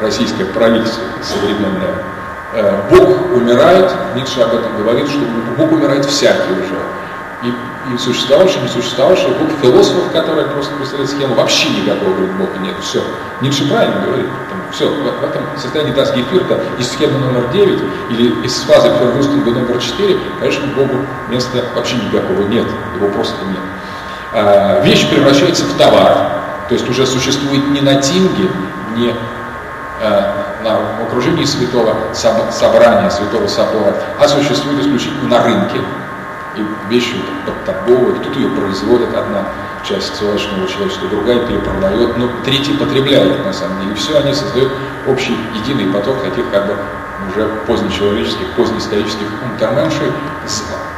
российское 0.00 0.44
правительство 0.44 1.02
современное. 1.22 1.94
Э, 2.52 2.82
Бог 2.88 3.32
умирает, 3.34 3.90
Ницше 4.14 4.42
об 4.42 4.54
этом 4.54 4.76
говорит, 4.76 5.08
что 5.08 5.18
Бог 5.56 5.72
умирает 5.72 6.04
всякий 6.04 6.52
уже. 6.52 6.78
И 7.42 7.52
и 7.94 7.98
существовавший, 7.98 8.62
не 8.62 8.68
существовавший, 8.68 9.28
Бог 9.38 9.48
философов, 9.62 10.10
которые 10.12 10.46
просто 10.48 10.74
представляют 10.74 11.10
схему, 11.10 11.34
вообще 11.34 11.68
никакого 11.70 12.14
говорит, 12.14 12.32
Бога 12.36 12.58
нет, 12.60 12.74
все. 12.80 13.02
Все 13.50 13.64
правильно 13.68 14.04
говорит, 14.04 14.26
там, 14.50 14.58
все, 14.72 14.88
в, 14.88 15.20
в 15.20 15.24
этом 15.24 15.42
состоянии 15.56 15.92
даст 15.92 16.14
Гефирта 16.14 16.58
из 16.78 16.90
схемы 16.90 17.18
номер 17.18 17.48
9 17.52 17.82
или 18.10 18.44
из 18.44 18.54
фазы 18.62 18.90
Фергустинга 18.98 19.50
номер 19.50 19.80
4, 19.80 20.18
конечно, 20.40 20.66
Богу 20.74 20.94
места 21.28 21.64
вообще 21.74 21.96
никакого 21.96 22.42
нет, 22.48 22.66
его 22.96 23.08
просто 23.08 23.36
нет. 23.44 23.60
А, 24.32 24.80
вещь 24.82 25.08
превращается 25.08 25.64
в 25.64 25.76
товар, 25.76 26.14
то 26.68 26.74
есть 26.74 26.88
уже 26.88 27.06
существует 27.06 27.68
не 27.68 27.80
на 27.82 27.94
Тинге, 28.02 28.50
не 28.96 29.14
а, 30.02 30.46
на 30.64 31.04
окружении 31.06 31.44
святого 31.44 31.94
собрания, 32.12 33.10
святого 33.10 33.46
собора, 33.46 33.94
а 34.18 34.26
существует 34.26 34.80
исключительно 34.80 35.28
на 35.28 35.42
рынке, 35.44 35.80
и 36.56 36.92
вещью 36.92 37.18
подторговывают, 37.44 38.20
кто-то 38.20 38.38
ее 38.38 38.48
производит, 38.48 39.14
одна 39.14 39.48
часть 39.88 40.16
сволочного 40.16 40.66
человечества, 40.68 41.08
другая 41.08 41.46
перепродает, 41.46 42.16
но 42.16 42.28
третий 42.44 42.72
потребляет 42.72 43.44
на 43.44 43.52
самом 43.52 43.80
деле. 43.80 43.92
И 43.92 43.94
все 43.94 44.18
они 44.18 44.32
создают 44.32 44.72
общий 45.06 45.36
единый 45.54 45.92
поток 45.92 46.22
таких 46.22 46.50
как 46.50 46.66
бы 46.66 46.76
уже 47.30 47.48
позднечеловеческих, 47.66 48.46
позднеисторических 48.56 49.26
унтерменшей, 49.50 50.12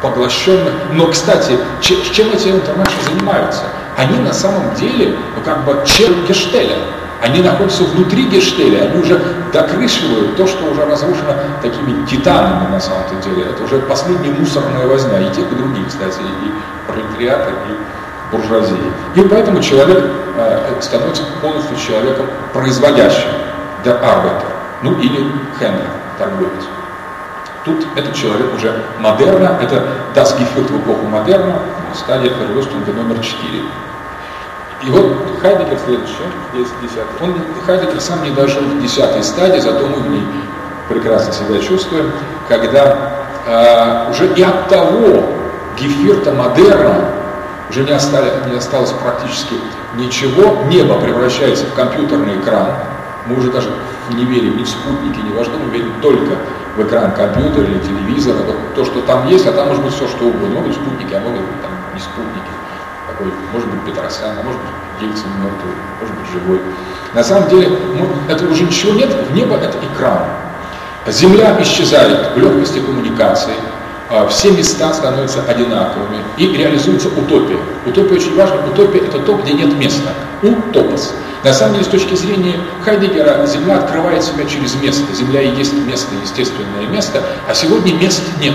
поглощенных. 0.03 0.73
Но, 0.93 1.07
кстати, 1.09 1.59
чем 1.81 2.33
эти 2.33 2.49
унтерменши 2.49 2.97
занимаются? 3.11 3.65
Они 3.97 4.19
на 4.19 4.33
самом 4.33 4.75
деле, 4.75 5.17
ну, 5.37 5.43
как 5.43 5.65
бы, 5.65 5.83
чем 5.85 6.25
Гештеля. 6.27 6.77
Они 7.21 7.43
находятся 7.43 7.83
внутри 7.83 8.29
Гештеля, 8.29 8.83
они 8.85 9.03
уже 9.03 9.21
докрышивают 9.53 10.37
то, 10.37 10.47
что 10.47 10.71
уже 10.71 10.85
разрушено 10.85 11.35
такими 11.61 12.07
титанами 12.07 12.71
на 12.71 12.81
самом-то 12.81 13.17
деле. 13.29 13.47
Это 13.51 13.65
уже 13.65 13.81
последняя 13.81 14.31
мусорная 14.31 14.87
возня 14.87 15.19
и 15.21 15.35
тех, 15.35 15.51
и 15.51 15.55
других, 15.57 15.89
кстати, 15.89 16.21
и 16.21 16.53
пролетариата, 16.87 17.51
и 17.51 18.31
буржуазии. 18.31 18.93
И 19.17 19.21
поэтому 19.23 19.61
человек 19.61 20.05
э, 20.37 20.77
становится 20.81 21.25
полностью 21.43 21.77
человеком 21.77 22.27
производящим, 22.53 23.31
der 23.85 24.01
Arbeiter, 24.01 24.53
ну 24.83 24.93
или 25.01 25.33
Хендлер, 25.59 25.91
торговец. 26.19 26.65
Тут 27.65 27.85
этот 27.97 28.15
человек 28.15 28.55
уже 28.55 28.81
модерна, 29.01 29.59
это 29.61 29.83
Das 30.15 30.39
Geführt 30.39 30.71
в 30.71 30.79
эпоху 30.79 31.07
модерна, 31.07 31.59
стадия 31.95 32.31
Фервестунга 32.33 32.93
номер 32.93 33.19
4. 33.19 33.63
И 34.85 34.91
вот 34.91 35.41
Хайдегер 35.43 35.77
следующий, 35.85 36.15
здесь 36.53 36.69
десятый. 36.81 37.21
Он, 37.21 37.35
Хайдегер 37.67 38.01
сам 38.01 38.23
не 38.23 38.31
дошел 38.31 38.63
в 38.63 38.81
десятой 38.81 39.25
стадии, 39.25 39.59
зато 39.59 39.87
мы 39.89 39.97
в 39.97 40.09
ней 40.09 40.25
прекрасно 40.89 41.33
себя 41.33 41.59
чувствуем, 41.59 42.13
когда 42.49 42.97
э, 43.45 44.11
уже 44.11 44.33
и 44.35 44.43
от 44.43 44.69
того 44.69 45.25
Гефирта 45.77 46.33
модерна 46.33 47.11
уже 47.69 47.83
не, 47.83 47.91
остали, 47.91 48.31
не 48.49 48.57
осталось 48.57 48.93
практически 48.93 49.55
ничего, 49.97 50.63
небо 50.67 51.01
превращается 51.01 51.67
в 51.67 51.75
компьютерный 51.75 52.39
экран, 52.39 52.69
мы 53.27 53.37
уже 53.37 53.51
даже 53.51 53.71
не 54.11 54.25
верим 54.25 54.59
ни 54.59 54.63
в 54.63 54.69
спутники, 54.69 55.19
ни 55.19 55.37
во 55.37 55.45
что, 55.45 55.59
мы 55.59 55.71
верим 55.71 55.93
только 56.01 56.37
в 56.77 56.83
экран 56.87 57.11
компьютера 57.13 57.65
или 57.65 57.79
телевизора, 57.81 58.39
то, 58.77 58.85
что 58.85 59.01
там 59.03 59.27
есть, 59.27 59.47
а 59.47 59.53
там 59.53 59.69
может 59.69 59.83
быть 59.83 59.93
все 59.93 60.07
что 60.07 60.27
угодно, 60.27 60.61
могут 60.61 60.75
спутники, 60.75 61.13
а 61.15 61.21
могут 61.21 61.41
там 61.63 61.73
не 61.95 62.01
спутники 62.01 62.58
такой, 63.19 63.33
может 63.53 63.69
быть, 63.69 63.85
Петросян, 63.85 64.37
а 64.39 64.43
может 64.43 64.61
быть, 64.61 64.71
Ельцин 65.03 65.29
мертвый, 65.43 65.75
может 66.01 66.15
быть, 66.15 66.31
живой. 66.33 66.61
На 67.15 67.25
самом 67.25 67.49
деле, 67.49 67.69
ну, 67.97 68.09
это 68.29 68.45
уже 68.47 68.65
ничего 68.65 68.93
нет, 68.93 69.11
в 69.29 69.35
небо 69.35 69.57
это 69.57 69.77
экран. 69.93 70.25
Земля 71.09 71.57
исчезает 71.63 72.35
в 72.35 72.39
легкости 72.39 72.81
коммуникации, 72.81 73.55
а 74.11 74.27
все 74.29 74.51
места 74.51 74.93
становятся 74.93 75.43
одинаковыми 75.49 76.19
и 76.37 76.47
реализуется 76.57 77.09
утопия. 77.09 77.59
Утопия 77.87 78.17
очень 78.17 78.37
важна. 78.37 78.57
Утопия– 78.67 79.01
это 79.07 79.19
то, 79.19 79.35
где 79.35 79.53
нет 79.53 79.77
места. 79.79 80.11
Утопос. 80.43 81.15
На 81.45 81.53
самом 81.53 81.75
деле, 81.75 81.85
с 81.85 81.89
точки 81.89 82.15
зрения 82.15 82.57
Хайдегера, 82.85 83.47
Земля 83.47 83.79
открывает 83.79 84.25
себя 84.25 84.45
через 84.45 84.75
место. 84.77 85.15
Земля 85.15 85.43
и 85.43 85.55
есть 85.57 85.73
место, 85.87 86.15
естественное 86.23 86.87
место, 86.91 87.23
а 87.49 87.55
сегодня 87.55 87.95
мест 87.95 88.23
нет. 88.41 88.55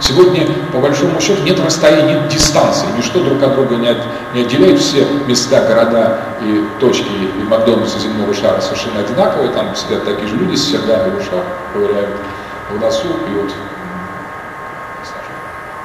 Сегодня, 0.00 0.46
по 0.72 0.78
большому 0.78 1.20
счету, 1.20 1.42
нет 1.42 1.60
расстояния, 1.60 2.14
нет 2.14 2.28
дистанции, 2.28 2.86
ничто 2.96 3.22
друг 3.22 3.42
от 3.42 3.54
друга 3.54 3.76
не, 3.76 3.88
от, 3.88 3.98
не 4.34 4.40
отделяет. 4.40 4.80
Все 4.80 5.06
места, 5.26 5.60
города 5.66 6.20
и 6.40 6.64
точки 6.80 7.06
и 7.10 7.42
Макдональдса 7.44 7.98
земного 7.98 8.34
шара 8.34 8.60
совершенно 8.60 9.00
одинаковые, 9.00 9.50
там 9.52 9.74
сидят 9.76 10.04
такие 10.04 10.26
же 10.26 10.36
люди 10.36 10.56
с 10.56 10.70
сердами 10.70 11.10
в 11.10 11.18
ушах, 11.18 11.44
ковыряют 11.72 12.16
в 12.70 12.80
носу, 12.80 13.08
пьют 13.26 13.52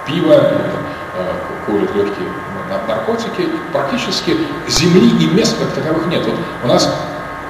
пиво, 0.05 0.33
э, 0.33 1.31
курят 1.65 1.93
легкие 1.95 2.27
наркотики, 2.87 3.49
практически 3.71 4.37
земли 4.67 5.09
и 5.09 5.27
мест 5.27 5.57
как 5.59 5.71
таковых 5.71 6.07
нет. 6.07 6.25
Вот 6.25 6.35
у 6.63 6.67
нас 6.67 6.93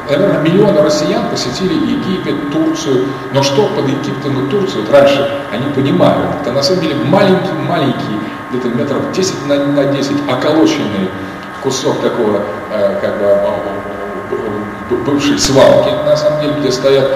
наверное, 0.10 0.42
миллионы 0.42 0.82
россиян 0.82 1.30
посетили 1.30 1.74
Египет, 1.74 2.52
Турцию. 2.52 3.06
Но 3.34 3.44
что 3.44 3.68
под 3.68 3.88
Египтом 3.88 4.46
и 4.46 4.50
Турцией, 4.50 4.82
вот 4.82 4.92
раньше 4.92 5.30
они 5.52 5.72
понимают, 5.74 6.42
это 6.42 6.52
на 6.52 6.64
самом 6.64 6.82
деле 6.82 6.96
маленький-маленький, 6.96 8.20
где-то 8.52 8.70
метров 8.70 9.12
10 9.12 9.48
на, 9.48 9.58
на 9.58 9.86
10, 9.86 10.12
околоченный 10.30 11.10
кусок 11.64 12.00
такого, 12.02 12.42
э, 12.72 13.00
как 13.02 13.18
бы, 13.20 14.96
бывшей 15.06 15.38
свалки, 15.40 15.90
на 16.06 16.16
самом 16.16 16.42
деле, 16.42 16.54
где 16.60 16.72
стоят 16.72 17.12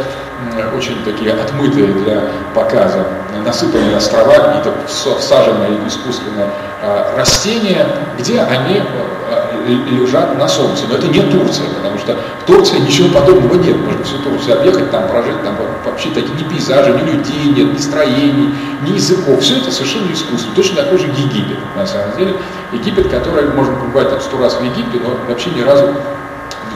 очень 0.76 1.04
такие 1.04 1.34
отмытые 1.34 1.88
для 1.88 2.24
показа, 2.54 3.06
насыпанные 3.46 3.98
острова, 3.98 4.34
какие-то 4.34 4.74
всаженные 4.88 5.88
искусственные 5.88 6.50
э, 6.82 7.18
растения, 7.18 7.86
где 8.18 8.42
они 8.42 8.78
э, 8.78 9.49
лежат 9.70 10.38
на 10.38 10.48
солнце. 10.48 10.86
Но 10.90 10.96
это 10.96 11.08
не 11.08 11.22
Турция, 11.22 11.68
потому 11.76 11.98
что 11.98 12.16
в 12.16 12.46
Турции 12.46 12.80
ничего 12.80 13.10
подобного 13.10 13.56
нет. 13.56 13.78
Можно 13.78 14.04
всю 14.04 14.18
Турцию 14.20 14.60
объехать, 14.60 14.92
там 14.92 15.08
прожить, 15.08 15.42
там 15.44 15.56
вообще 15.86 16.10
такие 16.10 16.34
ни 16.34 16.44
пейзажи, 16.44 16.92
ни 16.94 17.12
людей 17.12 17.46
нет, 17.56 17.74
ни 17.74 17.78
строений, 17.78 18.54
ни 18.82 18.94
языков. 18.94 19.42
Все 19.42 19.58
это 19.58 19.72
совершенно 19.72 20.12
искусство. 20.12 20.52
Точно 20.56 20.84
такой 20.84 20.98
же 20.98 21.08
Египет, 21.08 21.58
на 21.76 21.86
самом 21.86 22.16
деле. 22.18 22.36
Египет, 22.72 23.10
который 23.10 23.50
можно 23.50 23.76
побывать 23.76 24.10
там 24.10 24.22
сто 24.22 24.38
раз 24.38 24.56
в 24.56 24.64
Египте, 24.64 25.00
но 25.04 25.18
вообще 25.28 25.50
ни 25.52 25.62
разу 25.62 25.88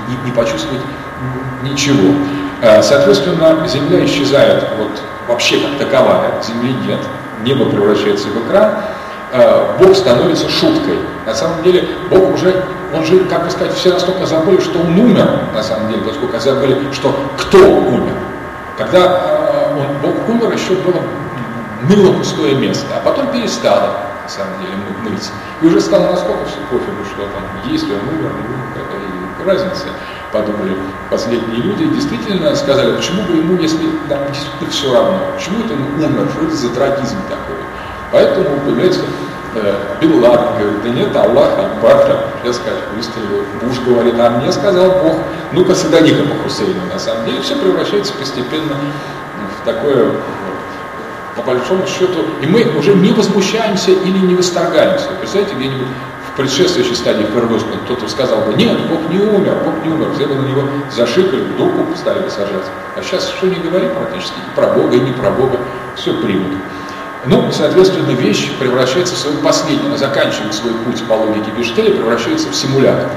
не, 0.07 0.29
не 0.29 0.35
почувствовать 0.35 0.81
ничего. 1.63 2.13
Э, 2.61 2.81
соответственно, 2.81 3.67
Земля 3.67 4.05
исчезает 4.05 4.63
вот 4.77 5.01
вообще 5.27 5.59
как 5.59 5.77
таковая, 5.77 6.41
Земли 6.41 6.73
нет, 6.87 6.99
небо 7.43 7.65
превращается 7.65 8.27
в 8.29 8.47
экран, 8.47 8.75
э, 9.31 9.65
Бог 9.79 9.95
становится 9.95 10.49
шуткой. 10.49 10.99
На 11.25 11.33
самом 11.33 11.63
деле 11.63 11.87
Бог 12.09 12.33
уже, 12.33 12.63
он 12.93 13.03
же, 13.05 13.25
как 13.25 13.43
бы 13.45 13.49
сказать, 13.49 13.73
все 13.73 13.91
настолько 13.91 14.25
забыли, 14.25 14.59
что 14.61 14.79
он 14.79 14.97
умер, 14.97 15.27
на 15.53 15.63
самом 15.63 15.89
деле, 15.89 16.01
поскольку 16.03 16.39
забыли, 16.39 16.77
что 16.91 17.15
кто 17.37 17.57
умер. 17.57 18.13
Когда 18.77 18.99
э, 18.99 19.79
он, 19.79 19.97
Бог 20.01 20.29
умер, 20.29 20.53
еще 20.53 20.73
было 20.75 21.01
ныло 21.89 22.13
пустое 22.13 22.55
место, 22.55 22.85
а 22.95 23.01
потом 23.03 23.31
перестало, 23.31 23.97
на 24.23 24.29
самом 24.29 24.59
деле, 24.61 24.73
мыться. 25.03 25.31
И 25.61 25.65
уже 25.65 25.81
стало 25.81 26.11
настолько 26.11 26.45
все 26.45 26.57
пофигу, 26.69 27.03
что 27.05 27.23
там 27.23 27.71
есть, 27.71 27.85
он 27.85 27.97
умер, 28.07 28.31
умер, 28.31 28.59
какая 28.73 29.55
разница 29.55 29.87
подумали 30.31 30.77
последние 31.09 31.61
люди, 31.61 31.85
действительно 31.85 32.55
сказали, 32.55 32.95
почему 32.95 33.23
бы 33.23 33.35
ему, 33.35 33.61
если 33.61 33.83
нам 34.09 34.19
действительно 34.27 34.69
все 34.69 34.93
равно, 34.93 35.19
почему 35.35 35.63
это 35.63 35.73
он 35.73 36.03
умер, 36.03 36.29
что 36.31 36.45
это 36.45 36.55
за 36.55 36.69
трагизм 36.69 37.17
такой. 37.29 37.57
Поэтому 38.11 38.59
появляется 38.61 39.01
э, 39.55 39.75
Бин 40.01 40.21
Ладен 40.21 40.57
говорит, 40.59 40.83
да 40.83 40.89
нет, 40.89 41.15
Аллах 41.15 41.57
Акбар, 41.57 42.19
я 42.43 42.53
скажу, 42.53 42.77
выстрелил. 42.95 43.43
Буш 43.61 43.79
говорит, 43.79 44.15
а 44.19 44.29
мне 44.29 44.51
сказал 44.51 44.91
Бог, 45.03 45.17
ну-ка 45.51 45.75
садани-ка 45.75 46.23
по 46.23 46.43
Хусейну. 46.43 46.81
На 46.91 46.99
самом 46.99 47.25
деле 47.25 47.41
все 47.41 47.55
превращается 47.55 48.13
постепенно 48.13 48.75
в 49.61 49.65
такое 49.65 50.11
по 51.35 51.41
большому 51.41 51.85
счету, 51.87 52.25
и 52.41 52.45
мы 52.45 52.63
уже 52.77 52.93
не 52.93 53.11
возмущаемся 53.11 53.91
или 53.91 54.19
не 54.19 54.35
восторгаемся. 54.35 55.07
Представляете, 55.19 55.55
где-нибудь 55.55 55.87
предшествующей 56.37 56.95
стадии 56.95 57.25
Фергюсона 57.25 57.77
кто-то 57.85 58.07
сказал 58.07 58.41
бы, 58.41 58.53
нет, 58.53 58.77
Бог 58.87 59.09
не 59.09 59.19
умер, 59.19 59.55
Бог 59.63 59.83
не 59.83 59.89
умер, 59.89 60.13
все 60.15 60.25
бы 60.25 60.35
на 60.35 60.47
него 60.47 60.63
зашикали, 60.91 61.43
дурку 61.57 61.85
стали 61.95 62.27
сажать. 62.29 62.65
А 62.95 63.01
сейчас 63.01 63.29
что 63.29 63.47
не 63.47 63.55
говори 63.55 63.87
практически, 63.87 64.35
и 64.37 64.55
про 64.55 64.67
Бога, 64.67 64.95
и 64.95 64.99
не 64.99 65.11
про 65.11 65.29
Бога, 65.31 65.59
все 65.95 66.13
примут. 66.13 66.53
Ну, 67.25 67.51
соответственно, 67.51 68.11
вещь 68.11 68.51
превращается 68.59 69.15
в 69.15 69.17
свою 69.17 69.37
последнюю, 69.37 69.87
она 69.87 69.97
заканчивает 69.97 70.53
свой 70.53 70.73
путь 70.73 71.01
по 71.07 71.13
логике 71.13 71.51
Бештеля, 71.57 71.91
превращается 71.91 72.49
в 72.49 72.55
симулятор. 72.55 73.09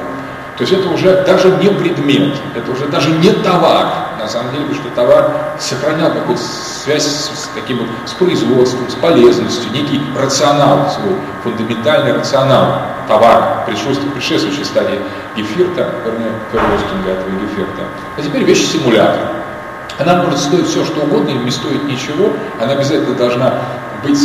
То 0.56 0.62
есть 0.62 0.72
это 0.72 0.88
уже 0.88 1.22
даже 1.24 1.50
не 1.50 1.68
предмет, 1.68 2.34
это 2.54 2.70
уже 2.70 2.86
даже 2.86 3.10
не 3.10 3.30
товар. 3.30 3.86
На 4.18 4.28
самом 4.28 4.52
деле, 4.52 4.64
потому 4.64 4.82
что 4.82 4.94
товар 4.94 5.30
сохранял 5.58 6.12
какую-то 6.12 6.42
связь 6.42 7.04
с, 7.04 7.26
с 7.26 7.50
таким 7.54 7.78
вот, 7.78 7.88
с 8.06 8.12
производством, 8.12 8.88
с 8.88 8.94
полезностью, 8.94 9.70
некий 9.72 10.00
рационал 10.18 10.90
свой, 10.90 11.14
фундаментальный 11.42 12.12
рационал 12.12 12.82
товара, 13.06 13.64
предшествующей 13.66 14.64
стадии 14.64 14.98
гефирта, 15.36 15.90
вернее, 16.04 16.32
первостинга 16.50 17.10
этого 17.10 17.30
гефирта. 17.30 17.82
А 18.16 18.22
теперь 18.22 18.44
вещь 18.44 18.66
симулятор. 18.66 19.20
Она 19.98 20.22
может 20.22 20.38
стоить 20.38 20.66
все, 20.66 20.84
что 20.84 21.02
угодно, 21.02 21.30
или 21.30 21.38
не 21.38 21.50
стоит 21.50 21.84
ничего, 21.84 22.32
она 22.60 22.72
обязательно 22.72 23.14
должна 23.14 23.54
быть 24.06 24.20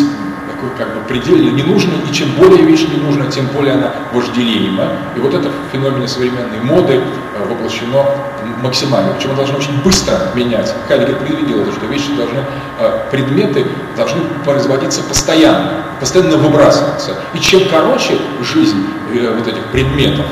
как 0.78 0.94
бы 0.94 1.02
предельно 1.08 1.49
ненужной, 1.52 1.98
и 2.10 2.14
чем 2.14 2.30
более 2.38 2.64
вещь 2.64 2.86
не 2.88 3.02
нужна, 3.02 3.26
тем 3.28 3.48
более 3.48 3.74
она 3.74 3.91
вожделеема. 4.14 4.86
И 5.16 5.20
вот 5.20 5.34
это 5.34 5.49
в 5.49 5.72
феномене 5.72 6.08
современной 6.08 6.60
моды 6.62 7.02
э, 7.02 7.48
воплощено 7.49 8.06
максимально. 8.62 9.14
Причем 9.14 9.36
должно 9.36 9.58
очень 9.58 9.82
быстро 9.84 10.16
меняться. 10.36 10.76
Хайдегер 10.88 11.18
предвидел 11.18 11.62
это, 11.62 11.72
что 11.72 11.86
вещи 11.88 12.14
должны, 12.16 12.44
э, 12.80 12.99
предметы 13.10 13.66
должны 13.98 14.22
производиться 14.45 15.02
постоянно, 15.03 15.84
постоянно 15.99 16.38
выбрасываться. 16.38 17.16
И 17.34 17.40
чем 17.40 17.62
короче 17.70 18.18
жизнь 18.41 18.86
э, 19.14 19.36
вот 19.36 19.48
этих 19.48 19.64
предметов, 19.72 20.26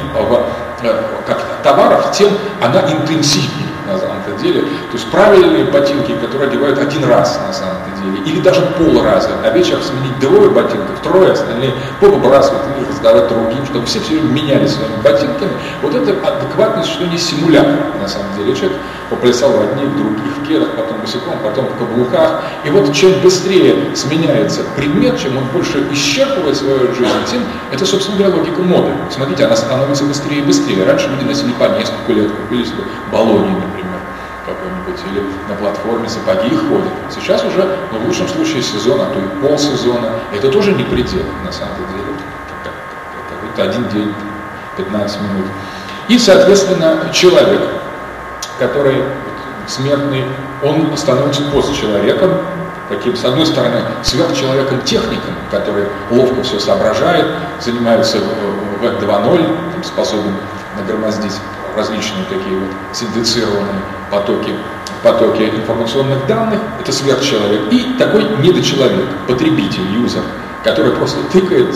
как 1.25 1.43
товаров, 1.63 2.11
тем 2.11 2.29
она 2.61 2.81
интенсивнее 2.81 3.68
на 3.89 3.97
самом-то 3.97 4.31
деле. 4.41 4.61
То 4.61 4.93
есть 4.93 5.09
правильные 5.11 5.65
ботинки, 5.65 6.13
которые 6.15 6.49
одевают 6.49 6.79
один 6.79 7.03
раз 7.05 7.39
на 7.45 7.53
самом-то 7.53 8.01
деле, 8.01 8.23
или 8.25 8.41
даже 8.41 8.61
полраза, 8.77 9.31
а 9.43 9.49
вечером 9.51 9.81
сменить 9.81 10.19
двое 10.19 10.49
ботинков, 10.49 10.99
трое, 11.03 11.31
остальные 11.31 11.73
повыбрасывать 11.99 12.63
или 12.77 12.87
раздавать 12.87 13.27
другим, 13.27 13.65
чтобы 13.65 13.85
все 13.85 13.99
все 13.99 14.13
время 14.13 14.31
меняли 14.31 14.67
своими 14.67 14.95
ботинками. 15.03 15.51
Вот 15.81 15.95
это 15.95 16.11
адекватность, 16.27 16.89
что 16.89 17.05
не 17.05 17.17
симулятор 17.17 17.79
на 17.99 18.07
самом 18.07 18.35
деле. 18.37 18.55
Человек 18.55 18.77
поплясал 19.09 19.51
в 19.51 19.61
одних, 19.61 19.89
в 19.89 19.97
других, 19.97 20.37
в 20.37 20.47
кедах, 20.47 20.69
потом 20.75 20.99
босиком, 21.01 21.39
потом 21.43 21.65
в 21.65 21.77
каблуках. 21.77 22.43
И 22.63 22.69
вот 22.69 22.93
чем 22.93 23.11
быстрее 23.21 23.95
сменяется 23.95 24.61
предмет, 24.75 25.19
чем 25.19 25.37
он 25.37 25.45
больше 25.53 25.85
исчерпывает 25.91 26.55
свою 26.55 26.93
жизнь, 26.93 27.11
тем 27.29 27.41
это, 27.71 27.85
собственно 27.85 28.17
говоря, 28.17 28.35
логика 28.35 28.61
моды. 28.61 28.91
Смотрите, 29.09 29.45
она 29.45 29.55
становится 29.55 30.03
быстрее 30.03 30.39
и 30.39 30.41
быстрее. 30.41 30.83
Раньше 30.83 31.09
люди 31.09 31.27
носили 31.27 31.51
по 31.53 31.65
несколько 31.77 32.13
лет, 32.13 32.31
купили 32.31 32.63
себе 32.63 32.83
баллони, 33.11 33.51
например 33.51 33.78
какой-нибудь, 34.69 35.11
или 35.11 35.23
на 35.47 35.55
платформе 35.55 36.09
сапоги 36.09 36.49
ходят. 36.55 36.93
Сейчас 37.09 37.43
уже, 37.43 37.77
ну, 37.91 37.99
в 37.99 38.05
лучшем 38.07 38.27
случае 38.27 38.61
сезон, 38.61 39.01
а 39.01 39.05
то 39.05 39.19
и 39.19 39.47
полсезона. 39.47 40.11
Это 40.33 40.49
тоже 40.49 40.73
не 40.73 40.83
предел, 40.83 41.23
на 41.43 41.51
самом 41.51 41.77
деле. 41.77 42.13
Какой-то 43.29 43.63
один 43.63 43.87
день, 43.89 44.13
15 44.77 45.21
минут. 45.21 45.45
И, 46.07 46.17
соответственно, 46.17 47.09
человек, 47.13 47.61
который 48.57 49.03
смертный, 49.67 50.25
он 50.63 50.97
становится 50.97 51.43
постчеловеком, 51.43 52.31
таким, 52.89 53.15
с 53.15 53.23
одной 53.23 53.45
стороны, 53.45 53.81
сверхчеловеком-техником, 54.03 55.35
который 55.51 55.85
ловко 56.09 56.41
все 56.41 56.59
соображает, 56.59 57.25
занимается 57.61 58.17
в 58.17 58.83
2.0, 58.83 59.83
способен 59.83 60.35
нагромоздить 60.77 61.39
различные 61.79 62.25
такие 62.25 62.59
вот 62.59 62.69
синдицированные 62.93 63.81
потоки, 64.11 64.53
потоки 65.01 65.43
информационных 65.43 66.27
данных, 66.27 66.59
это 66.79 66.91
сверхчеловек, 66.91 67.71
и 67.71 67.95
такой 67.97 68.23
недочеловек, 68.39 69.07
потребитель, 69.27 69.87
юзер, 69.93 70.23
который 70.63 70.91
просто 70.91 71.19
тыкает 71.31 71.73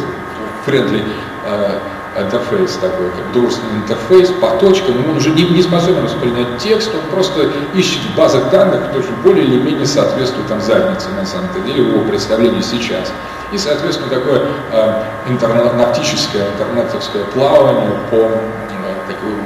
friendly 0.66 1.04
э, 1.46 1.80
интерфейс 2.20 2.74
такой, 2.74 3.10
как 3.12 3.32
дружественный 3.34 3.78
интерфейс 3.78 4.30
по 4.42 4.50
точкам, 4.58 5.10
он 5.10 5.18
уже 5.18 5.30
не, 5.32 5.44
не 5.50 5.64
способен 5.64 6.04
воспринять 6.04 6.58
текст, 6.58 6.92
он 6.94 7.02
просто 7.10 7.50
ищет 7.74 8.02
в 8.02 8.18
базах 8.18 8.52
данных, 8.52 8.88
которые 8.88 9.12
более 9.24 9.46
или 9.46 9.58
менее 9.58 9.86
соответствуют 9.86 10.48
там 10.48 10.62
заднице, 10.62 11.10
на 11.18 11.26
самом-то 11.26 11.60
деле, 11.62 11.88
его 11.88 12.04
представлении 12.04 12.62
сейчас. 12.62 13.12
И, 13.52 13.58
соответственно, 13.58 14.10
такое 14.10 14.42
э, 14.72 15.04
интернетическое, 15.30 16.48
интернетовское 16.52 17.24
плавание 17.26 17.92
по 18.10 18.32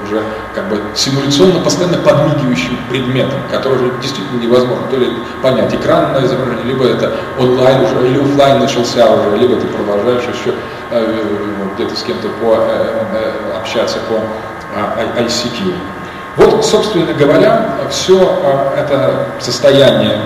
уже 0.08 0.24
как 0.56 0.68
бы 0.70 0.80
симуляционно 0.96 1.60
постоянно 1.60 1.98
подмигивающим 1.98 2.78
предметом, 2.90 3.40
который 3.52 3.92
действительно 4.02 4.42
невозможно 4.42 4.88
то 4.90 4.98
ли 4.98 5.12
понять 5.42 5.74
экранное 5.74 6.26
изображение, 6.26 6.66
либо 6.66 6.86
это 6.86 7.12
онлайн 7.38 7.84
уже, 7.84 8.08
или 8.08 8.20
офлайн 8.20 8.60
начался 8.60 9.06
уже, 9.12 9.38
либо 9.38 9.56
ты 9.58 9.68
продолжаешь 9.68 10.24
еще 10.24 10.54
э, 10.92 11.24
где-то 11.76 11.96
с 11.96 12.04
кем-то 12.04 12.28
по, 12.42 12.56
э, 12.56 13.04
э, 13.14 13.58
общаться 13.60 14.00
по 14.10 14.16
э, 14.16 15.24
ICQ. 15.24 15.74
Вот, 16.38 16.66
собственно 16.66 17.14
говоря, 17.14 17.70
все 17.90 18.40
э, 18.44 18.80
это 18.80 19.28
состояние 19.40 20.20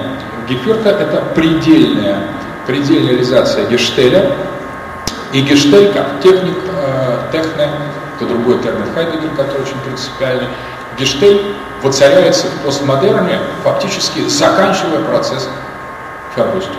Геферта– 0.48 0.90
это 1.00 1.24
предельная, 1.34 2.24
предельная 2.68 3.12
реализация 3.12 3.66
Гештеля, 3.68 4.36
и 5.32 5.42
Гештель 5.42 5.94
как 5.94 6.22
техник, 6.22 6.58
э, 6.68 7.18
техне, 7.32 7.70
это 8.22 8.30
другой 8.30 8.60
термин 8.60 8.86
Хайдегер, 8.94 9.32
который 9.36 9.64
очень 9.64 9.80
принципиальный. 9.84 10.48
Гештель 10.98 11.56
воцаряется 11.82 12.48
в 12.48 12.66
постмодерне, 12.66 13.40
фактически 13.64 14.28
заканчивая 14.28 15.00
процесс 15.04 15.50
Фербуста. 16.36 16.74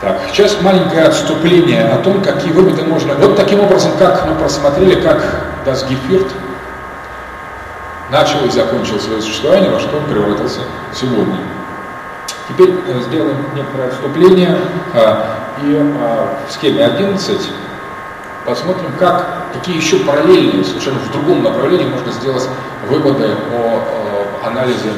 Так, 0.00 0.16
сейчас 0.32 0.56
маленькое 0.62 1.04
отступление 1.04 1.88
о 1.88 1.98
том, 1.98 2.22
какие 2.22 2.52
выводы 2.52 2.82
можно... 2.84 3.14
Вот 3.14 3.36
таким 3.36 3.60
образом, 3.60 3.92
как 3.98 4.26
мы 4.26 4.34
просмотрели, 4.36 5.00
как 5.00 5.20
Geführt 5.66 6.30
начал 8.10 8.44
и 8.46 8.50
закончил 8.50 8.98
свое 9.00 9.20
существование, 9.20 9.70
во 9.70 9.80
что 9.80 9.98
он 9.98 10.04
превратился 10.04 10.60
сегодня. 10.94 11.36
Теперь 12.48 12.70
э, 12.86 13.00
сделаем 13.02 13.36
некоторое 13.54 13.88
отступление, 13.88 14.56
а, 14.94 15.26
и 15.62 15.76
а, 15.76 16.38
в 16.48 16.52
схеме 16.52 16.82
11 16.86 17.50
посмотрим, 18.48 18.90
как 18.98 19.26
какие 19.52 19.76
еще 19.76 19.98
параллельные, 19.98 20.64
совершенно 20.64 20.98
в 20.98 21.12
другом 21.12 21.42
направлении 21.42 21.86
можно 21.86 22.10
сделать 22.12 22.48
выводы 22.88 23.28
о, 23.52 23.82
о 24.42 24.46
анализе 24.48 24.90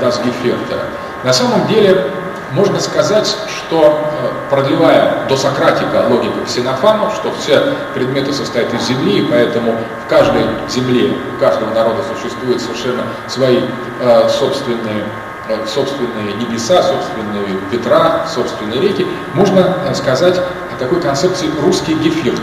Дасгеферта. 0.00 0.78
На 1.24 1.32
самом 1.32 1.66
деле 1.68 2.10
можно 2.52 2.80
сказать, 2.80 3.34
что 3.48 4.00
э, 4.12 4.50
продлевая 4.50 5.26
до 5.28 5.36
Сократика 5.36 6.06
логику 6.08 6.44
Ксенофана, 6.44 7.10
что 7.10 7.32
все 7.32 7.62
предметы 7.94 8.32
состоят 8.32 8.72
из 8.74 8.82
земли, 8.82 9.20
и 9.20 9.30
поэтому 9.30 9.78
в 10.04 10.08
каждой 10.08 10.44
земле, 10.68 11.14
у 11.34 11.40
каждого 11.40 11.72
народа 11.72 12.02
существуют 12.14 12.60
совершенно 12.60 13.04
свои 13.26 13.60
э, 14.00 14.28
собственные 14.28 15.00
э, 15.00 15.31
собственные 15.66 16.34
небеса, 16.34 16.82
собственные 16.82 17.58
ветра, 17.70 18.26
собственные 18.32 18.80
реки, 18.80 19.06
можно 19.34 19.76
э, 19.86 19.94
сказать 19.94 20.38
о 20.38 20.78
такой 20.78 21.00
концепции 21.00 21.50
русский 21.60 21.94
гефирт. 21.94 22.40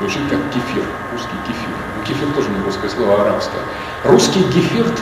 Звучит 0.00 0.22
как 0.30 0.38
кефир, 0.48 0.84
русский 1.12 1.36
кефир. 1.46 1.68
Ну, 1.96 2.02
кефир 2.04 2.28
тоже 2.34 2.48
не 2.48 2.64
русское 2.64 2.88
слово, 2.88 3.18
а 3.18 3.22
арабское. 3.22 3.60
Русский 4.04 4.42
гефирт, 4.44 4.98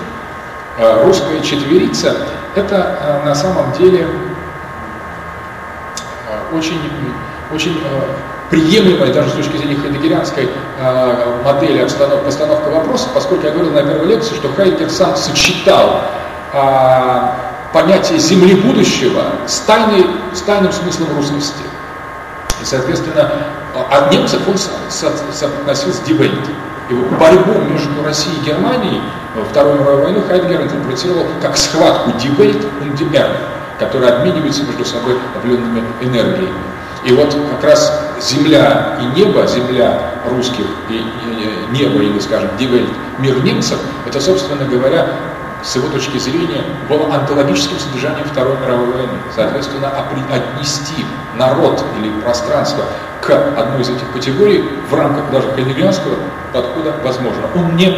э, 0.79 1.05
русская 1.05 1.41
четверица, 1.41 2.17
это 2.57 2.99
э, 3.01 3.25
на 3.25 3.35
самом 3.35 3.71
деле 3.73 4.09
э, 6.29 6.57
очень, 6.57 6.81
очень 7.55 7.81
приемлемая 8.51 9.13
даже 9.13 9.31
с 9.31 9.35
точки 9.35 9.57
зрения 9.57 9.77
хайдегерианской 9.77 10.49
модели 11.45 11.83
обстановки, 11.83 12.25
постановка 12.25 12.69
вопроса, 12.71 13.09
поскольку 13.15 13.47
я 13.47 13.53
говорил 13.53 13.73
на 13.73 13.83
первой 13.83 14.07
лекции, 14.07 14.35
что 14.35 14.49
Хайдегер 14.49 14.91
сам 14.91 15.15
сочетал 15.17 16.03
понятие 17.73 18.19
земли 18.19 18.55
будущего 18.55 19.23
с, 19.47 19.59
тайной, 19.61 20.07
с 20.35 20.41
тайным 20.43 20.73
смыслом 20.73 21.17
русскости. 21.17 21.63
И, 22.61 22.65
соответственно, 22.65 23.31
а 23.75 24.09
немцев 24.13 24.41
он 24.49 24.57
соотносил 24.91 25.93
с 25.93 26.01
Дивельт. 26.01 26.49
И 26.91 26.95
борьбу 26.95 27.61
между 27.71 28.03
Россией 28.03 28.37
и 28.41 28.47
Германией 28.47 29.03
во 29.35 29.45
Вторую 29.45 29.81
мировую 29.81 30.05
войну 30.05 30.23
Хайдгер 30.27 30.63
интерпретировал 30.63 31.27
как 31.43 31.57
схватку 31.57 32.13
Дивельт 32.19 32.65
и 32.83 32.97
Диберн, 32.97 33.33
которые 33.79 34.15
обмениваются 34.15 34.63
между 34.65 34.85
собой 34.87 35.19
определенными 35.37 35.85
энергиями. 36.01 36.57
И 37.05 37.13
вот 37.13 37.37
как 37.51 37.71
раз 37.71 37.93
земля 38.21 38.99
и 39.01 39.21
небо, 39.21 39.47
земля 39.47 40.01
русских 40.31 40.65
и 40.89 41.05
небо, 41.71 42.01
или, 42.01 42.19
скажем, 42.19 42.49
Дивельт, 42.59 42.91
мир 43.19 43.45
немцев, 43.45 43.79
это, 44.07 44.21
собственно 44.21 44.65
говоря, 44.65 45.07
с 45.63 45.77
его 45.77 45.89
точки 45.89 46.19
зрения, 46.19 46.65
было 46.89 47.15
антологическим 47.15 47.79
содержанием 47.79 48.27
Второй 48.27 48.57
мировой 48.59 48.93
войны. 48.93 49.19
Соответственно, 49.35 49.91
отнести 50.31 51.05
народ 51.37 51.85
или 51.99 52.11
пространство 52.21 52.85
к 53.21 53.31
одной 53.31 53.83
из 53.83 53.91
этих 53.91 54.11
категорий 54.13 54.65
в 54.89 54.95
рамках 54.95 55.31
даже 55.31 55.51
хайдегерианского 55.53 56.17
подхода 56.53 56.95
возможно. 57.03 57.43
Он 57.55 57.77
не 57.77 57.97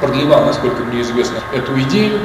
продлевал, 0.00 0.44
насколько 0.44 0.82
мне 0.82 1.02
известно, 1.02 1.38
эту 1.52 1.78
идею, 1.82 2.18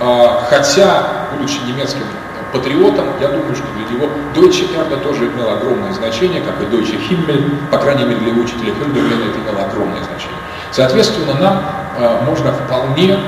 а, 0.00 0.44
хотя, 0.48 1.26
будучи 1.32 1.58
немецким 1.66 2.04
патриотом, 2.52 3.06
я 3.20 3.28
думаю, 3.28 3.54
что 3.54 3.66
для 3.76 3.96
него 3.96 4.08
Deutsche 4.34 4.72
Erde 4.76 4.96
тоже 5.02 5.26
имел 5.26 5.50
огромное 5.50 5.92
значение, 5.92 6.40
как 6.40 6.60
и 6.60 6.64
Deutsche 6.64 6.96
Himmel, 7.08 7.56
по 7.70 7.78
крайней 7.78 8.04
мере 8.04 8.20
для 8.20 8.32
учителя 8.32 8.72
Хильдерлена 8.72 9.24
это 9.30 9.38
имело 9.40 9.66
огромное 9.66 10.02
значение. 10.04 10.38
Соответственно, 10.70 11.34
нам 11.34 11.62
а, 11.98 12.22
можно 12.24 12.52
вполне 12.52 13.18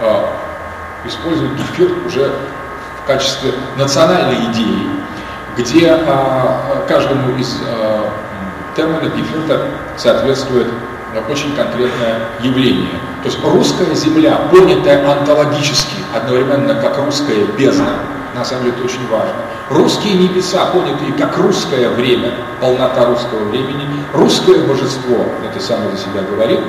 а, 0.00 0.32
использовать 1.04 1.52
гефир 1.52 1.90
уже 2.06 2.32
в 3.02 3.06
качестве 3.06 3.52
национальной 3.76 4.50
идеи, 4.52 4.86
где 5.56 5.90
а, 5.90 6.84
каждому 6.88 7.36
из 7.36 7.56
а, 7.66 8.10
терминов 8.76 9.16
гефирта 9.16 9.66
соответствует 9.96 10.68
очень 11.28 11.54
конкретное 11.56 12.20
явление. 12.40 13.00
То 13.22 13.28
есть 13.28 13.44
русская 13.44 13.94
земля, 13.94 14.40
понятая 14.50 15.06
онтологически, 15.10 15.96
одновременно 16.14 16.74
как 16.76 16.98
русская 16.98 17.44
бездна, 17.58 17.94
на 18.34 18.44
самом 18.44 18.64
деле 18.64 18.76
это 18.76 18.84
очень 18.84 19.08
важно. 19.08 19.34
Русские 19.70 20.14
небеса, 20.14 20.66
понятые 20.66 21.12
как 21.14 21.36
русское 21.38 21.88
время, 21.90 22.32
полнота 22.60 23.06
русского 23.06 23.44
времени, 23.48 23.86
русское 24.14 24.58
божество, 24.66 25.26
это 25.44 25.62
само 25.62 25.90
за 25.90 25.98
себя 25.98 26.22
говорит, 26.22 26.60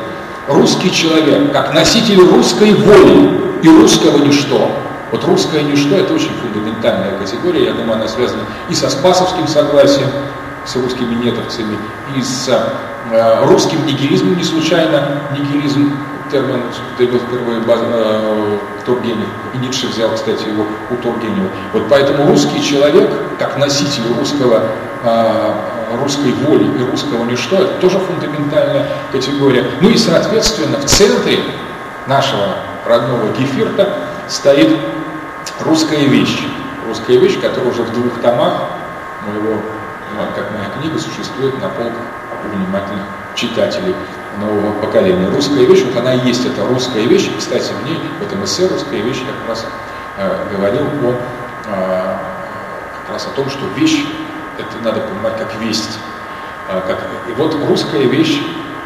русский 0.47 0.91
человек, 0.91 1.51
как 1.51 1.73
носитель 1.73 2.19
русской 2.19 2.73
воли 2.73 3.41
и 3.61 3.69
русского 3.69 4.17
ничто. 4.17 4.71
Вот 5.11 5.23
русское 5.25 5.61
ничто– 5.63 5.95
это 5.97 6.13
очень 6.13 6.31
фундаментальная 6.41 7.17
категория, 7.17 7.65
я 7.65 7.73
думаю, 7.73 7.93
она 7.93 8.07
связана 8.07 8.43
и 8.69 8.73
со 8.73 8.89
спасовским 8.89 9.47
согласием, 9.47 10.07
с 10.65 10.75
русскими 10.75 11.15
нетовцами, 11.15 11.77
и 12.15 12.21
с 12.21 12.47
э, 13.11 13.45
русским 13.45 13.85
нигилизмом, 13.85 14.37
не 14.37 14.43
случайно 14.43 15.21
нигилизм 15.37 15.97
термин 16.31 16.61
появил 16.97 17.19
впервые 17.19 17.59
баз, 17.61 17.79
э, 17.83 18.57
Тургенев, 18.85 19.27
и 19.53 19.57
Ницше 19.57 19.87
взял, 19.87 20.09
кстати, 20.11 20.47
его 20.47 20.65
у 20.89 20.95
Тургенева. 20.95 21.49
Вот 21.73 21.83
поэтому 21.89 22.27
русский 22.27 22.63
человек, 22.63 23.11
как 23.37 23.57
носитель 23.57 24.03
русского, 24.17 24.63
э, 25.03 25.53
русской 25.97 26.31
воли 26.33 26.65
и 26.79 26.83
русского 26.89 27.23
ничто, 27.25 27.57
это 27.57 27.73
тоже 27.79 27.99
фундаментальная 27.99 28.87
категория. 29.11 29.65
Ну 29.81 29.89
и, 29.89 29.97
соответственно, 29.97 30.77
в 30.77 30.85
центре 30.85 31.39
нашего 32.07 32.55
родного 32.85 33.31
Гефирта 33.33 33.93
стоит 34.27 34.77
русская 35.61 36.05
вещь. 36.05 36.39
Русская 36.87 37.17
вещь, 37.17 37.39
которая 37.39 37.71
уже 37.71 37.83
в 37.83 37.93
двух 37.93 38.19
томах 38.21 38.63
моего, 39.25 39.61
как 40.35 40.51
моя 40.51 40.69
книга, 40.79 40.99
существует 40.99 41.59
на 41.61 41.69
полках 41.69 42.01
у 42.43 42.55
внимательных 42.55 43.05
читателей 43.35 43.95
нового 44.39 44.73
поколения. 44.81 45.27
Русская 45.29 45.65
вещь, 45.65 45.83
вот 45.83 45.95
она 45.97 46.13
есть, 46.13 46.45
это 46.45 46.65
русская 46.65 47.05
вещь. 47.05 47.29
Кстати, 47.37 47.71
в 47.71 47.85
ней, 47.85 47.99
в 48.19 48.23
этом 48.23 48.43
эссе 48.43 48.67
«Русская 48.67 49.01
вещь» 49.01 49.19
как 49.19 49.49
раз 49.49 49.65
э, 50.17 50.47
говорил 50.51 50.83
о, 50.83 51.15
э, 51.67 52.17
как 53.01 53.13
раз 53.13 53.27
о 53.27 53.35
том, 53.35 53.49
что 53.49 53.65
вещь, 53.75 54.05
это 54.57 54.83
надо 54.83 55.01
понимать 55.01 55.37
как 55.37 55.53
весть. 55.61 55.99
Э, 56.69 56.81
как, 56.87 56.99
и 57.29 57.33
вот 57.33 57.55
русская 57.67 58.03
вещь, 58.05 58.39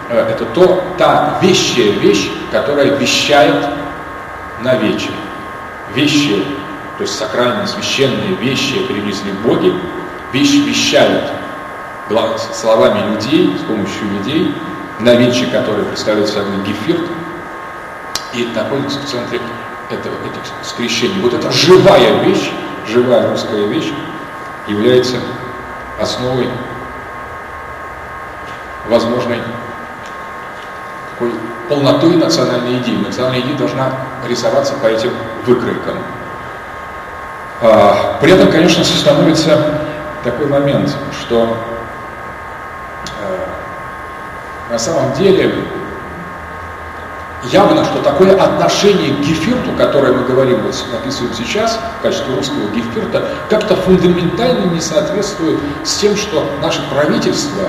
э, 0.10 0.30
это 0.32 0.46
то, 0.46 0.84
та 0.98 1.40
вещая 1.42 1.92
вещь, 1.92 2.30
которая 2.52 2.96
вещает 2.98 3.66
на 4.62 4.76
вече. 4.76 5.10
Вещи, 5.94 6.44
то 6.98 7.04
есть 7.04 7.18
сакральные, 7.18 7.68
священные 7.68 8.36
вещи 8.36 8.80
привезли 8.88 9.32
боги, 9.44 9.74
вещь 10.32 10.56
вещают 10.66 11.26
словами 12.54 13.14
людей, 13.14 13.56
с 13.60 13.64
помощью 13.64 14.10
людей, 14.12 14.54
новинчик, 15.00 15.52
который 15.52 15.84
представляет 15.86 16.30
собой 16.30 16.58
гефирт, 16.66 17.02
и 18.34 18.46
находится 18.54 19.00
в 19.00 19.06
центре 19.06 19.40
этого, 19.90 20.14
этих 20.26 20.68
скрещений. 20.68 21.22
Вот 21.22 21.34
эта 21.34 21.52
живая 21.52 22.24
вещь, 22.24 22.52
живая 22.88 23.30
русская 23.30 23.68
вещь, 23.68 23.92
является 24.68 25.18
основой 26.00 26.50
возможной 28.88 29.42
такой 31.12 31.32
полноты 31.70 32.18
национальной 32.18 32.78
идеи. 32.80 32.98
Национальная 32.98 33.42
идея 33.42 33.58
должна 33.58 33.92
рисоваться 34.28 34.74
по 34.76 34.88
этим 34.88 35.12
выкройкам. 35.46 35.98
А, 37.62 38.18
при 38.22 38.34
этом, 38.34 38.52
конечно, 38.52 38.84
становится 38.84 39.80
такой 40.24 40.48
момент, 40.48 40.96
что 41.20 41.58
на 44.70 44.80
самом 44.80 45.14
деле 45.14 45.54
явно, 47.52 47.84
что 47.86 48.02
такое 48.02 48.36
отношение 48.36 49.14
к 49.16 49.20
гефирту, 49.20 49.72
которое 49.78 50.14
мы 50.14 50.24
говорим, 50.26 50.62
вот 50.62 50.76
описываем 50.94 51.34
сейчас 51.34 51.80
в 52.00 52.02
качестве 52.02 52.36
русского 52.36 52.70
гефирта, 52.70 53.28
как-то 53.50 53.76
фундаментально 53.76 54.66
не 54.66 54.82
соответствует 54.82 55.60
с 55.84 55.96
тем, 55.96 56.16
что 56.16 56.50
наше 56.62 56.82
правительство 56.90 57.64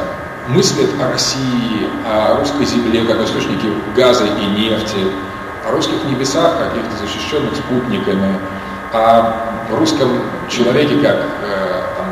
мыслит 0.49 0.91
о 1.01 1.11
России, 1.11 1.89
о 2.07 2.39
русской 2.39 2.65
земле 2.65 3.05
как 3.05 3.21
источнике 3.23 3.69
газа 3.97 4.25
и 4.25 4.47
нефти, 4.61 4.99
о 5.67 5.73
русских 5.73 6.05
небесах, 6.05 6.59
каких-то 6.59 6.97
защищенных 7.05 7.57
спутниками, 7.57 8.39
о 8.93 9.35
русском 9.73 10.09
человеке 10.49 10.97
как 10.99 11.17
э, 11.17 11.83
там, 11.97 12.07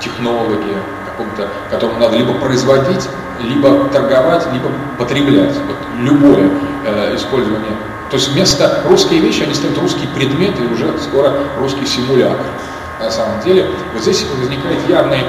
технологе, 0.00 0.76
каком-то, 1.06 1.48
которому 1.70 1.98
надо 1.98 2.16
либо 2.16 2.34
производить 2.34 3.08
либо 3.40 3.88
торговать, 3.88 4.46
либо 4.52 4.70
потреблять. 4.98 5.54
Вот 5.66 5.76
любое 5.98 6.48
э, 6.84 7.16
использование. 7.16 7.72
То 8.10 8.16
есть 8.16 8.28
вместо 8.28 8.82
русской 8.86 9.18
вещи 9.18 9.42
они 9.42 9.54
станут 9.54 9.78
русские 9.78 10.08
предметы 10.08 10.62
и 10.62 10.66
уже 10.66 10.98
скоро 10.98 11.32
русский 11.58 11.86
симулятор. 11.86 12.46
На 13.00 13.10
самом 13.10 13.40
деле, 13.40 13.70
вот 13.94 14.02
здесь 14.02 14.24
возникает 14.38 14.86
явная, 14.88 15.24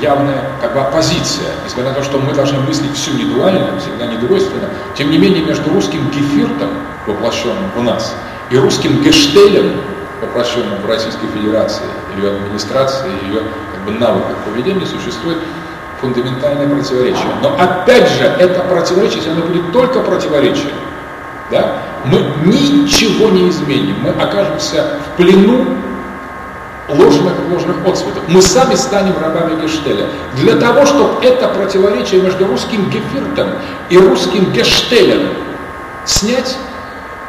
явная 0.00 0.44
как 0.60 0.72
бы 0.72 0.80
оппозиция. 0.80 1.48
Несмотря 1.64 1.90
на 1.90 1.96
то, 1.96 2.04
что 2.04 2.18
мы 2.18 2.32
должны 2.32 2.60
мыслить 2.60 2.94
всю 2.94 3.12
недуально, 3.14 3.78
всегда 3.78 4.06
недвойственно, 4.06 4.68
тем 4.94 5.10
не 5.10 5.18
менее 5.18 5.44
между 5.44 5.70
русским 5.70 6.08
гефиртом, 6.10 6.70
воплощенным 7.06 7.70
в 7.76 7.82
нас, 7.82 8.14
и 8.50 8.56
русским 8.56 9.02
гештелем, 9.02 9.80
воплощенным 10.20 10.80
в 10.80 10.86
Российской 10.86 11.26
Федерации, 11.26 11.84
ее 12.16 12.30
администрации, 12.30 13.10
ее 13.26 13.42
как 13.72 13.84
бы 13.84 13.98
навыках 13.98 14.36
поведения, 14.46 14.86
существует 14.86 15.38
фундаментальное 16.02 16.68
противоречие. 16.68 17.24
Но 17.40 17.56
опять 17.58 18.10
же, 18.10 18.24
это 18.24 18.60
противоречие, 18.64 19.18
если 19.18 19.30
оно 19.30 19.42
будет 19.42 19.72
только 19.72 20.00
противоречие, 20.00 20.72
да, 21.50 21.78
мы 22.04 22.18
ничего 22.44 23.30
не 23.30 23.48
изменим, 23.48 24.00
мы 24.00 24.10
окажемся 24.10 24.98
в 25.06 25.16
плену 25.16 25.64
ложных, 26.88 27.32
ложных 27.50 27.76
отцветов. 27.86 28.22
Мы 28.28 28.42
сами 28.42 28.74
станем 28.74 29.14
рабами 29.18 29.62
Гештеля. 29.62 30.06
Для 30.34 30.56
того, 30.56 30.84
чтобы 30.84 31.24
это 31.24 31.48
противоречие 31.48 32.20
между 32.20 32.46
русским 32.46 32.90
Гефиртом 32.90 33.50
и 33.88 33.96
русским 33.96 34.52
Гештелем 34.52 35.28
снять, 36.04 36.56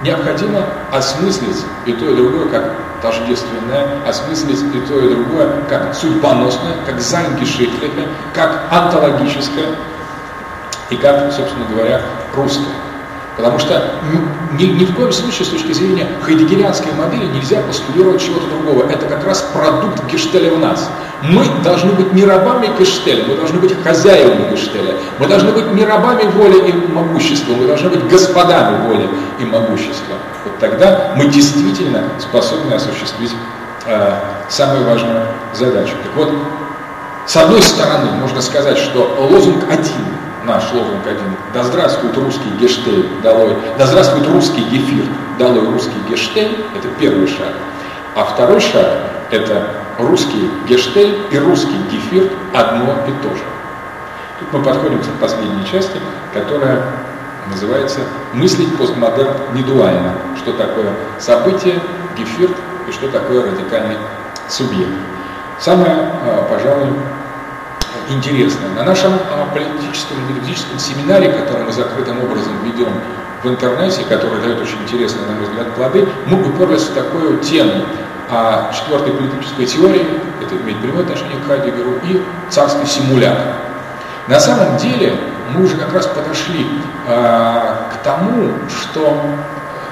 необходимо 0.01 0.65
осмыслить 0.91 1.63
и 1.85 1.93
то, 1.93 2.09
и 2.09 2.15
другое 2.15 2.47
как 2.49 2.73
тождественное, 3.03 3.85
осмыслить 4.07 4.63
и 4.73 4.79
то, 4.87 4.99
и 4.99 5.09
другое 5.09 5.49
как 5.69 5.93
судьбоносное, 5.93 6.77
как 6.85 6.99
зангишихлихе, 6.99 8.07
как 8.33 8.63
антологическое 8.71 9.75
и 10.89 10.95
как, 10.95 11.31
собственно 11.31 11.65
говоря, 11.65 12.01
русское. 12.33 12.82
Потому 13.35 13.57
что 13.57 13.81
ни, 14.59 14.65
ни 14.65 14.85
в 14.85 14.95
коем 14.95 15.11
случае 15.11 15.45
с 15.45 15.49
точки 15.49 15.71
зрения 15.71 16.07
хайдегерианской 16.21 16.91
модели 16.93 17.25
нельзя 17.25 17.61
постулировать 17.61 18.21
чего-то 18.21 18.47
другого. 18.47 18.89
Это 18.89 19.07
как 19.07 19.25
раз 19.25 19.41
продукт 19.53 20.03
Гештеля 20.11 20.53
в 20.53 20.59
нас. 20.59 20.89
Мы 21.23 21.45
должны 21.63 21.93
быть 21.93 22.13
не 22.13 22.25
рабами 22.25 22.69
Гештеля, 22.77 23.23
мы 23.27 23.35
должны 23.35 23.59
быть 23.59 23.81
хозяевами 23.81 24.51
Гештеля. 24.51 24.95
Мы 25.17 25.27
должны 25.27 25.51
быть 25.51 25.65
не 25.73 25.83
рабами 25.83 26.23
воли 26.29 26.69
и 26.69 26.73
могущества, 26.91 27.53
мы 27.53 27.65
должны 27.65 27.89
быть 27.89 28.07
господами 28.07 28.87
воли 28.87 29.09
и 29.39 29.45
могущества. 29.45 30.15
Вот 30.45 30.59
тогда 30.59 31.13
мы 31.15 31.27
действительно 31.27 32.03
способны 32.19 32.73
осуществить 32.73 33.31
э, 33.87 34.19
самую 34.49 34.85
важную 34.85 35.25
задачу. 35.53 35.93
Так 36.03 36.15
вот, 36.15 36.33
с 37.25 37.35
одной 37.35 37.63
стороны, 37.63 38.11
можно 38.11 38.41
сказать, 38.41 38.77
что 38.77 39.15
лозунг 39.17 39.63
один– 39.71 40.05
наш 40.45 40.71
лозунг 40.73 41.05
один. 41.05 41.35
Да 41.53 41.63
здравствует 41.63 42.17
русский 42.17 42.49
гештель, 42.59 43.07
долой. 43.21 43.55
Да 43.77 43.85
здравствует 43.85 44.27
русский 44.27 44.63
гефир, 44.63 45.05
долой 45.39 45.65
русский 45.65 45.99
гештель. 46.09 46.65
Это 46.75 46.87
первый 46.99 47.27
шаг. 47.27 47.53
А 48.15 48.25
второй 48.25 48.59
шаг– 48.59 48.87
это 49.31 49.67
русский 49.97 50.49
гештель 50.67 51.21
и 51.31 51.37
русский 51.37 51.77
гефир 51.91 52.31
одно 52.53 52.93
и 53.07 53.11
то 53.23 53.35
же. 53.35 53.43
Тут 54.39 54.53
мы 54.53 54.63
подходим 54.63 54.99
к 54.99 55.19
последней 55.19 55.65
части, 55.65 55.97
которая 56.33 56.83
называется 57.49 58.01
«Мыслить 58.33 58.77
постмодерн 58.77 59.33
недуально». 59.53 60.13
Что 60.37 60.53
такое 60.53 60.93
событие, 61.19 61.79
гефир 62.17 62.49
и 62.87 62.91
что 62.91 63.07
такое 63.09 63.43
радикальный 63.43 63.97
субъект. 64.49 64.91
Самое, 65.59 65.95
а, 65.95 66.47
пожалуй, 66.49 66.89
интересное. 68.13 68.69
На 68.75 68.83
нашем 68.83 69.13
а, 69.13 69.45
политическом 69.53 70.17
и 70.75 70.79
семинаре, 70.79 71.31
который 71.31 71.65
мы 71.65 71.71
закрытым 71.71 72.23
образом 72.23 72.53
ведем 72.63 72.93
в 73.43 73.49
интернете, 73.49 74.03
который 74.03 74.41
дает 74.41 74.61
очень 74.61 74.81
интересные, 74.83 75.27
на 75.27 75.33
мой 75.33 75.43
взгляд, 75.43 75.67
плоды, 75.75 76.07
мы 76.25 76.41
уперлись 76.41 76.83
в 76.83 76.93
такую 76.93 77.39
тему 77.39 77.85
о 78.29 78.71
четвертой 78.73 79.13
политической 79.13 79.65
теории, 79.65 80.05
это 80.41 80.55
имеет 80.55 80.79
прямое 80.81 81.03
отношение 81.03 81.37
к 81.39 81.47
Хайдегеру, 81.47 81.99
и 82.03 82.21
царский 82.49 82.85
симулятор. 82.85 83.55
На 84.27 84.39
самом 84.39 84.77
деле 84.77 85.17
мы 85.53 85.65
уже 85.65 85.75
как 85.75 85.93
раз 85.93 86.07
подошли 86.07 86.65
э, 87.07 87.75
к 87.91 88.03
тому, 88.03 88.53
что 88.69 89.21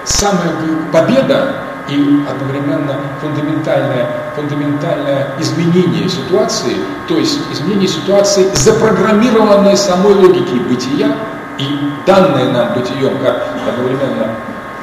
самая 0.06 0.54
победа 0.92 1.56
и 1.92 2.26
одновременно 2.30 2.96
фундаментальное, 3.20 4.08
фундаментальное 4.36 5.34
изменение 5.40 6.08
ситуации, 6.08 6.78
то 7.08 7.18
есть 7.18 7.40
изменение 7.52 7.88
ситуации, 7.88 8.50
запрограммированное 8.54 9.76
самой 9.76 10.14
логикой 10.14 10.60
бытия 10.60 11.16
и 11.58 11.92
данное 12.06 12.50
нам 12.52 12.74
бытием 12.74 13.18
как 13.20 13.44
одновременно 13.68 14.36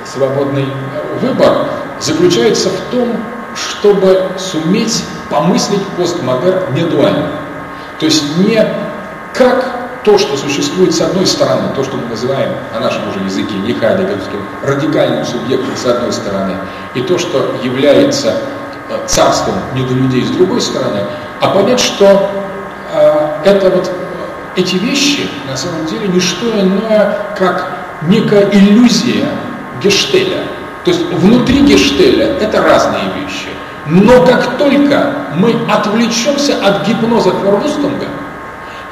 свободный 0.04 0.64
э, 0.64 1.18
выбор, 1.26 1.66
заключается 1.98 2.68
в 2.68 2.80
том, 2.90 3.16
чтобы 3.54 4.26
суметь 4.36 5.04
помыслить 5.30 5.84
постмодерн 5.96 6.74
не 6.74 6.82
дуально. 6.82 7.30
То 7.98 8.06
есть 8.06 8.36
не 8.38 8.62
как 9.32 9.77
то, 10.04 10.18
что 10.18 10.36
существует 10.36 10.94
с 10.94 11.00
одной 11.00 11.26
стороны, 11.26 11.68
то, 11.74 11.84
что 11.84 11.96
мы 11.96 12.06
называем 12.08 12.50
на 12.72 12.80
нашем 12.80 13.08
уже 13.08 13.20
языке, 13.20 13.54
не 13.54 13.74
хайдегерским, 13.74 14.40
радикальным 14.62 15.24
субъектом 15.24 15.76
с 15.76 15.86
одной 15.86 16.12
стороны, 16.12 16.56
и 16.94 17.02
то, 17.02 17.18
что 17.18 17.56
является 17.62 18.34
э, 18.88 18.98
царством 19.06 19.54
недолюдей 19.74 20.24
с 20.24 20.30
другой 20.30 20.60
стороны, 20.60 21.00
а 21.40 21.48
понять, 21.48 21.80
что 21.80 22.30
э, 22.92 23.28
это 23.44 23.70
вот 23.70 23.90
эти 24.56 24.76
вещи 24.76 25.28
на 25.48 25.56
самом 25.56 25.86
деле 25.86 26.08
не 26.08 26.20
что 26.20 26.46
иное, 26.60 27.18
как 27.36 27.70
некая 28.02 28.48
иллюзия 28.50 29.28
Гештеля. 29.82 30.42
То 30.84 30.90
есть 30.90 31.04
внутри 31.12 31.60
Гештеля 31.60 32.36
это 32.40 32.62
разные 32.62 33.04
вещи. 33.20 33.48
Но 33.86 34.24
как 34.24 34.58
только 34.58 35.14
мы 35.34 35.54
отвлечемся 35.68 36.54
от 36.62 36.86
гипноза 36.86 37.30
Фервустунга, 37.30 38.06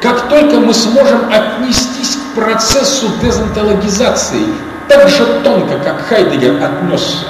как 0.01 0.29
только 0.29 0.57
мы 0.57 0.75
сможем 0.75 1.33
отнестись 1.33 2.17
к 2.17 2.35
процессу 2.35 3.09
дезонтологизации 3.23 4.47
так 4.89 5.09
же 5.09 5.25
тонко, 5.43 5.79
как 5.79 6.07
Хайдегер 6.07 6.63
отнесся 6.63 7.27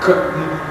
к 0.00 0.16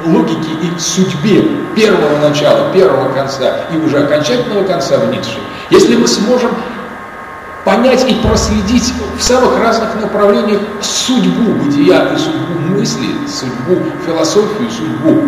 логике 0.05 0.51
и 0.61 0.79
судьбе 0.79 1.41
первого 1.75 2.17
начала, 2.19 2.71
первого 2.73 3.13
конца 3.13 3.61
и 3.71 3.77
уже 3.77 4.03
окончательного 4.03 4.65
конца 4.65 4.97
в 4.97 5.09
Ницше, 5.09 5.39
если 5.69 5.95
мы 5.95 6.07
сможем 6.07 6.51
понять 7.63 8.09
и 8.09 8.15
проследить 8.15 8.93
в 9.17 9.21
самых 9.21 9.59
разных 9.59 9.95
направлениях 9.95 10.61
судьбу 10.81 11.53
бытия 11.53 12.13
и 12.13 12.17
судьбу 12.17 12.59
мысли, 12.75 13.07
судьбу 13.27 13.83
философию, 14.05 14.69
судьбу 14.71 15.21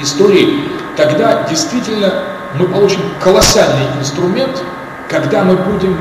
истории, 0.00 0.68
тогда 0.96 1.44
действительно 1.48 2.24
мы 2.54 2.66
получим 2.66 3.00
колоссальный 3.20 3.86
инструмент, 4.00 4.62
когда 5.12 5.44
мы 5.44 5.56
будем 5.56 5.96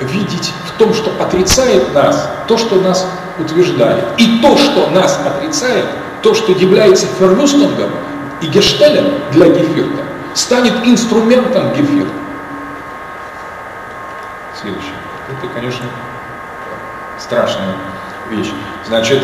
видеть 0.00 0.54
в 0.66 0.78
том, 0.78 0.94
что 0.94 1.10
отрицает 1.20 1.92
нас, 1.92 2.30
то, 2.46 2.56
что 2.56 2.76
нас 2.76 3.04
утверждает. 3.36 4.04
И 4.16 4.40
то, 4.40 4.56
что 4.56 4.88
нас 4.90 5.20
отрицает, 5.26 5.84
то, 6.22 6.34
что 6.34 6.52
является 6.52 7.06
Фервюстунгом 7.18 7.90
и 8.40 8.46
Гештелем 8.46 9.06
для 9.32 9.48
Гефирта, 9.48 10.04
станет 10.34 10.72
инструментом 10.86 11.72
Гефирта. 11.72 12.12
Следующее. 14.60 14.94
Это, 15.28 15.52
конечно, 15.52 15.86
страшная 17.18 17.74
вещь. 18.30 18.50
Значит, 18.86 19.20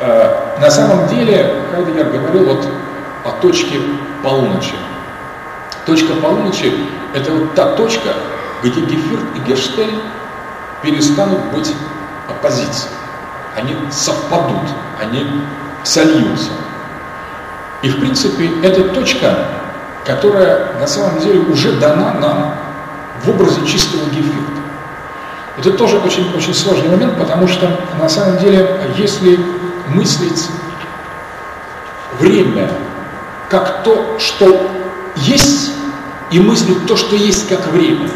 э, 0.00 0.58
на 0.60 0.70
самом 0.70 1.06
деле 1.06 1.62
Хайдегер 1.72 2.10
говорил 2.10 2.46
вот 2.46 2.66
о 3.24 3.30
точке 3.40 3.80
полуночи. 4.24 4.74
Точка 5.86 6.14
полуночи– 6.14 6.72
это 7.14 7.32
вот 7.32 7.54
та 7.54 7.74
точка, 7.74 8.10
где 8.62 8.80
Гефирт 8.80 9.22
и 9.36 9.50
Гештель 9.50 10.00
перестанут 10.82 11.44
быть 11.52 11.72
оппозицией. 12.28 12.94
Они 13.56 13.76
совпадут, 13.90 14.70
они 15.00 15.26
сольются. 15.82 16.50
И 17.82 17.88
в 17.88 18.00
принципе 18.00 18.50
это 18.62 18.84
точка, 18.90 19.34
которая 20.04 20.78
на 20.78 20.86
самом 20.86 21.18
деле 21.20 21.40
уже 21.40 21.72
дана 21.72 22.14
нам 22.14 22.54
в 23.24 23.30
образе 23.30 23.64
чистого 23.66 24.04
Гефирта. 24.10 24.60
Это 25.58 25.72
тоже 25.72 25.98
очень, 25.98 26.32
очень 26.34 26.54
сложный 26.54 26.88
момент, 26.90 27.18
потому 27.18 27.46
что 27.48 27.78
на 27.98 28.08
самом 28.08 28.38
деле, 28.38 28.80
если 28.96 29.38
мыслить 29.88 30.48
время 32.18 32.70
как 33.48 33.82
то, 33.82 34.16
что 34.18 34.70
есть, 35.16 35.72
и 36.30 36.38
мыслить 36.38 36.86
то, 36.86 36.96
что 36.96 37.16
есть 37.16 37.48
как 37.48 37.66
время, 37.68 38.08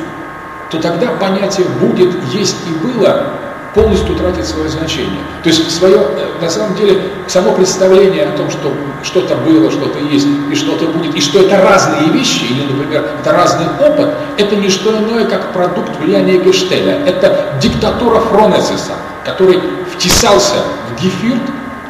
то 0.75 0.83
тогда 0.83 1.09
понятие 1.13 1.67
«будет», 1.81 2.11
«есть» 2.33 2.57
и 2.69 2.87
«было» 2.87 3.27
полностью 3.75 4.15
тратит 4.15 4.47
свое 4.47 4.69
значение. 4.69 5.21
То 5.43 5.49
есть 5.49 5.69
свое, 5.71 5.97
э, 5.97 6.41
на 6.41 6.49
самом 6.49 6.77
деле, 6.77 7.11
само 7.27 7.53
представление 7.53 8.25
о 8.25 8.37
том, 8.37 8.49
что 8.49 8.73
что-то 9.03 9.35
было, 9.37 9.71
что-то 9.71 9.99
есть 9.99 10.29
и 10.51 10.55
что-то 10.55 10.87
будет, 10.87 11.15
и 11.15 11.21
что 11.21 11.41
это 11.41 11.61
разные 11.61 12.09
вещи, 12.11 12.45
или, 12.45 12.73
например, 12.73 13.05
это 13.21 13.33
разный 13.33 13.67
опыт, 13.81 14.11
это 14.39 14.57
не 14.57 14.69
что 14.69 14.97
иное, 14.97 15.27
как 15.27 15.53
продукт 15.53 15.97
влияния 15.99 16.39
Гештеля. 16.39 17.03
Это 17.05 17.55
диктатура 17.61 18.21
Фронесиса, 18.21 18.93
который 19.25 19.61
втесался 19.93 20.55
в 20.91 21.03
Гефирт 21.03 21.43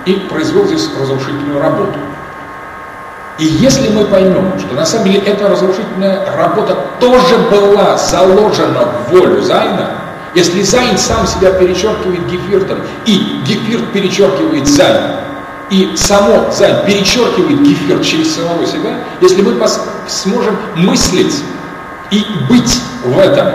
и 0.06 0.14
произвел 0.30 0.64
здесь 0.66 0.88
разрушительную 0.98 1.60
работу. 1.60 1.98
И 3.38 3.44
если 3.44 3.88
мы 3.88 4.04
поймем, 4.04 4.58
что 4.60 4.74
на 4.74 4.86
самом 4.86 5.06
деле 5.06 5.18
эта 5.20 5.48
разрушительная 5.48 6.24
работа 6.36 6.76
тоже 7.00 7.36
была 7.50 7.96
заложена 7.96 8.84
в 8.84 9.10
волю 9.10 9.42
Зайна, 9.42 9.90
если 10.34 10.62
Sein 10.62 10.96
сам 10.98 11.26
себя 11.26 11.52
перечеркивает 11.52 12.26
Geviert 12.26 12.63
ом, 12.63 12.78
и 13.06 13.40
Geviert 13.44 13.92
перечеркивает 13.92 14.66
Sein, 14.68 15.16
и 15.70 15.96
само 15.96 16.50
Sein 16.52 16.86
перечеркивает 16.86 17.62
Geviert 17.62 18.02
через 18.02 18.34
самого 18.36 18.64
себя, 18.66 18.98
если 19.20 19.42
мы 19.42 19.60
сможем 20.06 20.56
мыслить 20.76 21.42
и 22.10 22.24
быть 22.48 22.80
в 23.04 23.18
этом, 23.18 23.48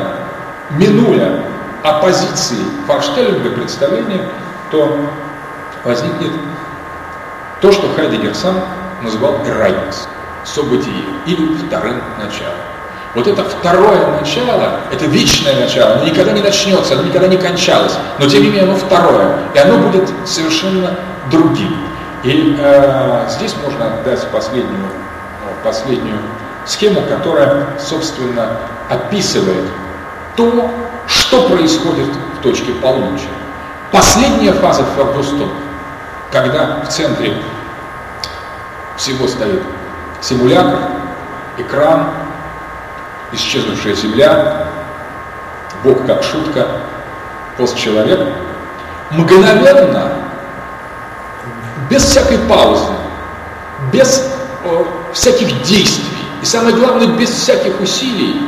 минуя 0.71 1.41
оппозиции 1.83 2.57
Vorstellung 2.85 3.46
а 3.46 3.51
представления, 3.51 4.27
то 4.71 4.99
возникнет 5.85 6.31
то, 7.61 7.71
что 7.71 7.89
Хайдегер 7.95 8.35
сам 8.35 8.55
называл 9.01 9.39
Ereignis, 9.45 10.07
событие 10.43 10.93
или 11.25 11.55
вторым 11.55 12.01
началом. 12.17 12.55
Вот 13.15 13.27
это 13.27 13.43
второе 13.43 14.19
начало, 14.19 14.81
это 14.91 15.05
вечное 15.05 15.59
начало, 15.59 15.93
оно 15.93 16.05
никогда 16.05 16.31
не 16.31 16.41
начнется, 16.41 16.93
оно 16.93 17.03
никогда 17.03 17.27
не 17.27 17.37
кончалось, 17.37 17.97
но 18.19 18.29
тем 18.29 18.43
не 18.43 18.49
менее 18.49 18.63
оно 18.63 18.75
второе, 18.75 19.35
и 19.55 19.57
оно 19.57 19.77
будет 19.79 20.09
совершенно 20.25 20.95
другим. 21.31 21.75
И 22.23 22.55
э, 22.59 23.25
здесь 23.29 23.55
можно 23.63 23.91
дать 24.05 24.27
последнюю, 24.27 24.77
ну, 24.77 25.51
последнюю 25.63 26.19
схему, 26.65 27.01
которая, 27.01 27.67
собственно, 27.79 28.57
описывает 28.89 29.65
то, 30.35 30.69
что 31.07 31.49
происходит 31.49 32.07
в 32.39 32.43
точке 32.43 32.73
полуночи. 32.73 33.27
Последняя 33.91 34.53
фаза 34.53 34.85
Фердустон, 34.95 35.49
когда 36.31 36.81
в 36.85 36.89
центре 36.89 37.41
всего 38.99 39.27
стоит 39.27 39.63
симулятор, 40.21 40.79
экран, 41.57 42.09
исчезнувшая 43.31 43.95
земля, 43.95 44.67
Бог 45.83 46.05
как 46.05 46.21
шутка, 46.21 46.67
постчеловек, 47.57 48.19
мгновенно, 49.11 50.11
без 51.89 52.03
всякой 52.03 52.39
паузы, 52.39 52.91
без 53.93 54.29
э, 54.65 54.83
всяких 55.13 55.63
действий, 55.63 56.05
и 56.41 56.45
самое 56.45 56.75
главное, 56.75 57.07
без 57.07 57.29
всяких 57.29 57.79
усилий, 57.79 58.41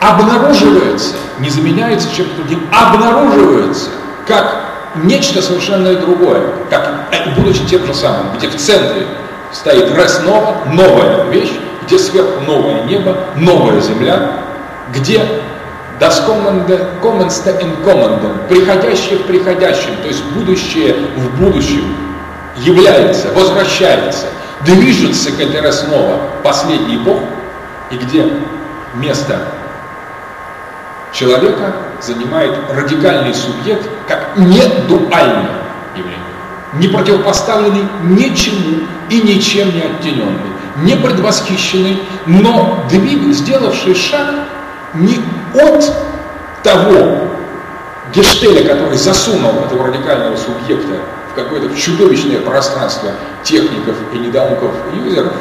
обнаруживается, 0.00 1.16
не 1.38 1.50
заменяется 1.50 2.08
чем-то 2.16 2.36
другим, 2.36 2.66
обнаруживается 2.72 3.90
как 4.26 4.64
нечто 5.04 5.42
совершенно 5.42 5.94
другое, 5.96 6.42
как 6.70 7.08
э, 7.12 7.34
будучи 7.36 7.66
тем 7.66 7.84
же 7.86 7.92
самым, 7.92 8.34
где 8.38 8.48
в 8.48 8.56
центре 8.56 9.06
стоит 9.52 9.94
раз 9.96 10.22
нова, 10.22 10.62
новая 10.66 11.24
вещь, 11.24 11.52
где 11.86 11.98
сверху 11.98 12.40
новое 12.46 12.82
небо, 12.84 13.16
новая 13.36 13.80
земля, 13.80 14.32
где 14.92 15.20
das 15.98 16.24
kommende, 16.26 16.88
commonste 17.02 17.50
in 17.60 17.82
kommenden, 17.84 18.32
приходящее 18.48 19.18
в 19.18 19.26
приходящем, 19.26 19.96
то 20.02 20.08
есть 20.08 20.24
будущее 20.32 20.94
в 21.16 21.38
будущем, 21.38 21.94
является, 22.56 23.28
возвращается, 23.32 24.26
движется 24.62 25.30
к 25.30 25.40
этой 25.40 25.60
основе 25.60 26.14
последний 26.42 26.96
Бог, 26.96 27.20
и 27.90 27.96
где 27.96 28.32
место 28.94 29.40
человека 31.12 31.74
занимает 32.00 32.56
радикальный 32.70 33.34
субъект 33.34 33.88
как 34.06 34.36
недуальное 34.36 35.50
явление, 35.96 36.18
не 36.74 36.88
противопоставленный 36.88 37.88
ничему 38.04 38.86
и 39.08 39.22
ничем 39.22 39.74
не 39.74 39.82
оттененный 39.82 40.50
не 40.82 40.96
предвосхищенный, 40.96 42.02
но 42.26 42.84
двиг, 42.88 43.34
сделавший 43.34 43.94
шаг 43.94 44.34
не 44.94 45.20
от 45.54 45.92
того 46.62 47.28
гештеля, 48.14 48.74
который 48.74 48.96
засунул 48.96 49.52
этого 49.64 49.86
радикального 49.86 50.36
субъекта 50.36 50.94
в 51.32 51.34
какое-то 51.34 51.74
чудовищное 51.76 52.40
пространство 52.40 53.10
техников 53.42 53.96
и 54.12 54.18
недоумков 54.18 54.72
юзеров, 54.92 55.32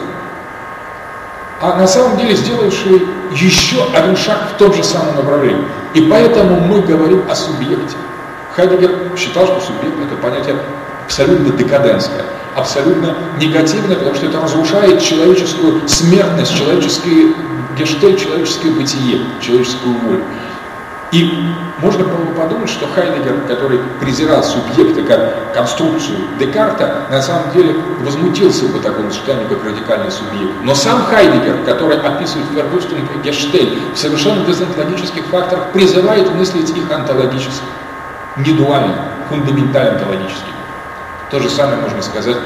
а 1.61 1.75
на 1.75 1.87
самом 1.87 2.17
деле 2.17 2.35
сделавший 2.35 3.01
еще 3.31 3.85
один 3.93 4.15
шаг 4.15 4.37
в 4.53 4.57
том 4.57 4.73
же 4.73 4.83
самом 4.83 5.15
направлении. 5.15 5.65
И 5.93 6.01
поэтому 6.01 6.59
мы 6.61 6.81
говорим 6.81 7.23
о 7.29 7.35
субъекте. 7.35 7.97
Хайдегер 8.55 8.91
считал, 9.17 9.45
что 9.45 9.59
субъект– 9.59 9.97
это 10.05 10.15
понятие 10.21 10.55
абсолютно 11.09 11.51
декаденское. 11.57 12.23
абсолютно 12.55 13.15
негативное, 13.39 13.95
потому 13.95 14.15
что 14.15 14.27
это 14.27 14.39
разрушает 14.41 15.01
человеческую 15.01 15.87
смертность, 15.87 16.55
человеческий 16.55 17.35
гештель, 17.77 18.19
человеческое 18.19 18.71
бытие, 18.71 19.21
человеческую 19.41 19.95
волю. 19.99 20.23
И 21.11 21.31
можно 21.79 22.03
было 22.03 22.17
бы 22.17 22.33
подумать, 22.35 22.69
что 22.69 22.85
Хайдегер, 22.87 23.41
который 23.47 23.79
презирал 23.99 24.43
субъекта 24.43 25.01
как 25.03 25.53
конструкцию 25.53 26.17
Декарта, 26.37 27.07
на 27.09 27.21
самом 27.21 27.51
деле 27.53 27.75
возмутился 28.01 28.65
бы 28.67 28.79
такому 28.79 29.09
сочетанию, 29.09 29.47
как 29.47 29.63
радикальный 29.63 30.11
субъект. 30.11 30.53
Но 30.61 30.75
сам 30.75 31.05
Хайдегер, 31.05 31.63
который 31.65 31.97
описывает 31.99 32.47
Фердустин 32.53 32.97
и 32.97 33.25
Гештель 33.25 33.79
в 33.95 33.97
совершенно 33.97 34.45
безонтологических 34.45 35.25
факторах, 35.25 35.71
призывает 35.71 36.29
мыслить 36.35 36.69
их 36.69 36.91
онтологически, 36.91 37.63
не 38.37 38.51
дуально, 38.51 38.95
фундаментально 39.29 39.93
онтологически. 39.93 40.58
То 41.31 41.39
же 41.39 41.49
самое 41.49 41.77
можно 41.77 42.01
сказать 42.01 42.37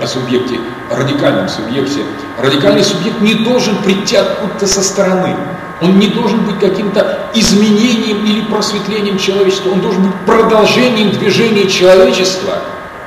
о 0.00 0.06
субъекте, 0.06 0.58
радикальном 0.90 1.48
субъекте. 1.48 2.00
Радикальный 2.38 2.82
субъект 2.82 3.20
не 3.20 3.34
должен 3.34 3.76
прийти 3.82 4.16
откуда-то 4.16 4.66
со 4.66 4.82
стороны. 4.82 5.36
Он 5.80 5.98
не 5.98 6.08
должен 6.08 6.44
быть 6.44 6.58
каким-то 6.58 7.18
изменением 7.34 8.24
или 8.24 8.40
просветлением 8.42 9.18
человечества. 9.18 9.70
Он 9.70 9.80
должен 9.80 10.02
быть 10.02 10.14
продолжением 10.26 11.10
движения 11.12 11.68
человечества 11.68 12.54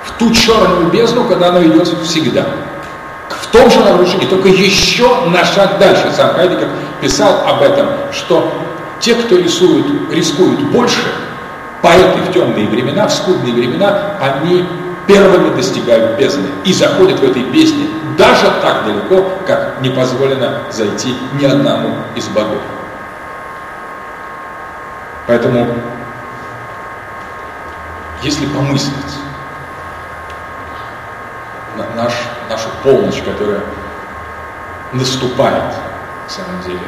в 0.06 0.12
ту 0.18 0.32
черную 0.32 0.88
бездну, 0.88 1.26
когда 1.26 1.49
оно 1.49 1.64
идет 1.64 1.88
всегда. 2.03 2.45
В 3.30 3.48
том 3.48 3.70
же 3.70 3.80
нарушении, 3.80 4.26
только 4.26 4.48
еще 4.49 5.10
на 5.28 5.44
шаг 5.44 5.80
дальше. 5.80 6.12
Сам 6.16 6.34
Хайдегер 6.34 6.70
писал 7.02 7.44
об 7.45 7.62
этом, 7.62 7.88
что 8.14 8.53
те, 9.02 9.16
кто 9.16 9.38
рисуют, 9.38 10.12
рискуют 10.14 10.62
больше, 10.64 11.14
поэты 11.82 12.20
в 12.30 12.34
темные 12.34 12.68
времена, 12.68 13.07
в 13.07 13.14
скудные 13.14 13.53
времена, 13.53 14.18
они 14.22 14.66
первыми 15.07 15.56
достигают 15.56 16.18
бездны 16.18 16.48
и 16.64 16.73
заходят 16.73 17.19
в 17.19 17.23
этой 17.23 17.44
бездне 17.44 17.88
даже 18.18 18.45
так 18.61 18.86
далеко, 18.86 19.30
как 19.45 19.82
не 19.82 19.90
позволено 19.90 20.61
зайти 20.72 21.15
ни 21.34 21.45
одному 21.45 21.95
из 22.15 22.27
богов. 22.27 22.61
Поэтому, 25.27 25.68
если 28.22 28.45
помыслить 28.45 28.94
на 31.77 32.03
наш, 32.03 32.14
нашу 32.49 32.69
полночь, 32.84 33.22
которая 33.23 33.61
наступает, 34.94 35.64
на 36.23 36.30
самом 36.30 36.61
деле, 36.65 36.80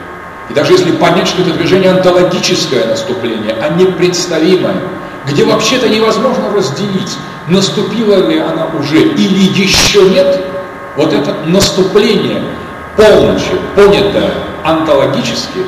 и 0.49 0.53
даже 0.53 0.73
если 0.73 0.91
понять, 0.91 1.27
что 1.27 1.41
это 1.41 1.51
движение 1.51 1.91
онтологическое 1.91 2.87
наступление, 2.87 3.53
а 3.61 3.69
не 3.69 3.85
представимое, 3.85 4.77
где 5.25 5.43
вообще-то 5.43 5.89
невозможно 5.89 6.49
разделить, 6.53 7.17
наступила 7.47 8.27
ли 8.27 8.39
она 8.39 8.67
уже 8.79 8.99
или 8.99 9.61
еще 9.61 10.09
нет, 10.09 10.45
вот 10.95 11.13
это 11.13 11.33
наступление 11.45 12.41
полночи, 12.95 13.59
понятое 13.75 14.31
онтологически 14.63 15.65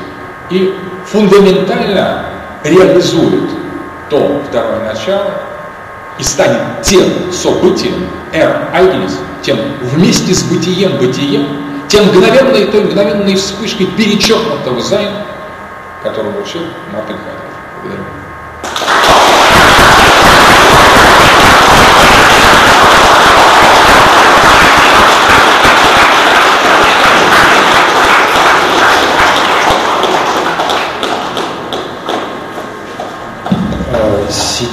и 0.50 0.74
фундаментально 1.06 2.26
реализует 2.64 3.50
то 4.10 4.42
второе 4.50 4.86
начало 4.86 5.32
и 6.18 6.24
станет 6.24 6.82
тем 6.82 7.32
событием, 7.32 8.10
эр 8.34 8.70
айгенис, 8.74 9.18
тем 9.42 9.58
вместе 9.82 10.34
с 10.34 10.44
бытием 10.44 10.98
бытием, 10.98 11.46
тем 11.88 12.06
мгновенной, 12.08 12.66
той 12.66 12.84
мгновенной 12.84 13.36
вспышкой 13.36 13.88
перечеркнутого 13.88 14.82
займа, 14.82 15.26
которого 16.04 16.42
учил 16.42 16.62
Мартин 16.92 17.16
Хайдер. 17.18 17.50
Благодарю. 17.82 18.19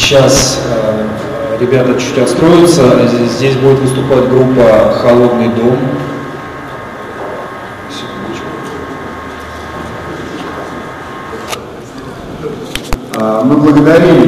Сейчас 0.08 0.60
э, 0.70 1.58
ребята 1.60 2.00
чуть 2.00 2.16
отстроятся. 2.16 2.84
Здесь 3.26 3.56
будет 3.56 3.80
выступать 3.80 4.28
группа 4.28 4.92
«Холодный 5.02 5.48
дом». 5.48 5.76
Мы 13.18 13.56
благодарим 13.56 14.22